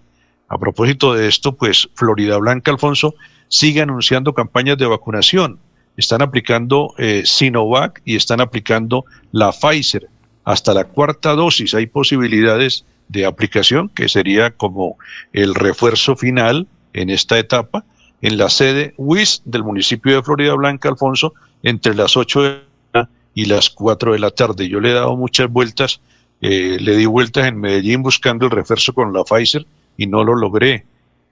A 0.48 0.58
propósito 0.58 1.14
de 1.14 1.28
esto, 1.28 1.56
pues 1.56 1.88
Florida 1.94 2.36
Blanca, 2.36 2.70
Alfonso, 2.70 3.14
sigue 3.48 3.80
anunciando 3.80 4.34
campañas 4.34 4.76
de 4.76 4.84
vacunación. 4.84 5.60
Están 5.96 6.20
aplicando 6.20 6.92
eh, 6.98 7.22
Sinovac 7.24 8.02
y 8.04 8.16
están 8.16 8.42
aplicando 8.42 9.06
la 9.30 9.50
Pfizer. 9.50 10.10
Hasta 10.44 10.74
la 10.74 10.84
cuarta 10.84 11.32
dosis 11.32 11.72
hay 11.72 11.86
posibilidades 11.86 12.84
de 13.08 13.24
aplicación, 13.24 13.88
que 13.88 14.10
sería 14.10 14.50
como 14.50 14.98
el 15.32 15.54
refuerzo 15.54 16.16
final 16.16 16.66
en 16.92 17.08
esta 17.08 17.38
etapa, 17.38 17.86
en 18.20 18.36
la 18.36 18.50
sede 18.50 18.92
WIS 18.98 19.40
del 19.46 19.64
municipio 19.64 20.16
de 20.16 20.22
Florida 20.22 20.52
Blanca, 20.52 20.90
Alfonso, 20.90 21.32
entre 21.62 21.94
las 21.94 22.16
8 22.16 22.42
de 22.42 22.62
la 22.92 23.08
y 23.34 23.46
las 23.46 23.70
4 23.70 24.12
de 24.12 24.18
la 24.18 24.30
tarde. 24.30 24.68
Yo 24.68 24.80
le 24.80 24.90
he 24.90 24.94
dado 24.94 25.16
muchas 25.16 25.48
vueltas, 25.48 26.00
eh, 26.40 26.76
le 26.80 26.96
di 26.96 27.06
vueltas 27.06 27.46
en 27.46 27.60
Medellín 27.60 28.02
buscando 28.02 28.46
el 28.46 28.50
refuerzo 28.50 28.92
con 28.92 29.12
la 29.12 29.24
Pfizer 29.24 29.66
y 29.96 30.06
no 30.06 30.24
lo 30.24 30.34
logré. 30.34 30.84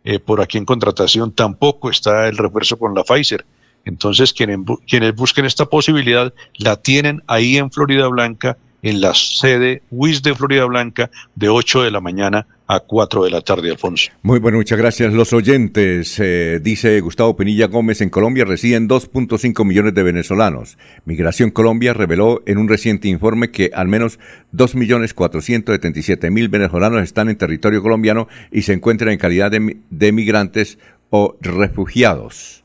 Eh, 0.03 0.19
por 0.19 0.41
aquí 0.41 0.57
en 0.57 0.65
contratación 0.65 1.33
tampoco 1.33 1.91
está 1.91 2.29
el 2.29 2.39
refuerzo 2.39 2.79
con 2.79 2.95
la 2.95 3.05
Pfizer. 3.05 3.45
Entonces, 3.85 4.33
quienes, 4.33 4.59
quienes 4.87 5.15
busquen 5.15 5.45
esta 5.45 5.67
posibilidad 5.67 6.33
la 6.57 6.77
tienen 6.77 7.23
ahí 7.27 7.57
en 7.57 7.71
Florida 7.71 8.09
Blanca, 8.09 8.57
en 8.83 9.01
la 9.01 9.15
sede 9.15 9.83
WIS 9.91 10.23
de 10.23 10.35
Florida 10.35 10.65
Blanca, 10.65 11.11
de 11.35 11.49
8 11.49 11.83
de 11.83 11.91
la 11.91 12.01
mañana 12.01 12.47
a 12.71 12.79
4 12.79 13.25
de 13.25 13.31
la 13.31 13.41
tarde, 13.41 13.69
Alfonso. 13.69 14.13
Muy 14.23 14.39
bueno, 14.39 14.59
muchas 14.59 14.79
gracias. 14.79 15.13
Los 15.13 15.33
oyentes, 15.33 16.21
eh, 16.21 16.61
dice 16.63 17.01
Gustavo 17.01 17.35
Penilla 17.35 17.67
Gómez, 17.67 18.01
en 18.01 18.11
Colombia 18.11 18.45
residen 18.45 18.89
2.5 18.89 19.65
millones 19.65 19.93
de 19.93 20.05
venezolanos. 20.05 20.79
Migración 21.05 21.51
Colombia 21.51 21.95
reveló 21.95 22.45
en 22.47 22.59
un 22.59 22.69
reciente 22.69 23.09
informe 23.09 23.51
que 23.51 23.73
al 23.75 23.89
menos 23.89 24.21
2.477.000 24.53 26.49
venezolanos 26.49 27.03
están 27.03 27.29
en 27.29 27.37
territorio 27.37 27.83
colombiano 27.83 28.29
y 28.53 28.63
se 28.63 28.73
encuentran 28.73 29.11
en 29.11 29.19
calidad 29.19 29.51
de, 29.51 30.13
migrantes 30.13 30.79
o 31.11 31.37
refugiados. 31.41 32.63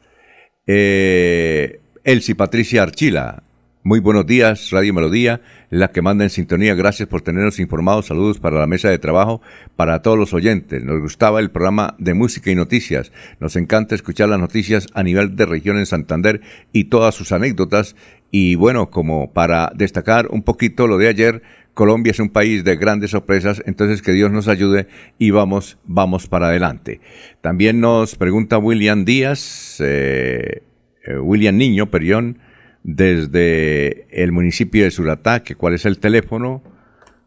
Eh, 0.68 1.80
Elsie 2.04 2.36
Patricia 2.36 2.84
Archila, 2.84 3.42
muy 3.86 4.00
buenos 4.00 4.26
días, 4.26 4.72
Radio 4.72 4.96
Melodía 4.96 5.42
la 5.70 5.90
que 5.90 6.02
manda 6.02 6.24
en 6.24 6.30
sintonía. 6.30 6.74
Gracias 6.74 7.08
por 7.08 7.22
tenernos 7.22 7.60
informados. 7.60 8.08
Saludos 8.08 8.40
para 8.40 8.60
la 8.60 8.66
mesa 8.66 8.90
de 8.90 8.98
trabajo, 8.98 9.42
para 9.76 10.02
todos 10.02 10.18
los 10.18 10.34
oyentes. 10.34 10.84
Nos 10.84 11.02
gustaba 11.02 11.40
el 11.40 11.52
programa 11.52 11.96
de 12.00 12.14
música 12.14 12.50
y 12.50 12.56
noticias. 12.56 13.12
Nos 13.40 13.56
encanta 13.56 13.94
escuchar 13.94 14.30
las 14.30 14.40
noticias 14.40 14.88
a 14.94 15.04
nivel 15.04 15.36
de 15.36 15.46
región 15.46 15.78
en 15.78 15.86
Santander 15.86 16.42
y 16.72 16.86
todas 16.86 17.14
sus 17.14 17.32
anécdotas. 17.32 17.96
Y 18.32 18.56
bueno, 18.56 18.90
como 18.90 19.32
para 19.32 19.72
destacar 19.76 20.28
un 20.30 20.44
poquito 20.44 20.88
lo 20.88 20.98
de 20.98 21.08
ayer, 21.08 21.44
Colombia 21.74 22.12
es 22.12 22.20
un 22.20 22.30
país 22.30 22.64
de 22.64 22.78
grandes 22.78 23.12
sorpresas, 23.12 23.62
entonces 23.66 24.02
que 24.02 24.14
Dios 24.14 24.32
nos 24.32 24.48
ayude 24.48 24.88
y 25.20 25.32
vamos, 25.32 25.78
vamos 25.84 26.28
para 26.28 26.48
adelante. 26.48 27.02
También 27.42 27.82
nos 27.82 28.16
pregunta 28.16 28.58
William 28.58 29.06
Díaz, 29.06 29.78
eh, 29.80 30.64
eh, 31.06 31.18
William 31.18 31.58
Niño, 31.58 31.92
perdón, 31.92 32.40
desde 32.86 34.06
el 34.12 34.32
municipio 34.32 34.84
de 34.84 34.92
Suratá, 34.92 35.42
que 35.42 35.56
cuál 35.56 35.74
es 35.74 35.86
el 35.86 35.98
teléfono 35.98 36.62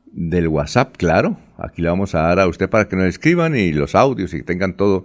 del 0.07 0.47
WhatsApp, 0.47 0.97
claro. 0.97 1.37
Aquí 1.59 1.83
le 1.83 1.89
vamos 1.89 2.15
a 2.15 2.21
dar 2.21 2.39
a 2.39 2.47
usted 2.47 2.71
para 2.71 2.89
que 2.89 2.95
nos 2.95 3.07
escriban 3.07 3.57
y 3.57 3.73
los 3.73 3.97
audios 3.97 4.33
y 4.35 4.45
tengan 4.45 4.77
todo, 4.77 5.05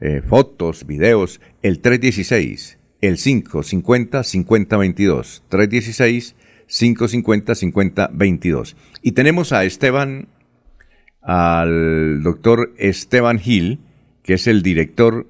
eh, 0.00 0.22
fotos, 0.26 0.86
videos, 0.86 1.42
el 1.62 1.80
316, 1.80 2.78
el 3.02 3.18
550 3.18 4.24
5022, 4.24 5.44
316 5.50 6.34
550 6.66 7.54
5022. 7.54 8.76
Y 9.02 9.12
tenemos 9.12 9.52
a 9.52 9.64
Esteban, 9.64 10.28
al 11.20 12.22
doctor 12.22 12.72
Esteban 12.78 13.38
Gil, 13.38 13.80
que 14.22 14.32
es 14.34 14.46
el 14.46 14.62
director 14.62 15.26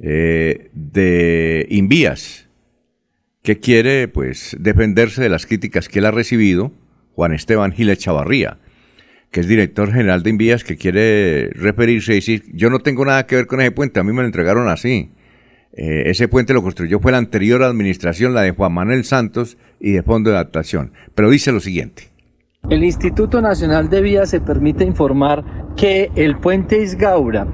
eh, 0.00 0.70
de 0.74 1.66
Invías 1.70 2.41
que 3.42 3.58
quiere 3.58 4.08
pues 4.08 4.56
defenderse 4.58 5.22
de 5.22 5.28
las 5.28 5.46
críticas 5.46 5.88
que 5.88 5.98
él 5.98 6.06
ha 6.06 6.10
recibido, 6.10 6.72
Juan 7.14 7.32
Esteban 7.32 7.72
Giles 7.72 7.98
Chavarría, 7.98 8.58
que 9.30 9.40
es 9.40 9.48
director 9.48 9.92
general 9.92 10.22
de 10.22 10.30
Invías, 10.30 10.64
que 10.64 10.76
quiere 10.76 11.50
referirse 11.50 12.12
y 12.12 12.16
decir, 12.16 12.44
yo 12.52 12.70
no 12.70 12.78
tengo 12.78 13.04
nada 13.04 13.26
que 13.26 13.36
ver 13.36 13.46
con 13.46 13.60
ese 13.60 13.72
puente, 13.72 13.98
a 13.98 14.04
mí 14.04 14.12
me 14.12 14.22
lo 14.22 14.26
entregaron 14.26 14.68
así. 14.68 15.10
Eh, 15.74 16.04
ese 16.06 16.28
puente 16.28 16.52
lo 16.52 16.62
construyó 16.62 17.00
fue 17.00 17.12
la 17.12 17.18
anterior 17.18 17.62
administración, 17.62 18.34
la 18.34 18.42
de 18.42 18.50
Juan 18.50 18.74
Manuel 18.74 19.04
Santos 19.04 19.56
y 19.80 19.92
de 19.92 20.02
Fondo 20.02 20.30
de 20.30 20.36
Adaptación. 20.36 20.92
Pero 21.14 21.30
dice 21.30 21.50
lo 21.50 21.60
siguiente. 21.60 22.10
El 22.68 22.84
Instituto 22.84 23.40
Nacional 23.40 23.88
de 23.88 24.02
Vías 24.02 24.30
se 24.30 24.40
permite 24.40 24.84
informar 24.84 25.44
que 25.76 26.10
el 26.14 26.36
puente 26.38 26.80
Isgaura 26.80 27.48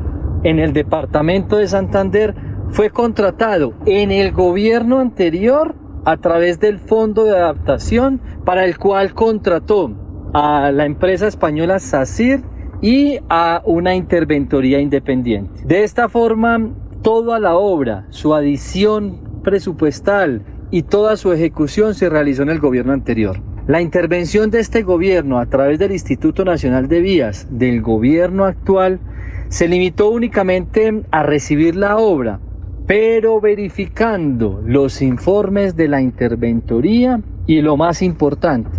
en 0.45 0.59
el 0.59 0.73
departamento 0.73 1.57
de 1.57 1.69
Santander 1.69 2.35
fue 2.71 2.91
contratado 2.91 3.75
en 3.87 4.11
el 4.11 4.33
gobierno 4.33 4.99
anterior 4.99 5.75
a 6.05 6.17
través 6.17 6.61
del 6.61 6.79
Fondo 6.79 7.25
de 7.25 7.37
Adaptación 7.37 8.21
para 8.45 8.65
el 8.65 8.79
cual 8.79 9.15
contrató 9.15 9.93
a 10.33 10.71
la 10.71 10.85
empresa 10.85 11.27
española 11.27 11.81
SACIR 11.81 12.43
y 12.81 13.19
a 13.29 13.63
una 13.65 13.95
interventoría 13.95 14.81
independiente. 14.81 15.63
De 15.65 15.83
esta 15.83 16.09
forma, 16.09 16.71
toda 17.03 17.41
la 17.41 17.57
obra, 17.57 18.07
su 18.11 18.35
adición 18.35 19.41
presupuestal 19.43 20.43
y 20.71 20.83
toda 20.83 21.17
su 21.17 21.33
ejecución 21.33 21.95
se 21.95 22.09
realizó 22.09 22.43
en 22.43 22.51
el 22.51 22.61
gobierno 22.61 22.93
anterior. 22.93 23.41
La 23.67 23.83
intervención 23.83 24.51
de 24.51 24.61
este 24.61 24.83
gobierno 24.83 25.39
a 25.39 25.47
través 25.47 25.79
del 25.79 25.93
Instituto 25.93 26.45
Nacional 26.45 26.89
de 26.89 27.01
Vías 27.01 27.47
del 27.51 27.83
gobierno 27.83 28.45
actual 28.45 29.01
se 29.49 29.69
limitó 29.69 30.11
únicamente 30.11 31.03
a 31.11 31.23
recibir 31.23 31.75
la 31.75 31.97
obra 31.97 32.41
pero 32.89 33.39
verificando 33.39 34.63
los 34.65 35.03
informes 35.03 35.77
de 35.77 35.89
la 35.89 36.01
interventoría 36.01 37.21
y 37.47 37.61
lo 37.61 37.77
más 37.77 38.01
importante, 38.01 38.71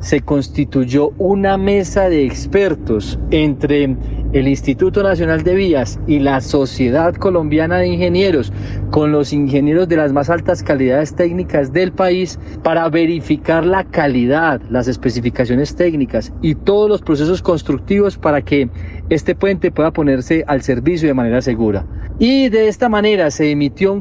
se 0.00 0.20
constituyó 0.20 1.12
una 1.16 1.56
mesa 1.56 2.10
de 2.10 2.26
expertos 2.26 3.18
entre 3.30 3.96
el 4.34 4.48
Instituto 4.48 5.02
Nacional 5.02 5.44
de 5.44 5.54
Vías 5.54 5.98
y 6.06 6.18
la 6.18 6.42
Sociedad 6.42 7.14
Colombiana 7.14 7.78
de 7.78 7.86
Ingenieros 7.86 8.52
con 8.90 9.12
los 9.12 9.32
ingenieros 9.32 9.88
de 9.88 9.96
las 9.96 10.12
más 10.12 10.28
altas 10.28 10.62
calidades 10.62 11.14
técnicas 11.14 11.72
del 11.72 11.92
país 11.92 12.38
para 12.62 12.86
verificar 12.90 13.64
la 13.64 13.84
calidad, 13.84 14.60
las 14.68 14.88
especificaciones 14.88 15.74
técnicas 15.74 16.34
y 16.42 16.54
todos 16.54 16.90
los 16.90 17.00
procesos 17.00 17.40
constructivos 17.40 18.18
para 18.18 18.42
que 18.42 18.68
este 19.10 19.34
puente 19.34 19.70
pueda 19.70 19.92
ponerse 19.92 20.44
al 20.46 20.62
servicio 20.62 21.08
de 21.08 21.14
manera 21.14 21.40
segura. 21.42 21.86
Y 22.18 22.48
de 22.48 22.68
esta 22.68 22.88
manera 22.88 23.30
se, 23.30 23.50
emitió 23.50 24.00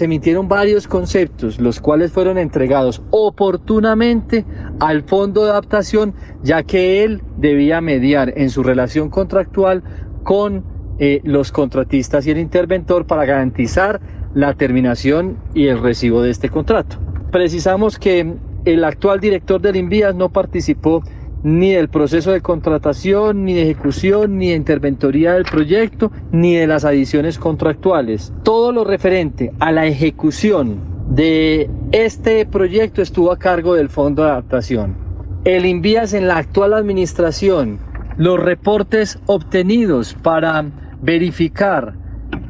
emitieron 0.00 0.48
varios 0.48 0.86
conceptos, 0.86 1.58
los 1.58 1.80
cuales 1.80 2.12
fueron 2.12 2.38
entregados 2.38 3.02
oportunamente 3.10 4.44
al 4.78 5.02
fondo 5.02 5.44
de 5.44 5.50
adaptación, 5.50 6.14
ya 6.42 6.62
que 6.62 7.02
él 7.02 7.22
debía 7.36 7.80
mediar 7.80 8.32
en 8.36 8.50
su 8.50 8.62
relación 8.62 9.10
contractual 9.10 9.82
con 10.22 10.64
eh, 11.00 11.20
los 11.24 11.50
contratistas 11.50 12.26
y 12.26 12.30
el 12.30 12.38
interventor 12.38 13.06
para 13.06 13.24
garantizar 13.24 14.00
la 14.34 14.54
terminación 14.54 15.36
y 15.54 15.66
el 15.66 15.80
recibo 15.80 16.22
de 16.22 16.30
este 16.30 16.48
contrato. 16.48 16.96
Precisamos 17.32 17.98
que 17.98 18.34
el 18.64 18.84
actual 18.84 19.20
director 19.20 19.60
del 19.60 19.76
Invías 19.76 20.14
no 20.14 20.28
participó 20.28 21.02
ni 21.42 21.72
del 21.72 21.88
proceso 21.88 22.32
de 22.32 22.40
contratación, 22.40 23.44
ni 23.44 23.54
de 23.54 23.62
ejecución, 23.62 24.38
ni 24.38 24.48
de 24.48 24.56
interventoría 24.56 25.34
del 25.34 25.44
proyecto, 25.44 26.10
ni 26.32 26.56
de 26.56 26.66
las 26.66 26.84
adiciones 26.84 27.38
contractuales. 27.38 28.32
Todo 28.42 28.72
lo 28.72 28.84
referente 28.84 29.52
a 29.60 29.72
la 29.72 29.86
ejecución 29.86 30.80
de 31.10 31.70
este 31.92 32.44
proyecto 32.46 33.02
estuvo 33.02 33.32
a 33.32 33.38
cargo 33.38 33.74
del 33.74 33.88
Fondo 33.88 34.24
de 34.24 34.30
Adaptación. 34.30 34.96
El 35.44 35.64
Invías 35.64 36.12
en 36.12 36.28
la 36.28 36.36
actual 36.36 36.74
administración, 36.74 37.78
los 38.16 38.38
reportes 38.38 39.18
obtenidos 39.26 40.14
para 40.14 40.64
verificar 41.00 41.94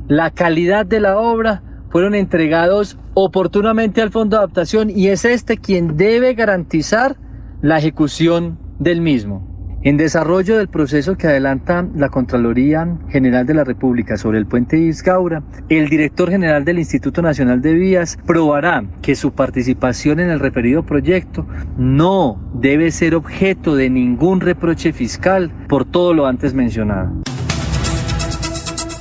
la 0.08 0.30
calidad 0.30 0.86
de 0.86 1.00
la 1.00 1.18
obra 1.18 1.62
fueron 1.90 2.14
entregados 2.14 2.98
oportunamente 3.14 4.00
al 4.00 4.10
fondo 4.10 4.36
de 4.36 4.42
adaptación 4.42 4.90
y 4.90 5.08
es 5.08 5.24
este 5.24 5.58
quien 5.58 5.96
debe 5.96 6.34
garantizar 6.34 7.16
la 7.60 7.78
ejecución 7.78 8.58
del 8.78 9.00
mismo. 9.00 9.58
En 9.82 9.96
desarrollo 9.96 10.58
del 10.58 10.66
proceso 10.66 11.16
que 11.16 11.28
adelanta 11.28 11.86
la 11.94 12.08
Contraloría 12.08 12.98
General 13.10 13.46
de 13.46 13.54
la 13.54 13.62
República 13.62 14.16
sobre 14.16 14.38
el 14.38 14.46
puente 14.46 14.76
Isgaura, 14.76 15.44
el 15.68 15.88
director 15.88 16.30
general 16.30 16.64
del 16.64 16.80
Instituto 16.80 17.22
Nacional 17.22 17.62
de 17.62 17.74
Vías 17.74 18.18
probará 18.26 18.84
que 19.02 19.14
su 19.14 19.32
participación 19.32 20.18
en 20.18 20.30
el 20.30 20.40
referido 20.40 20.82
proyecto 20.82 21.46
no 21.76 22.40
debe 22.54 22.90
ser 22.90 23.14
objeto 23.14 23.76
de 23.76 23.88
ningún 23.88 24.40
reproche 24.40 24.92
fiscal 24.92 25.52
por 25.68 25.84
todo 25.84 26.12
lo 26.12 26.26
antes 26.26 26.54
mencionado. 26.54 27.12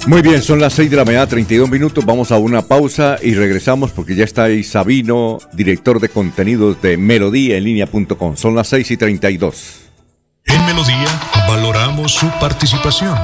Muy 0.08 0.22
bien, 0.22 0.42
son 0.42 0.62
las 0.62 0.72
6 0.72 0.90
de 0.90 0.96
la 0.96 1.04
mañana, 1.04 1.28
32 1.28 1.70
minutos. 1.70 2.06
Vamos 2.06 2.32
a 2.32 2.38
una 2.38 2.62
pausa 2.62 3.18
y 3.22 3.34
regresamos 3.34 3.92
porque 3.92 4.16
ya 4.16 4.24
está 4.24 4.46
ahí 4.46 4.64
Sabino, 4.64 5.38
director 5.52 6.00
de 6.00 6.08
contenidos 6.08 6.82
de 6.82 6.96
Melodía 6.96 7.58
en 7.58 7.66
línea.com. 7.66 8.38
Son 8.38 8.56
las 8.56 8.70
6 8.70 8.92
y 8.92 8.96
32. 8.96 9.82
En 10.46 10.66
Melodía 10.66 11.10
valoramos 11.50 12.14
su 12.14 12.30
participación. 12.40 13.18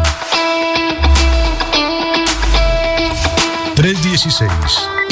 316 3.76 5.03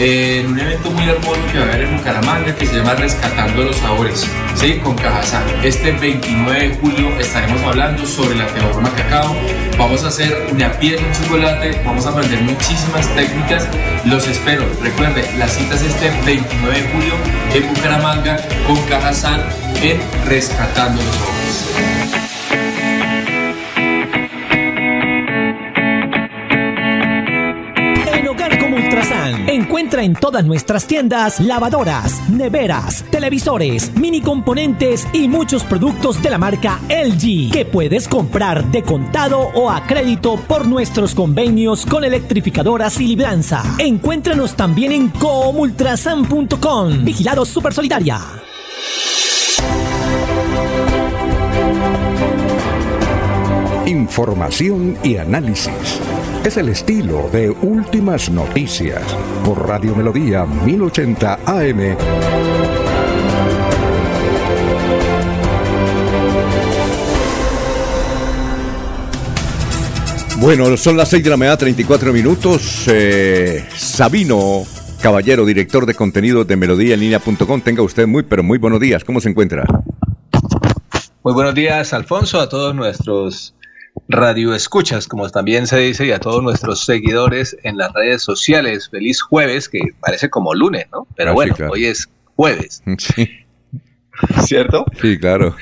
en 0.00 0.46
un 0.46 0.58
evento 0.58 0.90
muy 0.90 1.08
hermoso 1.08 1.40
que 1.50 1.58
va 1.58 1.64
a 1.64 1.68
haber 1.68 1.82
en 1.82 1.96
Bucaramanga 1.96 2.54
que 2.54 2.66
se 2.66 2.76
llama 2.76 2.94
Rescatando 2.94 3.64
los 3.64 3.76
Sabores, 3.76 4.26
¿sí? 4.54 4.78
con 4.78 4.94
Cajazán. 4.94 5.42
Este 5.64 5.92
29 5.92 6.68
de 6.68 6.74
julio 6.76 7.18
estaremos 7.18 7.60
hablando 7.62 8.06
sobre 8.06 8.36
la 8.36 8.46
teorema 8.46 8.90
cacao. 8.94 9.34
Vamos 9.76 10.04
a 10.04 10.08
hacer 10.08 10.46
una 10.52 10.70
piel 10.78 11.00
en 11.00 11.12
chocolate, 11.12 11.82
vamos 11.84 12.06
a 12.06 12.10
aprender 12.10 12.40
muchísimas 12.42 13.08
técnicas. 13.14 13.66
Los 14.04 14.28
espero. 14.28 14.64
Recuerde, 14.80 15.24
la 15.36 15.48
cita 15.48 15.74
es 15.74 15.82
este 15.82 16.10
29 16.24 16.80
de 16.80 16.88
julio 16.90 17.14
en 17.54 17.74
Bucaramanga 17.74 18.36
con 18.66 18.80
Cajazán 18.82 19.42
en 19.82 20.00
Rescatando 20.26 21.02
los 21.02 21.14
Sabores. 21.16 22.27
Encuentra 29.78 30.02
en 30.02 30.14
todas 30.14 30.44
nuestras 30.44 30.88
tiendas 30.88 31.38
lavadoras, 31.38 32.28
neveras, 32.28 33.04
televisores, 33.12 33.94
mini 33.94 34.20
componentes 34.20 35.06
y 35.12 35.28
muchos 35.28 35.62
productos 35.62 36.20
de 36.20 36.30
la 36.30 36.36
marca 36.36 36.80
LG 36.88 37.52
que 37.52 37.64
puedes 37.64 38.08
comprar 38.08 38.72
de 38.72 38.82
contado 38.82 39.38
o 39.38 39.70
a 39.70 39.86
crédito 39.86 40.34
por 40.34 40.66
nuestros 40.66 41.14
convenios 41.14 41.86
con 41.86 42.02
electrificadoras 42.02 43.00
y 43.00 43.06
libranza. 43.06 43.62
Encuéntranos 43.78 44.56
también 44.56 44.90
en 44.90 45.10
comultrasan.com. 45.10 47.04
Vigilado 47.04 47.44
Super 47.44 47.72
Solidaria. 47.72 48.18
Información 53.86 54.98
y 55.04 55.18
análisis 55.18 56.00
es 56.44 56.56
el 56.56 56.68
estilo 56.68 57.28
de 57.32 57.50
Últimas 57.50 58.30
Noticias 58.30 59.02
por 59.44 59.66
Radio 59.66 59.94
Melodía 59.94 60.44
1080 60.44 61.40
AM. 61.46 61.96
Bueno, 70.40 70.76
son 70.76 70.96
las 70.96 71.08
6 71.08 71.24
de 71.24 71.30
la 71.30 71.36
mañana, 71.36 71.56
34 71.56 72.12
minutos. 72.12 72.84
Eh, 72.86 73.66
Sabino 73.74 74.64
Caballero, 75.02 75.44
director 75.44 75.84
de 75.84 75.94
contenido 75.94 76.44
de 76.44 76.56
Melodía 76.56 76.94
en 76.94 77.00
línea.com. 77.00 77.60
Tenga 77.60 77.82
usted 77.82 78.06
muy, 78.06 78.22
pero 78.22 78.42
muy 78.42 78.58
buenos 78.58 78.80
días. 78.80 79.02
¿Cómo 79.04 79.20
se 79.20 79.28
encuentra? 79.28 79.64
Muy 81.24 81.34
buenos 81.34 81.54
días, 81.54 81.92
Alfonso, 81.92 82.40
a 82.40 82.48
todos 82.48 82.74
nuestros 82.74 83.54
radio 84.08 84.54
escuchas, 84.54 85.06
como 85.08 85.28
también 85.30 85.66
se 85.66 85.78
dice, 85.78 86.06
y 86.06 86.12
a 86.12 86.20
todos 86.20 86.42
nuestros 86.42 86.84
seguidores 86.84 87.56
en 87.62 87.76
las 87.76 87.92
redes 87.92 88.22
sociales. 88.22 88.88
Feliz 88.88 89.20
jueves, 89.20 89.68
que 89.68 89.80
parece 90.00 90.30
como 90.30 90.54
lunes, 90.54 90.86
¿no? 90.92 91.06
Pero 91.16 91.30
ah, 91.30 91.34
bueno, 91.34 91.54
hoy 91.70 91.86
es 91.86 92.08
jueves. 92.36 92.82
Sí. 92.98 93.30
¿Cierto? 94.44 94.84
Sí, 95.00 95.16
claro. 95.16 95.54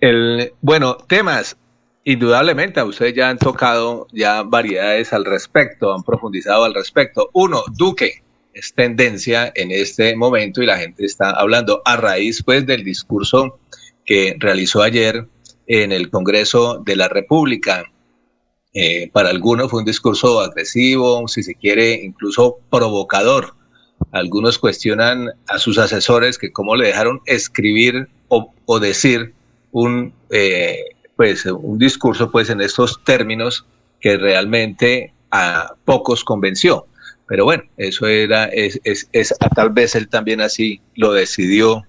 el, 0.00 0.52
bueno, 0.60 0.96
temas. 0.96 1.56
Indudablemente, 2.02 2.80
a 2.80 2.84
ustedes 2.84 3.14
ya 3.14 3.28
han 3.28 3.38
tocado 3.38 4.08
ya 4.12 4.42
variedades 4.42 5.12
al 5.12 5.24
respecto, 5.24 5.94
han 5.94 6.02
profundizado 6.02 6.64
al 6.64 6.74
respecto. 6.74 7.28
Uno, 7.34 7.62
Duque 7.76 8.22
es 8.54 8.72
tendencia 8.74 9.52
en 9.54 9.70
este 9.70 10.16
momento 10.16 10.62
y 10.62 10.66
la 10.66 10.78
gente 10.78 11.04
está 11.04 11.30
hablando 11.30 11.82
a 11.84 11.96
raíz 11.96 12.42
pues 12.42 12.66
del 12.66 12.82
discurso 12.82 13.60
que 14.04 14.36
realizó 14.38 14.82
ayer 14.82 15.28
en 15.68 15.92
el 15.92 16.10
Congreso 16.10 16.82
de 16.84 16.96
la 16.96 17.08
República. 17.08 17.84
Eh, 18.74 19.10
para 19.12 19.28
algunos 19.28 19.70
fue 19.70 19.80
un 19.80 19.84
discurso 19.84 20.40
agresivo, 20.40 21.28
si 21.28 21.42
se 21.42 21.54
quiere, 21.54 21.92
incluso 22.02 22.58
provocador. 22.70 23.54
Algunos 24.12 24.58
cuestionan 24.58 25.28
a 25.46 25.58
sus 25.58 25.78
asesores 25.78 26.38
que 26.38 26.50
cómo 26.50 26.74
le 26.74 26.86
dejaron 26.86 27.20
escribir 27.26 28.08
o, 28.28 28.78
decir 28.80 29.34
un, 29.72 30.12
eh, 30.30 30.84
pues, 31.16 31.44
un 31.46 31.78
discurso 31.78 32.30
pues, 32.30 32.50
en 32.50 32.60
estos 32.60 33.02
términos 33.04 33.66
que 34.00 34.16
realmente 34.16 35.12
a 35.30 35.74
pocos 35.84 36.24
convenció. 36.24 36.86
Pero 37.26 37.44
bueno, 37.44 37.64
eso 37.76 38.06
era, 38.06 38.46
es, 38.46 38.80
es, 38.84 39.08
es, 39.12 39.34
tal 39.54 39.70
vez 39.70 39.94
él 39.94 40.08
también 40.08 40.40
así 40.40 40.80
lo 40.94 41.12
decidió 41.12 41.82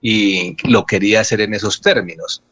y 0.00 0.56
lo 0.66 0.86
quería 0.86 1.20
hacer 1.20 1.42
en 1.42 1.52
esos 1.52 1.82
términos. 1.82 2.42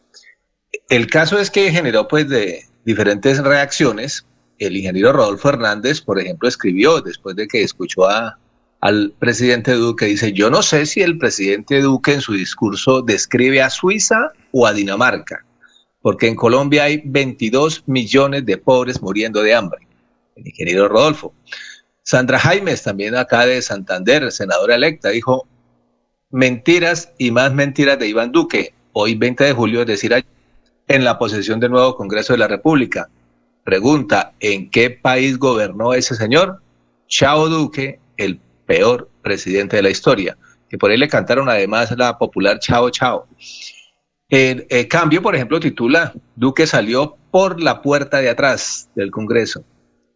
El 0.89 1.07
caso 1.09 1.39
es 1.39 1.51
que 1.51 1.71
generó 1.71 2.09
pues 2.09 2.29
de 2.29 2.65
diferentes 2.85 3.39
reacciones. 3.43 4.27
El 4.59 4.77
ingeniero 4.77 5.13
Rodolfo 5.13 5.51
Hernández, 5.51 6.01
por 6.01 6.19
ejemplo, 6.19 6.49
escribió 6.49 7.01
después 7.01 7.37
de 7.37 7.47
que 7.47 7.63
escuchó 7.63 8.09
a, 8.09 8.39
al 8.81 9.13
presidente 9.19 9.73
Duque, 9.73 10.07
dice, 10.07 10.33
yo 10.33 10.51
no 10.51 10.63
sé 10.63 10.87
si 10.87 11.03
el 11.03 11.19
presidente 11.19 11.81
Duque 11.81 12.15
en 12.15 12.21
su 12.21 12.33
discurso 12.33 13.03
describe 13.03 13.63
a 13.63 13.71
Suiza 13.71 14.33
o 14.53 14.67
a 14.67 14.73
Dinamarca, 14.73 15.45
porque 16.01 16.29
en 16.29 16.37
Colombia 16.37 16.85
hay 16.85 17.03
22 17.05 17.85
millones 17.87 18.47
de 18.47 18.57
pobres 18.57 19.03
muriendo 19.03 19.43
de 19.43 19.55
hambre. 19.55 19.87
El 20.37 20.47
ingeniero 20.47 20.89
Rodolfo. 20.89 21.35
Sandra 22.03 22.39
Jaimes, 22.39 22.83
también 22.83 23.15
acá 23.17 23.45
de 23.45 23.61
Santander, 23.61 24.33
senadora 24.33 24.77
electa, 24.77 25.11
dijo, 25.11 25.47
mentiras 26.31 27.13
y 27.19 27.31
más 27.31 27.53
mentiras 27.53 27.99
de 27.99 28.09
Iván 28.09 28.33
Duque. 28.33 28.73
Hoy 28.93 29.15
20 29.15 29.45
de 29.45 29.53
julio, 29.53 29.81
es 29.83 29.87
decir, 29.87 30.15
en 30.89 31.05
la 31.05 31.19
posesión 31.19 31.61
del 31.61 31.71
nuevo 31.71 31.95
Congreso 31.95 32.33
de 32.33 32.39
la 32.39 32.49
República. 32.49 33.09
Pregunta, 33.65 34.33
¿en 34.41 34.71
qué 34.71 34.91
país 34.91 35.39
gobernó 35.39 35.93
ese 35.95 36.15
señor? 36.15 36.63
Chao 37.07 37.49
Duque, 37.49 38.01
el 38.17 38.41
peor 38.67 39.11
presidente 39.23 39.77
de 39.77 39.83
la 39.83 39.91
historia, 39.91 40.37
que 40.69 40.79
por 40.79 40.91
ahí 40.91 40.97
le 40.97 41.09
cantaron 41.09 41.49
además 41.49 41.95
la 41.97 42.19
popular 42.19 42.59
Chao 42.59 42.91
Chao. 42.91 43.27
En 44.31 44.67
cambio, 44.89 45.23
por 45.23 45.35
ejemplo, 45.35 45.61
titula, 45.61 46.13
Duque 46.37 46.67
salió 46.67 47.17
por 47.31 47.63
la 47.63 47.81
puerta 47.81 48.19
de 48.19 48.29
atrás 48.31 48.91
del 48.95 49.11
Congreso. 49.11 49.65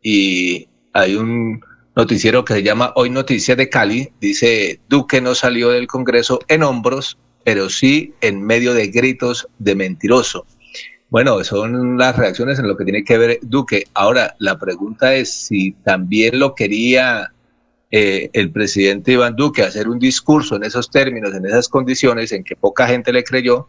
Y 0.02 0.68
hay 0.92 1.16
un 1.16 1.62
noticiero 1.94 2.44
que 2.44 2.54
se 2.54 2.62
llama 2.62 2.92
Hoy 2.96 3.10
Noticias 3.10 3.56
de 3.56 3.68
Cali, 3.68 4.10
dice, 4.20 4.80
Duque 4.88 5.20
no 5.20 5.34
salió 5.34 5.70
del 5.70 5.86
Congreso 5.86 6.40
en 6.48 6.62
hombros, 6.62 7.18
pero 7.44 7.68
sí 7.68 8.14
en 8.20 8.42
medio 8.42 8.74
de 8.74 8.88
gritos 8.88 9.48
de 9.58 9.74
mentiroso. 9.74 10.46
Bueno, 11.12 11.44
son 11.44 11.98
las 11.98 12.16
reacciones 12.16 12.58
en 12.58 12.66
lo 12.66 12.74
que 12.74 12.84
tiene 12.84 13.04
que 13.04 13.18
ver 13.18 13.38
Duque. 13.42 13.84
Ahora, 13.92 14.34
la 14.38 14.58
pregunta 14.58 15.14
es 15.14 15.30
si 15.30 15.72
también 15.84 16.38
lo 16.38 16.54
quería 16.54 17.34
eh, 17.90 18.30
el 18.32 18.50
presidente 18.50 19.12
Iván 19.12 19.36
Duque 19.36 19.60
hacer 19.60 19.90
un 19.90 19.98
discurso 19.98 20.56
en 20.56 20.64
esos 20.64 20.90
términos, 20.90 21.34
en 21.34 21.44
esas 21.44 21.68
condiciones 21.68 22.32
en 22.32 22.42
que 22.42 22.56
poca 22.56 22.86
gente 22.86 23.12
le 23.12 23.24
creyó, 23.24 23.68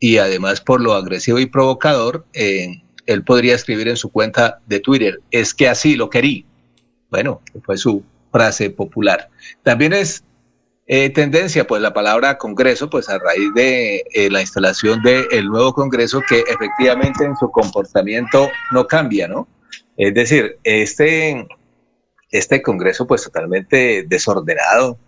y 0.00 0.16
además 0.16 0.62
por 0.62 0.80
lo 0.80 0.94
agresivo 0.94 1.38
y 1.38 1.44
provocador, 1.44 2.24
eh, 2.32 2.82
él 3.04 3.24
podría 3.24 3.56
escribir 3.56 3.88
en 3.88 3.98
su 3.98 4.10
cuenta 4.10 4.62
de 4.64 4.80
Twitter, 4.80 5.20
es 5.30 5.52
que 5.52 5.68
así 5.68 5.96
lo 5.96 6.08
querí. 6.08 6.46
Bueno, 7.10 7.42
fue 7.62 7.76
su 7.76 8.02
frase 8.32 8.70
popular. 8.70 9.28
También 9.64 9.92
es 9.92 10.24
eh, 10.86 11.08
tendencia, 11.10 11.66
pues 11.66 11.80
la 11.80 11.94
palabra 11.94 12.36
Congreso, 12.36 12.90
pues 12.90 13.08
a 13.08 13.18
raíz 13.18 13.54
de 13.54 14.04
eh, 14.12 14.30
la 14.30 14.42
instalación 14.42 15.02
del 15.02 15.46
nuevo 15.46 15.72
Congreso 15.72 16.20
que 16.28 16.40
efectivamente 16.40 17.24
en 17.24 17.34
su 17.36 17.50
comportamiento 17.50 18.50
no 18.70 18.86
cambia, 18.86 19.26
¿no? 19.26 19.48
Es 19.96 20.12
decir, 20.12 20.58
este, 20.62 21.46
este 22.30 22.60
Congreso 22.60 23.06
pues 23.06 23.22
totalmente 23.22 24.04
desordenado, 24.06 24.98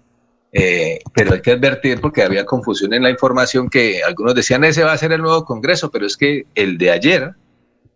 eh, 0.52 1.00
pero 1.12 1.34
hay 1.34 1.42
que 1.42 1.50
advertir 1.50 2.00
porque 2.00 2.22
había 2.22 2.46
confusión 2.46 2.94
en 2.94 3.02
la 3.02 3.10
información 3.10 3.68
que 3.68 4.02
algunos 4.02 4.34
decían 4.34 4.64
ese 4.64 4.82
va 4.82 4.92
a 4.92 4.98
ser 4.98 5.12
el 5.12 5.20
nuevo 5.20 5.44
Congreso, 5.44 5.90
pero 5.90 6.06
es 6.06 6.16
que 6.16 6.46
el 6.54 6.78
de 6.78 6.90
ayer 6.90 7.32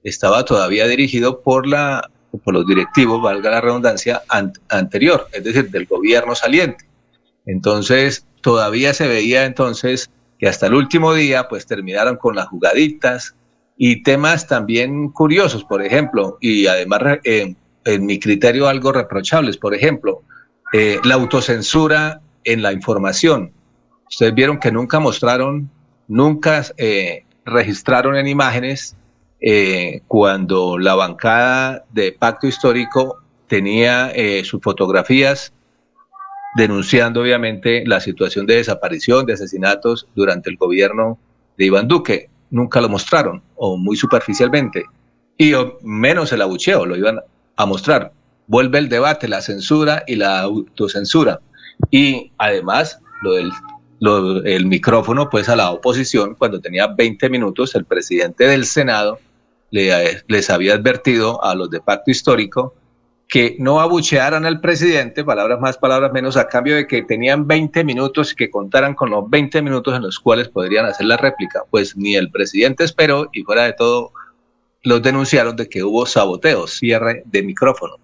estaba 0.04 0.44
todavía 0.44 0.86
dirigido 0.86 1.40
por 1.40 1.66
la 1.66 2.10
por 2.44 2.54
los 2.54 2.64
directivos, 2.64 3.20
valga 3.20 3.50
la 3.50 3.60
redundancia, 3.60 4.22
anterior, 4.68 5.26
es 5.32 5.42
decir, 5.42 5.68
del 5.68 5.86
gobierno 5.86 6.36
saliente. 6.36 6.89
Entonces, 7.46 8.26
todavía 8.40 8.94
se 8.94 9.08
veía 9.08 9.44
entonces 9.44 10.10
que 10.38 10.48
hasta 10.48 10.66
el 10.66 10.74
último 10.74 11.14
día, 11.14 11.48
pues 11.48 11.66
terminaron 11.66 12.16
con 12.16 12.36
las 12.36 12.48
jugaditas 12.48 13.34
y 13.76 14.02
temas 14.02 14.46
también 14.46 15.10
curiosos, 15.10 15.64
por 15.64 15.82
ejemplo, 15.82 16.38
y 16.40 16.66
además 16.66 17.20
en 17.24 18.06
mi 18.06 18.18
criterio 18.18 18.68
algo 18.68 18.92
reprochables, 18.92 19.56
por 19.56 19.74
ejemplo, 19.74 20.22
eh, 20.72 21.00
la 21.04 21.14
autocensura 21.14 22.20
en 22.44 22.62
la 22.62 22.72
información. 22.72 23.52
Ustedes 24.08 24.34
vieron 24.34 24.58
que 24.58 24.70
nunca 24.70 25.00
mostraron, 25.00 25.70
nunca 26.08 26.64
eh, 26.76 27.24
registraron 27.44 28.16
en 28.16 28.28
imágenes 28.28 28.96
eh, 29.40 30.02
cuando 30.06 30.78
la 30.78 30.94
bancada 30.94 31.84
de 31.92 32.12
Pacto 32.12 32.46
Histórico 32.46 33.18
tenía 33.48 34.12
sus 34.44 34.62
fotografías 34.62 35.52
denunciando 36.56 37.22
obviamente 37.22 37.84
la 37.86 38.00
situación 38.00 38.46
de 38.46 38.56
desaparición, 38.56 39.26
de 39.26 39.34
asesinatos 39.34 40.08
durante 40.14 40.50
el 40.50 40.56
gobierno 40.56 41.18
de 41.56 41.66
Iván 41.66 41.88
Duque. 41.88 42.28
Nunca 42.50 42.80
lo 42.80 42.88
mostraron, 42.88 43.42
o 43.56 43.76
muy 43.76 43.96
superficialmente, 43.96 44.84
y 45.38 45.52
menos 45.82 46.32
el 46.32 46.42
abucheo, 46.42 46.84
lo 46.84 46.96
iban 46.96 47.20
a 47.56 47.66
mostrar. 47.66 48.12
Vuelve 48.46 48.78
el 48.78 48.88
debate, 48.88 49.28
la 49.28 49.40
censura 49.40 50.02
y 50.06 50.16
la 50.16 50.40
autocensura. 50.40 51.40
Y 51.90 52.32
además, 52.38 53.00
lo 53.22 53.34
del 53.34 53.52
el 54.00 54.66
micrófono 54.66 55.28
pues 55.28 55.48
a 55.48 55.56
la 55.56 55.70
oposición, 55.70 56.34
cuando 56.34 56.60
tenía 56.60 56.86
20 56.86 57.28
minutos, 57.28 57.74
el 57.74 57.84
presidente 57.84 58.46
del 58.46 58.64
Senado 58.64 59.18
le, 59.70 60.22
les 60.26 60.50
había 60.50 60.74
advertido 60.74 61.42
a 61.44 61.54
los 61.54 61.70
de 61.70 61.80
pacto 61.80 62.10
histórico 62.10 62.74
que 63.30 63.54
no 63.60 63.80
abuchearan 63.80 64.44
al 64.44 64.60
presidente, 64.60 65.22
palabras 65.22 65.60
más, 65.60 65.78
palabras 65.78 66.12
menos, 66.12 66.36
a 66.36 66.48
cambio 66.48 66.74
de 66.74 66.88
que 66.88 67.02
tenían 67.02 67.46
20 67.46 67.84
minutos 67.84 68.32
y 68.32 68.34
que 68.34 68.50
contaran 68.50 68.94
con 68.94 69.10
los 69.10 69.30
20 69.30 69.62
minutos 69.62 69.94
en 69.94 70.02
los 70.02 70.18
cuales 70.18 70.48
podrían 70.48 70.86
hacer 70.86 71.06
la 71.06 71.16
réplica. 71.16 71.62
Pues 71.70 71.96
ni 71.96 72.16
el 72.16 72.28
presidente 72.32 72.82
esperó 72.82 73.30
y 73.32 73.44
fuera 73.44 73.62
de 73.64 73.72
todo 73.74 74.12
los 74.82 75.00
denunciaron 75.00 75.54
de 75.54 75.68
que 75.68 75.84
hubo 75.84 76.06
saboteos, 76.06 76.72
cierre 76.72 77.22
de 77.26 77.42
micrófono. 77.44 77.94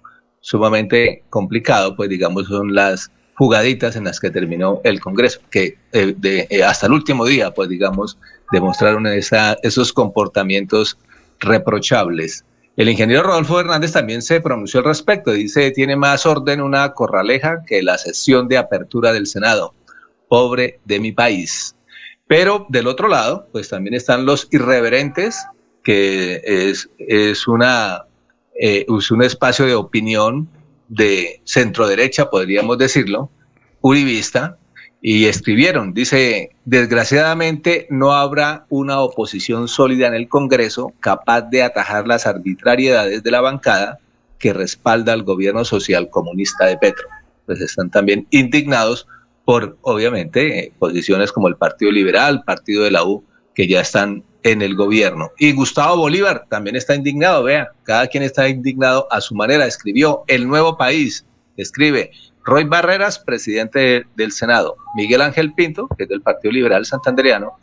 Sumamente 0.41 1.25
complicado, 1.29 1.97
pues 1.97 2.09
digamos, 2.09 2.47
son 2.47 2.73
las 2.73 3.11
jugaditas 3.35 3.97
en 3.97 4.05
las 4.05 4.21
que 4.21 4.31
terminó 4.31 4.81
el 4.85 5.01
Congreso, 5.01 5.41
que 5.51 5.77
eh, 5.93 6.15
de, 6.17 6.47
eh, 6.51 6.63
hasta 6.63 6.87
el 6.87 6.93
último 6.93 7.27
día, 7.27 7.51
pues 7.51 7.69
digamos, 7.69 8.17
demostraron 8.53 9.09
esa, 9.09 9.57
esos 9.65 9.93
comportamientos 9.93 10.97
reprochables 11.41 12.45
el 12.77 12.91
ingeniero 12.91 13.23
Rodolfo 13.23 13.59
Hernández 13.59 13.93
también 13.93 14.21
se 14.21 14.41
pronunció 14.41 14.81
al 14.81 14.87
respecto. 14.87 15.33
Dice, 15.33 15.71
tiene 15.71 15.97
más 15.97 16.27
orden 16.27 16.61
una 16.61 16.93
corraleja 16.93 17.63
que 17.67 17.83
la 17.83 17.97
sesión 17.97 18.49
de 18.49 18.59
apertura 18.59 19.13
del 19.13 19.27
Senado. 19.27 19.75
Pobre 20.29 20.81
de 20.85 21.01
mi 21.01 21.13
país. 21.13 21.75
Pero 22.27 22.67
del 22.69 22.87
otro 22.87 23.09
lado, 23.09 23.49
pues 23.53 23.69
también 23.69 23.95
están 23.95 24.27
los 24.27 24.49
irreverentes, 24.51 25.47
que 25.83 26.43
es, 26.45 26.91
es, 26.99 27.47
una, 27.47 28.05
eh, 28.61 28.85
es 28.87 29.11
un 29.11 29.23
espacio 29.23 29.65
de 29.65 29.75
opinión 29.75 30.49
de 30.89 31.41
centro 31.45 31.87
derecha, 31.87 32.29
podríamos 32.29 32.79
decirlo, 32.79 33.31
uribista, 33.81 34.59
y 35.09 35.27
escribieron, 35.27 35.95
dice, 35.95 36.51
desgraciadamente 36.65 37.87
no 37.91 38.13
habrá 38.13 38.67
una 38.71 38.99
oposición 38.99 39.69
sólida 39.69 40.09
en 40.09 40.15
el 40.15 40.29
Congreso 40.29 40.93
capaz 40.99 41.43
de 41.43 41.63
atajar 41.63 42.09
las 42.09 42.27
arbitrariedades 42.27 43.23
de 43.23 43.31
la 43.31 43.41
bancada 43.41 44.01
que 44.41 44.53
respalda 44.53 45.13
al 45.13 45.23
gobierno 45.23 45.65
social 45.65 46.11
comunista 46.11 46.67
de 46.67 46.77
Petro. 46.79 47.07
Pues 47.47 47.61
están 47.61 47.89
también 47.89 48.27
indignados 48.31 49.07
por, 49.45 49.79
obviamente, 49.83 50.73
posiciones 50.77 51.31
como 51.31 51.47
el 51.47 51.55
Partido 51.55 51.93
Liberal, 51.93 52.43
Partido 52.43 52.83
de 52.83 52.91
la 52.91 53.05
U, 53.05 53.23
que 53.55 53.69
ya 53.69 53.83
están 53.83 54.25
en 54.43 54.61
el 54.61 54.75
gobierno. 54.75 55.31
Y 55.39 55.53
Gustavo 55.53 55.99
Bolívar 55.99 56.47
también 56.49 56.75
está 56.75 56.97
indignado, 56.97 57.45
vea, 57.45 57.69
cada 57.85 58.09
quien 58.09 58.25
está 58.25 58.49
indignado 58.49 59.07
a 59.13 59.21
su 59.21 59.37
manera. 59.37 59.67
Escribió 59.67 60.25
El 60.27 60.49
Nuevo 60.49 60.77
País, 60.77 61.25
escribe, 61.57 62.11
Roy 62.47 62.63
Barreras, 62.63 63.19
presidente 63.19 64.07
del 64.15 64.31
Senado, 64.31 64.77
Miguel 64.95 65.21
Ángel 65.21 65.53
Pinto, 65.53 65.89
que 65.99 66.05
es 66.05 66.09
del 66.09 66.23
Partido 66.23 66.53
Liberal 66.53 66.87
Santandereano, 66.87 67.55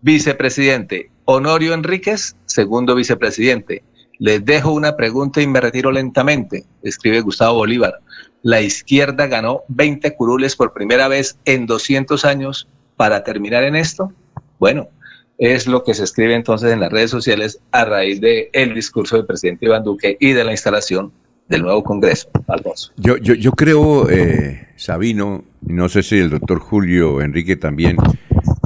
vicepresidente, 0.00 1.10
Honorio 1.26 1.74
Enríquez, 1.74 2.36
segundo 2.46 2.94
vicepresidente. 2.94 3.84
Les 4.18 4.42
dejo 4.42 4.72
una 4.72 4.96
pregunta 4.96 5.42
y 5.42 5.46
me 5.46 5.60
retiro 5.60 5.92
lentamente, 5.92 6.64
escribe 6.82 7.20
Gustavo 7.20 7.58
Bolívar. 7.58 8.00
La 8.40 8.62
izquierda 8.62 9.26
ganó 9.26 9.60
20 9.68 10.16
curules 10.16 10.56
por 10.56 10.72
primera 10.72 11.06
vez 11.06 11.38
en 11.44 11.66
200 11.66 12.24
años 12.24 12.66
para 12.96 13.22
terminar 13.22 13.62
en 13.64 13.76
esto. 13.76 14.10
Bueno, 14.58 14.88
es 15.36 15.66
lo 15.66 15.84
que 15.84 15.92
se 15.92 16.04
escribe 16.04 16.34
entonces 16.34 16.72
en 16.72 16.80
las 16.80 16.90
redes 16.90 17.10
sociales 17.10 17.60
a 17.72 17.84
raíz 17.84 18.22
del 18.22 18.48
el 18.54 18.72
discurso 18.72 19.16
del 19.16 19.26
presidente 19.26 19.66
Iván 19.66 19.84
Duque 19.84 20.16
y 20.18 20.32
de 20.32 20.44
la 20.44 20.52
instalación 20.52 21.12
del 21.50 21.62
nuevo 21.62 21.82
Congreso, 21.82 22.30
Alfonso. 22.46 22.92
Yo, 22.96 23.18
yo, 23.18 23.34
yo 23.34 23.52
creo, 23.52 24.08
eh, 24.08 24.68
Sabino, 24.76 25.44
no 25.60 25.88
sé 25.88 26.02
si 26.02 26.16
el 26.16 26.30
doctor 26.30 26.60
Julio 26.60 27.20
Enrique 27.20 27.56
también, 27.56 27.96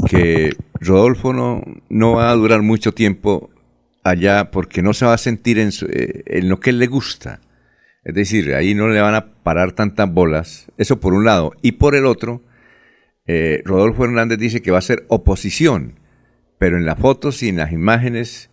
que 0.07 0.55
Rodolfo 0.81 1.33
no, 1.33 1.63
no 1.89 2.13
va 2.13 2.31
a 2.31 2.35
durar 2.35 2.63
mucho 2.63 2.93
tiempo 2.93 3.51
allá 4.05 4.51
porque 4.51 4.83
no 4.83 4.93
se 4.93 5.07
va 5.07 5.15
a 5.15 5.19
sentir 5.19 5.59
en, 5.59 5.71
eh, 5.89 6.43
lo 6.43 6.61
que 6.61 6.71
él 6.71 6.79
le 6.79 6.87
gusta. 6.87 7.41
Es 8.05 8.15
decir, 8.15 8.55
ahí 8.55 8.75
no 8.75 8.89
le 8.89 9.01
van 9.01 9.15
a 9.15 9.33
parar 9.43 9.73
tantas 9.73 10.13
bolas. 10.13 10.71
Eso 10.77 11.01
por 11.01 11.15
un 11.15 11.25
lado. 11.25 11.53
Y 11.63 11.73
por 11.73 11.95
el 11.95 12.05
otro, 12.05 12.43
eh, 13.27 13.63
Rodolfo 13.65 14.05
Hernández 14.05 14.39
dice 14.39 14.61
que 14.61 14.71
va 14.71 14.79
a 14.79 14.83
ser 14.83 15.07
oposición. 15.09 15.99
Pero 16.59 16.77
en 16.77 16.85
las 16.85 16.99
fotos 16.99 17.43
y 17.43 17.49
en 17.49 17.57
las 17.57 17.73
imágenes 17.73 18.51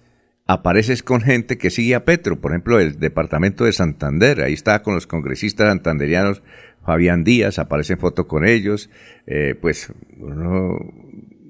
apareces 0.51 1.01
con 1.01 1.21
gente 1.21 1.57
que 1.57 1.69
sigue 1.69 1.95
a 1.95 2.03
Petro, 2.03 2.41
por 2.41 2.51
ejemplo, 2.51 2.79
el 2.79 2.99
departamento 2.99 3.63
de 3.63 3.71
Santander, 3.71 4.41
ahí 4.41 4.53
está 4.53 4.81
con 4.83 4.95
los 4.95 5.07
congresistas 5.07 5.69
santanderianos, 5.69 6.43
Fabián 6.85 7.23
Díaz, 7.23 7.57
aparece 7.57 7.93
en 7.93 7.99
foto 7.99 8.27
con 8.27 8.45
ellos, 8.45 8.89
eh, 9.27 9.55
pues 9.59 9.93
uno, 10.17 10.77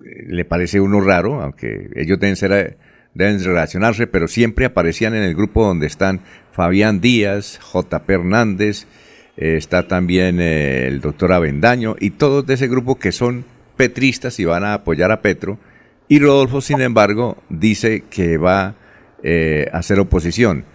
eh, 0.06 0.26
le 0.28 0.46
parece 0.46 0.80
uno 0.80 1.02
raro, 1.02 1.42
aunque 1.42 1.90
ellos 1.96 2.20
deben 2.20 2.36
ser 2.36 2.78
deben 3.14 3.44
relacionarse, 3.44 4.08
pero 4.08 4.28
siempre 4.28 4.66
aparecían 4.66 5.16
en 5.16 5.24
el 5.24 5.36
grupo 5.36 5.66
donde 5.66 5.88
están 5.88 6.22
Fabián 6.52 7.02
Díaz, 7.02 7.60
J. 7.60 8.04
Hernández, 8.08 8.86
eh, 9.36 9.56
está 9.58 9.88
también 9.88 10.40
el 10.40 11.02
doctor 11.02 11.34
Avendaño 11.34 11.96
y 12.00 12.12
todos 12.12 12.46
de 12.46 12.54
ese 12.54 12.68
grupo 12.68 13.00
que 13.00 13.12
son 13.12 13.46
petristas 13.76 14.40
y 14.40 14.46
van 14.46 14.64
a 14.64 14.76
apoyar 14.76 15.12
a 15.12 15.22
Petro. 15.22 15.58
Y 16.08 16.20
Rodolfo, 16.20 16.62
sin 16.62 16.82
embargo, 16.82 17.42
dice 17.50 18.04
que 18.10 18.38
va 18.38 18.76
eh, 19.24 19.68
hacer 19.74 20.00
oposición. 20.00 20.66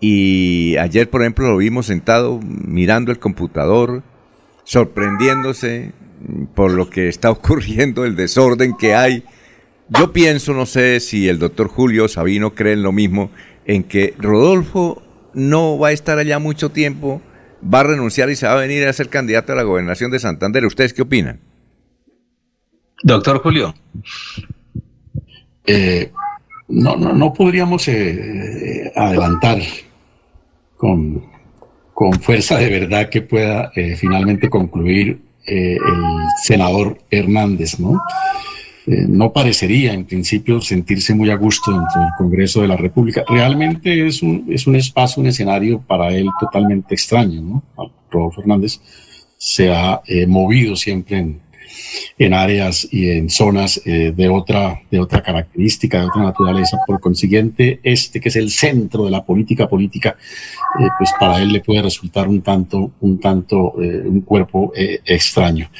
Y 0.00 0.76
ayer, 0.76 1.10
por 1.10 1.22
ejemplo, 1.22 1.48
lo 1.48 1.56
vimos 1.56 1.86
sentado 1.86 2.40
mirando 2.42 3.10
el 3.10 3.18
computador, 3.18 4.02
sorprendiéndose 4.64 5.92
por 6.54 6.72
lo 6.72 6.88
que 6.90 7.08
está 7.08 7.30
ocurriendo, 7.32 8.04
el 8.04 8.16
desorden 8.16 8.76
que 8.76 8.94
hay. 8.94 9.24
Yo 9.88 10.12
pienso, 10.12 10.52
no 10.52 10.66
sé 10.66 11.00
si 11.00 11.28
el 11.28 11.38
doctor 11.38 11.68
Julio 11.68 12.08
Sabino 12.08 12.54
cree 12.54 12.74
en 12.74 12.82
lo 12.82 12.92
mismo, 12.92 13.30
en 13.64 13.84
que 13.84 14.14
Rodolfo 14.18 15.02
no 15.34 15.78
va 15.78 15.88
a 15.88 15.92
estar 15.92 16.18
allá 16.18 16.38
mucho 16.38 16.70
tiempo, 16.70 17.22
va 17.62 17.80
a 17.80 17.84
renunciar 17.84 18.30
y 18.30 18.36
se 18.36 18.46
va 18.46 18.52
a 18.52 18.60
venir 18.60 18.86
a 18.86 18.92
ser 18.92 19.08
candidato 19.08 19.52
a 19.52 19.56
la 19.56 19.62
gobernación 19.62 20.10
de 20.10 20.18
Santander. 20.18 20.64
¿Ustedes 20.66 20.92
qué 20.92 21.02
opinan? 21.02 21.40
Doctor 23.02 23.40
Julio. 23.40 23.74
Eh, 25.66 26.12
no, 26.68 26.96
no, 26.96 27.12
no 27.12 27.32
podríamos 27.32 27.88
eh, 27.88 28.92
adelantar 28.94 29.58
con, 30.76 31.26
fuerza 32.20 32.56
de 32.58 32.70
verdad 32.70 33.08
que 33.08 33.22
pueda 33.22 33.72
eh, 33.74 33.96
finalmente 33.96 34.48
concluir 34.48 35.20
eh, 35.44 35.74
el 35.74 36.02
senador 36.44 36.98
Hernández, 37.10 37.80
¿no? 37.80 38.00
no 38.86 39.34
parecería 39.34 39.92
en 39.92 40.06
principio 40.06 40.62
sentirse 40.62 41.12
muy 41.12 41.28
a 41.28 41.36
gusto 41.36 41.70
dentro 41.70 42.00
del 42.00 42.10
Congreso 42.16 42.62
de 42.62 42.68
la 42.68 42.76
República. 42.76 43.22
Realmente 43.28 44.06
es 44.06 44.22
un, 44.22 44.46
es 44.48 44.66
un 44.66 44.76
espacio, 44.76 45.20
un 45.20 45.26
escenario 45.26 45.78
para 45.78 46.08
él 46.08 46.26
totalmente 46.40 46.94
extraño, 46.94 47.42
¿no? 47.42 47.62
Rodolfo 48.10 48.40
Hernández 48.40 48.80
se 49.36 49.70
ha 49.70 50.00
movido 50.26 50.74
siempre 50.74 51.18
en, 51.18 51.40
en 52.18 52.34
áreas 52.34 52.88
y 52.90 53.10
en 53.10 53.30
zonas 53.30 53.80
eh, 53.84 54.12
de, 54.14 54.28
otra, 54.28 54.80
de 54.90 55.00
otra 55.00 55.22
característica, 55.22 56.00
de 56.00 56.06
otra 56.06 56.22
naturaleza. 56.22 56.78
Por 56.86 57.00
consiguiente, 57.00 57.80
este 57.82 58.20
que 58.20 58.28
es 58.28 58.36
el 58.36 58.50
centro 58.50 59.04
de 59.04 59.10
la 59.10 59.24
política 59.24 59.68
política, 59.68 60.16
eh, 60.80 60.88
pues 60.98 61.10
para 61.18 61.40
él 61.40 61.52
le 61.52 61.60
puede 61.60 61.82
resultar 61.82 62.28
un 62.28 62.42
tanto, 62.42 62.92
un 63.00 63.20
tanto, 63.20 63.74
eh, 63.82 64.02
un 64.04 64.20
cuerpo 64.22 64.72
extraño. 64.74 65.70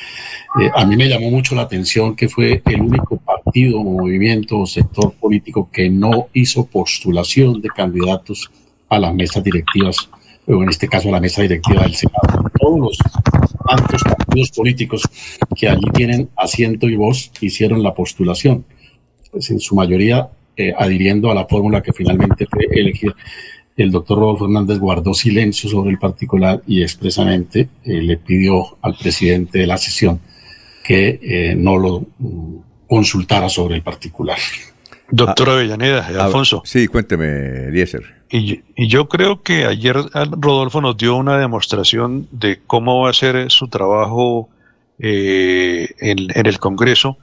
a 0.75 0.85
mí 0.85 0.97
me 0.97 1.09
llamó 1.09 1.31
mucho 1.31 1.55
la 1.55 1.62
atención 1.62 2.16
que 2.16 2.29
fue 2.29 2.62
el 2.65 2.81
único 2.81 3.16
partido, 3.19 3.83
movimiento 3.83 4.61
o 4.61 4.66
sector 4.66 5.12
político 5.15 5.69
que 5.70 5.89
no 5.91 6.29
hizo 6.33 6.66
postulación 6.66 7.61
de 7.61 7.69
candidatos 7.69 8.51
a 8.89 8.99
las 8.99 9.15
mesas 9.15 9.45
directivas, 9.45 10.09
o 10.49 10.62
en 10.62 10.69
este 10.69 10.89
caso 10.89 11.11
la 11.11 11.20
mesa 11.20 11.43
directiva 11.43 11.83
del 11.83 11.95
Senado. 11.95 12.51
Todos 12.59 12.79
los 12.81 12.99
partidos 14.03 14.51
políticos 14.51 15.03
que 15.55 15.69
allí 15.69 15.91
tienen 15.93 16.31
asiento 16.37 16.89
y 16.89 16.97
voz 16.97 17.31
hicieron 17.41 17.83
la 17.83 17.95
postulación, 17.95 18.65
pues 19.31 19.51
en 19.51 19.61
su 19.61 19.75
mayoría 19.75 20.29
eh, 20.57 20.73
adhiriendo 20.77 21.31
a 21.31 21.35
la 21.35 21.47
fórmula 21.47 21.83
que 21.83 21.93
finalmente 21.93 22.47
fue 22.47 22.66
elegida. 22.70 23.15
El 23.77 23.93
doctor 23.93 24.19
Rodolfo 24.19 24.47
Hernández 24.47 24.79
guardó 24.79 25.15
silencio 25.15 25.70
sobre 25.70 25.91
el 25.91 25.99
particular 25.99 26.62
y 26.66 26.83
expresamente 26.83 27.69
eh, 27.85 28.03
le 28.03 28.16
pidió 28.16 28.77
al 28.83 28.97
presidente 28.97 29.61
de 29.61 29.66
la 29.66 29.79
sesión 29.79 30.20
que 30.83 31.20
eh, 31.23 31.55
no 31.55 31.77
lo 31.77 32.07
mm, 32.19 32.57
consultara 32.89 33.49
sobre 33.49 33.77
el 33.77 33.83
particular. 33.83 34.39
Doctor 35.10 35.51
Avellaneda, 35.51 36.06
Alfonso. 36.24 36.62
Sí, 36.64 36.86
cuénteme, 36.86 37.68
Eliezer. 37.68 38.02
Y, 38.30 38.62
yo 38.89 39.09
creo 39.09 39.43
que 39.43 39.64
ayer 39.64 39.97
Rodolfo 40.32 40.80
nos 40.80 40.97
dio 40.97 41.16
una 41.16 41.39
demostración 41.39 42.28
de 42.30 42.60
cómo 42.66 43.02
va 43.02 43.10
a 43.10 43.14
ser 43.14 43.51
su 43.51 43.68
trabajo 43.68 44.51
eh, 44.98 45.89
en, 45.98 46.47
el 46.47 46.59
Congreso, 46.59 47.16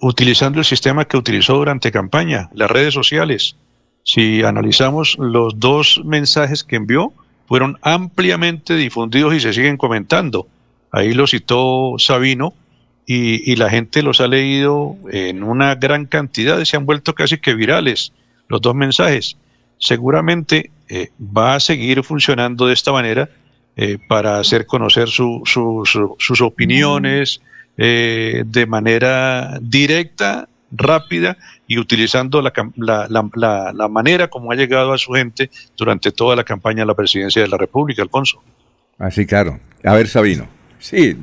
utilizando 0.00 0.60
el 0.60 0.64
sistema 0.64 1.04
que 1.04 1.16
utilizó 1.16 1.56
durante 1.56 1.92
campaña, 1.92 2.48
las 2.54 2.70
redes 2.70 2.94
sociales. 2.94 3.56
Si 4.04 4.42
analizamos 4.42 5.16
los 5.18 5.58
dos 5.60 6.00
mensajes 6.04 6.64
que 6.64 6.76
envió, 6.76 7.12
fueron 7.46 7.78
ampliamente 7.82 8.76
difundidos 8.76 9.34
y 9.34 9.40
se 9.40 9.52
siguen 9.52 9.76
comentando. 9.76 10.46
Ahí 10.90 11.12
lo 11.12 11.26
citó 11.26 11.96
Sabino 11.98 12.54
y, 13.10 13.50
y 13.50 13.56
la 13.56 13.70
gente 13.70 14.02
los 14.02 14.20
ha 14.20 14.28
leído 14.28 14.96
en 15.10 15.42
una 15.42 15.74
gran 15.74 16.04
cantidad 16.04 16.60
y 16.60 16.66
se 16.66 16.76
han 16.76 16.86
vuelto 16.86 17.14
casi 17.14 17.38
que 17.38 17.54
virales 17.54 18.12
los 18.48 18.60
dos 18.60 18.74
mensajes 18.74 19.36
seguramente 19.78 20.70
eh, 20.88 21.10
va 21.20 21.54
a 21.54 21.60
seguir 21.60 22.02
funcionando 22.02 22.66
de 22.66 22.74
esta 22.74 22.92
manera 22.92 23.28
eh, 23.76 23.98
para 24.08 24.38
hacer 24.38 24.66
conocer 24.66 25.08
sus 25.08 26.40
opiniones 26.40 27.40
eh, 27.76 28.42
de 28.44 28.66
manera 28.66 29.58
directa, 29.60 30.48
rápida 30.70 31.38
y 31.66 31.78
utilizando 31.78 32.42
la, 32.42 32.52
la, 32.76 33.88
manera 33.88 34.28
como 34.28 34.50
ha 34.52 34.54
llegado 34.54 34.92
a 34.92 34.98
su 34.98 35.12
gente 35.12 35.50
durante 35.76 36.10
toda 36.10 36.36
la 36.36 36.44
campaña 36.44 36.80
de 36.80 36.86
la 36.86 36.94
presidencia 36.94 37.40
de 37.40 37.48
la 37.48 37.56
República, 37.56 38.02
Alfonso. 38.02 38.42
Así, 38.98 39.24
claro. 39.24 39.60
A 39.84 39.94
ver, 39.94 40.08
Sabino. 40.08 40.57
Sí, 40.78 41.16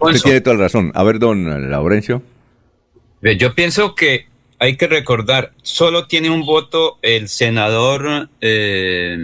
usted 0.00 0.22
tiene 0.22 0.40
toda 0.40 0.56
la 0.56 0.62
razón. 0.64 0.92
A 0.94 1.02
ver, 1.02 1.18
don 1.18 1.70
Laurencio. 1.70 2.22
Yo 3.22 3.54
pienso 3.54 3.94
que 3.94 4.26
hay 4.58 4.76
que 4.76 4.86
recordar, 4.86 5.52
solo 5.62 6.06
tiene 6.06 6.30
un 6.30 6.44
voto 6.44 6.98
el 7.02 7.28
senador 7.28 8.28
eh, 8.40 9.16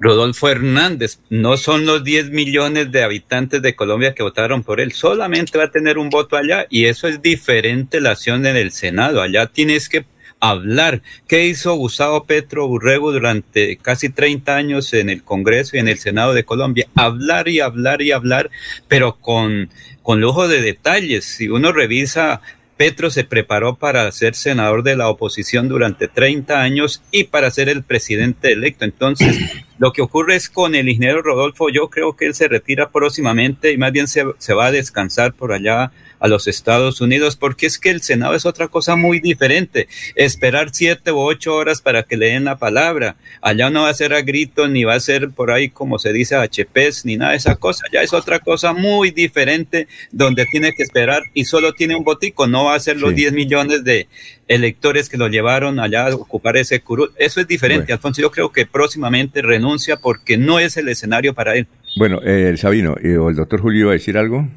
Rodolfo 0.00 0.48
Hernández. 0.48 1.20
No 1.30 1.56
son 1.56 1.86
los 1.86 2.04
10 2.04 2.30
millones 2.30 2.90
de 2.92 3.02
habitantes 3.02 3.62
de 3.62 3.74
Colombia 3.74 4.14
que 4.14 4.22
votaron 4.22 4.62
por 4.62 4.80
él. 4.80 4.92
Solamente 4.92 5.58
va 5.58 5.64
a 5.64 5.70
tener 5.70 5.98
un 5.98 6.10
voto 6.10 6.36
allá 6.36 6.66
y 6.70 6.86
eso 6.86 7.08
es 7.08 7.20
diferente 7.20 8.00
la 8.00 8.12
acción 8.12 8.46
en 8.46 8.56
el 8.56 8.72
Senado. 8.72 9.20
Allá 9.20 9.46
tienes 9.46 9.88
que 9.88 10.06
hablar. 10.40 11.02
¿Qué 11.26 11.46
hizo 11.46 11.74
Gustavo 11.74 12.24
Petro 12.24 12.68
Burrego 12.68 13.12
durante 13.12 13.76
casi 13.76 14.08
30 14.08 14.56
años 14.56 14.92
en 14.94 15.10
el 15.10 15.22
Congreso 15.22 15.76
y 15.76 15.80
en 15.80 15.88
el 15.88 15.98
Senado 15.98 16.34
de 16.34 16.44
Colombia? 16.44 16.88
Hablar 16.94 17.48
y 17.48 17.60
hablar 17.60 18.02
y 18.02 18.12
hablar, 18.12 18.50
pero 18.88 19.16
con, 19.16 19.70
con 20.02 20.20
lujo 20.20 20.48
de 20.48 20.60
detalles. 20.60 21.24
Si 21.24 21.48
uno 21.48 21.72
revisa 21.72 22.40
Petro 22.78 23.10
se 23.10 23.24
preparó 23.24 23.74
para 23.74 24.10
ser 24.12 24.36
senador 24.36 24.84
de 24.84 24.94
la 24.94 25.08
oposición 25.08 25.68
durante 25.68 26.06
30 26.06 26.62
años 26.62 27.02
y 27.10 27.24
para 27.24 27.50
ser 27.50 27.68
el 27.68 27.82
presidente 27.82 28.52
electo. 28.52 28.84
Entonces, 28.84 29.36
lo 29.78 29.92
que 29.92 30.00
ocurre 30.00 30.36
es 30.36 30.48
con 30.48 30.76
el 30.76 30.88
ingeniero 30.88 31.20
Rodolfo, 31.20 31.70
yo 31.70 31.90
creo 31.90 32.16
que 32.16 32.26
él 32.26 32.34
se 32.34 32.46
retira 32.46 32.90
próximamente 32.90 33.72
y 33.72 33.78
más 33.78 33.90
bien 33.90 34.06
se, 34.06 34.24
se 34.38 34.54
va 34.54 34.66
a 34.66 34.72
descansar 34.72 35.34
por 35.34 35.52
allá 35.52 35.90
a 36.20 36.28
los 36.28 36.48
Estados 36.48 37.00
Unidos, 37.00 37.36
porque 37.36 37.66
es 37.66 37.78
que 37.78 37.90
el 37.90 38.02
Senado 38.02 38.34
es 38.34 38.46
otra 38.46 38.68
cosa 38.68 38.96
muy 38.96 39.20
diferente. 39.20 39.88
Esperar 40.14 40.70
siete 40.72 41.12
u 41.12 41.18
ocho 41.18 41.54
horas 41.54 41.80
para 41.80 42.02
que 42.02 42.16
le 42.16 42.26
den 42.26 42.44
la 42.44 42.58
palabra. 42.58 43.16
Allá 43.40 43.70
no 43.70 43.82
va 43.82 43.90
a 43.90 43.94
ser 43.94 44.14
a 44.14 44.22
gritos, 44.22 44.70
ni 44.70 44.84
va 44.84 44.94
a 44.94 45.00
ser 45.00 45.30
por 45.30 45.50
ahí 45.50 45.68
como 45.68 45.98
se 45.98 46.12
dice 46.12 46.36
HPs, 46.36 47.04
ni 47.04 47.16
nada 47.16 47.32
de 47.32 47.38
esa 47.38 47.56
cosa. 47.56 47.84
Ya 47.92 48.02
es 48.02 48.12
otra 48.12 48.38
cosa 48.40 48.72
muy 48.72 49.10
diferente 49.10 49.88
donde 50.12 50.46
tiene 50.46 50.72
que 50.74 50.82
esperar 50.82 51.22
y 51.34 51.44
solo 51.44 51.72
tiene 51.72 51.96
un 51.96 52.04
botico. 52.04 52.46
No 52.46 52.64
va 52.64 52.74
a 52.74 52.80
ser 52.80 52.98
los 52.98 53.14
10 53.14 53.32
millones 53.32 53.84
de 53.84 54.08
electores 54.48 55.08
que 55.08 55.16
lo 55.16 55.28
llevaron 55.28 55.78
allá 55.78 56.06
a 56.06 56.14
ocupar 56.14 56.56
ese 56.56 56.80
curul. 56.80 57.12
Eso 57.16 57.40
es 57.40 57.46
diferente. 57.46 57.92
Alfonso, 57.92 58.22
yo 58.22 58.30
creo 58.30 58.50
que 58.50 58.66
próximamente 58.66 59.42
renuncia 59.42 59.96
porque 59.96 60.36
no 60.38 60.58
es 60.58 60.76
el 60.76 60.88
escenario 60.88 61.34
para 61.34 61.54
él. 61.54 61.66
Bueno, 61.96 62.20
eh, 62.22 62.48
el 62.48 62.58
Sabino, 62.58 62.96
eh, 63.02 63.16
¿o 63.16 63.30
el 63.30 63.36
doctor 63.36 63.60
Julio 63.60 63.82
iba 63.82 63.90
a 63.90 63.94
decir 63.94 64.16
algo? 64.16 64.48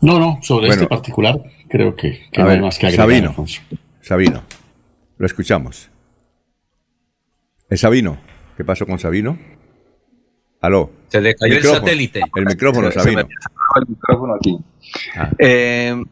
No, 0.00 0.18
no, 0.18 0.38
sobre 0.42 0.68
este 0.68 0.86
particular 0.86 1.40
creo 1.68 1.94
que, 1.94 2.28
no 2.36 2.48
hay 2.48 2.60
más 2.60 2.78
que 2.78 2.86
agregar. 2.86 3.08
Sabino, 3.08 3.46
Sabino, 4.00 4.42
lo 5.16 5.26
escuchamos. 5.26 5.90
¿Es 7.68 7.80
Sabino? 7.80 8.18
¿Qué 8.56 8.64
pasó 8.64 8.86
con 8.86 8.98
Sabino? 8.98 9.38
Aló. 10.60 10.90
Se 11.08 11.20
le 11.20 11.34
cayó 11.34 11.56
el, 11.56 11.62
satélite. 11.62 12.22
El 12.34 12.46
micrófono, 12.46 12.90
Sabino. 12.90 13.20
el 13.20 13.86
micrófono 13.88 14.34
aquí. 14.34 14.58
Ah. 15.14 15.30
Eh, 15.38 16.04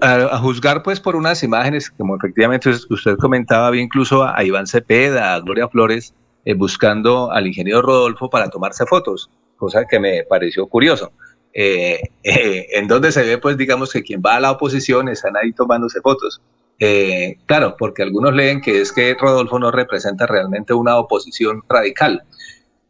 a, 0.00 0.38
juzgar 0.38 0.82
pues 0.82 1.00
por 1.00 1.16
unas 1.16 1.42
imágenes, 1.42 1.90
como 1.90 2.16
efectivamente 2.16 2.70
usted 2.70 3.16
comentaba, 3.16 3.68
había 3.68 3.82
incluso 3.82 4.24
a 4.24 4.42
Iván 4.44 4.66
Cepeda, 4.66 5.34
a 5.34 5.40
Gloria 5.40 5.68
Flores, 5.68 6.14
eh, 6.44 6.54
buscando 6.54 7.30
al 7.30 7.46
ingeniero 7.46 7.82
Rodolfo 7.82 8.30
para 8.30 8.48
tomarse 8.48 8.86
fotos, 8.86 9.30
cosa 9.56 9.84
que 9.86 9.98
me 9.98 10.22
pareció 10.28 10.66
curioso. 10.66 11.12
Eh, 11.60 12.00
eh, 12.22 12.68
en 12.70 12.86
donde 12.86 13.10
se 13.10 13.24
ve, 13.24 13.36
pues, 13.36 13.56
digamos 13.56 13.92
que 13.92 14.04
quien 14.04 14.22
va 14.24 14.36
a 14.36 14.40
la 14.40 14.52
oposición 14.52 15.08
están 15.08 15.36
ahí 15.36 15.52
tomándose 15.52 16.00
fotos. 16.00 16.40
Eh, 16.78 17.36
claro, 17.46 17.74
porque 17.76 18.04
algunos 18.04 18.32
leen 18.32 18.60
que 18.60 18.80
es 18.80 18.92
que 18.92 19.16
Rodolfo 19.20 19.58
no 19.58 19.72
representa 19.72 20.24
realmente 20.28 20.72
una 20.72 20.96
oposición 20.96 21.64
radical. 21.68 22.22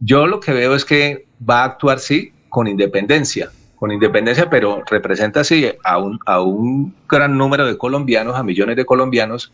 Yo 0.00 0.26
lo 0.26 0.38
que 0.38 0.52
veo 0.52 0.74
es 0.74 0.84
que 0.84 1.28
va 1.48 1.62
a 1.62 1.64
actuar, 1.64 1.98
sí, 1.98 2.30
con 2.50 2.66
independencia, 2.66 3.50
con 3.76 3.90
independencia, 3.90 4.50
pero 4.50 4.82
representa, 4.90 5.44
sí, 5.44 5.72
a 5.82 5.96
un, 5.96 6.18
a 6.26 6.42
un 6.42 6.94
gran 7.08 7.38
número 7.38 7.64
de 7.64 7.78
colombianos, 7.78 8.36
a 8.36 8.42
millones 8.42 8.76
de 8.76 8.84
colombianos, 8.84 9.50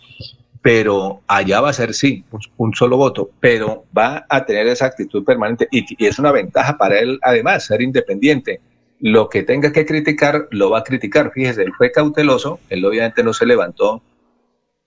pero 0.60 1.20
allá 1.28 1.60
va 1.60 1.68
a 1.68 1.72
ser, 1.72 1.94
sí, 1.94 2.24
un, 2.56 2.74
solo 2.74 2.96
voto, 2.96 3.30
pero 3.38 3.84
va 3.96 4.26
a 4.28 4.44
tener 4.44 4.66
esa 4.66 4.86
actitud 4.86 5.24
permanente 5.24 5.68
y, 5.70 5.84
y 6.02 6.06
es 6.06 6.18
una 6.18 6.32
ventaja 6.32 6.76
para 6.76 6.98
él, 6.98 7.20
además, 7.22 7.66
ser 7.66 7.80
independiente 7.80 8.60
lo 9.04 9.28
que 9.28 9.42
tenga 9.42 9.70
que 9.70 9.84
criticar, 9.84 10.48
lo 10.50 10.70
va 10.70 10.78
a 10.78 10.82
criticar. 10.82 11.30
Fíjese, 11.30 11.62
él 11.62 11.72
fue 11.76 11.92
cauteloso, 11.92 12.58
él 12.70 12.82
obviamente 12.86 13.22
no 13.22 13.34
se 13.34 13.44
levantó 13.44 14.02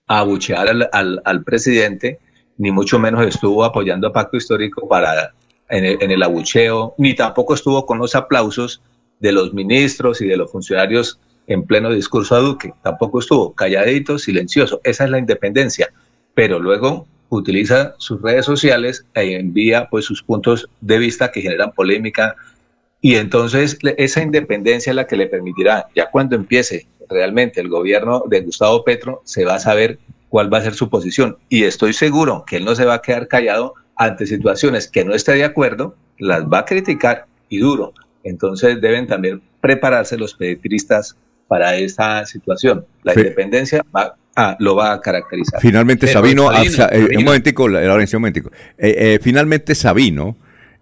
a 0.08 0.18
abuchear 0.18 0.68
al, 0.92 1.44
presidente, 1.44 2.18
ni 2.56 2.72
mucho 2.72 2.98
menos 2.98 3.24
estuvo 3.24 3.62
apoyando 3.62 4.08
a 4.08 4.12
Pacto 4.12 4.36
Histórico 4.36 4.88
para, 4.88 5.34
en, 5.68 5.84
el, 5.84 5.98
en 6.02 6.10
el 6.10 6.20
abucheo, 6.24 6.96
ni 6.98 7.14
tampoco 7.14 7.54
estuvo 7.54 7.86
con 7.86 7.98
los 7.98 8.16
aplausos 8.16 8.82
de 9.20 9.30
los 9.30 9.54
ministros 9.54 10.20
y 10.20 10.26
de 10.26 10.36
los 10.36 10.50
funcionarios 10.50 11.20
en 11.46 11.62
pleno 11.62 11.92
discurso 11.92 12.34
a 12.34 12.40
Duque. 12.40 12.74
Tampoco 12.82 13.20
estuvo 13.20 13.54
calladito, 13.54 14.18
silencioso. 14.18 14.80
Esa 14.82 15.04
es 15.04 15.10
la 15.10 15.20
independencia. 15.20 15.92
Pero 16.34 16.58
luego 16.58 17.06
utiliza 17.28 17.94
sus 17.98 18.20
redes 18.20 18.46
sociales 18.46 19.06
e 19.14 19.36
envía 19.36 19.86
pues 19.88 20.06
sus 20.06 20.24
puntos 20.24 20.68
de 20.80 20.98
vista 20.98 21.30
que 21.30 21.40
generan 21.40 21.70
polémica, 21.70 22.34
y 23.00 23.14
entonces 23.14 23.78
esa 23.96 24.22
independencia 24.22 24.90
es 24.90 24.96
la 24.96 25.06
que 25.06 25.16
le 25.16 25.26
permitirá, 25.26 25.86
ya 25.94 26.10
cuando 26.10 26.34
empiece 26.36 26.86
realmente 27.08 27.60
el 27.60 27.68
gobierno 27.68 28.24
de 28.28 28.40
Gustavo 28.40 28.84
Petro, 28.84 29.22
se 29.24 29.44
va 29.44 29.54
a 29.54 29.60
saber 29.60 29.98
cuál 30.28 30.52
va 30.52 30.58
a 30.58 30.62
ser 30.62 30.74
su 30.74 30.90
posición. 30.90 31.38
Y 31.48 31.64
estoy 31.64 31.92
seguro 31.92 32.44
que 32.46 32.56
él 32.56 32.64
no 32.64 32.74
se 32.74 32.84
va 32.84 32.94
a 32.94 33.02
quedar 33.02 33.28
callado 33.28 33.74
ante 33.96 34.26
situaciones 34.26 34.88
que 34.88 35.04
no 35.04 35.14
esté 35.14 35.32
de 35.32 35.44
acuerdo, 35.44 35.96
las 36.18 36.44
va 36.44 36.60
a 36.60 36.64
criticar 36.64 37.26
y 37.48 37.58
duro. 37.58 37.94
Entonces 38.24 38.80
deben 38.80 39.06
también 39.06 39.42
prepararse 39.60 40.18
los 40.18 40.34
peditristas 40.34 41.16
para 41.46 41.76
esa 41.76 42.26
situación. 42.26 42.84
La 43.04 43.14
independencia 43.14 43.84
lo 44.58 44.76
va 44.76 44.92
a 44.92 45.00
caracterizar. 45.00 45.60
Finalmente 45.60 46.08
Sabino, 46.08 46.48
un 46.48 47.24
momentico, 47.24 47.64
un 47.64 48.08
momentico. 48.12 48.50
finalmente 49.22 49.74
Sabino 49.74 50.36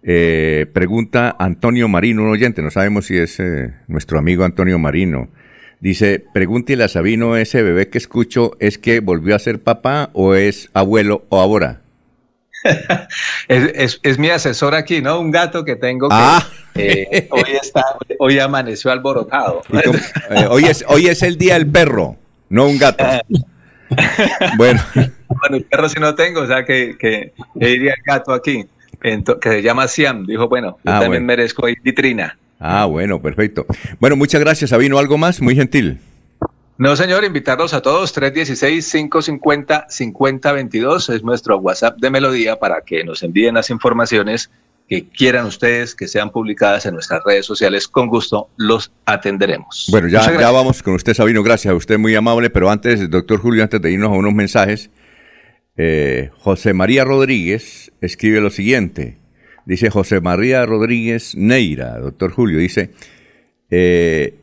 Eh, 0.09 0.67
pregunta 0.71 1.35
Antonio 1.37 1.89
Marino, 1.89 2.23
un 2.23 2.29
oyente, 2.29 2.61
no 2.61 2.71
sabemos 2.71 3.07
si 3.07 3.17
es 3.17 3.41
eh, 3.41 3.73
nuestro 3.87 4.17
amigo 4.17 4.45
Antonio 4.45 4.79
Marino. 4.79 5.27
Dice, 5.81 6.23
pregúntele 6.33 6.85
a 6.85 6.87
Sabino, 6.87 7.35
ese 7.35 7.61
bebé 7.61 7.89
que 7.89 7.97
escucho, 7.97 8.53
¿es 8.61 8.77
que 8.77 9.01
volvió 9.01 9.35
a 9.35 9.39
ser 9.39 9.61
papá 9.61 10.09
o 10.13 10.33
es 10.33 10.69
abuelo 10.73 11.25
o 11.27 11.41
ahora? 11.41 11.81
es, 13.49 14.17
mi 14.17 14.29
asesor 14.29 14.75
aquí, 14.75 15.01
¿no? 15.01 15.19
Un 15.19 15.29
gato 15.29 15.65
que 15.65 15.75
tengo 15.75 16.07
que 16.07 16.15
ah. 16.17 16.47
eh, 16.75 17.27
hoy, 17.29 17.57
está, 17.61 17.83
hoy 18.17 18.39
amaneció 18.39 18.91
alborotado. 18.91 19.61
hoy, 20.49 20.63
es, 20.63 20.85
hoy 20.87 21.07
es 21.07 21.21
el 21.21 21.37
día 21.37 21.55
del 21.55 21.67
perro, 21.67 22.15
no 22.47 22.65
un 22.65 22.77
gato. 22.77 23.03
bueno. 24.57 24.81
bueno, 24.95 25.57
el 25.57 25.65
perro 25.65 25.89
si 25.89 25.99
no 25.99 26.15
tengo, 26.15 26.41
o 26.41 26.47
sea 26.47 26.63
que, 26.63 26.95
que, 26.97 27.33
iría 27.55 27.93
el 27.93 28.01
gato 28.05 28.31
aquí 28.31 28.65
que 29.01 29.49
se 29.49 29.61
llama 29.61 29.87
Siam, 29.87 30.25
dijo, 30.25 30.49
bueno, 30.49 30.77
yo 30.83 30.91
ah, 30.91 30.99
también 30.99 31.25
merezco 31.25 31.67
vitrina. 31.83 32.37
Ah, 32.59 32.85
bueno, 32.85 33.21
perfecto. 33.21 33.65
Bueno, 33.99 34.15
muchas 34.15 34.41
gracias, 34.41 34.71
Sabino. 34.71 34.97
¿Algo 34.97 35.17
más? 35.17 35.41
Muy 35.41 35.55
gentil. 35.55 35.99
No, 36.79 36.95
señor, 36.95 37.23
invitarlos 37.23 37.73
a 37.73 37.81
todos. 37.81 38.15
316-550-5022 38.15 41.13
es 41.13 41.23
nuestro 41.23 41.57
WhatsApp 41.57 41.97
de 41.99 42.11
Melodía 42.11 42.57
para 42.57 42.81
que 42.81 43.03
nos 43.03 43.23
envíen 43.23 43.55
las 43.55 43.71
informaciones 43.71 44.51
que 44.87 45.09
quieran 45.09 45.47
ustedes 45.47 45.95
que 45.95 46.07
sean 46.07 46.29
publicadas 46.29 46.85
en 46.85 46.93
nuestras 46.93 47.23
redes 47.23 47.45
sociales. 47.45 47.87
Con 47.87 48.07
gusto 48.07 48.49
los 48.57 48.91
atenderemos. 49.05 49.87
Bueno, 49.89 50.07
ya, 50.07 50.39
ya 50.39 50.51
vamos 50.51 50.83
con 50.83 50.93
usted, 50.93 51.13
Sabino. 51.13 51.41
Gracias. 51.43 51.71
a 51.71 51.75
Usted 51.75 51.97
muy 51.97 52.13
amable. 52.15 52.51
Pero 52.51 52.69
antes, 52.69 53.09
doctor 53.09 53.39
Julio, 53.39 53.63
antes 53.63 53.81
de 53.81 53.91
irnos 53.91 54.09
a 54.09 54.13
unos 54.13 54.33
mensajes, 54.33 54.91
eh, 55.77 56.31
José 56.39 56.73
María 56.73 57.05
Rodríguez 57.05 57.91
escribe 58.01 58.41
lo 58.41 58.49
siguiente. 58.49 59.17
Dice 59.65 59.89
José 59.89 60.21
María 60.21 60.65
Rodríguez 60.65 61.35
Neira, 61.35 61.99
doctor 61.99 62.31
Julio, 62.31 62.57
dice, 62.57 62.91
eh, 63.69 64.35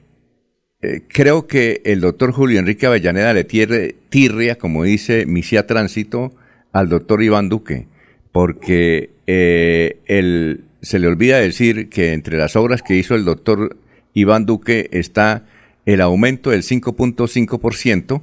eh, 0.81 1.03
creo 1.09 1.47
que 1.47 1.83
el 1.85 2.01
doctor 2.01 2.31
Julio 2.33 2.61
Enrique 2.61 2.87
Avellaneda 2.87 3.33
le 3.33 3.45
tiene 3.45 3.95
tirria, 4.11 4.57
como 4.57 4.85
dice 4.85 5.27
Misia 5.27 5.67
Tránsito, 5.67 6.35
al 6.73 6.89
doctor 6.89 7.23
Iván 7.23 7.49
Duque, 7.49 7.87
porque 8.33 9.11
él, 9.27 10.65
se 10.83 10.99
le 10.99 11.07
olvida 11.07 11.39
decir 11.39 11.89
que 11.89 12.13
entre 12.13 12.37
las 12.37 12.55
obras 12.57 12.83
que 12.83 12.97
hizo 12.97 13.15
el 13.15 13.25
doctor 13.25 13.77
Iván 14.13 14.45
Duque 14.45 14.89
está 14.93 15.47
el 15.87 16.01
aumento 16.01 16.51
del 16.51 16.63
5.5%, 16.63 18.23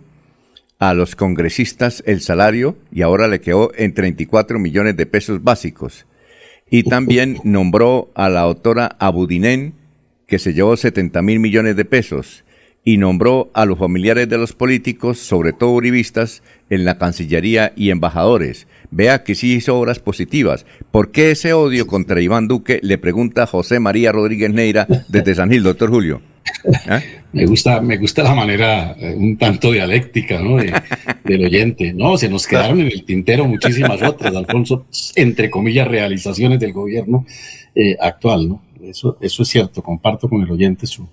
a 0.82 0.96
los 0.96 1.16
congresistas 1.16 2.02
el 2.08 2.22
salario 2.22 2.76
y 2.92 3.04
ahora 3.04 3.28
le 3.28 3.40
quedó 3.40 3.72
en 3.78 3.94
34 3.94 4.58
millones 4.58 4.98
de 4.98 5.06
pesos 5.06 5.44
básicos. 5.44 6.08
Y 6.72 6.84
también 6.84 7.38
nombró 7.44 8.10
a 8.16 8.30
la 8.30 8.42
autora 8.42 8.96
Abudinen, 8.98 9.76
que 10.26 10.40
se 10.40 10.56
llevó 10.56 10.76
70 10.76 11.22
mil 11.22 11.40
millones 11.40 11.76
de 11.76 11.86
pesos, 11.86 12.44
y 12.84 12.98
nombró 12.98 13.52
a 13.54 13.66
los 13.66 13.78
familiares 13.78 14.28
de 14.28 14.40
los 14.40 14.54
políticos, 14.54 15.20
sobre 15.20 15.54
todo 15.54 15.70
uribistas, 15.70 16.42
en 16.72 16.84
la 16.84 16.98
Cancillería 16.98 17.74
y 17.76 17.92
embajadores. 17.92 18.66
Vea 18.90 19.24
que 19.24 19.36
sí 19.36 19.54
hizo 19.54 19.78
obras 19.78 20.00
positivas. 20.00 20.66
¿Por 20.90 21.12
qué 21.12 21.30
ese 21.30 21.54
odio 21.54 21.86
contra 21.86 22.22
Iván 22.22 22.48
Duque? 22.48 22.80
Le 22.82 22.98
pregunta 22.98 23.46
José 23.46 23.80
María 23.80 24.12
Rodríguez 24.12 24.52
Neira 24.52 24.88
desde 25.10 25.36
San 25.36 25.52
Gil, 25.52 25.62
doctor 25.62 25.92
Julio. 25.92 26.24
¿Eh? 26.64 27.22
Me 27.34 27.46
gusta, 27.46 27.82
me 27.82 27.98
gusta 27.98 28.24
la 28.24 28.36
manera 28.36 28.96
eh, 29.00 29.16
un 29.18 29.38
tanto 29.38 29.72
dialéctica 29.72 30.40
¿no? 30.40 30.58
del 31.24 31.46
oyente. 31.46 31.94
No, 31.94 32.18
se 32.18 32.30
nos 32.30 32.46
quedaron 32.46 32.82
en 32.82 32.88
el 32.88 33.04
tintero 33.04 33.46
muchísimas 33.46 34.02
otras, 34.02 34.36
Alfonso, 34.36 34.86
entre 35.16 35.50
comillas, 35.50 35.88
realizaciones 35.88 36.60
del 36.60 36.74
gobierno 36.74 37.26
eh, 37.76 37.96
actual. 38.00 38.50
¿no? 38.50 38.62
Eso, 38.84 39.18
eso 39.22 39.44
es 39.44 39.50
cierto, 39.50 39.82
comparto 39.82 40.28
con 40.28 40.42
el 40.42 40.52
oyente 40.52 40.86
su, 40.88 41.08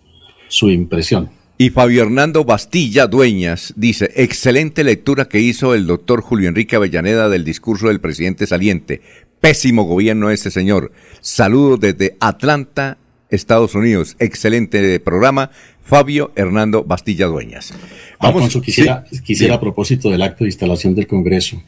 su 0.49 0.70
impresión. 0.70 1.31
Y 1.61 1.70
Fabio 1.70 2.03
Hernando 2.03 2.45
Bastilla 2.45 3.09
Dueñas 3.09 3.75
dice, 3.77 4.12
excelente 4.15 4.85
lectura 4.85 5.29
que 5.29 5.41
hizo 5.41 5.75
el 5.75 5.89
doctor 5.89 6.20
Julio 6.20 6.49
Enrique 6.49 6.77
Avellaneda 6.77 7.29
del 7.29 7.45
discurso 7.45 7.89
del 7.89 8.01
presidente 8.01 8.47
saliente. 8.47 9.03
Pésimo 9.41 9.83
gobierno 9.83 10.31
este 10.31 10.53
señor. 10.53 10.93
Saludos 11.20 11.81
desde 11.81 12.16
Atlanta, 12.20 12.99
Estados 13.31 13.75
Unidos. 13.75 14.17
Excelente 14.19 15.01
programa. 15.01 15.51
Fabio 15.89 16.33
Hernando 16.37 16.85
Bastilla 16.85 17.27
Dueñas. 17.27 17.73
Vamos, 18.21 18.55
quisiera, 18.61 19.05
quisiera 19.25 19.55
a 19.55 19.61
propósito 19.61 20.11
del 20.11 20.21
acto 20.21 20.45
de 20.45 20.49
instalación 20.49 20.95
del 20.95 21.07
Congreso, 21.07 21.63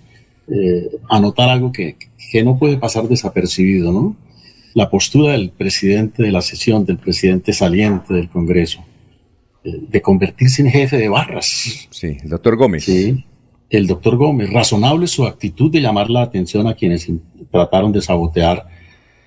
eh, 0.47 0.91
anotar 1.09 1.49
algo 1.49 1.73
que, 1.73 1.97
que 2.31 2.45
no 2.45 2.59
puede 2.59 2.77
pasar 2.77 3.09
desapercibido, 3.09 3.93
¿no? 3.93 4.17
La 4.75 4.91
postura 4.91 5.33
del 5.33 5.51
presidente 5.51 6.23
de 6.23 6.31
la 6.33 6.43
sesión, 6.43 6.85
del 6.85 6.99
presidente 6.99 7.55
saliente 7.55 8.13
del 8.13 8.29
Congreso, 8.29 8.85
eh, 9.65 9.79
de 9.89 10.03
convertirse 10.03 10.61
en 10.61 10.71
jefe 10.71 10.99
de 10.99 11.09
barras. 11.09 11.89
Sí, 11.89 12.19
el 12.23 12.29
doctor 12.29 12.57
Gómez. 12.57 12.85
Sí, 12.85 13.25
el 13.71 13.87
doctor 13.87 14.17
Gómez. 14.17 14.53
Razonable 14.53 15.07
su 15.07 15.27
actitud 15.27 15.71
de 15.71 15.81
llamar 15.81 16.11
la 16.11 16.23
atención 16.23 16.67
a 16.67 16.75
quienes 16.75 17.09
trataron 17.51 17.91
de 17.91 18.03
sabotear 18.03 18.67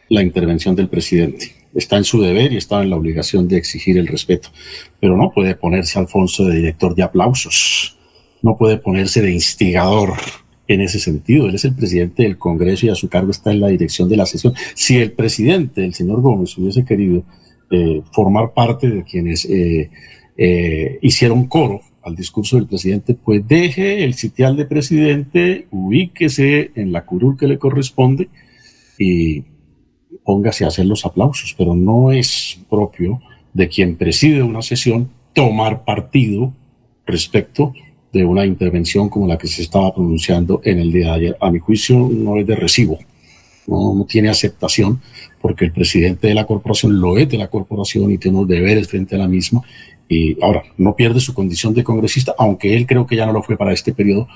la 0.07 0.21
intervención 0.21 0.75
del 0.75 0.87
presidente 0.87 1.62
está 1.73 1.97
en 1.97 2.03
su 2.03 2.21
deber 2.21 2.53
y 2.53 2.57
está 2.57 2.81
en 2.81 2.89
la 2.89 2.97
obligación 2.97 3.47
de 3.47 3.57
exigir 3.57 3.97
el 3.97 4.07
respeto. 4.07 4.49
Pero 4.99 5.17
no 5.17 5.31
puede 5.31 5.55
ponerse 5.55 5.99
Alfonso 5.99 6.45
de 6.45 6.55
director 6.57 6.95
de 6.95 7.03
aplausos, 7.03 7.97
no 8.41 8.57
puede 8.57 8.77
ponerse 8.77 9.21
de 9.21 9.31
instigador 9.31 10.13
en 10.67 10.81
ese 10.81 10.99
sentido. 10.99 11.47
Él 11.47 11.55
es 11.55 11.65
el 11.65 11.75
presidente 11.75 12.23
del 12.23 12.37
Congreso 12.37 12.85
y 12.85 12.89
a 12.89 12.95
su 12.95 13.09
cargo 13.09 13.31
está 13.31 13.51
en 13.51 13.61
la 13.61 13.67
dirección 13.67 14.09
de 14.09 14.17
la 14.17 14.25
sesión. 14.25 14.53
Si 14.75 14.97
el 14.97 15.11
presidente, 15.11 15.83
el 15.83 15.93
señor 15.93 16.21
Gómez, 16.21 16.57
hubiese 16.57 16.85
querido 16.85 17.23
eh, 17.71 18.01
formar 18.11 18.53
parte 18.53 18.89
de 18.89 19.03
quienes 19.03 19.45
eh, 19.45 19.89
eh, 20.37 20.99
hicieron 21.01 21.47
coro 21.47 21.81
al 22.03 22.15
discurso 22.15 22.57
del 22.57 22.67
presidente, 22.67 23.13
pues 23.13 23.47
deje 23.47 24.03
el 24.03 24.13
sitial 24.13 24.57
de 24.57 24.65
presidente, 24.65 25.67
ubíquese 25.71 26.71
en 26.75 26.91
la 26.91 27.05
curul 27.05 27.37
que 27.37 27.47
le 27.47 27.57
corresponde 27.57 28.27
y 28.99 29.43
póngase 30.23 30.65
a 30.65 30.67
hacer 30.67 30.85
los 30.85 31.05
aplausos, 31.05 31.53
pero 31.57 31.75
no 31.75 32.11
es 32.11 32.59
propio 32.69 33.21
de 33.53 33.67
quien 33.67 33.95
preside 33.95 34.41
una 34.41 34.61
sesión 34.61 35.09
tomar 35.33 35.83
partido 35.83 36.53
respecto 37.05 37.73
de 38.11 38.23
una 38.23 38.45
intervención 38.45 39.09
como 39.09 39.27
la 39.27 39.37
que 39.37 39.47
se 39.47 39.63
estaba 39.63 39.93
pronunciando 39.93 40.61
en 40.63 40.79
el 40.79 40.91
día 40.91 41.07
de 41.07 41.11
ayer. 41.11 41.37
A 41.41 41.49
mi 41.49 41.59
juicio 41.59 42.09
no 42.11 42.37
es 42.37 42.45
de 42.45 42.55
recibo, 42.55 42.99
no, 43.67 44.05
tiene 44.07 44.29
aceptación 44.29 45.01
porque 45.41 45.65
el 45.65 45.71
presidente 45.71 46.27
de 46.27 46.33
la 46.33 46.45
corporación 46.45 46.99
lo 46.99 47.17
es 47.17 47.27
de 47.29 47.37
la 47.37 47.49
corporación 47.49 48.11
y 48.11 48.17
tiene 48.17 48.37
unos 48.37 48.49
deberes 48.49 48.87
frente 48.87 49.15
a 49.15 49.19
la 49.19 49.27
misma. 49.27 49.61
Y 50.07 50.41
ahora, 50.43 50.63
no 50.77 50.95
pierde 50.95 51.19
su 51.19 51.33
condición 51.33 51.73
de 51.73 51.83
congresista, 51.83 52.35
aunque 52.37 52.75
él 52.75 52.85
creo 52.85 53.07
que 53.07 53.15
ya 53.15 53.25
no 53.25 53.33
lo 53.33 53.41
fue 53.41 53.57
para 53.57 53.73
este 53.73 53.93
periodo, 53.93 54.27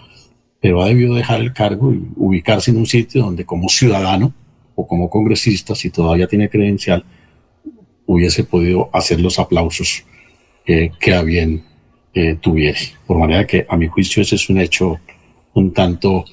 pero 0.59 0.81
ha 0.81 0.87
debido 0.87 1.13
dejar 1.13 1.41
el 1.41 1.53
cargo 1.53 1.93
y 1.93 2.03
ubicarse 2.15 2.71
en 2.71 2.77
un 2.77 2.87
sitio 2.87 3.21
donde 3.21 3.45
como 3.45 3.69
ciudadano 3.69 4.33
o 4.77 4.87
como 4.87 5.09
congresista, 5.09 5.75
si 5.75 5.89
todavía 5.89 6.27
tiene 6.27 6.47
credencial, 6.47 7.03
hubiese 8.05 8.45
podido 8.45 8.89
hacer 8.93 9.19
los 9.19 9.39
aplausos 9.39 10.05
que 10.65 11.13
a 11.13 11.21
bien 11.23 11.63
eh. 12.13 12.37
Por 13.05 13.17
manera 13.17 13.45
que, 13.45 13.65
a 13.69 13.77
mi 13.77 13.87
juicio, 13.87 14.21
ese 14.21 14.35
es 14.35 14.49
un 14.49 14.59
hecho 14.59 14.99
un 15.53 15.73
tanto 15.73 16.25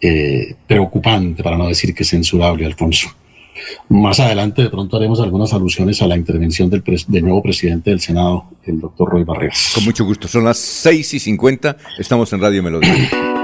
eh, 0.00 0.54
preocupante, 0.66 1.42
para 1.42 1.56
no 1.56 1.68
decir 1.68 1.94
que 1.94 2.04
censurable, 2.04 2.66
Alfonso. 2.66 3.08
Más 3.88 4.20
adelante, 4.20 4.62
de 4.62 4.70
pronto, 4.70 4.96
haremos 4.96 5.20
algunas 5.20 5.52
alusiones 5.52 6.02
a 6.02 6.06
la 6.06 6.16
intervención 6.16 6.68
del, 6.68 6.82
del 7.08 7.24
nuevo 7.24 7.42
presidente 7.42 7.90
del 7.90 8.00
Senado, 8.00 8.46
el 8.64 8.80
doctor 8.80 9.10
Roy 9.10 9.24
Barreras. 9.24 9.72
Con 9.74 9.84
mucho 9.84 10.04
gusto. 10.04 10.28
Son 10.28 10.44
las 10.44 10.58
6 10.58 11.14
y 11.14 11.20
50. 11.20 11.76
Estamos 11.98 12.32
en 12.32 12.40
Radio 12.40 12.62
Melodía. 12.62 13.43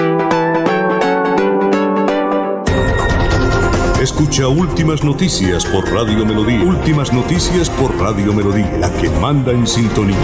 Escucha 4.01 4.47
Últimas 4.47 5.03
Noticias 5.03 5.63
por 5.63 5.87
Radio 5.93 6.25
Melodía. 6.25 6.63
Últimas 6.63 7.13
Noticias 7.13 7.69
por 7.69 7.95
Radio 7.99 8.33
Melodía, 8.33 8.75
la 8.79 8.91
que 8.99 9.07
manda 9.11 9.51
en 9.51 9.67
sintonía. 9.67 10.17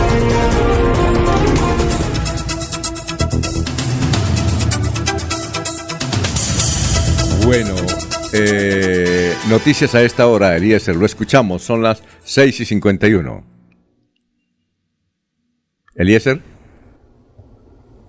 Bueno, 7.46 7.76
eh, 8.34 9.36
noticias 9.48 9.94
a 9.94 10.02
esta 10.02 10.26
hora, 10.26 10.58
Eliezer, 10.58 10.96
lo 10.96 11.06
escuchamos, 11.06 11.62
son 11.62 11.84
las 11.84 12.02
6 12.24 12.62
y 12.62 12.66
51. 12.66 13.44
Eliezer. 15.94 16.42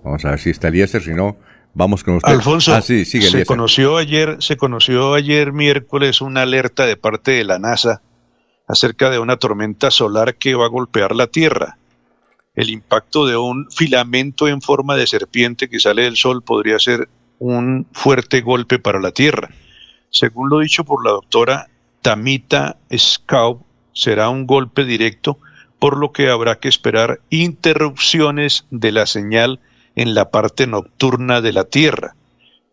Vamos 0.03 0.25
a 0.25 0.31
ver 0.31 0.39
si 0.39 0.49
está 0.49 0.69
Eliezer, 0.69 1.03
si 1.03 1.11
no, 1.13 1.37
vamos 1.73 2.03
con 2.03 2.15
usted. 2.15 2.31
Alfonso, 2.31 2.73
ah, 2.73 2.81
sí, 2.81 3.05
sigue, 3.05 3.29
se 3.29 3.45
conoció 3.45 3.97
ayer, 3.97 4.37
se 4.39 4.57
conoció 4.57 5.13
ayer 5.13 5.53
miércoles 5.53 6.21
una 6.21 6.43
alerta 6.43 6.85
de 6.85 6.97
parte 6.97 7.31
de 7.31 7.43
la 7.43 7.59
NASA 7.59 8.01
acerca 8.67 9.09
de 9.09 9.19
una 9.19 9.37
tormenta 9.37 9.89
solar 9.89 10.35
que 10.35 10.55
va 10.55 10.65
a 10.65 10.69
golpear 10.69 11.15
la 11.15 11.27
Tierra. 11.27 11.77
El 12.55 12.69
impacto 12.69 13.25
de 13.25 13.35
un 13.37 13.69
filamento 13.71 14.47
en 14.47 14.61
forma 14.61 14.95
de 14.95 15.07
serpiente 15.07 15.69
que 15.69 15.79
sale 15.79 16.03
del 16.03 16.17
Sol 16.17 16.43
podría 16.43 16.77
ser 16.77 17.09
un 17.39 17.87
fuerte 17.93 18.41
golpe 18.41 18.77
para 18.77 18.99
la 18.99 19.11
Tierra. 19.11 19.49
Según 20.11 20.49
lo 20.49 20.59
dicho 20.59 20.83
por 20.83 21.03
la 21.03 21.11
doctora 21.11 21.67
Tamita 22.01 22.77
Scout, 22.95 23.61
será 23.93 24.29
un 24.29 24.45
golpe 24.45 24.85
directo, 24.85 25.39
por 25.79 25.97
lo 25.97 26.11
que 26.11 26.29
habrá 26.29 26.59
que 26.59 26.67
esperar 26.67 27.21
interrupciones 27.29 28.65
de 28.69 28.91
la 28.91 29.05
señal 29.05 29.59
en 29.99 30.15
la 30.15 30.31
parte 30.31 30.65
nocturna 30.65 31.41
de 31.41 31.51
la 31.51 31.65
Tierra. 31.65 32.15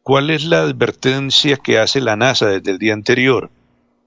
¿Cuál 0.04 0.30
es 0.30 0.44
la 0.44 0.60
advertencia 0.60 1.56
que 1.56 1.80
hace 1.80 2.00
la 2.00 2.14
NASA 2.14 2.46
desde 2.46 2.70
el 2.70 2.78
día 2.78 2.92
anterior? 2.92 3.50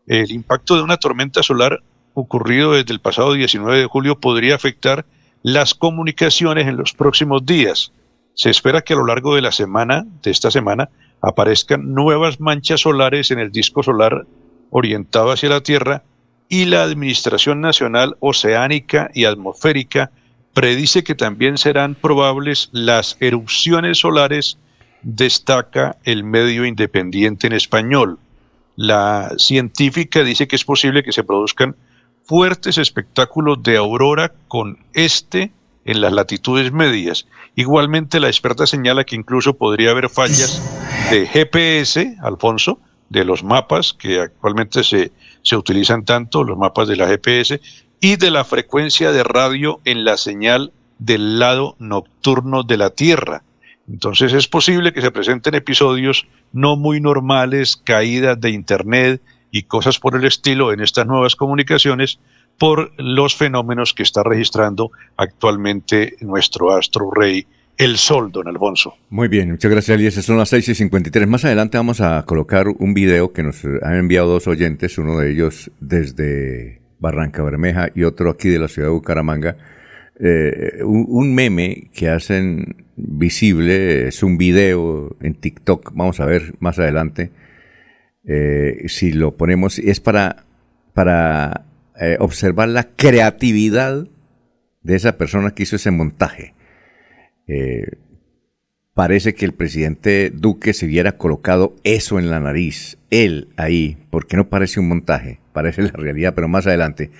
El 0.07 0.31
impacto 0.31 0.77
de 0.77 0.83
una 0.83 0.95
tormenta 0.95 1.43
solar 1.43 1.83
ocurrido 2.13 2.71
desde 2.71 2.93
el 2.93 3.01
pasado 3.01 3.33
19 3.33 3.77
de 3.77 3.85
julio 3.87 4.17
podría 4.21 4.55
afectar 4.55 5.05
las 5.43 5.73
comunicaciones 5.73 6.65
en 6.67 6.77
los 6.77 6.93
próximos 6.93 7.45
días. 7.45 7.91
Se 8.35 8.49
espera 8.49 8.83
que 8.83 8.93
a 8.93 8.95
lo 8.95 9.05
largo 9.05 9.35
de 9.35 9.41
la 9.41 9.51
semana, 9.51 10.05
de 10.23 10.31
esta 10.31 10.49
semana, 10.49 10.87
aparezcan 11.21 11.93
nuevas 11.93 12.39
manchas 12.39 12.79
solares 12.79 13.31
en 13.31 13.39
el 13.39 13.51
disco 13.51 13.83
solar 13.83 14.25
orientado 14.69 15.31
hacia 15.31 15.49
la 15.49 15.61
Tierra 15.61 16.03
y 16.47 16.63
la 16.63 16.83
Administración 16.83 17.59
Nacional 17.59 18.15
Oceánica 18.21 19.11
y 19.13 19.25
Atmosférica 19.25 20.09
predice 20.53 21.03
que 21.03 21.15
también 21.15 21.57
serán 21.57 21.95
probables 21.95 22.69
las 22.71 23.17
erupciones 23.19 23.99
solares, 23.99 24.57
destaca 25.01 25.97
el 26.03 26.23
medio 26.23 26.65
independiente 26.65 27.47
en 27.47 27.53
español. 27.53 28.19
La 28.75 29.33
científica 29.37 30.23
dice 30.23 30.47
que 30.47 30.55
es 30.55 30.65
posible 30.65 31.03
que 31.03 31.11
se 31.11 31.23
produzcan 31.23 31.75
fuertes 32.23 32.77
espectáculos 32.77 33.61
de 33.63 33.77
aurora 33.77 34.33
con 34.47 34.77
este 34.93 35.51
en 35.85 36.01
las 36.01 36.13
latitudes 36.13 36.71
medias. 36.71 37.27
Igualmente, 37.55 38.19
la 38.19 38.27
experta 38.27 38.67
señala 38.67 39.03
que 39.03 39.15
incluso 39.15 39.55
podría 39.57 39.91
haber 39.91 40.09
fallas 40.09 40.61
de 41.09 41.25
GPS, 41.25 42.17
Alfonso, 42.21 42.79
de 43.09 43.25
los 43.25 43.43
mapas 43.43 43.93
que 43.93 44.19
actualmente 44.19 44.83
se, 44.83 45.11
se 45.41 45.57
utilizan 45.57 46.05
tanto, 46.05 46.43
los 46.43 46.57
mapas 46.57 46.87
de 46.87 46.95
la 46.95 47.07
GPS, 47.07 47.59
y 48.01 48.15
de 48.15 48.31
la 48.31 48.43
frecuencia 48.43 49.11
de 49.11 49.23
radio 49.23 49.79
en 49.85 50.03
la 50.03 50.17
señal 50.17 50.71
del 50.97 51.39
lado 51.39 51.75
nocturno 51.79 52.63
de 52.63 52.77
la 52.77 52.89
Tierra. 52.91 53.43
Entonces 53.87 54.33
es 54.33 54.47
posible 54.47 54.93
que 54.93 55.01
se 55.01 55.11
presenten 55.11 55.55
episodios 55.55 56.27
no 56.53 56.75
muy 56.75 57.01
normales, 57.01 57.75
caídas 57.75 58.39
de 58.39 58.51
Internet 58.51 59.21
y 59.51 59.63
cosas 59.63 59.99
por 59.99 60.15
el 60.15 60.25
estilo 60.25 60.71
en 60.71 60.81
estas 60.81 61.07
nuevas 61.07 61.35
comunicaciones 61.35 62.19
por 62.59 62.91
los 62.97 63.35
fenómenos 63.35 63.93
que 63.93 64.03
está 64.03 64.21
registrando 64.21 64.91
actualmente 65.17 66.15
nuestro 66.19 66.75
astro 66.75 67.09
rey, 67.09 67.47
el 67.77 67.97
Sol, 67.97 68.31
don 68.31 68.47
Alfonso. 68.47 68.95
Muy 69.09 69.29
bien, 69.29 69.51
muchas 69.51 69.71
gracias, 69.71 69.97
Eliezer. 69.97 70.21
Son 70.21 70.37
las 70.37 70.49
6 70.49 70.69
y 70.69 70.75
53. 70.75 71.27
Más 71.27 71.45
adelante 71.45 71.77
vamos 71.77 72.01
a 72.01 72.23
colocar 72.25 72.67
un 72.67 72.93
video 72.93 73.31
que 73.31 73.41
nos 73.41 73.63
han 73.63 73.95
enviado 73.95 74.27
dos 74.27 74.47
oyentes, 74.47 74.97
uno 74.97 75.17
de 75.17 75.31
ellos 75.31 75.71
desde 75.79 76.78
Barranca 76.99 77.43
Bermeja 77.43 77.89
y 77.95 78.03
otro 78.03 78.29
aquí 78.29 78.49
de 78.49 78.59
la 78.59 78.67
ciudad 78.67 78.89
de 78.89 78.93
Bucaramanga. 78.93 79.57
Eh, 80.19 80.83
un, 80.83 81.33
meme 81.33 81.89
que 81.93 82.09
hacen 82.09 82.85
visible, 82.97 84.09
es 84.09 84.21
un 84.21 84.37
video 84.37 85.15
en 85.21 85.33
TikTok, 85.35 85.93
vamos 85.95 86.19
a 86.19 86.25
ver 86.25 86.55
más 86.59 86.77
adelante 86.77 87.31
eh, 88.27 88.83
si 88.87 89.13
lo 89.13 89.37
ponemos, 89.37 89.79
es 89.79 90.01
para, 90.01 90.43
para 90.93 91.65
eh, 91.99 92.17
observar 92.19 92.67
la 92.67 92.89
creatividad 92.95 94.07
de 94.81 94.95
esa 94.95 95.17
persona 95.17 95.51
que 95.51 95.63
hizo 95.63 95.77
ese 95.77 95.91
montaje. 95.91 96.53
Parece 98.93 99.33
que 99.33 99.45
el 99.45 99.53
presidente 99.53 100.31
Duque 100.33 100.73
se 100.73 100.85
hubiera 100.85 101.13
colocado 101.13 101.75
eso 101.83 102.19
en 102.19 102.29
la 102.29 102.39
nariz, 102.39 102.97
él 103.09 103.49
ahí, 103.55 103.97
porque 104.09 104.35
no 104.35 104.49
parece 104.49 104.79
un 104.79 104.87
montaje, 104.87 105.39
parece 105.53 105.83
la 105.83 105.91
realidad, 105.91 106.33
pero 106.35 106.47
más 106.47 106.65
adelante. 106.67 107.11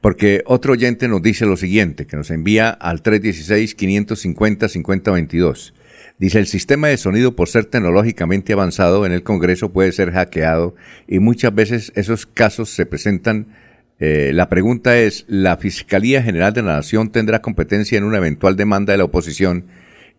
Porque 0.00 0.42
otro 0.46 0.74
oyente 0.74 1.08
nos 1.08 1.22
dice 1.22 1.46
lo 1.46 1.56
siguiente, 1.56 2.06
que 2.06 2.16
nos 2.16 2.30
envía 2.30 2.70
al 2.70 3.02
316-550-5022. 3.02 5.72
Dice, 6.18 6.38
el 6.38 6.46
sistema 6.46 6.88
de 6.88 6.96
sonido, 6.96 7.36
por 7.36 7.48
ser 7.48 7.66
tecnológicamente 7.66 8.54
avanzado 8.54 9.04
en 9.04 9.12
el 9.12 9.22
Congreso, 9.22 9.72
puede 9.72 9.92
ser 9.92 10.12
hackeado 10.12 10.74
y 11.06 11.18
muchas 11.18 11.54
veces 11.54 11.92
esos 11.94 12.24
casos 12.24 12.70
se 12.70 12.86
presentan. 12.86 13.48
Eh, 13.98 14.30
la 14.32 14.48
pregunta 14.48 14.98
es, 14.98 15.26
¿la 15.28 15.58
Fiscalía 15.58 16.22
General 16.22 16.54
de 16.54 16.62
la 16.62 16.76
Nación 16.76 17.10
tendrá 17.10 17.42
competencia 17.42 17.98
en 17.98 18.04
una 18.04 18.16
eventual 18.18 18.56
demanda 18.56 18.92
de 18.92 18.98
la 18.98 19.04
oposición 19.04 19.66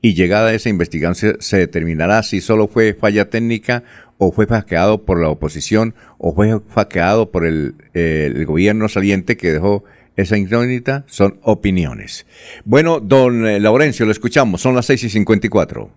y 0.02 0.14
llegada 0.14 0.50
a 0.50 0.54
esa 0.54 0.70
investigación 0.70 1.38
se, 1.40 1.58
determinará 1.58 2.24
si 2.24 2.42
solo 2.42 2.68
fue 2.68 2.94
falla 2.94 3.30
técnica 3.30 3.84
o 4.18 4.32
fue 4.32 4.48
hackeado 4.48 5.06
por 5.06 5.22
la 5.22 5.30
oposición 5.30 5.96
o 6.18 6.34
fue 6.34 6.60
hackeado 6.74 7.32
por 7.32 7.46
el, 7.46 7.76
el 7.94 8.46
gobierno 8.46 8.90
saliente 8.90 9.38
que 9.38 9.52
dejó 9.52 9.84
esa 10.18 10.36
incógnita 10.36 11.06
son 11.08 11.40
opiniones. 11.44 12.26
Bueno, 12.66 13.00
don 13.00 13.46
eh, 13.46 13.60
Laurencio, 13.60 14.06
lo 14.06 14.12
escuchamos, 14.12 14.62
son 14.62 14.76
las 14.76 14.88
6 14.88 15.04
y 15.04 15.10
54. 15.10 15.92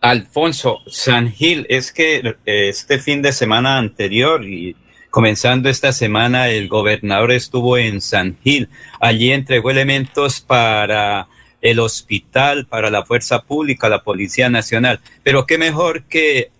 Alfonso, 0.00 0.78
San 0.86 1.32
Gil, 1.32 1.66
es 1.68 1.90
que 1.90 2.36
eh, 2.46 2.68
este 2.68 2.98
fin 2.98 3.22
de 3.22 3.32
semana 3.32 3.78
anterior 3.78 4.44
y 4.44 4.76
comenzando 5.10 5.68
esta 5.68 5.92
semana, 5.92 6.48
el 6.48 6.68
gobernador 6.68 7.32
estuvo 7.32 7.76
en 7.76 8.00
San 8.00 8.36
Gil. 8.44 8.68
Allí 9.00 9.32
entregó 9.32 9.70
elementos 9.70 10.40
para 10.40 11.26
el 11.66 11.80
hospital, 11.80 12.66
para 12.66 12.90
la 12.90 13.04
fuerza 13.04 13.42
pública, 13.42 13.88
la 13.88 14.04
Policía 14.04 14.48
Nacional. 14.48 15.00
Pero 15.24 15.46
qué 15.46 15.58
mejor 15.58 16.04
que 16.04 16.50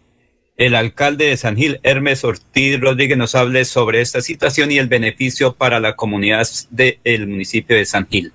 el 0.57 0.75
alcalde 0.75 1.27
de 1.27 1.37
San 1.37 1.57
Gil, 1.57 1.79
Hermes 1.85 2.25
Ortiz 2.25 2.81
Rodríguez, 2.81 3.17
nos 3.17 3.37
hable 3.37 3.65
sobre 3.65 4.01
esta 4.01 4.21
situación 4.21 4.73
y 4.73 4.79
el 4.79 4.89
beneficio 4.89 5.55
para 5.55 5.79
la 5.79 5.95
comunidad 5.95 6.45
del 6.71 7.29
municipio 7.29 7.77
de 7.77 7.85
San 7.87 8.09
Gil. 8.09 8.33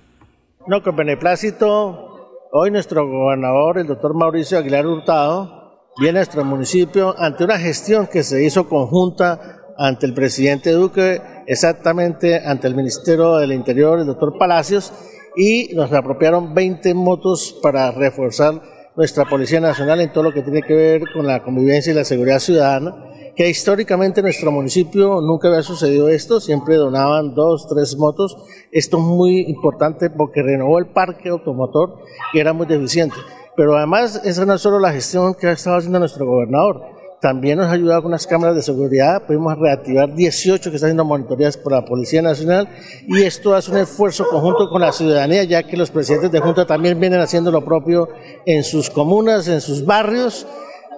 No, 0.66 0.82
con 0.82 0.96
beneplácito, 0.96 2.38
hoy 2.52 2.70
nuestro 2.70 3.06
gobernador, 3.06 3.78
el 3.78 3.86
doctor 3.86 4.14
Mauricio 4.14 4.56
Aguilar 4.56 4.86
Hurtado, 4.86 5.90
viene 5.98 6.20
a 6.20 6.22
nuestro 6.22 6.42
municipio 6.42 7.14
ante 7.18 7.44
una 7.44 7.58
gestión 7.58 8.06
que 8.06 8.22
se 8.22 8.42
hizo 8.42 8.66
conjunta 8.66 9.58
ante 9.76 10.06
el 10.06 10.14
presidente 10.14 10.70
Duque, 10.70 11.20
exactamente 11.46 12.40
ante 12.46 12.66
el 12.66 12.74
Ministerio 12.74 13.36
del 13.36 13.52
Interior, 13.52 13.98
el 13.98 14.06
doctor 14.06 14.38
Palacios, 14.38 14.92
y 15.36 15.74
nos 15.74 15.92
apropiaron 15.92 16.54
20 16.54 16.94
motos 16.94 17.58
para 17.62 17.90
reforzar 17.90 18.62
nuestra 18.96 19.24
Policía 19.24 19.60
Nacional 19.60 20.00
en 20.00 20.12
todo 20.12 20.24
lo 20.24 20.32
que 20.32 20.42
tiene 20.42 20.62
que 20.62 20.74
ver 20.74 21.02
con 21.12 21.26
la 21.26 21.42
convivencia 21.42 21.92
y 21.92 21.96
la 21.96 22.04
seguridad 22.04 22.38
ciudadana, 22.38 22.94
que 23.34 23.48
históricamente 23.48 24.20
en 24.20 24.24
nuestro 24.24 24.50
municipio 24.52 25.20
nunca 25.22 25.48
había 25.48 25.62
sucedido 25.62 26.08
esto, 26.08 26.40
siempre 26.40 26.76
donaban 26.76 27.34
dos, 27.34 27.66
tres 27.68 27.96
motos. 27.96 28.36
Esto 28.70 28.98
es 28.98 29.02
muy 29.02 29.40
importante 29.48 30.10
porque 30.10 30.42
renovó 30.42 30.78
el 30.78 30.88
parque 30.88 31.30
automotor 31.30 32.00
que 32.32 32.40
era 32.40 32.52
muy 32.52 32.66
deficiente. 32.66 33.16
Pero 33.56 33.76
además, 33.76 34.20
esa 34.24 34.44
no 34.44 34.54
es 34.54 34.60
solo 34.60 34.78
la 34.78 34.92
gestión 34.92 35.34
que 35.34 35.46
ha 35.46 35.52
estado 35.52 35.76
haciendo 35.76 35.98
nuestro 35.98 36.26
gobernador, 36.26 36.82
también 37.22 37.56
nos 37.56 37.68
ha 37.68 37.72
ayudado 37.74 38.02
con 38.02 38.10
unas 38.10 38.26
cámaras 38.26 38.56
de 38.56 38.62
seguridad, 38.62 39.22
pudimos 39.24 39.56
reactivar 39.56 40.12
18 40.12 40.70
que 40.70 40.76
están 40.76 40.88
haciendo 40.88 41.04
monitorías 41.04 41.56
por 41.56 41.70
la 41.70 41.84
Policía 41.84 42.20
Nacional 42.20 42.68
y 43.06 43.22
esto 43.22 43.54
hace 43.54 43.70
un 43.70 43.76
esfuerzo 43.76 44.26
conjunto 44.28 44.68
con 44.68 44.80
la 44.80 44.90
ciudadanía, 44.90 45.44
ya 45.44 45.62
que 45.62 45.76
los 45.76 45.92
presidentes 45.92 46.32
de 46.32 46.40
Junta 46.40 46.66
también 46.66 46.98
vienen 46.98 47.20
haciendo 47.20 47.52
lo 47.52 47.64
propio 47.64 48.08
en 48.44 48.64
sus 48.64 48.90
comunas, 48.90 49.46
en 49.46 49.60
sus 49.60 49.86
barrios, 49.86 50.48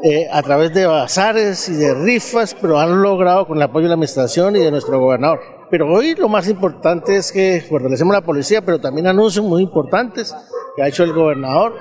eh, 0.03 0.27
a 0.33 0.43
través 0.43 0.73
de 0.73 0.87
bazares 0.87 1.69
y 1.69 1.75
de 1.75 1.95
rifas, 1.95 2.57
pero 2.59 2.81
han 2.81 3.03
logrado 3.03 3.47
con 3.47 3.59
el 3.59 3.63
apoyo 3.63 3.83
de 3.83 3.89
la 3.89 3.95
Administración 3.95 4.57
y 4.57 4.61
de 4.61 4.71
nuestro 4.71 4.99
gobernador. 4.99 5.41
Pero 5.71 5.93
hoy 5.93 6.15
lo 6.15 6.31
más 6.31 6.49
importante 6.49 7.17
es 7.17 7.33
que 7.33 7.63
fortalecemos 7.69 8.15
la 8.15 8.23
policía, 8.23 8.63
pero 8.63 8.81
también 8.81 9.09
anuncios 9.09 9.45
muy 9.45 9.63
importantes 9.63 10.35
que 10.75 10.83
ha 10.83 10.89
hecho 10.89 11.05
el 11.05 11.13
gobernador, 11.13 11.75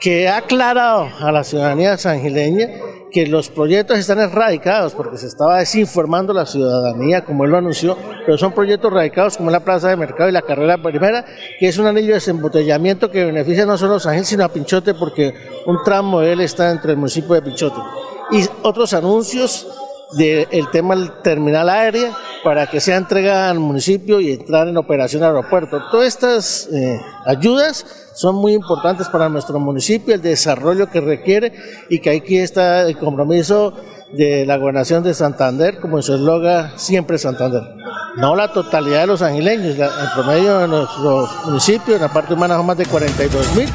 que 0.00 0.26
ha 0.26 0.38
aclarado 0.38 1.06
a 1.20 1.30
la 1.30 1.44
ciudadanía 1.44 1.96
sangileña 1.96 2.70
que 3.14 3.28
los 3.28 3.48
proyectos 3.48 3.96
están 3.96 4.18
erradicados 4.18 4.92
porque 4.92 5.18
se 5.18 5.28
estaba 5.28 5.60
desinformando 5.60 6.32
la 6.32 6.46
ciudadanía, 6.46 7.24
como 7.24 7.44
él 7.44 7.52
lo 7.52 7.58
anunció, 7.58 7.96
pero 8.26 8.36
son 8.36 8.50
proyectos 8.50 8.92
radicados 8.92 9.36
como 9.36 9.52
la 9.52 9.60
plaza 9.60 9.88
de 9.88 9.96
mercado 9.96 10.28
y 10.28 10.32
la 10.32 10.42
carrera 10.42 10.82
primera, 10.82 11.24
que 11.60 11.68
es 11.68 11.78
un 11.78 11.86
anillo 11.86 12.08
de 12.08 12.14
desembotellamiento 12.14 13.12
que 13.12 13.24
beneficia 13.24 13.66
no 13.66 13.78
solo 13.78 13.94
a 13.94 14.00
San 14.00 14.16
Gil, 14.16 14.24
sino 14.24 14.44
a 14.44 14.48
Pinchote, 14.48 14.94
porque 14.94 15.32
un 15.64 15.78
tramo 15.84 16.20
de 16.20 16.32
él 16.32 16.40
está 16.40 16.72
entre 16.72 16.90
el 16.90 16.96
municipio 16.96 17.34
de 17.34 17.42
Pinchote. 17.42 17.78
Y 18.32 18.44
otros 18.62 18.92
anuncios 18.94 19.68
del 20.16 20.68
tema 20.72 20.96
del 20.96 21.12
terminal 21.22 21.68
aérea 21.68 22.16
para 22.42 22.66
que 22.66 22.80
sea 22.80 22.96
entregada 22.96 23.48
al 23.50 23.60
municipio 23.60 24.20
y 24.20 24.32
entrar 24.32 24.66
en 24.66 24.76
operación 24.76 25.22
aeropuerto. 25.22 25.80
Todas 25.92 26.08
estas 26.08 26.68
eh, 26.72 27.00
ayudas 27.26 28.03
son 28.14 28.36
muy 28.36 28.52
importantes 28.52 29.08
para 29.08 29.28
nuestro 29.28 29.58
municipio, 29.58 30.14
el 30.14 30.22
desarrollo 30.22 30.88
que 30.88 31.00
requiere 31.00 31.52
y 31.88 31.98
que 31.98 32.10
aquí 32.10 32.38
está 32.38 32.82
el 32.82 32.96
compromiso 32.96 33.74
de 34.12 34.46
la 34.46 34.56
gobernación 34.56 35.02
de 35.02 35.12
Santander, 35.12 35.80
como 35.80 35.98
en 35.98 36.02
su 36.02 36.14
eslogan, 36.14 36.72
siempre 36.76 37.18
Santander. 37.18 37.62
No 38.16 38.36
la 38.36 38.52
totalidad 38.52 39.00
de 39.00 39.06
los 39.08 39.22
angileños, 39.22 39.76
el 39.76 39.88
promedio 40.14 40.58
de 40.58 40.68
nuestros 40.68 41.30
municipios, 41.46 41.96
en 41.96 42.02
la 42.02 42.12
parte 42.12 42.34
humana 42.34 42.56
son 42.56 42.66
más 42.66 42.78
de 42.78 42.86
42 42.86 43.56
mil. 43.56 43.68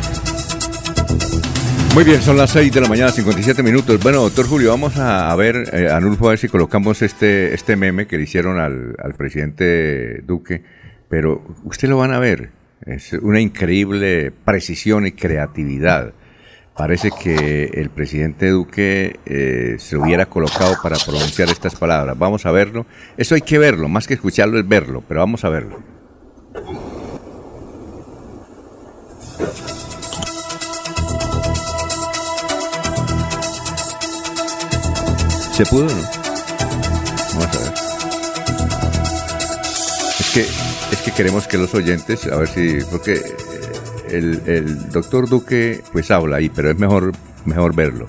Muy 1.93 2.03
bien, 2.03 2.21
son 2.21 2.37
las 2.37 2.51
6 2.51 2.71
de 2.71 2.81
la 2.81 2.87
mañana, 2.87 3.11
57 3.11 3.61
minutos. 3.63 3.99
Bueno, 4.01 4.21
doctor 4.21 4.47
Julio, 4.47 4.69
vamos 4.69 4.95
a, 4.97 5.35
ver, 5.35 5.69
eh, 5.73 5.91
Anulfo, 5.91 6.27
a 6.27 6.29
ver 6.29 6.39
si 6.39 6.47
colocamos 6.47 7.01
este, 7.01 7.53
este 7.53 7.75
meme 7.75 8.07
que 8.07 8.15
le 8.15 8.23
hicieron 8.23 8.59
al, 8.59 8.95
al 9.03 9.15
presidente 9.15 10.21
Duque, 10.21 10.63
pero 11.09 11.43
usted 11.65 11.89
lo 11.89 11.97
van 11.97 12.13
a 12.13 12.19
ver. 12.19 12.58
Es 12.85 13.13
una 13.13 13.41
increíble 13.41 14.31
precisión 14.31 15.05
y 15.05 15.11
creatividad. 15.11 16.13
Parece 16.75 17.11
que 17.11 17.71
el 17.73 17.89
presidente 17.89 18.49
Duque 18.49 19.19
eh, 19.25 19.75
se 19.79 19.97
hubiera 19.97 20.27
colocado 20.27 20.77
para 20.81 20.95
pronunciar 20.95 21.49
estas 21.49 21.75
palabras. 21.75 22.17
Vamos 22.17 22.45
a 22.45 22.51
verlo. 22.51 22.85
Eso 23.17 23.35
hay 23.35 23.41
que 23.41 23.57
verlo, 23.57 23.89
más 23.89 24.07
que 24.07 24.13
escucharlo 24.13 24.57
es 24.57 24.67
verlo, 24.67 25.03
pero 25.05 25.19
vamos 25.19 25.43
a 25.43 25.49
verlo. 25.49 25.83
¿Se 35.51 35.65
pudo 35.65 35.87
o 35.87 35.89
no? 35.89 36.01
Vamos 37.33 37.55
a 37.55 37.59
ver. 37.59 37.73
Es 40.19 40.31
que, 40.33 40.68
queremos 41.19 41.47
que 41.49 41.57
los 41.57 41.75
oyentes, 41.75 42.27
a 42.27 42.37
ver 42.37 42.47
si, 42.47 42.77
porque 42.89 43.21
el, 44.09 44.41
el 44.45 44.89
doctor 44.89 45.27
Duque 45.27 45.83
pues 45.91 46.11
habla 46.11 46.37
ahí, 46.37 46.47
pero 46.47 46.71
es 46.71 46.79
mejor, 46.79 47.11
mejor 47.43 47.75
verlo. 47.75 48.05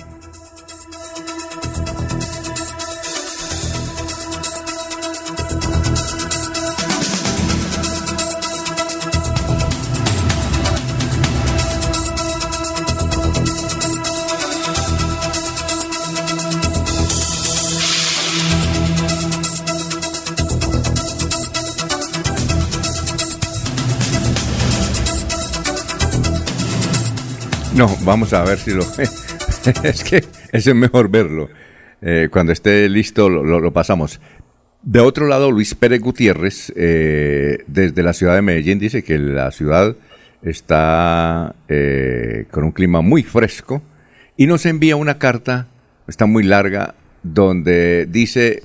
No, 27.81 27.89
vamos 28.05 28.35
a 28.35 28.45
ver 28.45 28.59
si 28.59 28.73
lo... 28.73 28.83
es 29.85 30.05
que 30.05 30.23
es 30.53 30.75
mejor 30.75 31.11
verlo. 31.11 31.49
Eh, 32.03 32.29
cuando 32.31 32.53
esté 32.53 32.87
listo 32.91 33.31
lo, 33.31 33.73
pasamos. 33.73 34.21
De 34.83 35.01
otro 35.01 35.27
lado, 35.27 35.51
Luis 35.51 35.75
Pérez 35.75 36.03
Gutiérrez, 36.03 36.71
eh, 36.77 37.65
desde 37.67 38.03
la 38.03 38.13
ciudad 38.13 38.35
de 38.35 38.43
Medellín, 38.43 38.79
dice 38.79 39.03
que 39.03 39.19
la 39.19 39.51
ciudad 39.51 39.97
está 40.43 41.55
eh, 41.71 42.45
con 42.51 42.65
un 42.65 42.73
clima 42.73 43.01
muy 43.01 43.23
fresco 43.23 43.81
y 44.37 44.47
nos 44.47 44.67
envía 44.67 44.97
una 44.97 45.17
carta, 45.17 45.67
está 46.07 46.27
muy 46.27 46.43
larga, 46.43 46.95
donde 47.23 48.05
dice, 48.05 48.63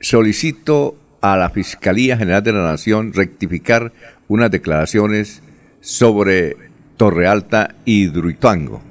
solicito 0.00 0.96
a 1.20 1.36
la 1.36 1.50
Fiscalía 1.50 2.16
General 2.16 2.42
de 2.42 2.52
la 2.52 2.64
Nación 2.64 3.12
rectificar 3.12 3.92
unas 4.26 4.50
declaraciones 4.50 5.40
sobre 5.80 6.69
Torre 7.00 7.26
Alta 7.26 7.76
y 7.86 8.08
Druituango, 8.08 8.82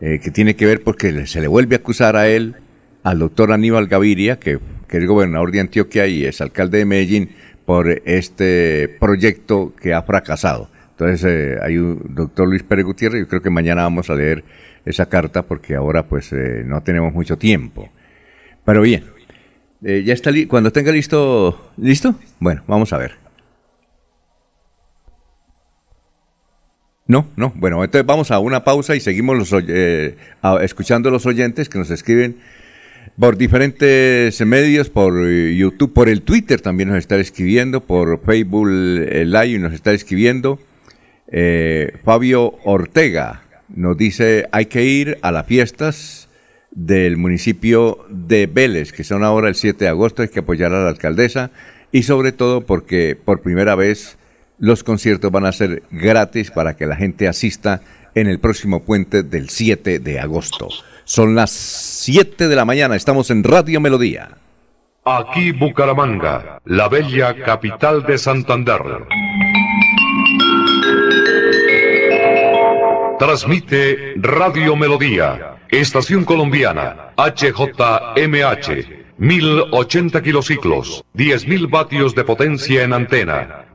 eh, 0.00 0.18
que 0.20 0.32
tiene 0.32 0.56
que 0.56 0.66
ver 0.66 0.82
porque 0.82 1.28
se 1.28 1.40
le 1.40 1.46
vuelve 1.46 1.76
a 1.76 1.78
acusar 1.78 2.16
a 2.16 2.26
él, 2.26 2.56
al 3.04 3.20
doctor 3.20 3.52
Aníbal 3.52 3.86
Gaviria, 3.86 4.40
que, 4.40 4.58
es 4.90 5.06
gobernador 5.06 5.52
de 5.52 5.60
Antioquia 5.60 6.08
y 6.08 6.24
es 6.24 6.40
alcalde 6.40 6.78
de 6.78 6.86
Medellín, 6.86 7.30
por 7.64 8.02
este 8.04 8.96
proyecto 8.98 9.72
que 9.80 9.94
ha 9.94 10.02
fracasado. 10.02 10.70
Entonces 10.90 11.24
eh, 11.24 11.56
hay 11.62 11.78
un 11.78 12.02
doctor 12.16 12.48
Luis 12.48 12.64
Pérez 12.64 12.84
Gutiérrez, 12.84 13.20
yo 13.20 13.28
creo 13.28 13.42
que 13.42 13.50
mañana 13.50 13.82
vamos 13.82 14.10
a 14.10 14.16
leer 14.16 14.42
esa 14.84 15.06
carta 15.06 15.42
porque 15.42 15.76
ahora 15.76 16.02
pues 16.08 16.32
eh, 16.32 16.64
no 16.66 16.82
tenemos 16.82 17.14
mucho 17.14 17.38
tiempo. 17.38 17.88
Pero 18.64 18.82
bien, 18.82 19.04
ya 19.82 20.12
está, 20.12 20.32
cuando 20.48 20.72
tenga 20.72 20.90
listo, 20.90 21.70
¿listo? 21.76 22.16
Bueno, 22.40 22.64
vamos 22.66 22.92
a 22.92 22.98
ver. 22.98 23.25
No, 27.08 27.26
no. 27.36 27.52
Bueno, 27.56 27.82
entonces 27.84 28.06
vamos 28.06 28.30
a 28.30 28.38
una 28.40 28.64
pausa 28.64 28.96
y 28.96 29.00
seguimos 29.00 29.36
los, 29.36 29.64
eh, 29.68 30.16
escuchando 30.62 31.08
a 31.08 31.12
los 31.12 31.26
oyentes 31.26 31.68
que 31.68 31.78
nos 31.78 31.90
escriben 31.90 32.36
por 33.18 33.36
diferentes 33.38 34.40
medios, 34.44 34.90
por 34.90 35.26
YouTube, 35.26 35.92
por 35.92 36.08
el 36.08 36.22
Twitter 36.22 36.60
también 36.60 36.90
nos 36.90 36.98
está 36.98 37.16
escribiendo, 37.16 37.80
por 37.80 38.20
Facebook 38.24 38.68
Live 38.68 39.58
nos 39.58 39.72
está 39.72 39.92
escribiendo. 39.92 40.58
Eh, 41.28 41.94
Fabio 42.04 42.54
Ortega 42.64 43.42
nos 43.68 43.96
dice, 43.96 44.48
hay 44.52 44.66
que 44.66 44.84
ir 44.84 45.18
a 45.22 45.32
las 45.32 45.46
fiestas 45.46 46.28
del 46.72 47.16
municipio 47.16 48.04
de 48.10 48.46
Vélez, 48.46 48.92
que 48.92 49.02
son 49.02 49.24
ahora 49.24 49.48
el 49.48 49.54
7 49.54 49.84
de 49.84 49.88
agosto, 49.88 50.22
hay 50.22 50.28
que 50.28 50.40
apoyar 50.40 50.72
a 50.74 50.82
la 50.82 50.90
alcaldesa 50.90 51.50
y 51.92 52.02
sobre 52.02 52.32
todo 52.32 52.66
porque 52.66 53.16
por 53.16 53.40
primera 53.40 53.74
vez 53.74 54.18
los 54.58 54.82
conciertos 54.82 55.30
van 55.30 55.46
a 55.46 55.52
ser 55.52 55.82
gratis 55.90 56.50
para 56.50 56.76
que 56.76 56.86
la 56.86 56.96
gente 56.96 57.28
asista 57.28 57.80
en 58.14 58.26
el 58.26 58.40
próximo 58.40 58.82
puente 58.82 59.22
del 59.22 59.50
7 59.50 59.98
de 59.98 60.20
agosto. 60.20 60.68
Son 61.04 61.34
las 61.34 61.50
7 61.50 62.48
de 62.48 62.56
la 62.56 62.64
mañana, 62.64 62.96
estamos 62.96 63.30
en 63.30 63.44
Radio 63.44 63.80
Melodía. 63.80 64.30
Aquí 65.04 65.52
Bucaramanga, 65.52 66.60
la 66.64 66.88
bella 66.88 67.34
capital 67.44 68.04
de 68.04 68.18
Santander. 68.18 68.80
Transmite 73.18 74.14
Radio 74.16 74.74
Melodía, 74.76 75.58
Estación 75.70 76.24
Colombiana, 76.24 77.12
HJMH. 77.16 78.96
1080 79.18 80.22
kilociclos, 80.22 81.02
10.000 81.14 81.70
vatios 81.70 82.14
de 82.14 82.24
potencia 82.24 82.82
en 82.82 82.92
antena, 82.92 83.65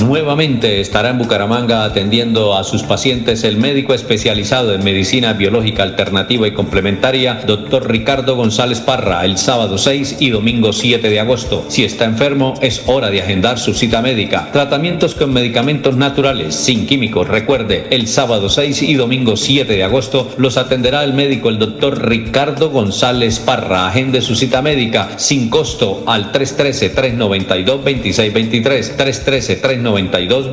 Nuevamente 0.00 0.80
estará 0.80 1.10
en 1.10 1.18
Bucaramanga 1.18 1.84
atendiendo 1.84 2.56
a 2.56 2.64
sus 2.64 2.82
pacientes 2.82 3.44
el 3.44 3.58
médico 3.58 3.92
especializado 3.92 4.72
en 4.72 4.82
medicina 4.82 5.34
biológica 5.34 5.82
alternativa 5.82 6.48
y 6.48 6.52
complementaria, 6.52 7.42
doctor 7.46 7.90
Ricardo 7.90 8.34
González 8.34 8.80
Parra, 8.80 9.26
el 9.26 9.36
sábado 9.36 9.76
6 9.76 10.16
y 10.20 10.30
domingo 10.30 10.72
7 10.72 11.10
de 11.10 11.20
agosto. 11.20 11.66
Si 11.68 11.84
está 11.84 12.06
enfermo, 12.06 12.54
es 12.62 12.84
hora 12.86 13.10
de 13.10 13.20
agendar 13.20 13.58
su 13.58 13.74
cita 13.74 14.00
médica. 14.00 14.48
Tratamientos 14.50 15.14
con 15.14 15.30
medicamentos 15.30 15.94
naturales, 15.94 16.54
sin 16.54 16.86
químicos. 16.86 17.28
Recuerde, 17.28 17.88
el 17.90 18.08
sábado 18.08 18.48
6 18.48 18.80
y 18.82 18.94
domingo 18.94 19.36
7 19.36 19.70
de 19.70 19.84
agosto 19.84 20.32
los 20.38 20.56
atenderá 20.56 21.04
el 21.04 21.12
médico, 21.12 21.50
el 21.50 21.58
doctor 21.58 22.08
Ricardo 22.08 22.70
González 22.70 23.40
Parra. 23.40 23.88
Agende 23.88 24.22
su 24.22 24.36
cita 24.36 24.62
médica 24.62 25.10
sin 25.18 25.50
costo 25.50 26.02
al 26.06 26.32
313-392-2623. 26.32 28.96
313-392. 28.96 29.81
92 29.81 29.81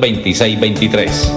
26 0.00 0.60
23. 0.60 1.32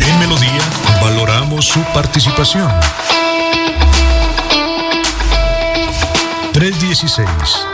En 0.00 0.18
Melodía 0.20 0.50
valoramos 1.02 1.66
su 1.66 1.80
participación. 1.92 2.70
316 6.52 7.73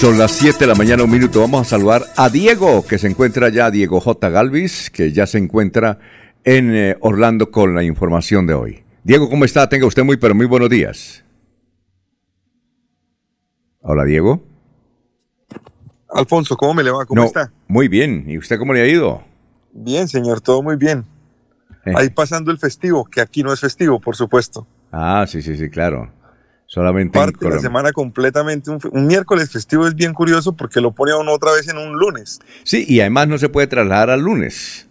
Son 0.00 0.18
las 0.18 0.32
7 0.32 0.58
de 0.58 0.66
la 0.66 0.74
mañana, 0.74 1.04
un 1.04 1.10
minuto. 1.10 1.40
Vamos 1.40 1.66
a 1.66 1.70
saludar 1.70 2.02
a 2.16 2.28
Diego, 2.28 2.84
que 2.84 2.98
se 2.98 3.06
encuentra 3.06 3.48
ya, 3.48 3.70
Diego 3.70 4.00
J. 4.00 4.28
Galvis, 4.28 4.90
que 4.90 5.12
ya 5.12 5.26
se 5.26 5.38
encuentra 5.38 5.98
en 6.42 6.74
eh, 6.74 6.96
Orlando 7.00 7.50
con 7.50 7.74
la 7.74 7.82
información 7.84 8.46
de 8.46 8.54
hoy. 8.54 8.84
Diego, 9.02 9.30
¿cómo 9.30 9.46
está? 9.46 9.66
Tenga 9.68 9.86
usted 9.86 10.04
muy, 10.04 10.16
pero 10.18 10.34
muy 10.34 10.44
buenos 10.46 10.68
días. 10.68 11.24
Hola, 13.80 14.04
Diego. 14.04 14.42
Alfonso, 16.10 16.56
¿cómo 16.56 16.74
me 16.74 16.82
le 16.82 16.90
va? 16.90 17.06
¿Cómo 17.06 17.22
No, 17.22 17.26
está? 17.26 17.52
Muy 17.68 17.88
bien. 17.88 18.24
¿Y 18.28 18.36
usted 18.36 18.58
cómo 18.58 18.74
le 18.74 18.82
ha 18.82 18.86
ido? 18.86 19.22
Bien, 19.72 20.06
señor, 20.08 20.40
todo 20.42 20.62
muy 20.62 20.76
bien. 20.76 21.04
Eh. 21.86 21.92
Ahí 21.96 22.10
pasando 22.10 22.50
el 22.50 22.58
festivo, 22.58 23.04
que 23.04 23.20
aquí 23.22 23.42
no 23.42 23.52
es 23.52 23.60
festivo, 23.60 24.00
por 24.00 24.16
supuesto. 24.16 24.66
Ah, 24.92 25.24
sí, 25.26 25.40
sí, 25.40 25.56
sí, 25.56 25.70
claro. 25.70 26.10
Solamente 26.74 27.16
en 27.18 27.24
Parte 27.26 27.44
de 27.48 27.54
la 27.54 27.60
semana 27.60 27.92
completamente. 27.92 28.68
Un, 28.90 29.06
miércoles 29.06 29.48
festivo 29.50 29.86
es 29.86 29.94
bien 29.94 30.12
curioso 30.12 30.54
porque 30.54 30.80
lo 30.80 30.90
pone 30.90 31.12
a 31.12 31.16
uno 31.18 31.32
otra 31.32 31.52
vez 31.52 31.68
en 31.68 31.78
un 31.78 31.96
lunes. 31.96 32.40
Sí, 32.64 32.84
y 32.88 32.98
además 32.98 33.28
no 33.28 33.38
se 33.38 33.48
puede 33.48 33.68
trasladar 33.68 34.10
al 34.10 34.22
lunes. 34.22 34.88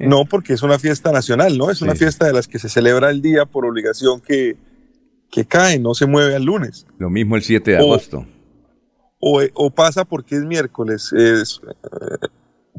No, 0.00 0.24
porque 0.24 0.52
es 0.52 0.62
una 0.64 0.78
fiesta 0.80 1.12
nacional, 1.12 1.56
¿no? 1.56 1.70
Es 1.70 1.80
una 1.80 1.92
Sí. 1.92 1.98
fiesta 2.00 2.26
de 2.26 2.32
las 2.32 2.48
que 2.48 2.58
se 2.58 2.68
celebra 2.68 3.10
el 3.10 3.22
día 3.22 3.44
por 3.46 3.64
obligación 3.66 4.20
que, 4.20 4.56
que 5.30 5.44
cae, 5.44 5.78
no 5.78 5.94
se 5.94 6.06
mueve 6.06 6.34
al 6.34 6.42
lunes. 6.44 6.86
Lo 6.98 7.08
mismo 7.08 7.36
el 7.36 7.42
7 7.42 7.70
de 7.70 7.76
O- 7.78 7.80
agosto. 7.82 8.26
O, 9.20 9.40
o 9.54 9.70
pasa 9.70 10.04
porque 10.04 10.34
es 10.36 10.42
miércoles. 10.42 11.12
Es, 11.12 11.60
eh, 11.66 12.26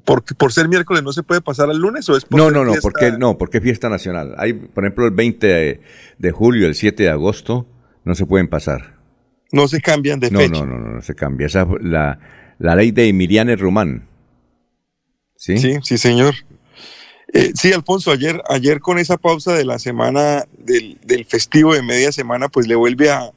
porque, 0.03 0.35
¿Por 0.35 0.51
ser 0.53 0.67
miércoles 0.67 1.01
no 1.01 1.11
se 1.13 1.23
puede 1.23 1.39
pasar 1.41 1.69
al 1.69 1.77
lunes 1.77 2.07
o 2.09 2.15
es 2.17 2.25
por 2.25 2.37
No, 2.39 2.51
no, 2.51 2.63
no, 2.65 2.71
fiesta? 2.73 2.81
porque 2.89 3.11
no, 3.17 3.37
porque 3.37 3.57
es 3.59 3.63
fiesta 3.63 3.89
nacional. 3.89 4.35
Hay, 4.37 4.53
por 4.53 4.83
ejemplo, 4.83 5.05
el 5.05 5.11
20 5.11 5.47
de, 5.47 5.81
de 6.19 6.31
julio, 6.31 6.67
el 6.67 6.75
7 6.75 7.03
de 7.03 7.09
agosto, 7.09 7.65
no 8.05 8.15
se 8.15 8.25
pueden 8.25 8.47
pasar. 8.47 8.95
No 9.51 9.67
se 9.67 9.81
cambian 9.81 10.19
de 10.19 10.31
No, 10.31 10.39
fecha. 10.39 10.51
no, 10.61 10.65
no, 10.65 10.77
no, 10.79 10.93
no 10.95 11.01
se 11.01 11.15
cambia. 11.15 11.47
Esa 11.47 11.63
es 11.63 11.67
la, 11.81 12.19
la 12.59 12.75
ley 12.75 12.91
de 12.91 13.07
Emiliane 13.09 13.55
Rumán. 13.55 14.03
¿Sí? 15.35 15.57
Sí, 15.57 15.77
sí, 15.83 15.97
señor. 15.97 16.33
Eh, 17.33 17.51
sí, 17.53 17.73
Alfonso, 17.73 18.11
ayer, 18.11 18.41
ayer 18.49 18.79
con 18.79 18.97
esa 18.97 19.17
pausa 19.17 19.53
de 19.53 19.65
la 19.65 19.77
semana 19.79 20.45
del, 20.57 20.97
del 21.05 21.25
festivo 21.25 21.73
de 21.73 21.81
media 21.83 22.11
semana, 22.11 22.47
pues 22.47 22.67
le 22.67 22.75
vuelve 22.75 23.09
a 23.11 23.31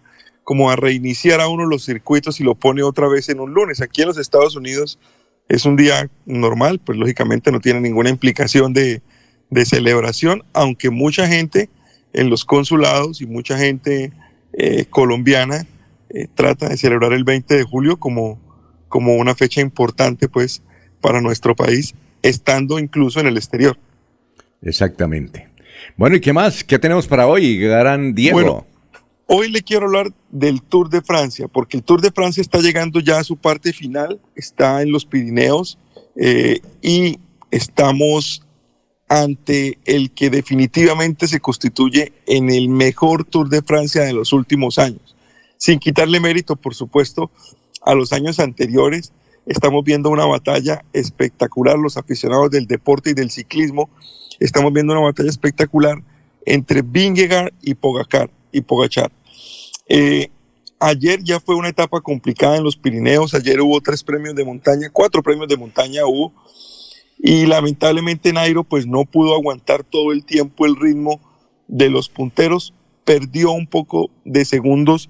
como 0.45 0.71
a 0.71 0.77
reiniciar 0.77 1.41
a 1.43 1.49
uno 1.49 1.67
los 1.67 1.85
circuitos 1.85 2.41
y 2.41 2.45
lo 2.45 2.55
pone 2.55 2.83
otra 2.83 3.07
vez 3.09 3.29
en 3.29 3.41
un 3.41 3.53
lunes. 3.53 3.83
Aquí 3.83 4.01
en 4.03 4.09
los 4.09 4.17
Estados 4.19 4.57
Unidos 4.57 4.99
es 5.49 5.67
un 5.67 5.77
día 5.77 6.09
normal, 6.25 6.81
pues 6.83 6.97
lógicamente 6.97 7.53
no 7.53 7.61
tiene 7.61 7.81
ninguna 7.81 8.09
implicación 8.09 8.73
de, 8.73 9.03
de 9.51 9.67
celebración, 9.67 10.45
aunque 10.55 10.89
mucha 10.89 11.27
gente 11.27 11.69
en 12.15 12.31
los 12.31 12.47
consulados 12.47 13.21
y 13.21 13.27
mucha 13.27 13.59
gente 13.59 14.11
eh, 14.59 14.85
colombiana 14.91 15.67
eh, 16.11 16.27
trata 16.35 16.69
de 16.69 16.77
celebrar 16.77 17.13
el 17.13 17.25
20 17.25 17.57
de 17.57 17.63
julio 17.63 17.99
como, 17.99 18.39
como 18.89 19.15
una 19.17 19.35
fecha 19.35 19.61
importante, 19.61 20.29
pues, 20.29 20.63
para 21.01 21.21
nuestro 21.21 21.57
país, 21.57 21.95
estando 22.23 22.79
incluso 22.79 23.21
en 23.21 23.29
el 23.29 23.37
exterior. 23.37 23.79
Exactamente. 24.61 25.49
Bueno, 25.97 26.17
¿y 26.17 26.21
qué 26.21 26.33
más? 26.33 26.65
¿Qué 26.65 26.79
tenemos 26.79 27.07
para 27.07 27.27
hoy, 27.27 27.59
gran 27.59 28.15
Diego? 28.15 28.35
Bueno, 28.35 28.67
Hoy 29.31 29.51
le 29.51 29.61
quiero 29.61 29.85
hablar 29.85 30.11
del 30.31 30.63
Tour 30.63 30.89
de 30.89 31.03
Francia, 31.03 31.49
porque 31.49 31.77
el 31.77 31.83
Tour 31.83 32.01
de 32.01 32.11
Francia 32.11 32.41
está 32.41 32.61
llegando 32.61 32.99
ya 32.99 33.19
a 33.19 33.25
su 33.25 33.37
parte 33.37 33.75
final, 33.75 34.19
está 34.35 34.81
en 34.81 34.91
los 34.91 35.05
Pirineos 35.05 35.79
eh, 36.17 36.61
y 36.81 37.19
estamos 37.51 38.43
ante 39.09 39.79
el 39.85 40.11
que 40.11 40.31
definitivamente 40.31 41.27
se 41.27 41.41
constituye 41.41 42.13
en 42.27 42.51
el 42.51 42.69
mejor 42.69 43.25
Tour 43.25 43.49
de 43.49 43.63
Francia 43.63 44.03
de 44.03 44.13
los 44.13 44.33
últimos 44.33 44.79
años. 44.79 45.17
Sin 45.57 45.79
quitarle 45.79 46.21
mérito, 46.21 46.57
por 46.57 46.75
supuesto, 46.75 47.31
a 47.83 47.95
los 47.95 48.13
años 48.13 48.39
anteriores, 48.39 49.13
estamos 49.47 49.83
viendo 49.83 50.11
una 50.11 50.27
batalla 50.27 50.85
espectacular, 50.93 51.79
los 51.79 51.97
aficionados 51.97 52.51
del 52.51 52.67
deporte 52.67 53.11
y 53.11 53.15
del 53.15 53.31
ciclismo, 53.31 53.89
estamos 54.39 54.73
viendo 54.73 54.93
una 54.93 55.03
batalla 55.03 55.31
espectacular 55.31 56.03
entre 56.45 56.83
Vingegaard 56.83 57.53
y 57.63 57.75
Pogacar 57.75 58.31
y 58.53 58.61
Pogachar. 58.61 59.11
Eh, 59.89 60.29
ayer 60.79 61.25
ya 61.25 61.41
fue 61.41 61.55
una 61.55 61.69
etapa 61.69 62.01
complicada 62.01 62.57
en 62.57 62.65
los 62.65 62.77
Pirineos, 62.77 63.35
ayer 63.35 63.61
hubo 63.61 63.81
tres 63.81 64.05
premios 64.05 64.35
de 64.35 64.45
montaña, 64.45 64.91
cuatro 64.93 65.23
premios 65.23 65.49
de 65.49 65.57
montaña 65.57 66.07
hubo, 66.07 66.33
y 67.19 67.47
lamentablemente 67.47 68.33
Nairo 68.33 68.65
pues 68.65 68.87
no 68.87 69.05
pudo 69.05 69.35
aguantar 69.35 69.85
todo 69.85 70.13
el 70.13 70.25
tiempo 70.25 70.67
el 70.67 70.77
ritmo 70.77 71.21
de 71.67 71.91
los 71.91 72.09
punteros, 72.09 72.75
perdió 73.05 73.53
un 73.53 73.67
poco 73.67 74.11
de 74.25 74.45
segundos 74.45 75.09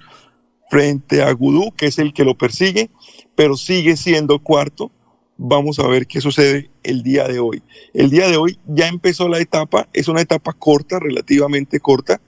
frente 0.70 1.22
a 1.22 1.32
Gudú, 1.32 1.72
que 1.72 1.86
es 1.86 1.98
el 1.98 2.12
que 2.12 2.24
lo 2.24 2.36
persigue, 2.36 2.90
pero 3.35 3.56
sigue 3.56 3.97
siendo 3.97 4.39
cuarto. 4.40 4.90
Vamos 5.36 5.78
a 5.78 5.86
ver 5.86 6.06
qué 6.06 6.20
sucede 6.20 6.70
el 6.82 7.02
día 7.02 7.28
de 7.28 7.39
hoy. 7.39 7.62
El 7.94 8.10
día 8.10 8.28
de 8.28 8.36
hoy 8.36 8.59
ya 8.66 8.89
empezó 8.89 9.28
la 9.28 9.39
etapa, 9.39 9.89
es 9.93 10.09
una 10.09 10.20
etapa 10.20 10.52
corta, 10.52 10.98
relativamente 10.98 11.80
corta, 11.80 12.20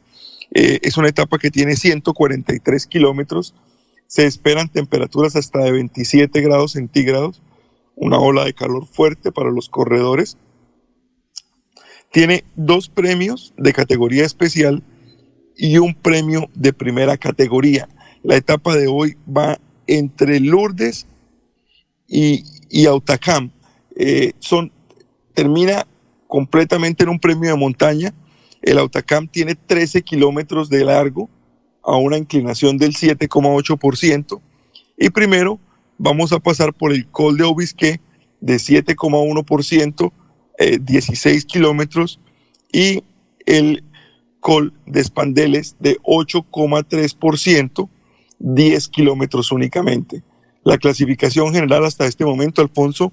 eh, 0.52 0.78
es 0.82 0.96
una 0.96 1.08
etapa 1.08 1.38
que 1.38 1.50
tiene 1.50 1.76
143 1.76 2.86
kilómetros. 2.86 3.54
Se 4.06 4.26
esperan 4.26 4.68
temperaturas 4.68 5.36
hasta 5.36 5.60
de 5.60 5.72
27 5.72 6.40
grados 6.40 6.72
centígrados. 6.72 7.42
Una 8.00 8.18
ola 8.18 8.46
de 8.46 8.54
calor 8.54 8.86
fuerte 8.86 9.30
para 9.30 9.50
los 9.50 9.68
corredores. 9.68 10.38
Tiene 12.10 12.44
dos 12.56 12.88
premios 12.88 13.52
de 13.58 13.74
categoría 13.74 14.24
especial 14.24 14.82
y 15.54 15.76
un 15.76 15.94
premio 15.94 16.48
de 16.54 16.72
primera 16.72 17.18
categoría. 17.18 17.90
La 18.22 18.36
etapa 18.36 18.74
de 18.74 18.88
hoy 18.88 19.18
va 19.28 19.58
entre 19.86 20.40
Lourdes 20.40 21.06
y, 22.08 22.42
y 22.70 22.86
Autacam. 22.86 23.50
Eh, 23.94 24.32
son, 24.38 24.72
termina 25.34 25.86
completamente 26.26 27.02
en 27.02 27.10
un 27.10 27.20
premio 27.20 27.50
de 27.50 27.56
montaña. 27.56 28.14
El 28.62 28.78
Autacam 28.78 29.28
tiene 29.28 29.54
13 29.56 30.00
kilómetros 30.00 30.70
de 30.70 30.86
largo 30.86 31.28
a 31.82 31.96
una 31.98 32.16
inclinación 32.16 32.78
del 32.78 32.94
7,8%. 32.94 34.40
Y 34.96 35.10
primero 35.10 35.60
vamos 36.00 36.32
a 36.32 36.40
pasar 36.40 36.72
por 36.72 36.92
el 36.92 37.06
Col 37.06 37.36
de 37.36 37.44
Obisque 37.44 38.00
de 38.40 38.54
7,1%, 38.54 40.12
eh, 40.58 40.78
16 40.80 41.44
kilómetros, 41.44 42.20
y 42.72 43.04
el 43.44 43.84
Col 44.40 44.72
de 44.86 45.02
Espandeles 45.02 45.76
de 45.78 45.98
8,3%, 46.02 47.90
10 48.38 48.88
kilómetros 48.88 49.52
únicamente. 49.52 50.22
La 50.64 50.78
clasificación 50.78 51.52
general 51.52 51.84
hasta 51.84 52.06
este 52.06 52.24
momento, 52.24 52.62
Alfonso, 52.62 53.12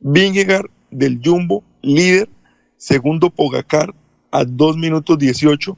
Vingegaard 0.00 0.70
del 0.90 1.20
Jumbo, 1.22 1.64
líder, 1.82 2.30
segundo 2.78 3.28
Pogacar 3.28 3.94
a 4.30 4.44
2 4.44 4.78
minutos 4.78 5.18
18, 5.18 5.76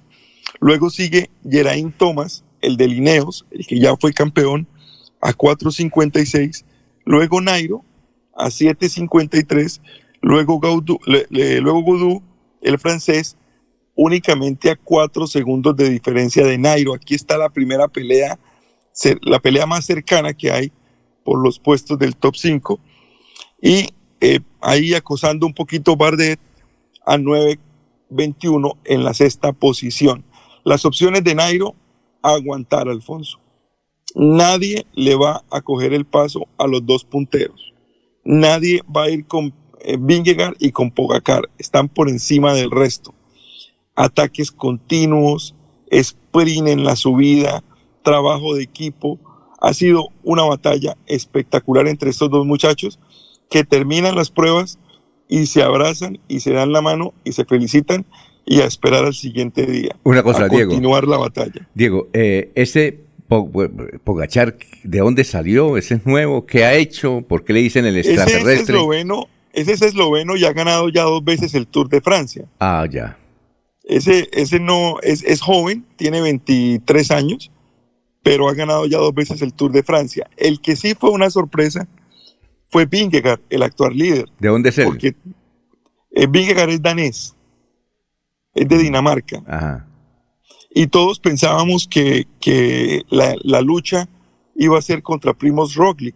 luego 0.61 0.89
sigue 0.89 1.31
Geraint 1.49 1.97
Thomas, 1.97 2.45
el 2.61 2.77
de 2.77 2.87
Lineos, 2.87 3.45
el 3.51 3.67
que 3.67 3.81
ya 3.81 3.97
fue 3.97 4.13
campeón, 4.13 4.69
a 5.21 5.33
4.56, 5.33 6.65
luego 7.05 7.41
Nairo 7.41 7.85
a 8.37 8.47
7.53, 8.47 9.81
luego, 10.21 10.61
le- 11.07 11.61
luego 11.61 11.83
Godou, 11.83 12.23
el 12.63 12.79
francés, 12.79 13.37
únicamente 13.95 14.71
a 14.71 14.77
4 14.77 15.27
segundos 15.27 15.75
de 15.77 15.91
diferencia 15.91 16.45
de 16.47 16.57
Nairo. 16.59 16.95
Aquí 16.95 17.15
está 17.15 17.37
la 17.37 17.49
primera 17.51 17.89
pelea, 17.89 18.39
la 19.23 19.41
pelea 19.41 19.67
más 19.67 19.85
cercana 19.87 20.35
que 20.35 20.53
hay 20.53 20.73
por 21.25 21.43
los 21.43 21.59
puestos 21.59 21.99
del 21.99 22.15
top 22.17 22.37
5. 22.37 22.79
Y 23.61 23.89
eh, 24.21 24.41
ahí 24.61 24.95
acosando 24.95 25.47
un 25.47 25.55
poquito 25.55 25.97
Bardet 25.97 26.39
a 27.05 27.17
9.21 27.17 28.77
en 28.85 29.05
la 29.05 29.15
sexta 29.15 29.53
posición. 29.53 30.25
Las 30.65 30.85
opciones 30.85 31.25
de 31.25 31.35
Nairo, 31.35 31.75
aguantar, 32.23 32.89
Alfonso. 32.89 33.41
Nadie 34.15 34.87
le 34.95 35.15
va 35.15 35.45
a 35.51 35.61
coger 35.61 35.93
el 35.93 36.05
paso 36.05 36.49
a 36.59 36.67
los 36.67 36.85
dos 36.85 37.05
punteros. 37.05 37.73
Nadie 38.25 38.83
va 38.95 39.05
a 39.05 39.11
ir 39.11 39.27
con 39.27 39.53
eh, 39.81 39.97
Vingegaard 39.99 40.57
y 40.59 40.71
con 40.73 40.91
Pogacar. 40.91 41.49
Están 41.59 41.89
por 41.89 42.09
encima 42.09 42.55
del 42.55 42.71
resto. 42.71 43.15
Ataques 43.95 44.51
continuos, 44.53 45.55
sprint 45.91 46.69
en 46.69 46.85
la 46.85 46.97
subida, 46.97 47.63
trabajo 48.03 48.55
de 48.55 48.63
equipo. 48.63 49.19
Ha 49.61 49.75
sido 49.75 50.09
una 50.23 50.45
batalla 50.45 50.97
espectacular 51.07 51.89
entre 51.89 52.11
estos 52.11 52.31
dos 52.31 52.47
muchachos 52.47 52.99
que 53.51 53.65
terminan 53.65 54.15
las 54.15 54.31
pruebas 54.31 54.79
y 55.29 55.47
se 55.47 55.63
abrazan 55.63 56.19
y 56.29 56.41
se 56.41 56.53
dan 56.53 56.73
la 56.73 56.81
mano 56.81 57.13
y 57.25 57.33
se 57.33 57.45
felicitan 57.45 58.07
y 58.47 58.61
a 58.61 58.67
esperar 58.67 59.05
al 59.05 59.15
siguiente 59.15 59.67
día. 59.67 59.97
Una 60.05 60.23
cosa, 60.23 60.45
a 60.45 60.49
Diego. 60.49 60.71
Continuar 60.71 61.07
la 61.07 61.19
batalla. 61.19 61.69
Diego, 61.75 62.09
eh, 62.13 62.51
Po- 62.55 62.61
Pogachar, 63.29 64.57
¿de 64.83 64.99
dónde 64.99 65.23
salió? 65.25 65.77
¿Ese 65.77 65.97
es 65.97 66.07
nuevo? 66.07 66.47
¿Qué 66.47 66.65
ha 66.65 66.75
hecho? 66.75 67.23
¿Por 67.23 67.45
qué 67.45 67.53
le 67.53 67.61
dicen 67.61 67.85
el 67.85 67.97
Ese 67.97 68.15
es 68.15 68.19
extraterrestre? 68.21 68.75
esloveno, 68.75 69.29
ese 69.53 69.73
es 69.73 69.83
esloveno 69.83 70.37
y 70.37 70.45
ha 70.45 70.53
ganado 70.53 70.89
ya 70.89 71.03
dos 71.03 71.23
veces 71.23 71.55
el 71.55 71.67
Tour 71.67 71.89
de 71.89 72.01
Francia. 72.01 72.47
Ah, 72.59 72.87
ya. 72.91 73.19
Ese, 73.85 74.29
ese 74.33 74.61
no 74.61 74.97
es, 75.03 75.23
es 75.25 75.41
joven, 75.41 75.85
tiene 75.97 76.21
23 76.21 77.11
años, 77.11 77.51
pero 78.23 78.49
ha 78.49 78.55
ganado 78.55 78.87
ya 78.87 78.99
dos 78.99 79.15
veces 79.15 79.43
el 79.43 79.53
Tour 79.53 79.73
de 79.73 79.83
Francia. 79.83 80.29
El 80.37 80.61
que 80.61 80.77
sí 80.77 80.95
fue 80.95 81.11
una 81.11 81.31
sorpresa 81.31 81.87
fue 82.71 82.87
Vingegaard, 82.87 83.41
el 83.51 83.63
actual 83.63 83.97
líder. 83.97 84.27
¿De 84.39 84.49
dónde 84.49 84.71
es 84.71 84.79
él? 84.79 84.85
Porque 84.87 85.15
eh, 86.13 86.27
Vingegaard 86.27 86.71
es 86.71 86.83
danés, 86.83 87.35
es 88.55 88.69
de 88.69 88.79
Dinamarca. 88.79 89.43
Ajá. 89.47 89.88
Y 90.71 90.87
todos 90.89 91.19
pensábamos 91.19 91.89
que, 91.89 92.27
que 92.41 93.03
la, 93.09 93.35
la 93.43 93.61
lucha 93.61 94.09
iba 94.55 94.79
a 94.79 94.83
ser 94.83 95.03
contra 95.03 95.33
Primoz 95.35 95.75
Roglic 95.75 96.15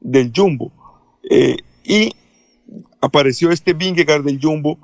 del 0.00 0.32
Jumbo. 0.34 0.72
Eh, 1.30 1.56
y 1.84 2.10
apareció 3.00 3.50
este 3.50 3.74
Vingegaard 3.74 4.24
del 4.24 4.40
Jumbo 4.40 4.78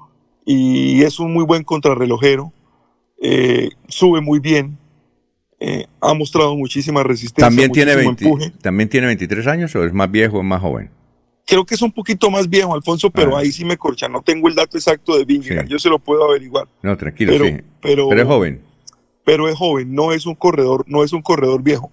y 0.44 1.02
es 1.02 1.18
un 1.18 1.32
muy 1.32 1.44
buen 1.44 1.64
contrarrelojero. 1.64 2.52
eh, 3.20 3.70
sube 3.88 4.20
muy 4.20 4.38
bien. 4.38 4.78
eh, 5.60 5.86
ha 6.00 6.14
mostrado 6.14 6.54
muchísima 6.56 7.02
resistencia. 7.02 7.48
¿También 7.48 7.72
tiene, 7.72 7.92
muchísimo 7.96 8.10
20 8.10 8.24
empuje. 8.46 8.62
¿También 8.62 8.88
tiene 8.88 9.08
23 9.08 9.46
años 9.48 9.74
o 9.74 9.84
es 9.84 9.92
más 9.92 10.08
viejo 10.10 10.38
o 10.38 10.42
más 10.44 10.60
joven? 10.62 10.88
Creo 11.44 11.64
que 11.66 11.74
es 11.74 11.82
un 11.82 11.90
poquito 11.90 12.30
más 12.30 12.48
viejo, 12.48 12.72
Alfonso, 12.74 13.10
pero 13.10 13.36
Ah. 13.36 13.40
ahí 13.40 13.50
sí 13.50 13.64
me 13.64 13.76
corcha. 13.76 14.06
No 14.08 14.22
tengo 14.22 14.46
el 14.48 14.54
dato 14.54 14.76
exacto 14.78 15.16
de 15.18 15.24
Vingegaard. 15.24 15.66
Yo 15.66 15.78
se 15.80 15.88
lo 15.88 15.98
puedo 15.98 16.22
averiguar. 16.24 16.68
No, 16.82 16.96
tranquilo, 16.96 17.32
Pero- 17.32 17.44
sí. 17.46 17.56
pero- 17.82 18.12
es 18.12 18.24
joven. 18.24 18.60
Pero 19.28 19.46
es 19.46 19.58
joven, 19.58 19.94
no 19.94 20.12
es 20.12 20.24
un 20.24 20.34
corredor, 20.34 20.86
no 20.88 21.04
es 21.04 21.12
un 21.12 21.20
corredor 21.20 21.62
viejo. 21.62 21.90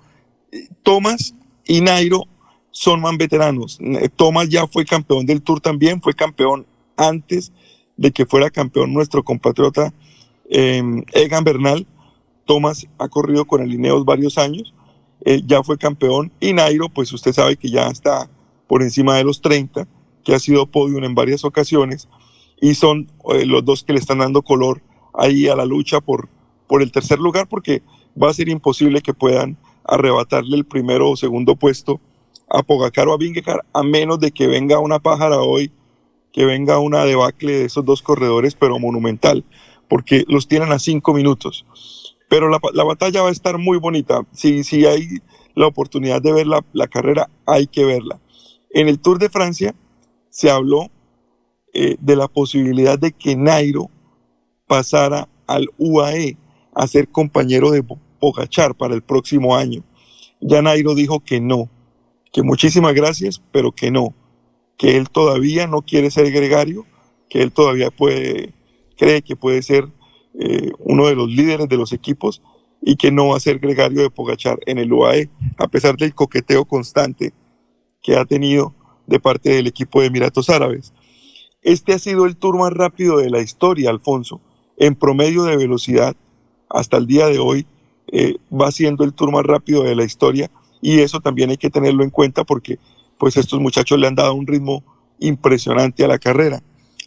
Thomas 0.84 1.36
y 1.66 1.82
Nairo 1.82 2.30
son 2.72 3.02
más 3.02 3.18
veteranos. 3.18 3.78
Thomas 4.16 4.48
ya 4.48 4.68
fue 4.68 4.86
campeón 4.86 5.26
del 5.26 5.41
Tour 5.41 5.60
también, 5.60 6.02
fue 6.02 6.14
campeón 6.14 6.66
antes 6.95 7.52
de 7.98 8.12
que 8.12 8.26
fuera 8.26 8.49
campeón 8.49 8.94
nuestro 8.94 9.22
compatriota 9.22 9.94
eh, 10.49 10.82
Egan 11.12 11.44
Bernal. 11.44 11.86
Thomas 12.45 12.88
ha 12.99 13.10
corrido 13.10 13.44
con 13.44 13.62
el 13.62 13.74
Ineos 13.74 14.06
varios 14.06 14.38
años, 14.38 14.74
eh, 15.26 15.41
ya 15.45 15.62
fue 15.62 15.78
campeón 15.78 16.32
y 16.40 16.53
Nairo, 16.53 16.88
pues 16.88 17.12
usted 17.12 17.34
sabe 17.34 17.57
que 17.57 17.70
ya 17.70 17.88
está 17.88 18.30
por 18.66 18.82
encima 18.82 19.18
de 19.18 19.26
los 19.26 19.41
30, 19.41 19.90
que 20.24 20.36
ha 20.36 20.40
sido 20.40 20.68
podium 20.68 21.03
en 21.03 21.16
varias 21.16 21.44
ocasiones 21.44 22.07
y 22.62 22.76
son 22.76 23.12
eh, 23.34 23.45
los 23.45 23.66
dos 23.66 23.84
que 23.84 23.91
le 23.91 23.99
están 23.99 24.20
dando 24.20 24.41
color 24.41 24.82
ahí 25.14 25.49
a 25.49 25.57
la 25.57 25.66
lucha 25.66 25.99
por, 25.99 26.30
por 26.67 26.81
el 26.81 26.91
tercer 26.91 27.19
lugar 27.19 27.47
porque 27.47 27.81
va 28.21 28.29
a 28.29 28.33
ser 28.33 28.49
imposible 28.49 29.01
que 29.01 29.13
puedan 29.13 29.57
arrebatarle 29.83 30.57
el 30.57 30.65
primero 30.65 31.09
o 31.09 31.15
segundo 31.15 31.55
puesto 31.55 31.99
a 32.49 32.63
Pogacar 32.63 33.07
o 33.07 33.13
a 33.13 33.17
Vingegaard 33.17 33.65
a 33.73 33.83
menos 33.83 34.19
de 34.19 34.31
que 34.31 34.47
venga 34.47 34.79
una 34.79 34.99
pájara 34.99 35.39
hoy, 35.39 35.71
que 36.31 36.45
venga 36.45 36.79
una 36.79 37.05
debacle 37.05 37.53
de 37.53 37.65
esos 37.65 37.85
dos 37.85 38.01
corredores 38.01 38.55
pero 38.55 38.79
monumental 38.79 39.43
porque 39.87 40.25
los 40.27 40.47
tienen 40.47 40.71
a 40.71 40.79
cinco 40.79 41.13
minutos. 41.13 41.65
Pero 42.27 42.49
la, 42.49 42.59
la 42.73 42.83
batalla 42.83 43.21
va 43.21 43.29
a 43.29 43.31
estar 43.31 43.57
muy 43.57 43.77
bonita. 43.77 44.25
Si, 44.31 44.63
si 44.63 44.85
hay 44.85 45.19
la 45.55 45.67
oportunidad 45.67 46.21
de 46.21 46.33
ver 46.33 46.47
la, 46.47 46.87
carrera, 46.87 47.29
hay 47.45 47.67
que 47.67 47.85
verla. 47.85 48.19
En 48.71 48.87
el 48.87 48.99
Tour 48.99 49.19
de 49.19 49.29
Francia 49.29 49.73
se 50.29 50.49
habló 50.49 50.89
eh, 51.73 51.95
de 51.99 52.15
la 52.15 52.27
posibilidad 52.27 52.99
de 52.99 53.11
que 53.11 53.35
Nairo 53.35 53.89
pasara 54.67 55.29
al 55.47 55.69
UAE 55.77 56.37
a 56.76 56.88
ser 56.88 57.07
compañero 57.07 57.72
de 57.72 57.84
Pogachar 58.19 58.76
para 58.76 58.93
el 58.93 59.02
próximo 59.02 59.56
año. 59.56 59.84
Ya 60.41 60.61
Nairo 60.61 60.93
dijo 60.93 61.22
que 61.22 61.39
no, 61.39 61.69
que 62.31 62.43
muchísimas 62.43 62.93
gracias, 62.93 63.41
pero 63.52 63.72
que 63.72 63.89
no, 63.89 64.14
que 64.77 64.97
él 64.97 65.10
todavía 65.10 65.68
no 65.68 65.81
quiere 65.81 66.11
ser 66.11 66.31
gregario, 66.31 66.85
que 67.30 67.41
él 67.41 67.52
todavía 67.52 67.89
puede, 67.89 68.53
cree 68.97 69.22
que 69.22 69.35
puede 69.35 69.61
ser 69.61 69.88
eh, 70.38 70.72
uno 70.80 71.07
de 71.07 71.15
los 71.15 71.30
líderes 71.30 71.69
de 71.69 71.77
los 71.77 71.93
equipos 71.93 72.41
y 72.81 72.97
que 72.97 73.10
no 73.10 73.30
va 73.30 73.38
a 73.38 73.39
ser 73.39 73.60
gregario 73.60 74.02
de 74.02 74.10
Pogachar 74.10 74.60
en 74.65 74.77
el 74.77 74.91
UAE, 74.91 75.30
a 75.57 75.68
pesar 75.68 75.95
del 75.95 76.14
coqueteo 76.14 76.65
constante 76.65 77.34
que 78.03 78.18
ha 78.18 78.26
tenido 78.26 78.76
de 79.07 79.19
parte 79.19 79.49
del 79.49 79.68
equipo 79.68 80.02
de 80.02 80.07
Emiratos 80.07 80.49
Árabes. 80.49 80.93
Este 81.61 81.93
ha 81.93 81.99
sido 81.99 82.26
el 82.26 82.38
tour 82.38 82.60
más 82.60 82.72
rápido 82.72 83.18
de 83.18 83.30
la 83.30 83.41
historia, 83.41 83.89
Alfonso. 83.89 84.41
En 84.77 84.93
promedio 84.95 85.43
de 85.43 85.57
velocidad, 85.57 86.15
hasta 86.76 86.97
el 86.97 87.07
día 87.07 87.27
de 87.27 87.39
hoy, 87.39 87.65
eh, 88.11 88.35
va 88.52 88.69
siendo 88.72 89.03
el 89.03 89.14
tour 89.14 89.31
más 89.31 89.43
rápido 89.43 89.84
de 89.84 89.95
la 89.95 90.03
historia 90.03 90.52
y 90.81 90.99
eso 90.99 91.22
también 91.22 91.49
hay 91.49 91.57
que 91.57 91.69
tenerlo 91.69 92.03
en 92.03 92.10
cuenta 92.10 92.43
porque 92.43 92.77
pues 93.18 93.38
estos 93.38 93.60
muchachos 93.60 93.97
le 93.97 94.07
han 94.07 94.15
dado 94.15 94.34
un 94.34 94.45
ritmo 94.45 94.84
impresionante 95.19 96.03
a 96.03 96.10
la 96.10 96.19
carrera. 96.19 96.61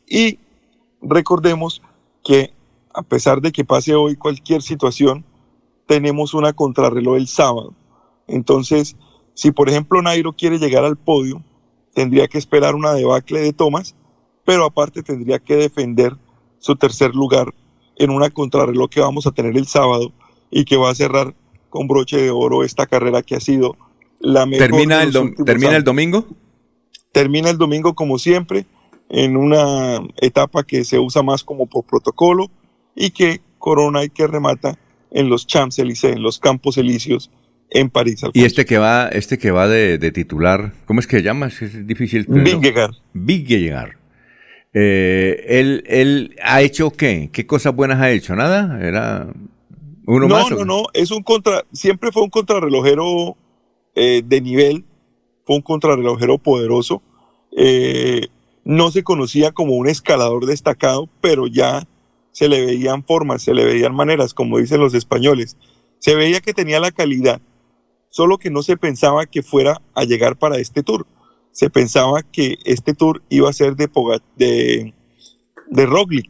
Y 0.08 0.38
recordemos 1.02 1.82
que 2.24 2.54
a 2.94 3.02
pesar 3.02 3.42
de 3.42 3.52
que 3.52 3.64
pase 3.64 3.94
hoy 3.94 4.16
cualquier 4.16 4.62
situación, 4.62 5.24
tenemos 5.86 6.32
una 6.32 6.54
contrarreloj 6.54 7.16
el 7.16 7.28
sábado. 7.28 7.74
Entonces, 8.26 8.96
si 9.34 9.52
por 9.52 9.68
ejemplo 9.68 10.00
Nairo 10.00 10.32
quiere 10.32 10.58
llegar 10.58 10.84
al 10.84 10.96
podio, 10.96 11.44
tendría 11.94 12.26
que 12.26 12.38
esperar 12.38 12.74
una 12.74 12.94
debacle 12.94 13.40
de 13.40 13.52
Thomas, 13.52 13.94
pero 14.46 14.64
aparte 14.64 15.02
tendría 15.02 15.38
que 15.38 15.56
defender 15.56 16.16
su 16.58 16.74
tercer 16.74 17.14
lugar 17.14 17.54
en 17.98 18.10
una 18.10 18.30
contrarreloj 18.30 18.88
que 18.88 19.00
vamos 19.00 19.26
a 19.26 19.32
tener 19.32 19.56
el 19.56 19.66
sábado 19.66 20.12
y 20.50 20.64
que 20.64 20.76
va 20.76 20.90
a 20.90 20.94
cerrar 20.94 21.34
con 21.68 21.86
broche 21.86 22.16
de 22.16 22.30
oro 22.30 22.64
esta 22.64 22.86
carrera 22.86 23.22
que 23.22 23.34
ha 23.34 23.40
sido 23.40 23.76
la 24.20 24.46
mejor. 24.46 24.68
¿Termina, 24.68 25.02
el, 25.02 25.12
dom- 25.12 25.44
¿termina 25.44 25.76
el 25.76 25.84
domingo? 25.84 26.24
Termina 27.12 27.50
el 27.50 27.58
domingo 27.58 27.94
como 27.94 28.18
siempre, 28.18 28.66
en 29.10 29.36
una 29.36 30.02
etapa 30.20 30.64
que 30.64 30.84
se 30.84 30.98
usa 30.98 31.22
más 31.22 31.44
como 31.44 31.66
por 31.66 31.84
protocolo 31.84 32.50
y 32.94 33.10
que 33.10 33.40
corona 33.58 34.04
y 34.04 34.10
que 34.10 34.26
remata 34.26 34.78
en 35.10 35.28
los 35.28 35.46
Champs-Élysées, 35.46 36.12
en 36.12 36.22
los 36.22 36.38
Campos 36.38 36.78
Elíseos 36.78 37.30
en 37.70 37.90
París. 37.90 38.22
Y 38.32 38.44
este 38.44 38.64
que 38.64 38.78
va, 38.78 39.08
este 39.08 39.38
que 39.38 39.50
va 39.50 39.68
de, 39.68 39.98
de 39.98 40.12
titular, 40.12 40.72
¿cómo 40.86 41.00
es 41.00 41.06
que 41.06 41.18
se 41.18 41.22
llama? 41.22 41.46
Es, 41.48 41.86
difícil. 41.86 42.26
Vingegaard. 42.28 42.94
Vingegaard. 43.12 43.96
Eh, 44.74 45.44
él, 45.48 45.84
él 45.86 46.36
ha 46.42 46.62
hecho 46.62 46.90
qué? 46.90 47.30
¿Qué 47.32 47.46
cosas 47.46 47.74
buenas 47.74 48.00
ha 48.00 48.10
hecho? 48.10 48.36
¿Nada? 48.36 48.78
¿Era 48.80 49.28
uno 50.06 50.28
no, 50.28 50.34
más? 50.34 50.50
no, 50.50 50.56
qué? 50.56 50.64
no, 50.64 50.82
es 50.92 51.10
un 51.10 51.22
contra, 51.22 51.64
siempre 51.72 52.12
fue 52.12 52.22
un 52.22 52.30
contrarrelojero 52.30 53.36
eh, 53.94 54.22
de 54.24 54.40
nivel, 54.40 54.84
fue 55.44 55.56
un 55.56 55.62
contrarrelojero 55.62 56.38
poderoso. 56.38 57.02
Eh, 57.56 58.28
no 58.64 58.90
se 58.90 59.02
conocía 59.02 59.52
como 59.52 59.76
un 59.76 59.88
escalador 59.88 60.46
destacado, 60.46 61.08
pero 61.20 61.46
ya 61.46 61.86
se 62.32 62.48
le 62.48 62.64
veían 62.64 63.02
formas, 63.02 63.42
se 63.42 63.54
le 63.54 63.64
veían 63.64 63.94
maneras, 63.94 64.34
como 64.34 64.58
dicen 64.58 64.80
los 64.80 64.94
españoles. 64.94 65.56
Se 65.98 66.14
veía 66.14 66.40
que 66.40 66.54
tenía 66.54 66.78
la 66.78 66.92
calidad, 66.92 67.40
solo 68.10 68.38
que 68.38 68.50
no 68.50 68.62
se 68.62 68.76
pensaba 68.76 69.26
que 69.26 69.42
fuera 69.42 69.80
a 69.94 70.04
llegar 70.04 70.36
para 70.36 70.58
este 70.58 70.82
tour. 70.82 71.06
Se 71.52 71.70
pensaba 71.70 72.22
que 72.22 72.58
este 72.64 72.94
tour 72.94 73.22
iba 73.30 73.50
a 73.50 73.52
ser 73.52 73.76
de, 73.76 73.88
Poga- 73.90 74.22
de, 74.36 74.94
Roglic, 75.86 76.28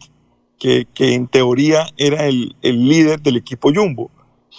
que, 0.58 0.86
en 0.98 1.28
teoría 1.28 1.86
era 1.96 2.26
el, 2.26 2.56
el 2.62 2.88
líder 2.88 3.20
del 3.22 3.36
equipo 3.36 3.72
Jumbo. 3.74 4.10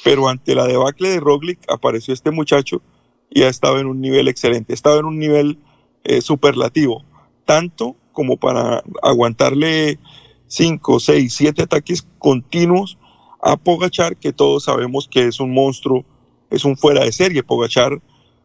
Pero 0.03 0.29
ante 0.29 0.55
la 0.55 0.65
debacle 0.67 1.09
de 1.09 1.19
Roglic 1.19 1.59
apareció 1.69 2.13
este 2.13 2.31
muchacho 2.31 2.81
y 3.29 3.43
ha 3.43 3.49
estado 3.49 3.79
en 3.79 3.87
un 3.87 4.01
nivel 4.01 4.27
excelente, 4.27 4.73
ha 4.73 4.75
estado 4.75 4.99
en 4.99 5.05
un 5.05 5.19
nivel 5.19 5.59
eh, 6.03 6.21
superlativo, 6.21 7.03
tanto 7.45 7.95
como 8.13 8.37
para 8.37 8.83
aguantarle 9.03 9.99
5, 10.47 10.99
6, 10.99 11.33
7 11.33 11.63
ataques 11.63 12.07
continuos 12.17 12.97
a 13.41 13.57
Pogachar, 13.57 14.17
que 14.17 14.33
todos 14.33 14.65
sabemos 14.65 15.07
que 15.09 15.27
es 15.27 15.39
un 15.39 15.53
monstruo, 15.53 16.05
es 16.49 16.65
un 16.65 16.77
fuera 16.77 17.03
de 17.03 17.11
serie. 17.11 17.43
Pogachar 17.43 18.01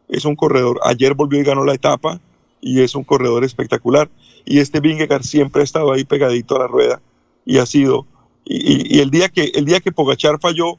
es 0.09 0.25
un 0.25 0.35
corredor, 0.35 0.79
ayer 0.83 1.13
volvió 1.13 1.39
y 1.39 1.43
ganó 1.43 1.63
la 1.65 1.73
etapa 1.73 2.19
y 2.61 2.81
es 2.81 2.95
un 2.95 3.03
corredor 3.03 3.43
espectacular. 3.43 4.09
Y 4.45 4.59
este 4.59 4.79
Vingegaard 4.79 5.23
siempre 5.23 5.61
ha 5.61 5.63
estado 5.63 5.91
ahí 5.91 6.03
pegadito 6.03 6.55
a 6.55 6.59
la 6.59 6.67
rueda 6.67 7.01
y 7.45 7.57
ha 7.57 7.65
sido, 7.65 8.05
y, 8.43 8.99
el, 8.99 9.09
día 9.09 9.29
que, 9.29 9.51
el 9.55 9.65
día 9.65 9.79
que 9.79 9.91
Pogachar 9.91 10.39
falló, 10.39 10.77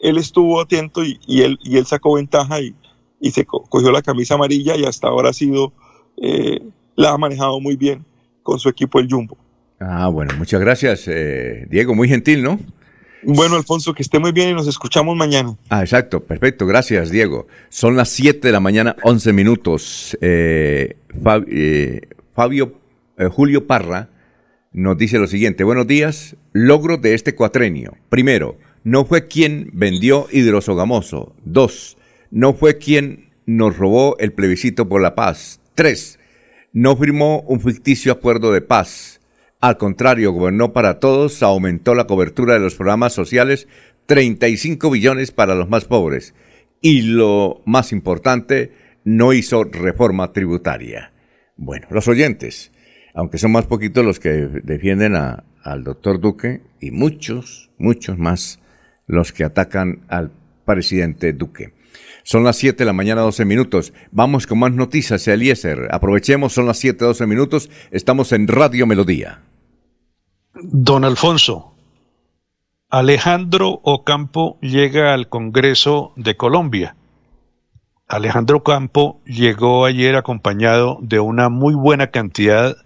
él 0.00 0.18
estuvo 0.18 0.60
atento 0.60 1.02
y, 1.04 1.42
él, 1.42 1.58
y 1.62 1.76
él 1.78 1.86
sacó 1.86 2.14
ventaja 2.14 2.60
y, 2.60 2.74
se 3.30 3.44
co- 3.44 3.62
cogió 3.68 3.92
la 3.92 4.02
camisa 4.02 4.34
amarilla 4.34 4.76
y 4.76 4.84
hasta 4.84 5.08
ahora 5.08 5.30
ha 5.30 5.32
sido, 5.32 5.72
eh, 6.16 6.60
la 6.96 7.12
ha 7.12 7.18
manejado 7.18 7.60
muy 7.60 7.76
bien 7.76 8.04
con 8.42 8.58
su 8.58 8.68
equipo 8.68 8.98
el 9.00 9.08
Jumbo. 9.10 9.36
Ah, 9.80 10.08
bueno, 10.08 10.34
muchas 10.38 10.60
gracias, 10.60 11.04
eh, 11.06 11.66
Diego. 11.70 11.94
Muy 11.94 12.08
gentil, 12.08 12.42
¿no? 12.42 12.58
Bueno, 13.26 13.56
Alfonso, 13.56 13.92
que 13.92 14.02
esté 14.02 14.18
muy 14.18 14.32
bien 14.32 14.50
y 14.50 14.54
nos 14.54 14.66
escuchamos 14.68 15.16
mañana. 15.16 15.56
Ah, 15.68 15.82
exacto, 15.82 16.22
perfecto, 16.24 16.66
gracias, 16.66 17.10
Diego. 17.10 17.46
Son 17.68 17.96
las 17.96 18.08
7 18.10 18.46
de 18.46 18.52
la 18.52 18.60
mañana, 18.60 18.96
11 19.02 19.32
minutos. 19.32 20.16
Eh, 20.20 20.96
Fab- 21.22 21.46
eh, 21.50 22.02
Fabio 22.34 22.78
eh, 23.18 23.26
Julio 23.26 23.66
Parra 23.66 24.10
nos 24.72 24.96
dice 24.98 25.18
lo 25.18 25.26
siguiente: 25.26 25.64
Buenos 25.64 25.86
días, 25.86 26.36
logros 26.52 27.00
de 27.02 27.14
este 27.14 27.34
cuatrenio. 27.34 27.96
Primero, 28.08 28.58
no 28.84 29.04
fue 29.04 29.26
quien 29.26 29.70
vendió 29.72 30.26
hidrosogamoso. 30.30 31.34
Dos, 31.44 31.96
no 32.30 32.54
fue 32.54 32.78
quien 32.78 33.30
nos 33.46 33.76
robó 33.76 34.16
el 34.18 34.32
plebiscito 34.32 34.88
por 34.88 35.00
la 35.00 35.14
paz. 35.14 35.60
Tres, 35.74 36.18
no 36.72 36.96
firmó 36.96 37.40
un 37.48 37.60
ficticio 37.60 38.12
acuerdo 38.12 38.52
de 38.52 38.60
paz. 38.60 39.15
Al 39.60 39.78
contrario, 39.78 40.32
gobernó 40.32 40.72
para 40.72 40.98
todos, 40.98 41.42
aumentó 41.42 41.94
la 41.94 42.06
cobertura 42.06 42.54
de 42.54 42.60
los 42.60 42.74
programas 42.74 43.12
sociales, 43.12 43.68
35 44.06 44.90
billones 44.90 45.32
para 45.32 45.54
los 45.54 45.68
más 45.68 45.84
pobres. 45.84 46.34
Y 46.80 47.02
lo 47.02 47.62
más 47.64 47.92
importante, 47.92 48.72
no 49.04 49.32
hizo 49.32 49.64
reforma 49.64 50.32
tributaria. 50.32 51.12
Bueno, 51.56 51.86
los 51.90 52.06
oyentes, 52.06 52.72
aunque 53.14 53.38
son 53.38 53.52
más 53.52 53.66
poquitos 53.66 54.04
los 54.04 54.20
que 54.20 54.30
defienden 54.62 55.14
al 55.14 55.84
doctor 55.84 56.20
Duque 56.20 56.60
y 56.80 56.90
muchos, 56.90 57.70
muchos 57.78 58.18
más 58.18 58.60
los 59.06 59.32
que 59.32 59.44
atacan 59.44 60.02
al 60.08 60.32
presidente 60.66 61.32
Duque. 61.32 61.72
Son 62.26 62.42
las 62.42 62.56
7 62.56 62.78
de 62.78 62.84
la 62.86 62.92
mañana, 62.92 63.20
12 63.20 63.44
minutos. 63.44 63.92
Vamos 64.10 64.48
con 64.48 64.58
más 64.58 64.72
noticias, 64.72 65.28
Eliezer. 65.28 65.86
Aprovechemos, 65.92 66.52
son 66.52 66.66
las 66.66 66.76
7, 66.76 67.04
12 67.04 67.24
minutos. 67.24 67.70
Estamos 67.92 68.32
en 68.32 68.48
Radio 68.48 68.84
Melodía. 68.84 69.42
Don 70.54 71.04
Alfonso, 71.04 71.76
Alejandro 72.90 73.78
Ocampo 73.84 74.58
llega 74.60 75.14
al 75.14 75.28
Congreso 75.28 76.14
de 76.16 76.36
Colombia. 76.36 76.96
Alejandro 78.08 78.56
Ocampo 78.56 79.20
llegó 79.24 79.84
ayer 79.84 80.16
acompañado 80.16 80.98
de 81.02 81.20
una 81.20 81.48
muy 81.48 81.74
buena 81.74 82.08
cantidad 82.08 82.76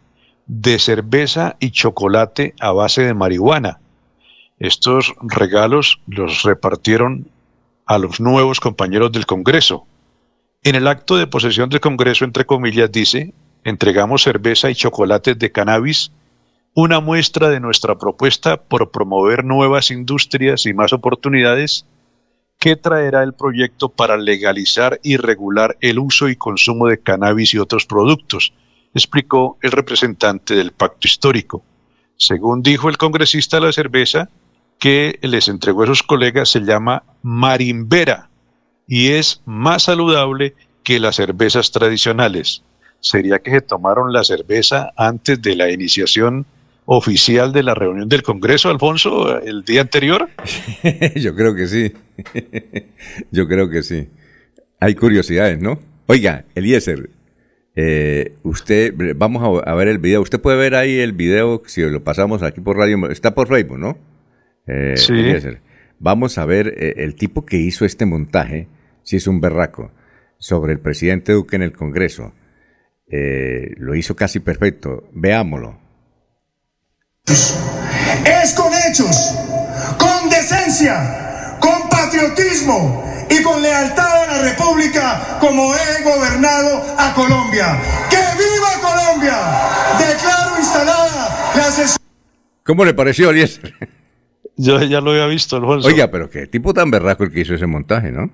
de 0.49 0.79
cerveza 0.79 1.57
y 1.61 1.71
chocolate 1.71 2.55
a 2.61 2.73
base 2.73 3.05
de 3.05 3.15
marihuana. 3.15 3.81
Estos 4.59 5.15
regalos 5.23 5.99
los 6.07 6.43
repartieron 6.43 7.31
a 7.91 7.99
los 7.99 8.21
nuevos 8.21 8.61
compañeros 8.61 9.11
del 9.11 9.27
Congreso. 9.27 9.85
En 10.63 10.77
el 10.77 10.87
acto 10.87 11.17
de 11.17 11.27
posesión 11.27 11.69
del 11.71 11.81
Congreso, 11.81 12.25
entre 12.25 12.47
comillas, 12.47 12.93
dice, 12.93 13.35
entregamos 13.65 14.23
cerveza 14.23 14.71
y 14.71 14.77
chocolates 14.77 15.37
de 15.37 15.51
cannabis 15.51 16.13
una 16.73 17.01
muestra 17.01 17.49
de 17.49 17.59
nuestra 17.59 17.99
propuesta 17.99 18.63
por 18.63 18.93
promover 18.93 19.45
nuevas 19.45 19.91
industrias 19.91 20.67
y 20.67 20.73
más 20.73 20.93
oportunidades 20.93 21.85
que 22.61 22.77
traerá 22.77 23.25
el 23.25 23.33
proyecto 23.35 23.89
para 23.89 24.17
legalizar 24.17 25.01
y 25.03 25.17
regular 25.17 25.77
el 25.81 25.99
uso 25.99 26.29
y 26.29 26.37
consumo 26.37 26.87
de 26.87 27.01
cannabis 27.01 27.55
y 27.55 27.59
otros 27.59 27.87
productos, 27.87 28.53
explicó 28.95 29.59
el 29.63 29.73
representante 29.73 30.55
del 30.55 30.71
pacto 30.71 31.09
histórico. 31.09 31.65
Según 32.17 32.63
dijo 32.63 32.89
el 32.89 32.99
congresista, 32.99 33.59
la 33.59 33.73
cerveza 33.73 34.31
que 34.81 35.19
les 35.23 35.47
entregó 35.47 35.85
a 35.85 35.87
sus 35.87 36.03
colegas 36.03 36.49
se 36.49 36.61
llama 36.61 37.05
marimbera 37.23 38.31
y 38.89 39.11
es 39.11 39.43
más 39.45 39.85
saludable 39.85 40.55
que 40.83 40.99
las 40.99 41.17
cervezas 41.17 41.71
tradicionales. 41.71 42.65
¿Sería 42.99 43.39
que 43.39 43.53
se 43.53 43.61
tomaron 43.61 44.13
la 44.13 44.25
cerveza 44.25 44.91
antes 44.97 45.41
de 45.41 45.55
la 45.55 45.71
iniciación 45.71 46.47
oficial 46.87 47.53
de 47.53 47.63
la 47.63 47.75
reunión 47.75 48.09
del 48.09 48.23
Congreso, 48.23 48.69
Alfonso, 48.69 49.39
el 49.41 49.63
día 49.65 49.83
anterior? 49.83 50.29
Yo 51.15 51.37
creo 51.37 51.55
que 51.55 51.69
sí. 51.69 51.93
Yo 53.31 53.47
creo 53.47 53.71
que 53.71 53.83
sí. 53.83 54.09
Hay 54.81 54.95
curiosidades, 54.95 55.61
¿no? 55.61 55.79
Oiga, 56.07 56.47
Eliezer, 56.55 57.11
eh, 57.77 58.35
usted, 58.43 58.95
vamos 59.15 59.63
a, 59.65 59.71
a 59.71 59.75
ver 59.75 59.89
el 59.89 59.99
video. 59.99 60.23
Usted 60.23 60.41
puede 60.41 60.57
ver 60.57 60.75
ahí 60.75 60.99
el 60.99 61.13
video, 61.13 61.63
si 61.67 61.83
lo 61.83 62.03
pasamos 62.03 62.43
aquí 62.43 62.61
por 62.61 62.77
radio, 62.77 63.09
está 63.11 63.35
por 63.35 63.47
Facebook, 63.47 63.79
¿no? 63.79 64.11
Eh, 64.71 64.97
Sí. 64.97 65.13
Eliezer. 65.13 65.61
Vamos 65.99 66.39
a 66.39 66.47
ver 66.47 66.69
eh, 66.79 66.95
el 66.99 67.15
tipo 67.15 67.45
que 67.45 67.57
hizo 67.57 67.85
este 67.85 68.07
montaje, 68.07 68.69
si 69.03 69.17
es 69.17 69.27
un 69.27 69.41
berraco, 69.41 69.91
sobre 70.39 70.73
el 70.73 70.81
presidente 70.81 71.33
Duque 71.33 71.57
en 71.57 71.63
el 71.63 71.73
Congreso. 71.73 72.33
Eh, 73.11 73.75
lo 73.77 73.95
hizo 73.95 74.15
casi 74.15 74.39
perfecto. 74.41 75.09
Veámoslo. 75.13 75.79
es 77.27 78.55
con 78.55 78.73
hechos, 78.89 79.35
con 79.99 80.31
decencia, 80.31 81.57
con 81.61 81.89
patriotismo 81.89 83.05
y 83.29 83.43
con 83.43 83.61
lealtad 83.61 84.23
a 84.23 84.27
la 84.27 84.43
República 84.51 85.39
como 85.41 85.73
he 85.75 86.03
gobernado 86.05 86.83
a 86.99 87.13
Colombia. 87.15 87.79
¡Que 88.09 88.17
viva 88.17 88.73
Colombia! 88.81 89.37
Declaro 89.99 90.59
instalada 90.59 91.53
la 91.57 91.65
sesión. 91.65 91.99
¿Cómo 92.65 92.85
le 92.85 92.95
pareció, 92.95 93.31
Eliezer? 93.31 93.75
Yo 94.63 94.83
ya 94.83 95.01
lo 95.01 95.13
había 95.13 95.27
visto, 95.27 95.57
Alfonso. 95.57 95.89
Oiga, 95.89 96.11
pero 96.11 96.29
qué 96.29 96.47
tipo 96.47 96.75
tan 96.75 96.91
berraco 96.91 97.25
el 97.25 97.33
que 97.33 97.41
hizo 97.41 97.55
ese 97.55 97.67
montaje, 97.67 98.13
¿no? 98.13 98.31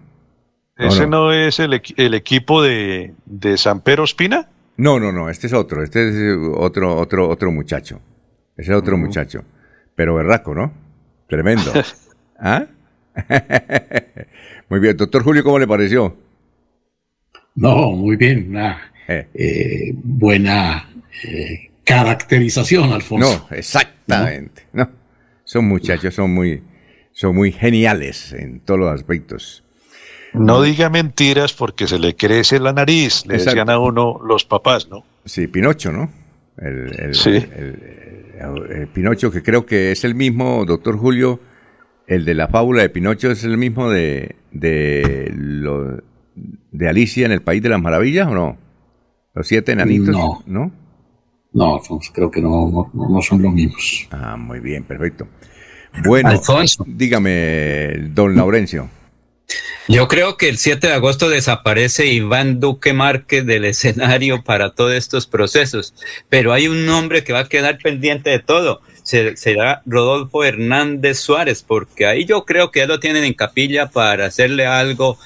¿O 0.79 0.85
¿Ese 0.85 1.03
no? 1.03 1.27
no, 1.27 1.33
es 1.33 1.61
el, 1.61 1.81
el 1.97 2.15
equipo 2.15 2.63
de, 2.63 3.15
de 3.25 3.57
San 3.57 3.81
Pedro 3.81 4.05
Espina? 4.05 4.49
No, 4.77 4.99
no, 4.99 5.13
no, 5.13 5.31
este 5.31 5.47
es 5.47 5.53
otro, 5.53 5.83
este 5.83 6.09
es 6.09 6.15
eh, 6.17 6.37
otro, 6.55 6.97
otro, 6.97 7.29
otro 7.29 7.53
muchacho. 7.53 8.01
Ese 8.57 8.73
es 8.73 8.77
otro 8.77 8.99
muchacho. 8.99 9.45
Pero 9.95 10.17
berraco, 10.17 10.55
¿no? 10.55 10.73
Tremendo. 11.29 11.73
¿Ah? 12.41 12.67
Muy 14.69 14.81
bien, 14.81 14.97
doctor 14.97 15.23
Julio, 15.23 15.45
¿cómo 15.45 15.59
le 15.59 15.67
pareció? 15.67 16.17
No, 17.55 17.93
muy 17.93 18.17
bien. 18.17 18.49
Una 18.51 18.93
eh, 19.09 19.95
buena 19.95 20.91
eh, 21.25 21.71
caracterización, 21.85 22.93
Alfonso. 22.93 23.47
No, 23.49 23.57
exactamente. 23.57 24.65
No, 24.75 24.91
son 25.47 25.67
muchachos, 25.67 26.15
son 26.15 26.35
muy, 26.35 26.63
son 27.13 27.35
muy 27.35 27.51
geniales 27.53 28.35
en 28.35 28.61
todos 28.61 28.79
los 28.81 28.93
aspectos. 28.93 29.63
No 30.35 30.61
diga 30.61 30.91
mentiras 30.91 31.55
porque 31.55 31.87
se 31.87 31.99
le 31.99 32.15
crece 32.15 32.59
la 32.61 32.75
nariz, 32.75 33.25
le 33.27 33.37
Exacto. 33.37 33.51
decían 33.61 33.71
a 33.71 33.79
uno 33.79 34.21
los 34.23 34.45
papás, 34.45 34.89
¿no? 34.91 35.03
Sí, 35.25 35.47
Pinocho, 35.47 35.93
¿no? 35.93 36.11
El, 36.59 36.93
el- 37.01 37.15
Sí. 37.15 37.31
el- 37.31 38.33
el- 38.39 38.77
el 38.81 38.89
Pinocho, 38.89 39.31
que 39.31 39.43
creo 39.43 39.65
que 39.65 39.93
es 39.93 40.05
el 40.05 40.15
mismo, 40.15 40.65
doctor 40.67 40.99
Julio, 40.99 41.41
el 42.07 42.25
de 42.27 42.35
la 42.35 42.49
fábula 42.49 42.83
de 42.83 42.91
Pinocho 42.91 43.31
es 43.31 43.45
el 43.45 43.57
mismo 43.57 43.89
de, 43.91 44.37
de, 44.53 45.33
lo- 45.35 46.03
de 46.73 46.89
Alicia 46.89 47.25
en 47.25 47.33
el 47.33 47.41
País 47.41 47.63
de 47.63 47.71
las 47.71 47.81
Maravillas, 47.81 48.27
¿o 48.29 48.35
no? 48.35 48.59
Los 49.35 49.49
siete 49.49 49.73
enanitos, 49.73 50.09
No. 50.15 50.43
¿no? 50.47 50.73
No, 51.53 51.77
Alfonso, 51.77 52.13
creo 52.15 52.31
que 52.31 52.41
no, 52.43 52.91
no, 52.93 53.09
no 53.09 53.23
son 53.23 53.43
los 53.43 53.53
mismos. 53.53 54.07
Ah, 54.11 54.37
muy 54.37 54.61
bien, 54.61 54.85
perfecto. 54.85 55.27
Bueno, 56.05 56.29
Alfonso. 56.31 56.85
dígame, 56.87 57.95
don 58.11 58.37
Laurencio. 58.37 58.91
Yo 59.89 60.09
creo 60.09 60.37
que 60.37 60.49
el 60.49 60.59
7 60.59 60.89
de 60.89 60.93
agosto 60.95 61.29
desaparece 61.31 62.07
Iván 62.07 62.59
Duque 62.59 62.93
Márquez 62.93 63.47
del 63.47 63.65
escenario 63.65 64.43
para 64.43 64.75
todos 64.75 64.93
estos 64.95 65.27
procesos, 65.29 65.95
pero 66.29 66.53
hay 66.53 66.67
un 66.67 66.85
nombre 66.85 67.23
que 67.23 67.33
va 67.33 67.41
a 67.41 67.49
quedar 67.49 67.79
pendiente 67.79 68.29
de 68.31 68.41
todo. 68.41 68.81
Se- 69.05 69.37
será 69.37 69.83
Rodolfo 69.87 70.43
Hernández 70.43 71.21
Suárez, 71.21 71.63
porque 71.63 72.07
ahí 72.07 72.25
yo 72.25 72.45
creo 72.45 72.73
que 72.73 72.81
ya 72.81 72.87
lo 72.87 72.99
tienen 72.99 73.23
en 73.23 73.35
capilla 73.35 73.89
para 73.89 74.27
hacerle 74.27 74.67
algo 74.67 75.17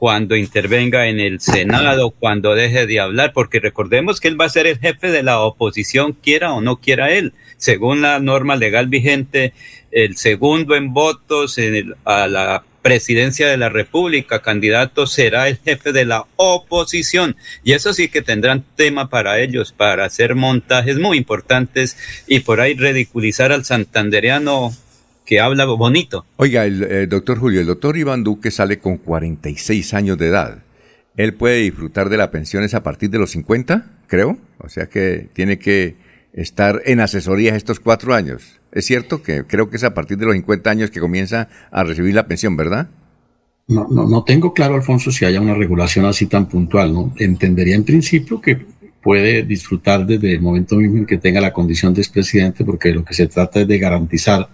cuando 0.00 0.34
intervenga 0.34 1.08
en 1.08 1.20
el 1.20 1.42
Senado, 1.42 2.10
cuando 2.10 2.54
deje 2.54 2.86
de 2.86 3.00
hablar, 3.00 3.34
porque 3.34 3.60
recordemos 3.60 4.18
que 4.18 4.28
él 4.28 4.40
va 4.40 4.46
a 4.46 4.48
ser 4.48 4.66
el 4.66 4.78
jefe 4.78 5.10
de 5.10 5.22
la 5.22 5.40
oposición, 5.40 6.14
quiera 6.14 6.54
o 6.54 6.62
no 6.62 6.80
quiera 6.80 7.10
él. 7.10 7.34
Según 7.58 8.00
la 8.00 8.18
norma 8.18 8.56
legal 8.56 8.86
vigente, 8.86 9.52
el 9.90 10.16
segundo 10.16 10.74
en 10.74 10.94
votos 10.94 11.58
en 11.58 11.94
a 12.06 12.28
la 12.28 12.64
presidencia 12.80 13.46
de 13.46 13.58
la 13.58 13.68
República, 13.68 14.40
candidato 14.40 15.06
será 15.06 15.48
el 15.48 15.58
jefe 15.58 15.92
de 15.92 16.06
la 16.06 16.24
oposición. 16.36 17.36
Y 17.62 17.72
eso 17.72 17.92
sí 17.92 18.08
que 18.08 18.22
tendrán 18.22 18.64
tema 18.76 19.10
para 19.10 19.38
ellos, 19.38 19.70
para 19.70 20.06
hacer 20.06 20.34
montajes 20.34 20.98
muy 20.98 21.18
importantes 21.18 21.98
y 22.26 22.40
por 22.40 22.62
ahí 22.62 22.72
ridiculizar 22.72 23.52
al 23.52 23.66
santandereano 23.66 24.72
que 25.30 25.38
habla 25.38 25.64
bonito. 25.64 26.26
Oiga, 26.38 26.66
el 26.66 26.82
eh, 26.82 27.06
doctor 27.06 27.38
Julio, 27.38 27.60
el 27.60 27.66
doctor 27.68 27.96
Iván 27.96 28.24
Duque 28.24 28.50
sale 28.50 28.80
con 28.80 28.96
46 28.96 29.94
años 29.94 30.18
de 30.18 30.26
edad. 30.26 30.64
¿Él 31.16 31.34
puede 31.34 31.58
disfrutar 31.58 32.08
de 32.08 32.16
las 32.16 32.30
pensiones 32.30 32.74
a 32.74 32.82
partir 32.82 33.10
de 33.10 33.18
los 33.20 33.30
50, 33.30 33.92
creo? 34.08 34.38
O 34.58 34.68
sea 34.68 34.86
que 34.86 35.28
tiene 35.32 35.60
que 35.60 35.94
estar 36.32 36.82
en 36.84 36.98
asesorías 36.98 37.56
estos 37.56 37.78
cuatro 37.78 38.12
años. 38.12 38.58
Es 38.72 38.86
cierto 38.86 39.22
que 39.22 39.44
creo 39.44 39.70
que 39.70 39.76
es 39.76 39.84
a 39.84 39.94
partir 39.94 40.18
de 40.18 40.26
los 40.26 40.34
50 40.34 40.68
años 40.68 40.90
que 40.90 40.98
comienza 40.98 41.46
a 41.70 41.84
recibir 41.84 42.12
la 42.12 42.26
pensión, 42.26 42.56
¿verdad? 42.56 42.88
No, 43.68 43.86
no, 43.88 44.08
no 44.08 44.24
tengo 44.24 44.52
claro, 44.52 44.74
Alfonso, 44.74 45.12
si 45.12 45.26
haya 45.26 45.40
una 45.40 45.54
regulación 45.54 46.06
así 46.06 46.26
tan 46.26 46.48
puntual. 46.48 46.92
¿no? 46.92 47.14
Entendería 47.16 47.76
en 47.76 47.84
principio 47.84 48.40
que 48.40 48.58
puede 49.00 49.44
disfrutar 49.44 50.04
desde 50.04 50.32
el 50.32 50.40
momento 50.40 50.74
mismo 50.74 50.98
en 50.98 51.06
que 51.06 51.18
tenga 51.18 51.40
la 51.40 51.52
condición 51.52 51.94
de 51.94 52.00
expresidente, 52.00 52.64
porque 52.64 52.92
lo 52.92 53.04
que 53.04 53.14
se 53.14 53.28
trata 53.28 53.60
es 53.60 53.68
de 53.68 53.78
garantizar 53.78 54.48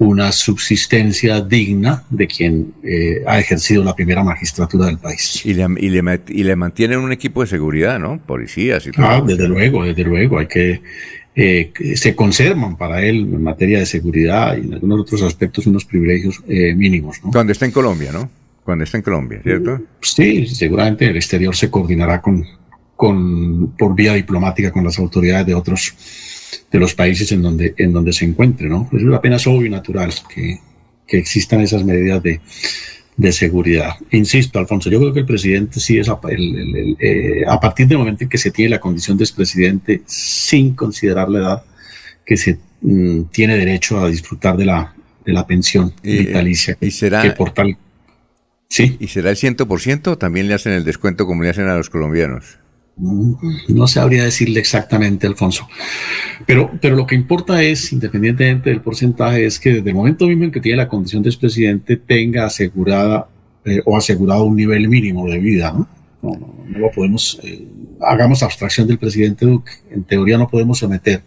una 0.00 0.32
subsistencia 0.32 1.42
digna 1.42 2.04
de 2.08 2.26
quien 2.26 2.72
eh, 2.82 3.22
ha 3.26 3.38
ejercido 3.38 3.84
la 3.84 3.94
primera 3.94 4.24
magistratura 4.24 4.86
del 4.86 4.96
país. 4.96 5.44
Y 5.44 5.52
le, 5.52 5.66
y, 5.76 5.90
le, 5.90 6.20
y 6.26 6.42
le 6.42 6.56
mantienen 6.56 7.00
un 7.00 7.12
equipo 7.12 7.42
de 7.42 7.48
seguridad, 7.48 7.98
¿no? 8.00 8.18
Policías 8.18 8.86
y 8.86 8.92
todo. 8.92 9.04
Ah, 9.04 9.22
desde 9.24 9.46
luego, 9.46 9.84
desde 9.84 10.02
luego. 10.04 10.38
Hay 10.38 10.46
que 10.46 10.80
eh, 11.34 11.70
se 11.96 12.16
conservan 12.16 12.78
para 12.78 13.02
él 13.02 13.18
en 13.18 13.42
materia 13.42 13.78
de 13.78 13.86
seguridad 13.86 14.56
y 14.56 14.60
en 14.60 14.74
algunos 14.74 15.00
otros 15.00 15.22
aspectos 15.22 15.66
unos 15.66 15.84
privilegios 15.84 16.42
eh, 16.48 16.74
mínimos. 16.74 17.20
¿no? 17.22 17.30
Cuando 17.30 17.52
está 17.52 17.66
en 17.66 17.72
Colombia, 17.72 18.10
¿no? 18.10 18.30
Cuando 18.64 18.84
está 18.84 18.96
en 18.96 19.02
Colombia, 19.02 19.40
¿cierto? 19.42 19.82
Sí, 20.00 20.46
seguramente 20.46 21.06
el 21.06 21.16
exterior 21.16 21.54
se 21.54 21.70
coordinará 21.70 22.22
con, 22.22 22.46
con, 22.96 23.72
por 23.76 23.94
vía 23.94 24.14
diplomática 24.14 24.72
con 24.72 24.82
las 24.82 24.98
autoridades 24.98 25.46
de 25.46 25.54
otros 25.54 25.94
de 26.70 26.78
los 26.78 26.94
países 26.94 27.30
en 27.32 27.42
donde, 27.42 27.74
en 27.76 27.92
donde 27.92 28.12
se 28.12 28.24
encuentre, 28.24 28.68
¿no? 28.68 28.88
Es 28.92 29.02
apenas 29.14 29.46
obvio 29.46 29.66
y 29.66 29.70
natural 29.70 30.12
que, 30.32 30.58
que 31.06 31.18
existan 31.18 31.60
esas 31.60 31.84
medidas 31.84 32.22
de, 32.22 32.40
de 33.16 33.32
seguridad. 33.32 33.96
Insisto, 34.12 34.58
Alfonso, 34.58 34.88
yo 34.88 34.98
creo 34.98 35.12
que 35.12 35.20
el 35.20 35.26
presidente 35.26 35.78
sí 35.80 35.98
es 35.98 36.08
a, 36.08 36.18
eh, 36.30 37.44
a 37.46 37.60
partir 37.60 37.86
del 37.86 37.98
momento 37.98 38.24
en 38.24 38.30
que 38.30 38.38
se 38.38 38.50
tiene 38.50 38.70
la 38.70 38.80
condición 38.80 39.18
de 39.18 39.24
expresidente 39.24 40.02
sin 40.06 40.74
considerar 40.74 41.28
la 41.28 41.38
edad 41.38 41.64
que 42.24 42.36
se 42.36 42.58
mm, 42.80 43.24
tiene 43.24 43.58
derecho 43.58 43.98
a 43.98 44.08
disfrutar 44.08 44.56
de 44.56 44.64
la, 44.64 44.94
de 45.24 45.32
la 45.32 45.46
pensión 45.46 45.92
vitalicia. 46.02 46.78
Y 46.80 46.90
será, 46.92 47.22
que 47.22 47.32
por 47.32 47.50
tal, 47.50 47.76
¿sí? 48.68 48.96
¿Y 49.00 49.08
será 49.08 49.30
el 49.30 49.36
100% 49.36 50.06
o 50.06 50.16
también 50.16 50.48
le 50.48 50.54
hacen 50.54 50.72
el 50.72 50.84
descuento 50.84 51.26
como 51.26 51.42
le 51.42 51.50
hacen 51.50 51.68
a 51.68 51.76
los 51.76 51.90
colombianos? 51.90 52.59
No 53.68 53.86
sabría 53.86 54.24
decirle 54.24 54.60
exactamente, 54.60 55.26
Alfonso. 55.26 55.66
Pero, 56.46 56.70
pero 56.80 56.96
lo 56.96 57.06
que 57.06 57.14
importa 57.14 57.62
es, 57.62 57.92
independientemente 57.92 58.70
del 58.70 58.82
porcentaje, 58.82 59.46
es 59.46 59.58
que 59.58 59.74
desde 59.74 59.90
el 59.90 59.96
momento 59.96 60.26
mismo 60.26 60.44
en 60.44 60.52
que 60.52 60.60
tiene 60.60 60.76
la 60.76 60.88
condición 60.88 61.22
de 61.22 61.30
expresidente 61.30 61.96
tenga 61.96 62.44
asegurada 62.44 63.28
eh, 63.64 63.80
o 63.84 63.96
asegurado 63.96 64.44
un 64.44 64.56
nivel 64.56 64.88
mínimo 64.88 65.28
de 65.28 65.38
vida. 65.38 65.72
No, 65.72 65.88
no, 66.22 66.54
no, 66.66 66.78
lo 66.78 66.90
podemos, 66.90 67.40
eh, 67.42 67.66
hagamos 68.00 68.42
abstracción 68.42 68.86
del 68.86 68.98
presidente 68.98 69.46
Duque. 69.46 69.72
En 69.90 70.04
teoría 70.04 70.36
no 70.36 70.48
podemos 70.48 70.78
someter 70.78 71.22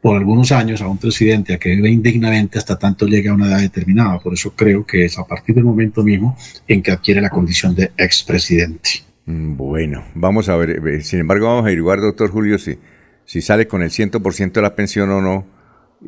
por 0.00 0.16
algunos 0.16 0.52
años 0.52 0.80
a 0.82 0.88
un 0.88 0.98
presidente 0.98 1.54
a 1.54 1.58
que 1.58 1.70
vive 1.70 1.90
indignamente 1.90 2.58
hasta 2.58 2.78
tanto 2.78 3.06
llegue 3.06 3.28
a 3.28 3.34
una 3.34 3.46
edad 3.46 3.60
determinada. 3.60 4.18
Por 4.18 4.34
eso 4.34 4.52
creo 4.54 4.84
que 4.84 5.04
es 5.04 5.18
a 5.18 5.24
partir 5.24 5.54
del 5.54 5.64
momento 5.64 6.02
mismo 6.02 6.36
en 6.66 6.82
que 6.82 6.92
adquiere 6.92 7.20
la 7.20 7.30
condición 7.30 7.74
de 7.74 7.90
expresidente. 7.96 9.05
Mm, 9.26 9.56
bueno, 9.56 10.04
vamos 10.14 10.48
a 10.48 10.56
ver. 10.56 10.80
Eh, 10.86 11.02
sin 11.02 11.20
embargo, 11.20 11.46
vamos 11.46 11.62
a 11.62 11.66
averiguar, 11.66 12.00
doctor 12.00 12.30
Julio, 12.30 12.58
si, 12.58 12.78
si 13.24 13.42
sale 13.42 13.66
con 13.66 13.82
el 13.82 13.90
100% 13.90 14.52
de 14.52 14.62
la 14.62 14.74
pensión 14.74 15.10
o 15.10 15.20
no. 15.20 15.46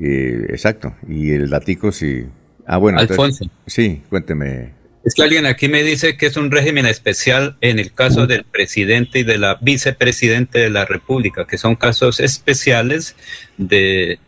Eh, 0.00 0.46
exacto. 0.50 0.94
Y 1.08 1.30
el 1.30 1.50
datico, 1.50 1.92
si. 1.92 2.24
Ah, 2.66 2.78
bueno. 2.78 2.98
Alfonso. 2.98 3.44
sí, 3.66 4.02
cuénteme. 4.08 4.78
Es 5.04 5.14
que 5.14 5.22
alguien 5.22 5.46
aquí 5.46 5.68
me 5.68 5.82
dice 5.82 6.16
que 6.16 6.26
es 6.26 6.36
un 6.36 6.50
régimen 6.50 6.84
especial 6.84 7.56
en 7.60 7.78
el 7.78 7.92
caso 7.92 8.26
del 8.26 8.44
presidente 8.44 9.20
y 9.20 9.22
de 9.22 9.38
la 9.38 9.58
vicepresidente 9.60 10.58
de 10.58 10.70
la 10.70 10.84
República, 10.84 11.46
que 11.46 11.56
son 11.56 11.76
casos 11.76 12.20
especiales 12.20 13.16
de 13.56 14.18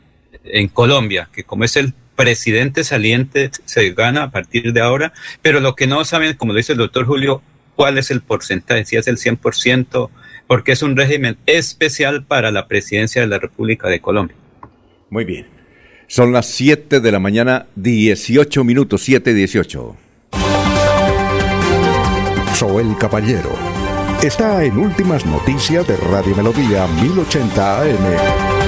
en 0.44 0.68
Colombia, 0.68 1.28
que 1.32 1.44
como 1.44 1.64
es 1.64 1.76
el 1.76 1.92
presidente 2.16 2.84
saliente 2.84 3.50
se 3.64 3.90
gana 3.90 4.24
a 4.24 4.30
partir 4.30 4.72
de 4.72 4.80
ahora, 4.80 5.12
pero 5.42 5.60
lo 5.60 5.74
que 5.74 5.86
no 5.86 6.04
saben, 6.04 6.34
como 6.34 6.54
dice 6.54 6.72
el 6.72 6.78
doctor 6.78 7.04
Julio, 7.04 7.42
cuál 7.80 7.96
es 7.96 8.10
el 8.10 8.20
porcentaje, 8.20 8.84
si 8.84 8.96
es 8.96 9.08
el 9.08 9.16
100%, 9.16 10.10
porque 10.46 10.72
es 10.72 10.82
un 10.82 10.98
régimen 10.98 11.38
especial 11.46 12.26
para 12.26 12.50
la 12.50 12.68
presidencia 12.68 13.22
de 13.22 13.26
la 13.26 13.38
República 13.38 13.88
de 13.88 14.00
Colombia. 14.00 14.36
Muy 15.08 15.24
bien. 15.24 15.46
Son 16.06 16.30
las 16.30 16.44
7 16.44 17.00
de 17.00 17.10
la 17.10 17.18
mañana, 17.20 17.68
18 17.76 18.64
minutos, 18.64 19.00
7, 19.00 19.32
18. 19.32 19.96
Soel 22.54 22.94
Caballero 22.98 23.56
está 24.22 24.62
en 24.62 24.76
Últimas 24.76 25.24
Noticias 25.24 25.88
de 25.88 25.96
Radio 25.96 26.36
Melodía 26.36 26.86
1080 26.86 27.80
AM. 27.80 28.59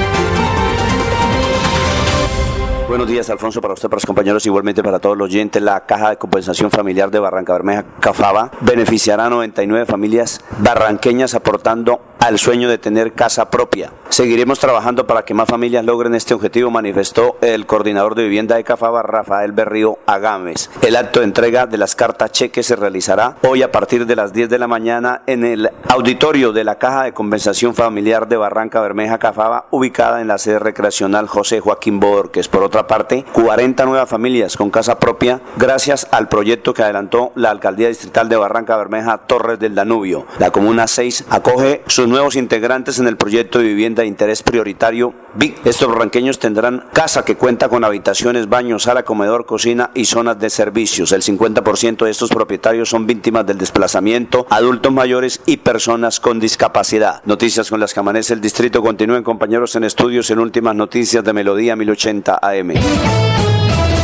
Buenos 2.92 3.08
días, 3.08 3.30
Alfonso, 3.30 3.62
para 3.62 3.72
usted, 3.72 3.88
para 3.88 3.96
los 3.96 4.04
compañeros, 4.04 4.44
igualmente 4.44 4.82
para 4.82 4.98
todos 4.98 5.16
los 5.16 5.24
oyentes. 5.24 5.62
La 5.62 5.86
Caja 5.86 6.10
de 6.10 6.18
Compensación 6.18 6.70
Familiar 6.70 7.10
de 7.10 7.20
Barranca 7.20 7.54
Bermeja, 7.54 7.86
CAFABA, 8.00 8.50
beneficiará 8.60 9.24
a 9.24 9.30
99 9.30 9.86
familias 9.86 10.42
barranqueñas 10.58 11.32
aportando 11.32 12.02
al 12.18 12.38
sueño 12.38 12.68
de 12.68 12.76
tener 12.76 13.14
casa 13.14 13.50
propia. 13.50 13.92
Seguiremos 14.10 14.60
trabajando 14.60 15.06
para 15.06 15.24
que 15.24 15.32
más 15.32 15.48
familias 15.48 15.86
logren 15.86 16.14
este 16.14 16.34
objetivo, 16.34 16.70
manifestó 16.70 17.38
el 17.40 17.64
coordinador 17.64 18.14
de 18.14 18.24
vivienda 18.24 18.56
de 18.56 18.62
CAFABA, 18.62 19.02
Rafael 19.02 19.52
Berrío 19.52 19.98
Agames. 20.06 20.70
El 20.82 20.96
acto 20.96 21.20
de 21.20 21.24
entrega 21.24 21.66
de 21.66 21.78
las 21.78 21.96
cartas 21.96 22.30
cheques 22.30 22.66
se 22.66 22.76
realizará 22.76 23.38
hoy 23.42 23.62
a 23.62 23.72
partir 23.72 24.04
de 24.04 24.16
las 24.16 24.34
10 24.34 24.50
de 24.50 24.58
la 24.58 24.68
mañana 24.68 25.22
en 25.26 25.44
el 25.44 25.70
auditorio 25.88 26.52
de 26.52 26.62
la 26.62 26.76
Caja 26.76 27.04
de 27.04 27.14
Compensación 27.14 27.74
Familiar 27.74 28.28
de 28.28 28.36
Barranca 28.36 28.82
Bermeja, 28.82 29.18
CAFABA, 29.18 29.66
ubicada 29.70 30.20
en 30.20 30.28
la 30.28 30.36
sede 30.36 30.58
recreacional 30.58 31.26
José 31.26 31.58
Joaquín 31.58 31.98
Borges. 31.98 32.48
Por 32.48 32.62
otra 32.62 32.81
parte, 32.86 33.24
40 33.32 33.84
nuevas 33.84 34.08
familias 34.08 34.56
con 34.56 34.70
casa 34.70 34.98
propia 34.98 35.40
gracias 35.56 36.06
al 36.10 36.28
proyecto 36.28 36.74
que 36.74 36.82
adelantó 36.82 37.32
la 37.34 37.50
Alcaldía 37.50 37.88
Distrital 37.88 38.28
de 38.28 38.36
Barranca 38.36 38.76
Bermeja 38.76 39.18
Torres 39.18 39.58
del 39.58 39.74
Danubio. 39.74 40.26
La 40.38 40.50
Comuna 40.50 40.86
6 40.86 41.26
acoge 41.30 41.82
sus 41.86 42.08
nuevos 42.08 42.36
integrantes 42.36 42.98
en 42.98 43.06
el 43.06 43.16
proyecto 43.16 43.58
de 43.58 43.64
vivienda 43.66 44.02
de 44.02 44.08
interés 44.08 44.42
prioritario 44.42 45.14
BIC. 45.34 45.66
Estos 45.66 45.88
barranqueños 45.88 46.38
tendrán 46.38 46.84
casa 46.92 47.24
que 47.24 47.36
cuenta 47.36 47.68
con 47.68 47.84
habitaciones, 47.84 48.48
baños, 48.48 48.84
sala, 48.84 49.04
comedor, 49.04 49.46
cocina 49.46 49.90
y 49.94 50.04
zonas 50.04 50.38
de 50.38 50.50
servicios. 50.50 51.12
El 51.12 51.22
50% 51.22 52.04
de 52.04 52.10
estos 52.10 52.30
propietarios 52.30 52.90
son 52.90 53.06
víctimas 53.06 53.46
del 53.46 53.58
desplazamiento, 53.58 54.46
adultos 54.50 54.92
mayores 54.92 55.40
y 55.46 55.58
personas 55.58 56.20
con 56.20 56.40
discapacidad. 56.40 57.22
Noticias 57.24 57.70
con 57.70 57.80
las 57.80 57.94
que 57.94 58.00
amanece 58.00 58.34
el 58.34 58.40
distrito. 58.40 58.82
Continúen 58.82 59.22
compañeros 59.22 59.74
en 59.76 59.84
estudios 59.84 60.30
en 60.30 60.38
últimas 60.38 60.74
noticias 60.74 61.24
de 61.24 61.32
Melodía 61.32 61.76
1080 61.76 62.38
AM. 62.42 62.71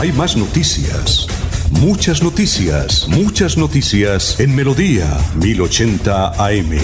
Hay 0.00 0.12
más 0.12 0.36
noticias. 0.36 1.26
Muchas 1.80 2.22
noticias, 2.22 3.08
muchas 3.08 3.58
noticias 3.58 4.40
en 4.40 4.54
Melodía 4.54 5.18
1080 5.36 6.32
AM. 6.46 6.78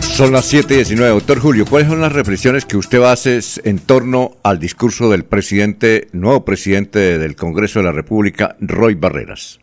Son 0.00 0.32
las 0.32 0.52
7:19. 0.52 1.08
Doctor 1.08 1.40
Julio, 1.40 1.64
¿cuáles 1.66 1.88
son 1.88 2.00
las 2.00 2.12
reflexiones 2.12 2.66
que 2.66 2.76
usted 2.76 3.02
hace 3.02 3.40
en 3.64 3.78
torno 3.78 4.36
al 4.42 4.58
discurso 4.58 5.10
del 5.10 5.24
presidente, 5.24 6.08
nuevo 6.12 6.44
presidente 6.44 7.18
del 7.18 7.34
Congreso 7.34 7.78
de 7.80 7.86
la 7.86 7.92
República, 7.92 8.56
Roy 8.60 8.94
Barreras? 8.94 9.58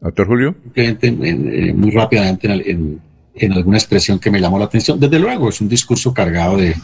Doctor 0.00 0.26
Julio. 0.28 0.54
Eh, 0.76 1.72
muy 1.74 1.90
rápidamente 1.90 2.46
en, 2.70 3.00
en 3.34 3.52
alguna 3.52 3.78
expresión 3.78 4.18
que 4.18 4.30
me 4.30 4.40
llamó 4.40 4.58
la 4.58 4.66
atención. 4.66 4.98
Desde 5.00 5.18
luego, 5.18 5.48
es 5.48 5.60
un 5.60 5.68
discurso 5.68 6.14
cargado 6.14 6.56
de, 6.56 6.74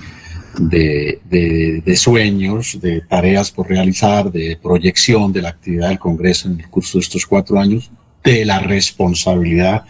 de, 0.59 1.95
sueños, 1.97 2.79
de 2.81 3.01
tareas 3.03 3.51
por 3.51 3.69
realizar, 3.69 4.31
de 4.31 4.59
proyección 4.61 5.33
de 5.33 5.43
la 5.43 5.51
actividad 5.51 5.89
del 5.89 5.99
Congreso 5.99 6.49
en 6.49 6.61
el 6.61 6.69
curso 6.69 6.99
de 6.99 7.03
estos 7.03 7.27
cuatro 7.27 7.59
años, 7.59 7.91
de 8.23 8.45
la 8.45 8.61
responsabilidad 8.61 9.85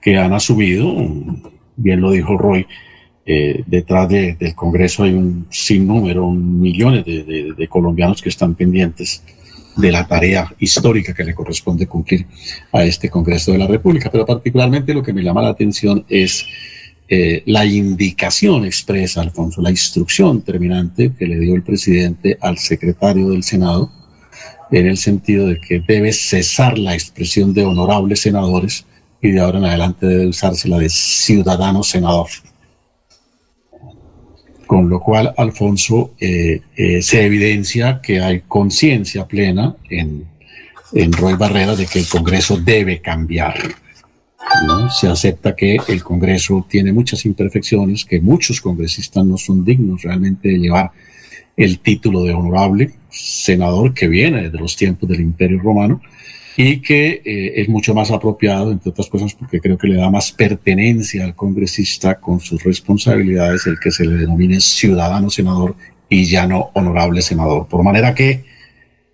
que 0.00 0.16
han 0.16 0.32
asumido, 0.32 0.94
bien 1.76 2.00
lo 2.00 2.10
dijo 2.10 2.36
Roy, 2.36 2.66
eh, 3.28 3.64
detrás 3.66 4.08
del 4.08 4.54
Congreso 4.54 5.02
hay 5.02 5.12
un 5.12 5.46
sinnúmero, 5.50 6.30
millones 6.30 7.04
de, 7.04 7.66
colombianos 7.68 8.22
que 8.22 8.28
están 8.28 8.54
pendientes 8.54 9.22
de 9.76 9.90
la 9.90 10.06
tarea 10.06 10.54
histórica 10.60 11.12
que 11.12 11.24
le 11.24 11.34
corresponde 11.34 11.88
cumplir 11.88 12.24
a 12.72 12.84
este 12.84 13.10
Congreso 13.10 13.50
de 13.52 13.58
la 13.58 13.66
República. 13.66 14.10
Pero 14.10 14.24
particularmente 14.24 14.94
lo 14.94 15.02
que 15.02 15.12
me 15.12 15.22
llama 15.22 15.42
la 15.42 15.48
atención 15.48 16.04
es 16.08 16.46
eh, 17.08 17.42
la 17.46 17.64
indicación 17.64 18.64
expresa, 18.64 19.20
Alfonso, 19.20 19.62
la 19.62 19.70
instrucción 19.70 20.42
terminante 20.42 21.12
que 21.16 21.26
le 21.26 21.38
dio 21.38 21.54
el 21.54 21.62
presidente 21.62 22.36
al 22.40 22.58
secretario 22.58 23.30
del 23.30 23.44
Senado, 23.44 23.92
en 24.72 24.86
el 24.86 24.96
sentido 24.96 25.46
de 25.46 25.60
que 25.60 25.80
debe 25.86 26.12
cesar 26.12 26.76
la 26.78 26.94
expresión 26.94 27.54
de 27.54 27.64
honorables 27.64 28.20
senadores 28.20 28.84
y 29.22 29.30
de 29.30 29.40
ahora 29.40 29.58
en 29.58 29.66
adelante 29.66 30.06
debe 30.06 30.26
usarse 30.26 30.68
la 30.68 30.78
de 30.78 30.88
ciudadano 30.88 31.84
senador. 31.84 32.26
Con 34.66 34.88
lo 34.88 34.98
cual, 34.98 35.32
Alfonso, 35.36 36.10
eh, 36.18 36.60
eh, 36.76 37.00
se 37.00 37.24
evidencia 37.24 38.00
que 38.02 38.20
hay 38.20 38.40
conciencia 38.40 39.26
plena 39.28 39.76
en, 39.88 40.24
en 40.92 41.12
Roy 41.12 41.34
Barrera 41.34 41.76
de 41.76 41.86
que 41.86 42.00
el 42.00 42.08
Congreso 42.08 42.56
debe 42.56 43.00
cambiar 43.00 43.54
se 44.90 45.08
acepta 45.08 45.54
que 45.54 45.78
el 45.88 46.02
Congreso 46.02 46.66
tiene 46.68 46.92
muchas 46.92 47.24
imperfecciones, 47.24 48.04
que 48.04 48.20
muchos 48.20 48.60
congresistas 48.60 49.24
no 49.24 49.36
son 49.36 49.64
dignos 49.64 50.02
realmente 50.02 50.48
de 50.48 50.58
llevar 50.58 50.90
el 51.56 51.78
título 51.80 52.24
de 52.24 52.34
honorable 52.34 52.92
senador 53.10 53.94
que 53.94 54.08
viene 54.08 54.42
desde 54.42 54.58
los 54.58 54.76
tiempos 54.76 55.08
del 55.08 55.20
Imperio 55.20 55.58
Romano 55.60 56.00
y 56.56 56.80
que 56.80 57.22
eh, 57.24 57.60
es 57.60 57.68
mucho 57.68 57.94
más 57.94 58.10
apropiado, 58.10 58.72
entre 58.72 58.90
otras 58.90 59.08
cosas, 59.08 59.34
porque 59.34 59.60
creo 59.60 59.76
que 59.76 59.88
le 59.88 59.96
da 59.96 60.10
más 60.10 60.32
pertenencia 60.32 61.24
al 61.24 61.34
congresista 61.34 62.18
con 62.18 62.40
sus 62.40 62.62
responsabilidades, 62.62 63.66
el 63.66 63.78
que 63.78 63.90
se 63.90 64.06
le 64.06 64.16
denomine 64.16 64.60
ciudadano 64.60 65.28
senador 65.28 65.76
y 66.08 66.24
ya 66.24 66.46
no 66.46 66.70
honorable 66.74 67.20
senador. 67.20 67.66
Por 67.68 67.82
manera 67.82 68.14
que 68.14 68.44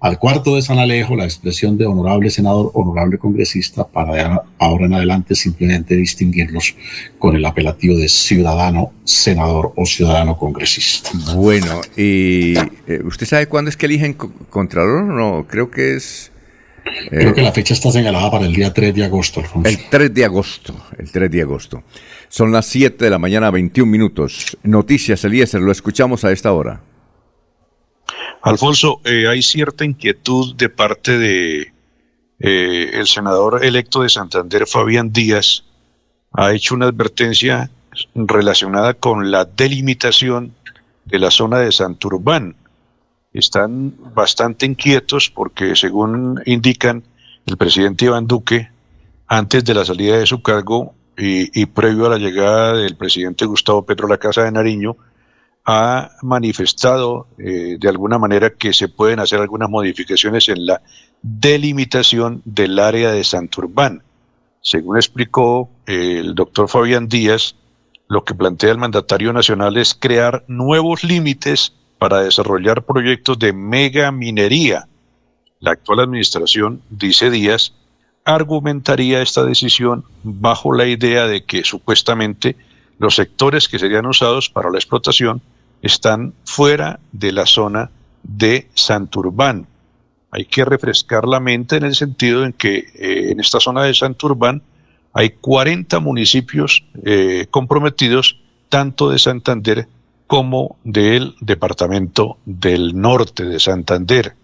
al 0.02 0.18
cuarto 0.18 0.56
de 0.56 0.62
San 0.62 0.80
Alejo, 0.80 1.14
la 1.14 1.24
expresión 1.24 1.78
de 1.78 1.86
honorable 1.86 2.28
senador, 2.28 2.72
honorable 2.74 3.18
congresista, 3.18 3.86
para 3.86 4.42
ahora 4.58 4.86
en 4.86 4.94
adelante 4.94 5.36
simplemente 5.36 5.94
distinguirlos 5.94 6.74
con 7.20 7.36
el 7.36 7.44
apelativo 7.44 7.96
de 7.96 8.08
ciudadano 8.08 8.92
senador 9.04 9.72
o 9.76 9.86
ciudadano 9.86 10.36
congresista. 10.36 11.10
Bueno, 11.36 11.80
¿y 11.96 12.54
eh, 12.88 13.00
usted 13.04 13.26
sabe 13.26 13.46
cuándo 13.46 13.68
es 13.68 13.76
que 13.76 13.86
eligen 13.86 14.14
Contralor? 14.14 15.04
No, 15.04 15.46
creo 15.48 15.70
que 15.70 15.94
es... 15.94 16.32
Creo 17.08 17.30
eh, 17.30 17.34
que 17.34 17.42
la 17.42 17.52
fecha 17.52 17.72
está 17.72 17.92
señalada 17.92 18.28
para 18.28 18.46
el 18.46 18.54
día 18.54 18.74
3 18.74 18.92
de 18.96 19.04
agosto, 19.04 19.38
Alfonso. 19.38 19.68
El 19.68 19.88
3 19.88 20.12
de 20.12 20.24
agosto, 20.24 20.74
el 20.98 21.12
3 21.12 21.30
de 21.30 21.42
agosto. 21.42 21.84
Son 22.28 22.50
las 22.50 22.66
7 22.66 23.04
de 23.04 23.10
la 23.10 23.20
mañana, 23.20 23.52
21 23.52 23.88
minutos. 23.88 24.58
Noticias, 24.64 25.24
Eliezer, 25.24 25.60
lo 25.60 25.70
escuchamos 25.70 26.24
a 26.24 26.32
esta 26.32 26.52
hora. 26.52 26.80
Alfonso, 28.42 29.00
eh, 29.04 29.28
hay 29.28 29.40
cierta 29.40 29.84
inquietud 29.84 30.56
de 30.56 30.68
parte 30.68 31.16
de 31.16 31.72
eh, 32.40 32.90
el 32.92 33.06
senador 33.06 33.64
electo 33.64 34.02
de 34.02 34.08
Santander, 34.08 34.66
Fabián 34.66 35.12
Díaz, 35.12 35.64
ha 36.32 36.52
hecho 36.52 36.74
una 36.74 36.86
advertencia 36.86 37.70
relacionada 38.14 38.94
con 38.94 39.30
la 39.30 39.44
delimitación 39.44 40.52
de 41.04 41.18
la 41.20 41.30
zona 41.30 41.60
de 41.60 41.70
Santurbán. 41.70 42.56
Están 43.32 43.94
bastante 44.12 44.66
inquietos 44.66 45.30
porque, 45.30 45.76
según 45.76 46.42
indican 46.44 47.04
el 47.46 47.56
presidente 47.56 48.06
Iván 48.06 48.26
Duque, 48.26 48.70
antes 49.28 49.64
de 49.64 49.74
la 49.74 49.84
salida 49.84 50.18
de 50.18 50.26
su 50.26 50.42
cargo 50.42 50.94
y, 51.16 51.60
y 51.60 51.66
previo 51.66 52.06
a 52.06 52.10
la 52.10 52.18
llegada 52.18 52.74
del 52.74 52.96
presidente 52.96 53.46
Gustavo 53.46 53.86
Petro 53.86 54.06
a 54.06 54.10
la 54.10 54.18
Casa 54.18 54.42
de 54.42 54.50
Nariño, 54.50 54.96
ha 55.64 56.10
manifestado 56.22 57.26
eh, 57.38 57.76
de 57.78 57.88
alguna 57.88 58.18
manera 58.18 58.50
que 58.50 58.72
se 58.72 58.88
pueden 58.88 59.20
hacer 59.20 59.40
algunas 59.40 59.70
modificaciones 59.70 60.48
en 60.48 60.66
la 60.66 60.82
delimitación 61.22 62.42
del 62.44 62.78
área 62.78 63.12
de 63.12 63.22
Santurbán. 63.22 64.02
Según 64.60 64.96
explicó 64.96 65.70
eh, 65.86 66.18
el 66.18 66.34
doctor 66.34 66.68
Fabián 66.68 67.08
Díaz, 67.08 67.54
lo 68.08 68.24
que 68.24 68.34
plantea 68.34 68.72
el 68.72 68.78
mandatario 68.78 69.32
nacional 69.32 69.76
es 69.76 69.94
crear 69.94 70.44
nuevos 70.48 71.04
límites 71.04 71.72
para 71.98 72.22
desarrollar 72.22 72.82
proyectos 72.82 73.38
de 73.38 73.52
mega 73.52 74.10
minería. 74.10 74.88
La 75.60 75.72
actual 75.72 76.00
administración, 76.00 76.82
dice 76.90 77.30
Díaz, 77.30 77.72
argumentaría 78.24 79.22
esta 79.22 79.44
decisión 79.44 80.04
bajo 80.24 80.72
la 80.72 80.86
idea 80.86 81.26
de 81.26 81.44
que 81.44 81.62
supuestamente 81.62 82.56
los 82.98 83.14
sectores 83.14 83.68
que 83.68 83.78
serían 83.78 84.06
usados 84.06 84.48
para 84.48 84.70
la 84.70 84.78
explotación 84.78 85.40
están 85.82 86.32
fuera 86.44 87.00
de 87.12 87.32
la 87.32 87.44
zona 87.44 87.90
de 88.22 88.68
Santurbán. 88.74 89.66
Hay 90.30 90.46
que 90.46 90.64
refrescar 90.64 91.26
la 91.26 91.40
mente 91.40 91.76
en 91.76 91.84
el 91.84 91.94
sentido 91.94 92.44
en 92.44 92.52
que 92.52 92.78
eh, 92.94 93.32
en 93.32 93.40
esta 93.40 93.60
zona 93.60 93.82
de 93.82 93.92
Santurbán 93.92 94.62
hay 95.12 95.30
40 95.30 96.00
municipios 96.00 96.84
eh, 97.04 97.46
comprometidos, 97.50 98.38
tanto 98.70 99.10
de 99.10 99.18
Santander 99.18 99.88
como 100.26 100.78
del 100.84 101.34
departamento 101.40 102.38
del 102.46 102.98
norte 102.98 103.44
de 103.44 103.60
Santander. 103.60 104.34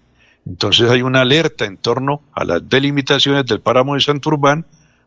Entonces 0.44 0.90
hay 0.90 1.00
una 1.00 1.22
alerta 1.22 1.64
en 1.64 1.78
torno 1.78 2.20
a 2.32 2.44
las 2.44 2.68
delimitaciones 2.68 3.46
del 3.46 3.60
páramo 3.60 3.94
de 3.94 4.00
Santurbán 4.00 4.66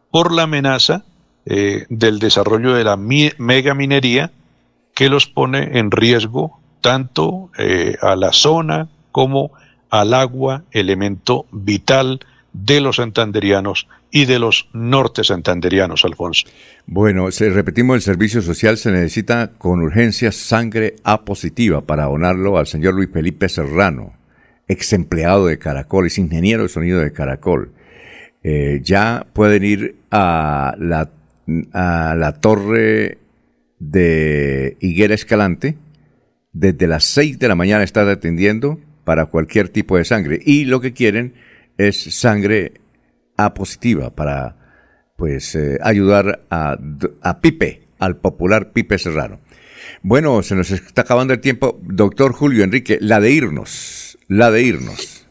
por 0.09 0.31
la 0.31 0.43
amenaza 0.43 1.03
eh, 1.45 1.85
del 1.89 2.17
desarrollo 2.17 2.73
de 2.73 2.83
la 2.83 2.97
mega 2.97 3.75
minería 3.75 4.31
que 5.01 5.09
los 5.09 5.25
pone 5.25 5.79
en 5.79 5.89
riesgo 5.89 6.59
tanto 6.79 7.49
eh, 7.57 7.95
a 8.03 8.15
la 8.15 8.31
zona 8.31 8.87
como 9.11 9.51
al 9.89 10.13
agua, 10.13 10.63
elemento 10.69 11.47
vital 11.51 12.19
de 12.53 12.81
los 12.81 12.97
santanderianos 12.97 13.87
y 14.11 14.25
de 14.25 14.37
los 14.37 14.69
norte 14.73 15.23
santanderianos, 15.23 16.05
Alfonso. 16.05 16.45
Bueno, 16.85 17.31
se, 17.31 17.49
repetimos, 17.49 17.95
el 17.95 18.03
servicio 18.03 18.43
social 18.43 18.77
se 18.77 18.91
necesita 18.91 19.53
con 19.57 19.81
urgencia 19.81 20.31
sangre 20.31 20.97
A 21.03 21.25
positiva 21.25 21.81
para 21.81 22.03
donarlo 22.03 22.59
al 22.59 22.67
señor 22.67 22.93
Luis 22.93 23.09
Felipe 23.11 23.49
Serrano, 23.49 24.13
ex 24.67 24.93
empleado 24.93 25.47
de 25.47 25.57
Caracol, 25.57 26.05
es 26.05 26.19
ingeniero 26.19 26.61
de 26.61 26.69
sonido 26.69 26.99
de 26.99 27.11
Caracol. 27.11 27.71
Eh, 28.43 28.81
ya 28.83 29.25
pueden 29.33 29.63
ir 29.63 29.95
a 30.11 30.75
la, 30.77 31.09
a 31.73 32.13
la 32.15 32.33
torre 32.33 33.20
de 33.81 34.77
Higuera 34.79 35.15
Escalante. 35.15 35.77
Desde 36.53 36.87
las 36.87 37.03
6 37.05 37.39
de 37.39 37.47
la 37.47 37.55
mañana 37.55 37.83
está 37.83 38.09
atendiendo 38.09 38.79
para 39.03 39.25
cualquier 39.25 39.69
tipo 39.69 39.97
de 39.97 40.05
sangre. 40.05 40.39
Y 40.45 40.65
lo 40.65 40.79
que 40.79 40.93
quieren 40.93 41.33
es 41.77 41.97
sangre 41.97 42.73
A 43.37 43.53
positiva 43.53 44.11
para 44.15 44.57
pues 45.17 45.55
eh, 45.55 45.77
ayudar 45.81 46.45
a, 46.49 46.77
a 47.21 47.41
Pipe, 47.41 47.87
al 47.99 48.17
popular 48.17 48.71
Pipe 48.71 48.97
Serrano. 48.97 49.39
Bueno, 50.03 50.41
se 50.43 50.55
nos 50.55 50.71
está 50.71 51.01
acabando 51.01 51.33
el 51.33 51.39
tiempo. 51.39 51.79
Doctor 51.83 52.33
Julio 52.33 52.63
Enrique, 52.63 52.97
la 53.01 53.19
de 53.19 53.31
irnos, 53.31 54.17
la 54.27 54.51
de 54.51 54.63
irnos. 54.63 55.27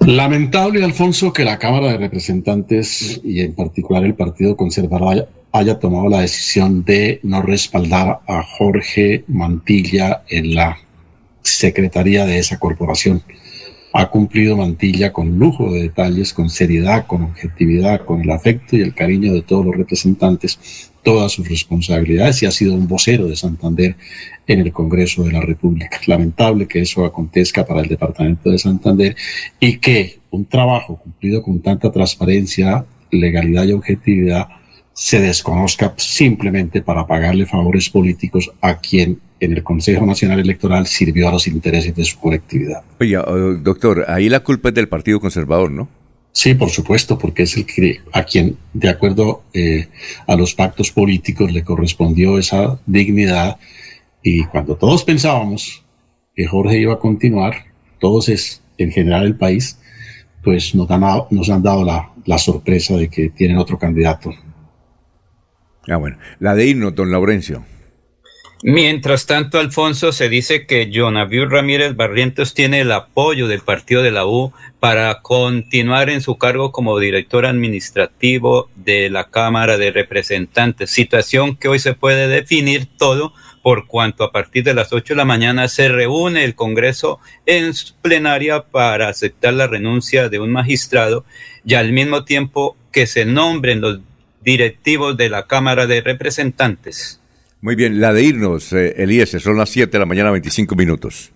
Lamentable, 0.00 0.82
Alfonso, 0.84 1.32
que 1.32 1.44
la 1.44 1.58
Cámara 1.58 1.92
de 1.92 1.98
Representantes 1.98 3.20
y 3.22 3.40
en 3.40 3.54
particular 3.54 4.04
el 4.04 4.14
Partido 4.14 4.56
Conservador 4.56 5.28
haya 5.52 5.78
tomado 5.78 6.08
la 6.08 6.22
decisión 6.22 6.82
de 6.84 7.20
no 7.22 7.42
respaldar 7.42 8.20
a 8.26 8.42
Jorge 8.42 9.24
Mantilla 9.28 10.22
en 10.28 10.54
la 10.54 10.78
secretaría 11.42 12.24
de 12.24 12.38
esa 12.38 12.58
corporación. 12.58 13.22
Ha 13.92 14.08
cumplido 14.08 14.56
Mantilla 14.56 15.12
con 15.12 15.38
lujo 15.38 15.70
de 15.70 15.82
detalles, 15.82 16.32
con 16.32 16.48
seriedad, 16.48 17.06
con 17.06 17.22
objetividad, 17.24 18.06
con 18.06 18.22
el 18.22 18.30
afecto 18.30 18.76
y 18.76 18.80
el 18.80 18.94
cariño 18.94 19.34
de 19.34 19.42
todos 19.42 19.66
los 19.66 19.76
representantes, 19.76 20.90
todas 21.02 21.32
sus 21.32 21.46
responsabilidades 21.46 22.42
y 22.42 22.46
ha 22.46 22.50
sido 22.50 22.72
un 22.72 22.88
vocero 22.88 23.26
de 23.26 23.36
Santander 23.36 23.96
en 24.46 24.60
el 24.60 24.72
Congreso 24.72 25.24
de 25.24 25.32
la 25.32 25.42
República. 25.42 26.00
Lamentable 26.06 26.66
que 26.66 26.80
eso 26.80 27.04
acontezca 27.04 27.66
para 27.66 27.82
el 27.82 27.88
Departamento 27.88 28.48
de 28.48 28.58
Santander 28.58 29.14
y 29.60 29.76
que 29.76 30.20
un 30.30 30.46
trabajo 30.46 30.96
cumplido 30.96 31.42
con 31.42 31.60
tanta 31.60 31.92
transparencia, 31.92 32.86
legalidad 33.10 33.64
y 33.64 33.72
objetividad 33.72 34.48
se 34.94 35.20
desconozca 35.20 35.94
simplemente 35.96 36.82
para 36.82 37.06
pagarle 37.06 37.46
favores 37.46 37.88
políticos 37.88 38.50
a 38.60 38.78
quien 38.78 39.20
en 39.40 39.52
el 39.52 39.62
Consejo 39.62 40.06
Nacional 40.06 40.38
Electoral 40.38 40.86
sirvió 40.86 41.28
a 41.28 41.32
los 41.32 41.48
intereses 41.48 41.94
de 41.94 42.04
su 42.04 42.18
colectividad. 42.18 42.82
Oye, 43.00 43.18
oh, 43.18 43.54
doctor, 43.54 44.04
ahí 44.08 44.28
la 44.28 44.40
culpa 44.40 44.68
es 44.68 44.74
del 44.74 44.88
Partido 44.88 45.18
Conservador, 45.20 45.70
¿no? 45.70 45.88
Sí, 46.30 46.54
por 46.54 46.70
supuesto, 46.70 47.18
porque 47.18 47.42
es 47.42 47.56
el 47.56 47.66
que 47.66 48.00
a 48.12 48.24
quien, 48.24 48.56
de 48.72 48.88
acuerdo 48.88 49.42
eh, 49.52 49.88
a 50.26 50.34
los 50.34 50.54
pactos 50.54 50.90
políticos, 50.90 51.52
le 51.52 51.62
correspondió 51.62 52.38
esa 52.38 52.78
dignidad. 52.86 53.58
Y 54.22 54.44
cuando 54.44 54.76
todos 54.76 55.04
pensábamos 55.04 55.84
que 56.34 56.46
Jorge 56.46 56.78
iba 56.78 56.94
a 56.94 56.98
continuar, 56.98 57.66
todos 57.98 58.28
es, 58.30 58.62
en 58.78 58.90
general 58.92 59.26
el 59.26 59.36
país, 59.36 59.78
pues 60.42 60.74
nos 60.74 60.90
han, 60.90 61.02
nos 61.30 61.50
han 61.50 61.62
dado 61.62 61.84
la, 61.84 62.12
la 62.24 62.38
sorpresa 62.38 62.96
de 62.96 63.08
que 63.08 63.28
tienen 63.28 63.58
otro 63.58 63.78
candidato 63.78 64.32
Ah, 65.88 65.96
bueno. 65.96 66.18
La 66.38 66.54
de 66.54 66.66
irnos, 66.66 66.94
don 66.94 67.10
Laurencio. 67.10 67.64
Mientras 68.64 69.26
tanto, 69.26 69.58
Alfonso, 69.58 70.12
se 70.12 70.28
dice 70.28 70.66
que 70.66 70.88
Jonaviu 70.92 71.46
Ramírez 71.46 71.96
Barrientos 71.96 72.54
tiene 72.54 72.82
el 72.82 72.92
apoyo 72.92 73.48
del 73.48 73.60
partido 73.60 74.04
de 74.04 74.12
la 74.12 74.24
U 74.24 74.52
para 74.78 75.20
continuar 75.20 76.10
en 76.10 76.20
su 76.20 76.38
cargo 76.38 76.70
como 76.70 77.00
director 77.00 77.44
administrativo 77.44 78.70
de 78.76 79.10
la 79.10 79.30
Cámara 79.30 79.78
de 79.78 79.90
Representantes, 79.90 80.90
situación 80.90 81.56
que 81.56 81.66
hoy 81.66 81.80
se 81.80 81.94
puede 81.94 82.28
definir 82.28 82.86
todo 82.96 83.32
por 83.64 83.88
cuanto 83.88 84.22
a 84.22 84.30
partir 84.30 84.62
de 84.62 84.74
las 84.74 84.92
8 84.92 85.14
de 85.14 85.18
la 85.18 85.24
mañana 85.24 85.68
se 85.68 85.88
reúne 85.88 86.44
el 86.44 86.54
Congreso 86.54 87.18
en 87.46 87.72
plenaria 88.00 88.64
para 88.64 89.08
aceptar 89.08 89.54
la 89.54 89.66
renuncia 89.66 90.28
de 90.28 90.40
un 90.40 90.52
magistrado 90.52 91.24
y 91.64 91.74
al 91.74 91.92
mismo 91.92 92.24
tiempo 92.24 92.76
que 92.90 93.06
se 93.06 93.24
nombren 93.24 93.80
los 93.80 94.00
directivos 94.44 95.16
de 95.16 95.28
la 95.28 95.46
Cámara 95.46 95.86
de 95.86 96.00
Representantes. 96.00 97.20
Muy 97.60 97.76
bien, 97.76 98.00
la 98.00 98.12
de 98.12 98.24
irnos, 98.24 98.72
eh, 98.72 98.94
Elías, 98.98 99.30
son 99.30 99.56
las 99.56 99.70
7 99.70 99.92
de 99.92 99.98
la 100.00 100.06
mañana, 100.06 100.30
25 100.30 100.74
minutos. 100.74 101.30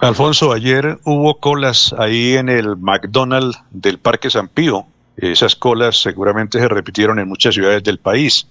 Alfonso, 0.00 0.52
ayer 0.52 0.98
hubo 1.04 1.38
colas 1.38 1.94
ahí 1.96 2.34
en 2.34 2.48
el 2.48 2.76
McDonald's 2.76 3.60
del 3.70 3.98
Parque 3.98 4.30
San 4.30 4.48
Pío. 4.48 4.86
Esas 5.16 5.54
colas 5.54 6.02
seguramente 6.02 6.58
se 6.58 6.66
repitieron 6.66 7.20
en 7.20 7.28
muchas 7.28 7.54
ciudades 7.54 7.84
del 7.84 7.98
país. 7.98 8.48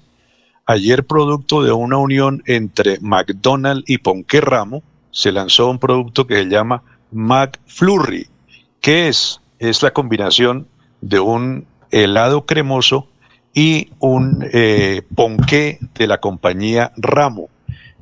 Ayer, 0.66 1.04
producto 1.04 1.64
de 1.64 1.74
una 1.74 1.98
unión 1.98 2.44
entre 2.46 3.00
McDonald's 3.02 3.84
y 3.90 3.98
Ponquerramo, 3.98 4.84
se 5.12 5.34
lanzó 5.34 5.70
un 5.70 5.80
producto 5.80 6.26
que 6.26 6.36
se 6.36 6.46
llama 6.46 6.84
McFlurry. 7.12 8.28
¿Qué 8.80 9.10
es? 9.10 9.42
Es 9.60 9.84
la 9.84 9.92
combinación 9.92 10.68
de 11.02 11.20
un 11.20 11.66
helado 11.92 12.46
cremoso 12.46 13.10
y 13.54 13.90
un 14.00 14.48
eh, 14.52 15.02
ponqué 15.16 15.80
de 15.96 16.08
la 16.08 16.20
compañía 16.20 16.92
Ramo. 16.98 17.50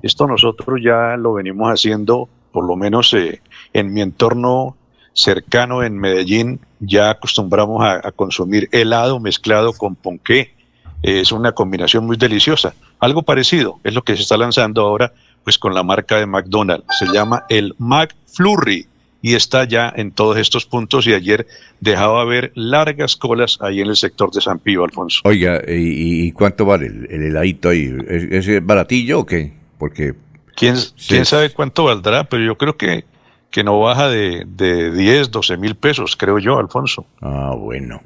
Esto 0.01 0.27
nosotros 0.27 0.79
ya 0.83 1.17
lo 1.17 1.33
venimos 1.33 1.69
haciendo 1.69 2.29
por 2.51 2.65
lo 2.65 2.75
menos 2.75 3.13
eh, 3.13 3.41
en 3.73 3.93
mi 3.93 4.01
entorno 4.01 4.75
cercano 5.13 5.83
en 5.83 5.97
Medellín, 5.97 6.59
ya 6.79 7.09
acostumbramos 7.09 7.83
a, 7.83 8.11
consumir 8.13 8.69
helado 8.71 9.19
mezclado 9.19 9.73
con 9.73 9.95
ponqué. 9.95 10.53
es 11.01 11.31
una 11.31 11.51
combinación 11.51 12.05
muy 12.05 12.15
deliciosa. 12.15 12.73
Algo 12.99 13.23
parecido 13.23 13.79
es 13.83 13.93
lo 13.93 14.03
que 14.03 14.15
se 14.15 14.21
está 14.21 14.37
lanzando 14.37 14.81
ahora 14.81 15.11
pues 15.43 15.57
con 15.57 15.73
la 15.73 15.83
marca 15.83 16.17
de 16.17 16.25
McDonald's. 16.25 16.85
Se 16.97 17.07
llama 17.07 17.43
el 17.49 17.75
McFlurry 17.77 18.87
y 19.21 19.35
está 19.35 19.65
ya 19.65 19.91
en 19.95 20.11
todos 20.11 20.37
estos 20.37 20.65
puntos 20.65 21.05
y 21.07 21.13
ayer 21.13 21.47
dejaba 21.79 22.23
ver 22.25 22.51
largas 22.55 23.15
colas 23.15 23.57
ahí 23.61 23.81
en 23.81 23.87
el 23.87 23.95
sector 23.95 24.31
de 24.31 24.41
San 24.41 24.59
Pío, 24.59 24.83
Alfonso. 24.83 25.21
Oiga, 25.25 25.61
¿y, 25.67 26.31
cuánto 26.31 26.65
vale 26.65 26.87
el, 26.87 27.23
heladito 27.23 27.69
ahí? 27.69 27.95
¿Es, 28.07 28.65
baratillo 28.65 29.19
o 29.19 29.25
qué? 29.25 29.53
Porque... 29.77 30.13
¿Quién, 30.55 30.75
quién 31.07 31.25
sabe 31.25 31.51
cuánto 31.51 31.85
valdrá? 31.85 32.25
Pero 32.25 32.43
yo 32.43 32.57
creo 32.57 32.75
que, 32.75 33.05
que 33.49 33.63
no 33.63 33.79
baja 33.79 34.09
de, 34.09 34.45
de 34.45 34.91
10, 34.91 35.31
12 35.31 35.57
mil 35.57 35.75
pesos, 35.75 36.17
creo 36.17 36.37
yo, 36.37 36.57
Alfonso. 36.57 37.05
Ah, 37.21 37.53
bueno. 37.57 38.01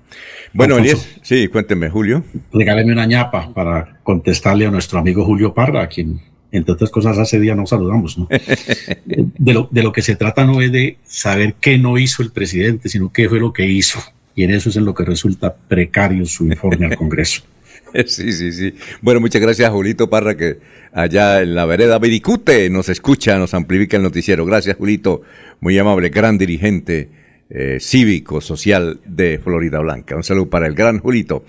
Bueno, 0.54 0.76
sí, 1.24 1.48
cuénteme, 1.48 1.90
Julio. 1.90 2.24
Regáleme 2.52 2.94
una 2.94 3.08
ñapa 3.08 3.52
para 3.54 4.00
contestarle 4.04 4.68
a 4.68 4.72
nuestro 4.72 5.00
amigo 5.00 5.26
Julio 5.26 5.52
Parra, 5.52 5.82
a 5.82 5.88
quien 5.88 6.22
entre 6.54 6.74
otras 6.74 6.92
cosas, 6.92 7.18
hace 7.18 7.40
día 7.40 7.56
nos 7.56 7.72
saludamos, 7.72 8.18
¿no? 8.18 8.30
De 9.06 9.54
lo, 9.54 9.68
de 9.72 9.84
lo 9.84 9.92
que 9.92 10.02
se 10.02 10.16
trata 10.16 10.46
no 10.46 10.62
es 10.62 10.72
de 10.72 10.98
saber 11.04 11.56
qué 11.60 11.78
no 11.78 11.98
hizo 11.98 12.22
el 12.22 12.32
presidente, 12.32 12.88
sino 12.88 13.12
qué 13.12 13.28
fue 13.28 13.40
lo 13.40 13.52
que 13.52 13.66
hizo. 13.66 14.00
Y 14.36 14.44
en 14.44 14.52
eso 14.52 14.70
es 14.70 14.78
en 14.78 14.86
lo 14.86 14.94
que 14.94 15.04
resulta 15.04 15.54
precario 15.54 16.26
su 16.26 16.46
informe 16.46 16.86
al 16.86 16.96
Congreso. 16.96 17.42
Sí, 18.08 18.32
sí, 18.32 18.52
sí. 18.52 18.74
Bueno, 19.04 19.20
muchas 19.20 19.40
gracias, 19.40 19.70
Julito 19.70 20.10
Parra, 20.10 20.36
que 20.36 20.58
allá 20.94 21.44
en 21.44 21.54
la 21.54 21.66
vereda 21.66 22.00
Vidicute 22.00 22.68
nos 22.72 22.90
escucha, 22.90 23.38
nos 23.38 23.54
amplifica 23.54 23.98
el 23.98 24.02
noticiero. 24.02 24.48
Gracias, 24.48 24.78
Julito. 24.78 25.22
Muy 25.60 25.78
amable, 25.78 26.10
gran 26.10 26.40
dirigente 26.40 27.10
eh, 27.56 27.78
cívico, 27.80 28.42
social 28.42 29.00
de 29.06 29.40
Florida 29.42 29.80
Blanca. 29.80 30.16
Un 30.16 30.24
saludo 30.24 30.50
para 30.50 30.66
el 30.66 30.74
gran 30.74 31.00
Julito. 31.00 31.46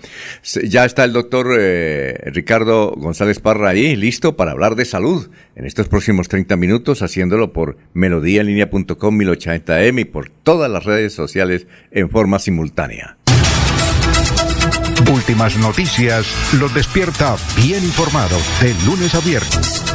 Ya 0.63 0.85
está 0.85 1.03
el 1.03 1.13
doctor 1.13 1.47
eh, 1.59 2.29
Ricardo 2.31 2.91
González 2.91 3.39
Parra 3.39 3.69
ahí, 3.69 3.95
listo 3.95 4.37
para 4.37 4.51
hablar 4.51 4.75
de 4.75 4.85
salud 4.85 5.29
en 5.55 5.65
estos 5.65 5.87
próximos 5.87 6.27
30 6.27 6.55
minutos, 6.57 7.01
haciéndolo 7.01 7.53
por 7.53 7.77
melodíaenlínea.com, 7.93 9.17
1080m 9.17 10.01
y 10.01 10.05
por 10.05 10.29
todas 10.29 10.69
las 10.69 10.83
redes 10.85 11.13
sociales 11.13 11.65
en 11.89 12.09
forma 12.11 12.37
simultánea. 12.37 13.17
Últimas 15.11 15.57
noticias 15.57 16.53
los 16.59 16.73
despierta 16.73 17.35
bien 17.57 17.83
informados 17.83 18.43
de 18.61 18.73
lunes 18.85 19.15
a 19.15 19.19
viernes 19.21 19.94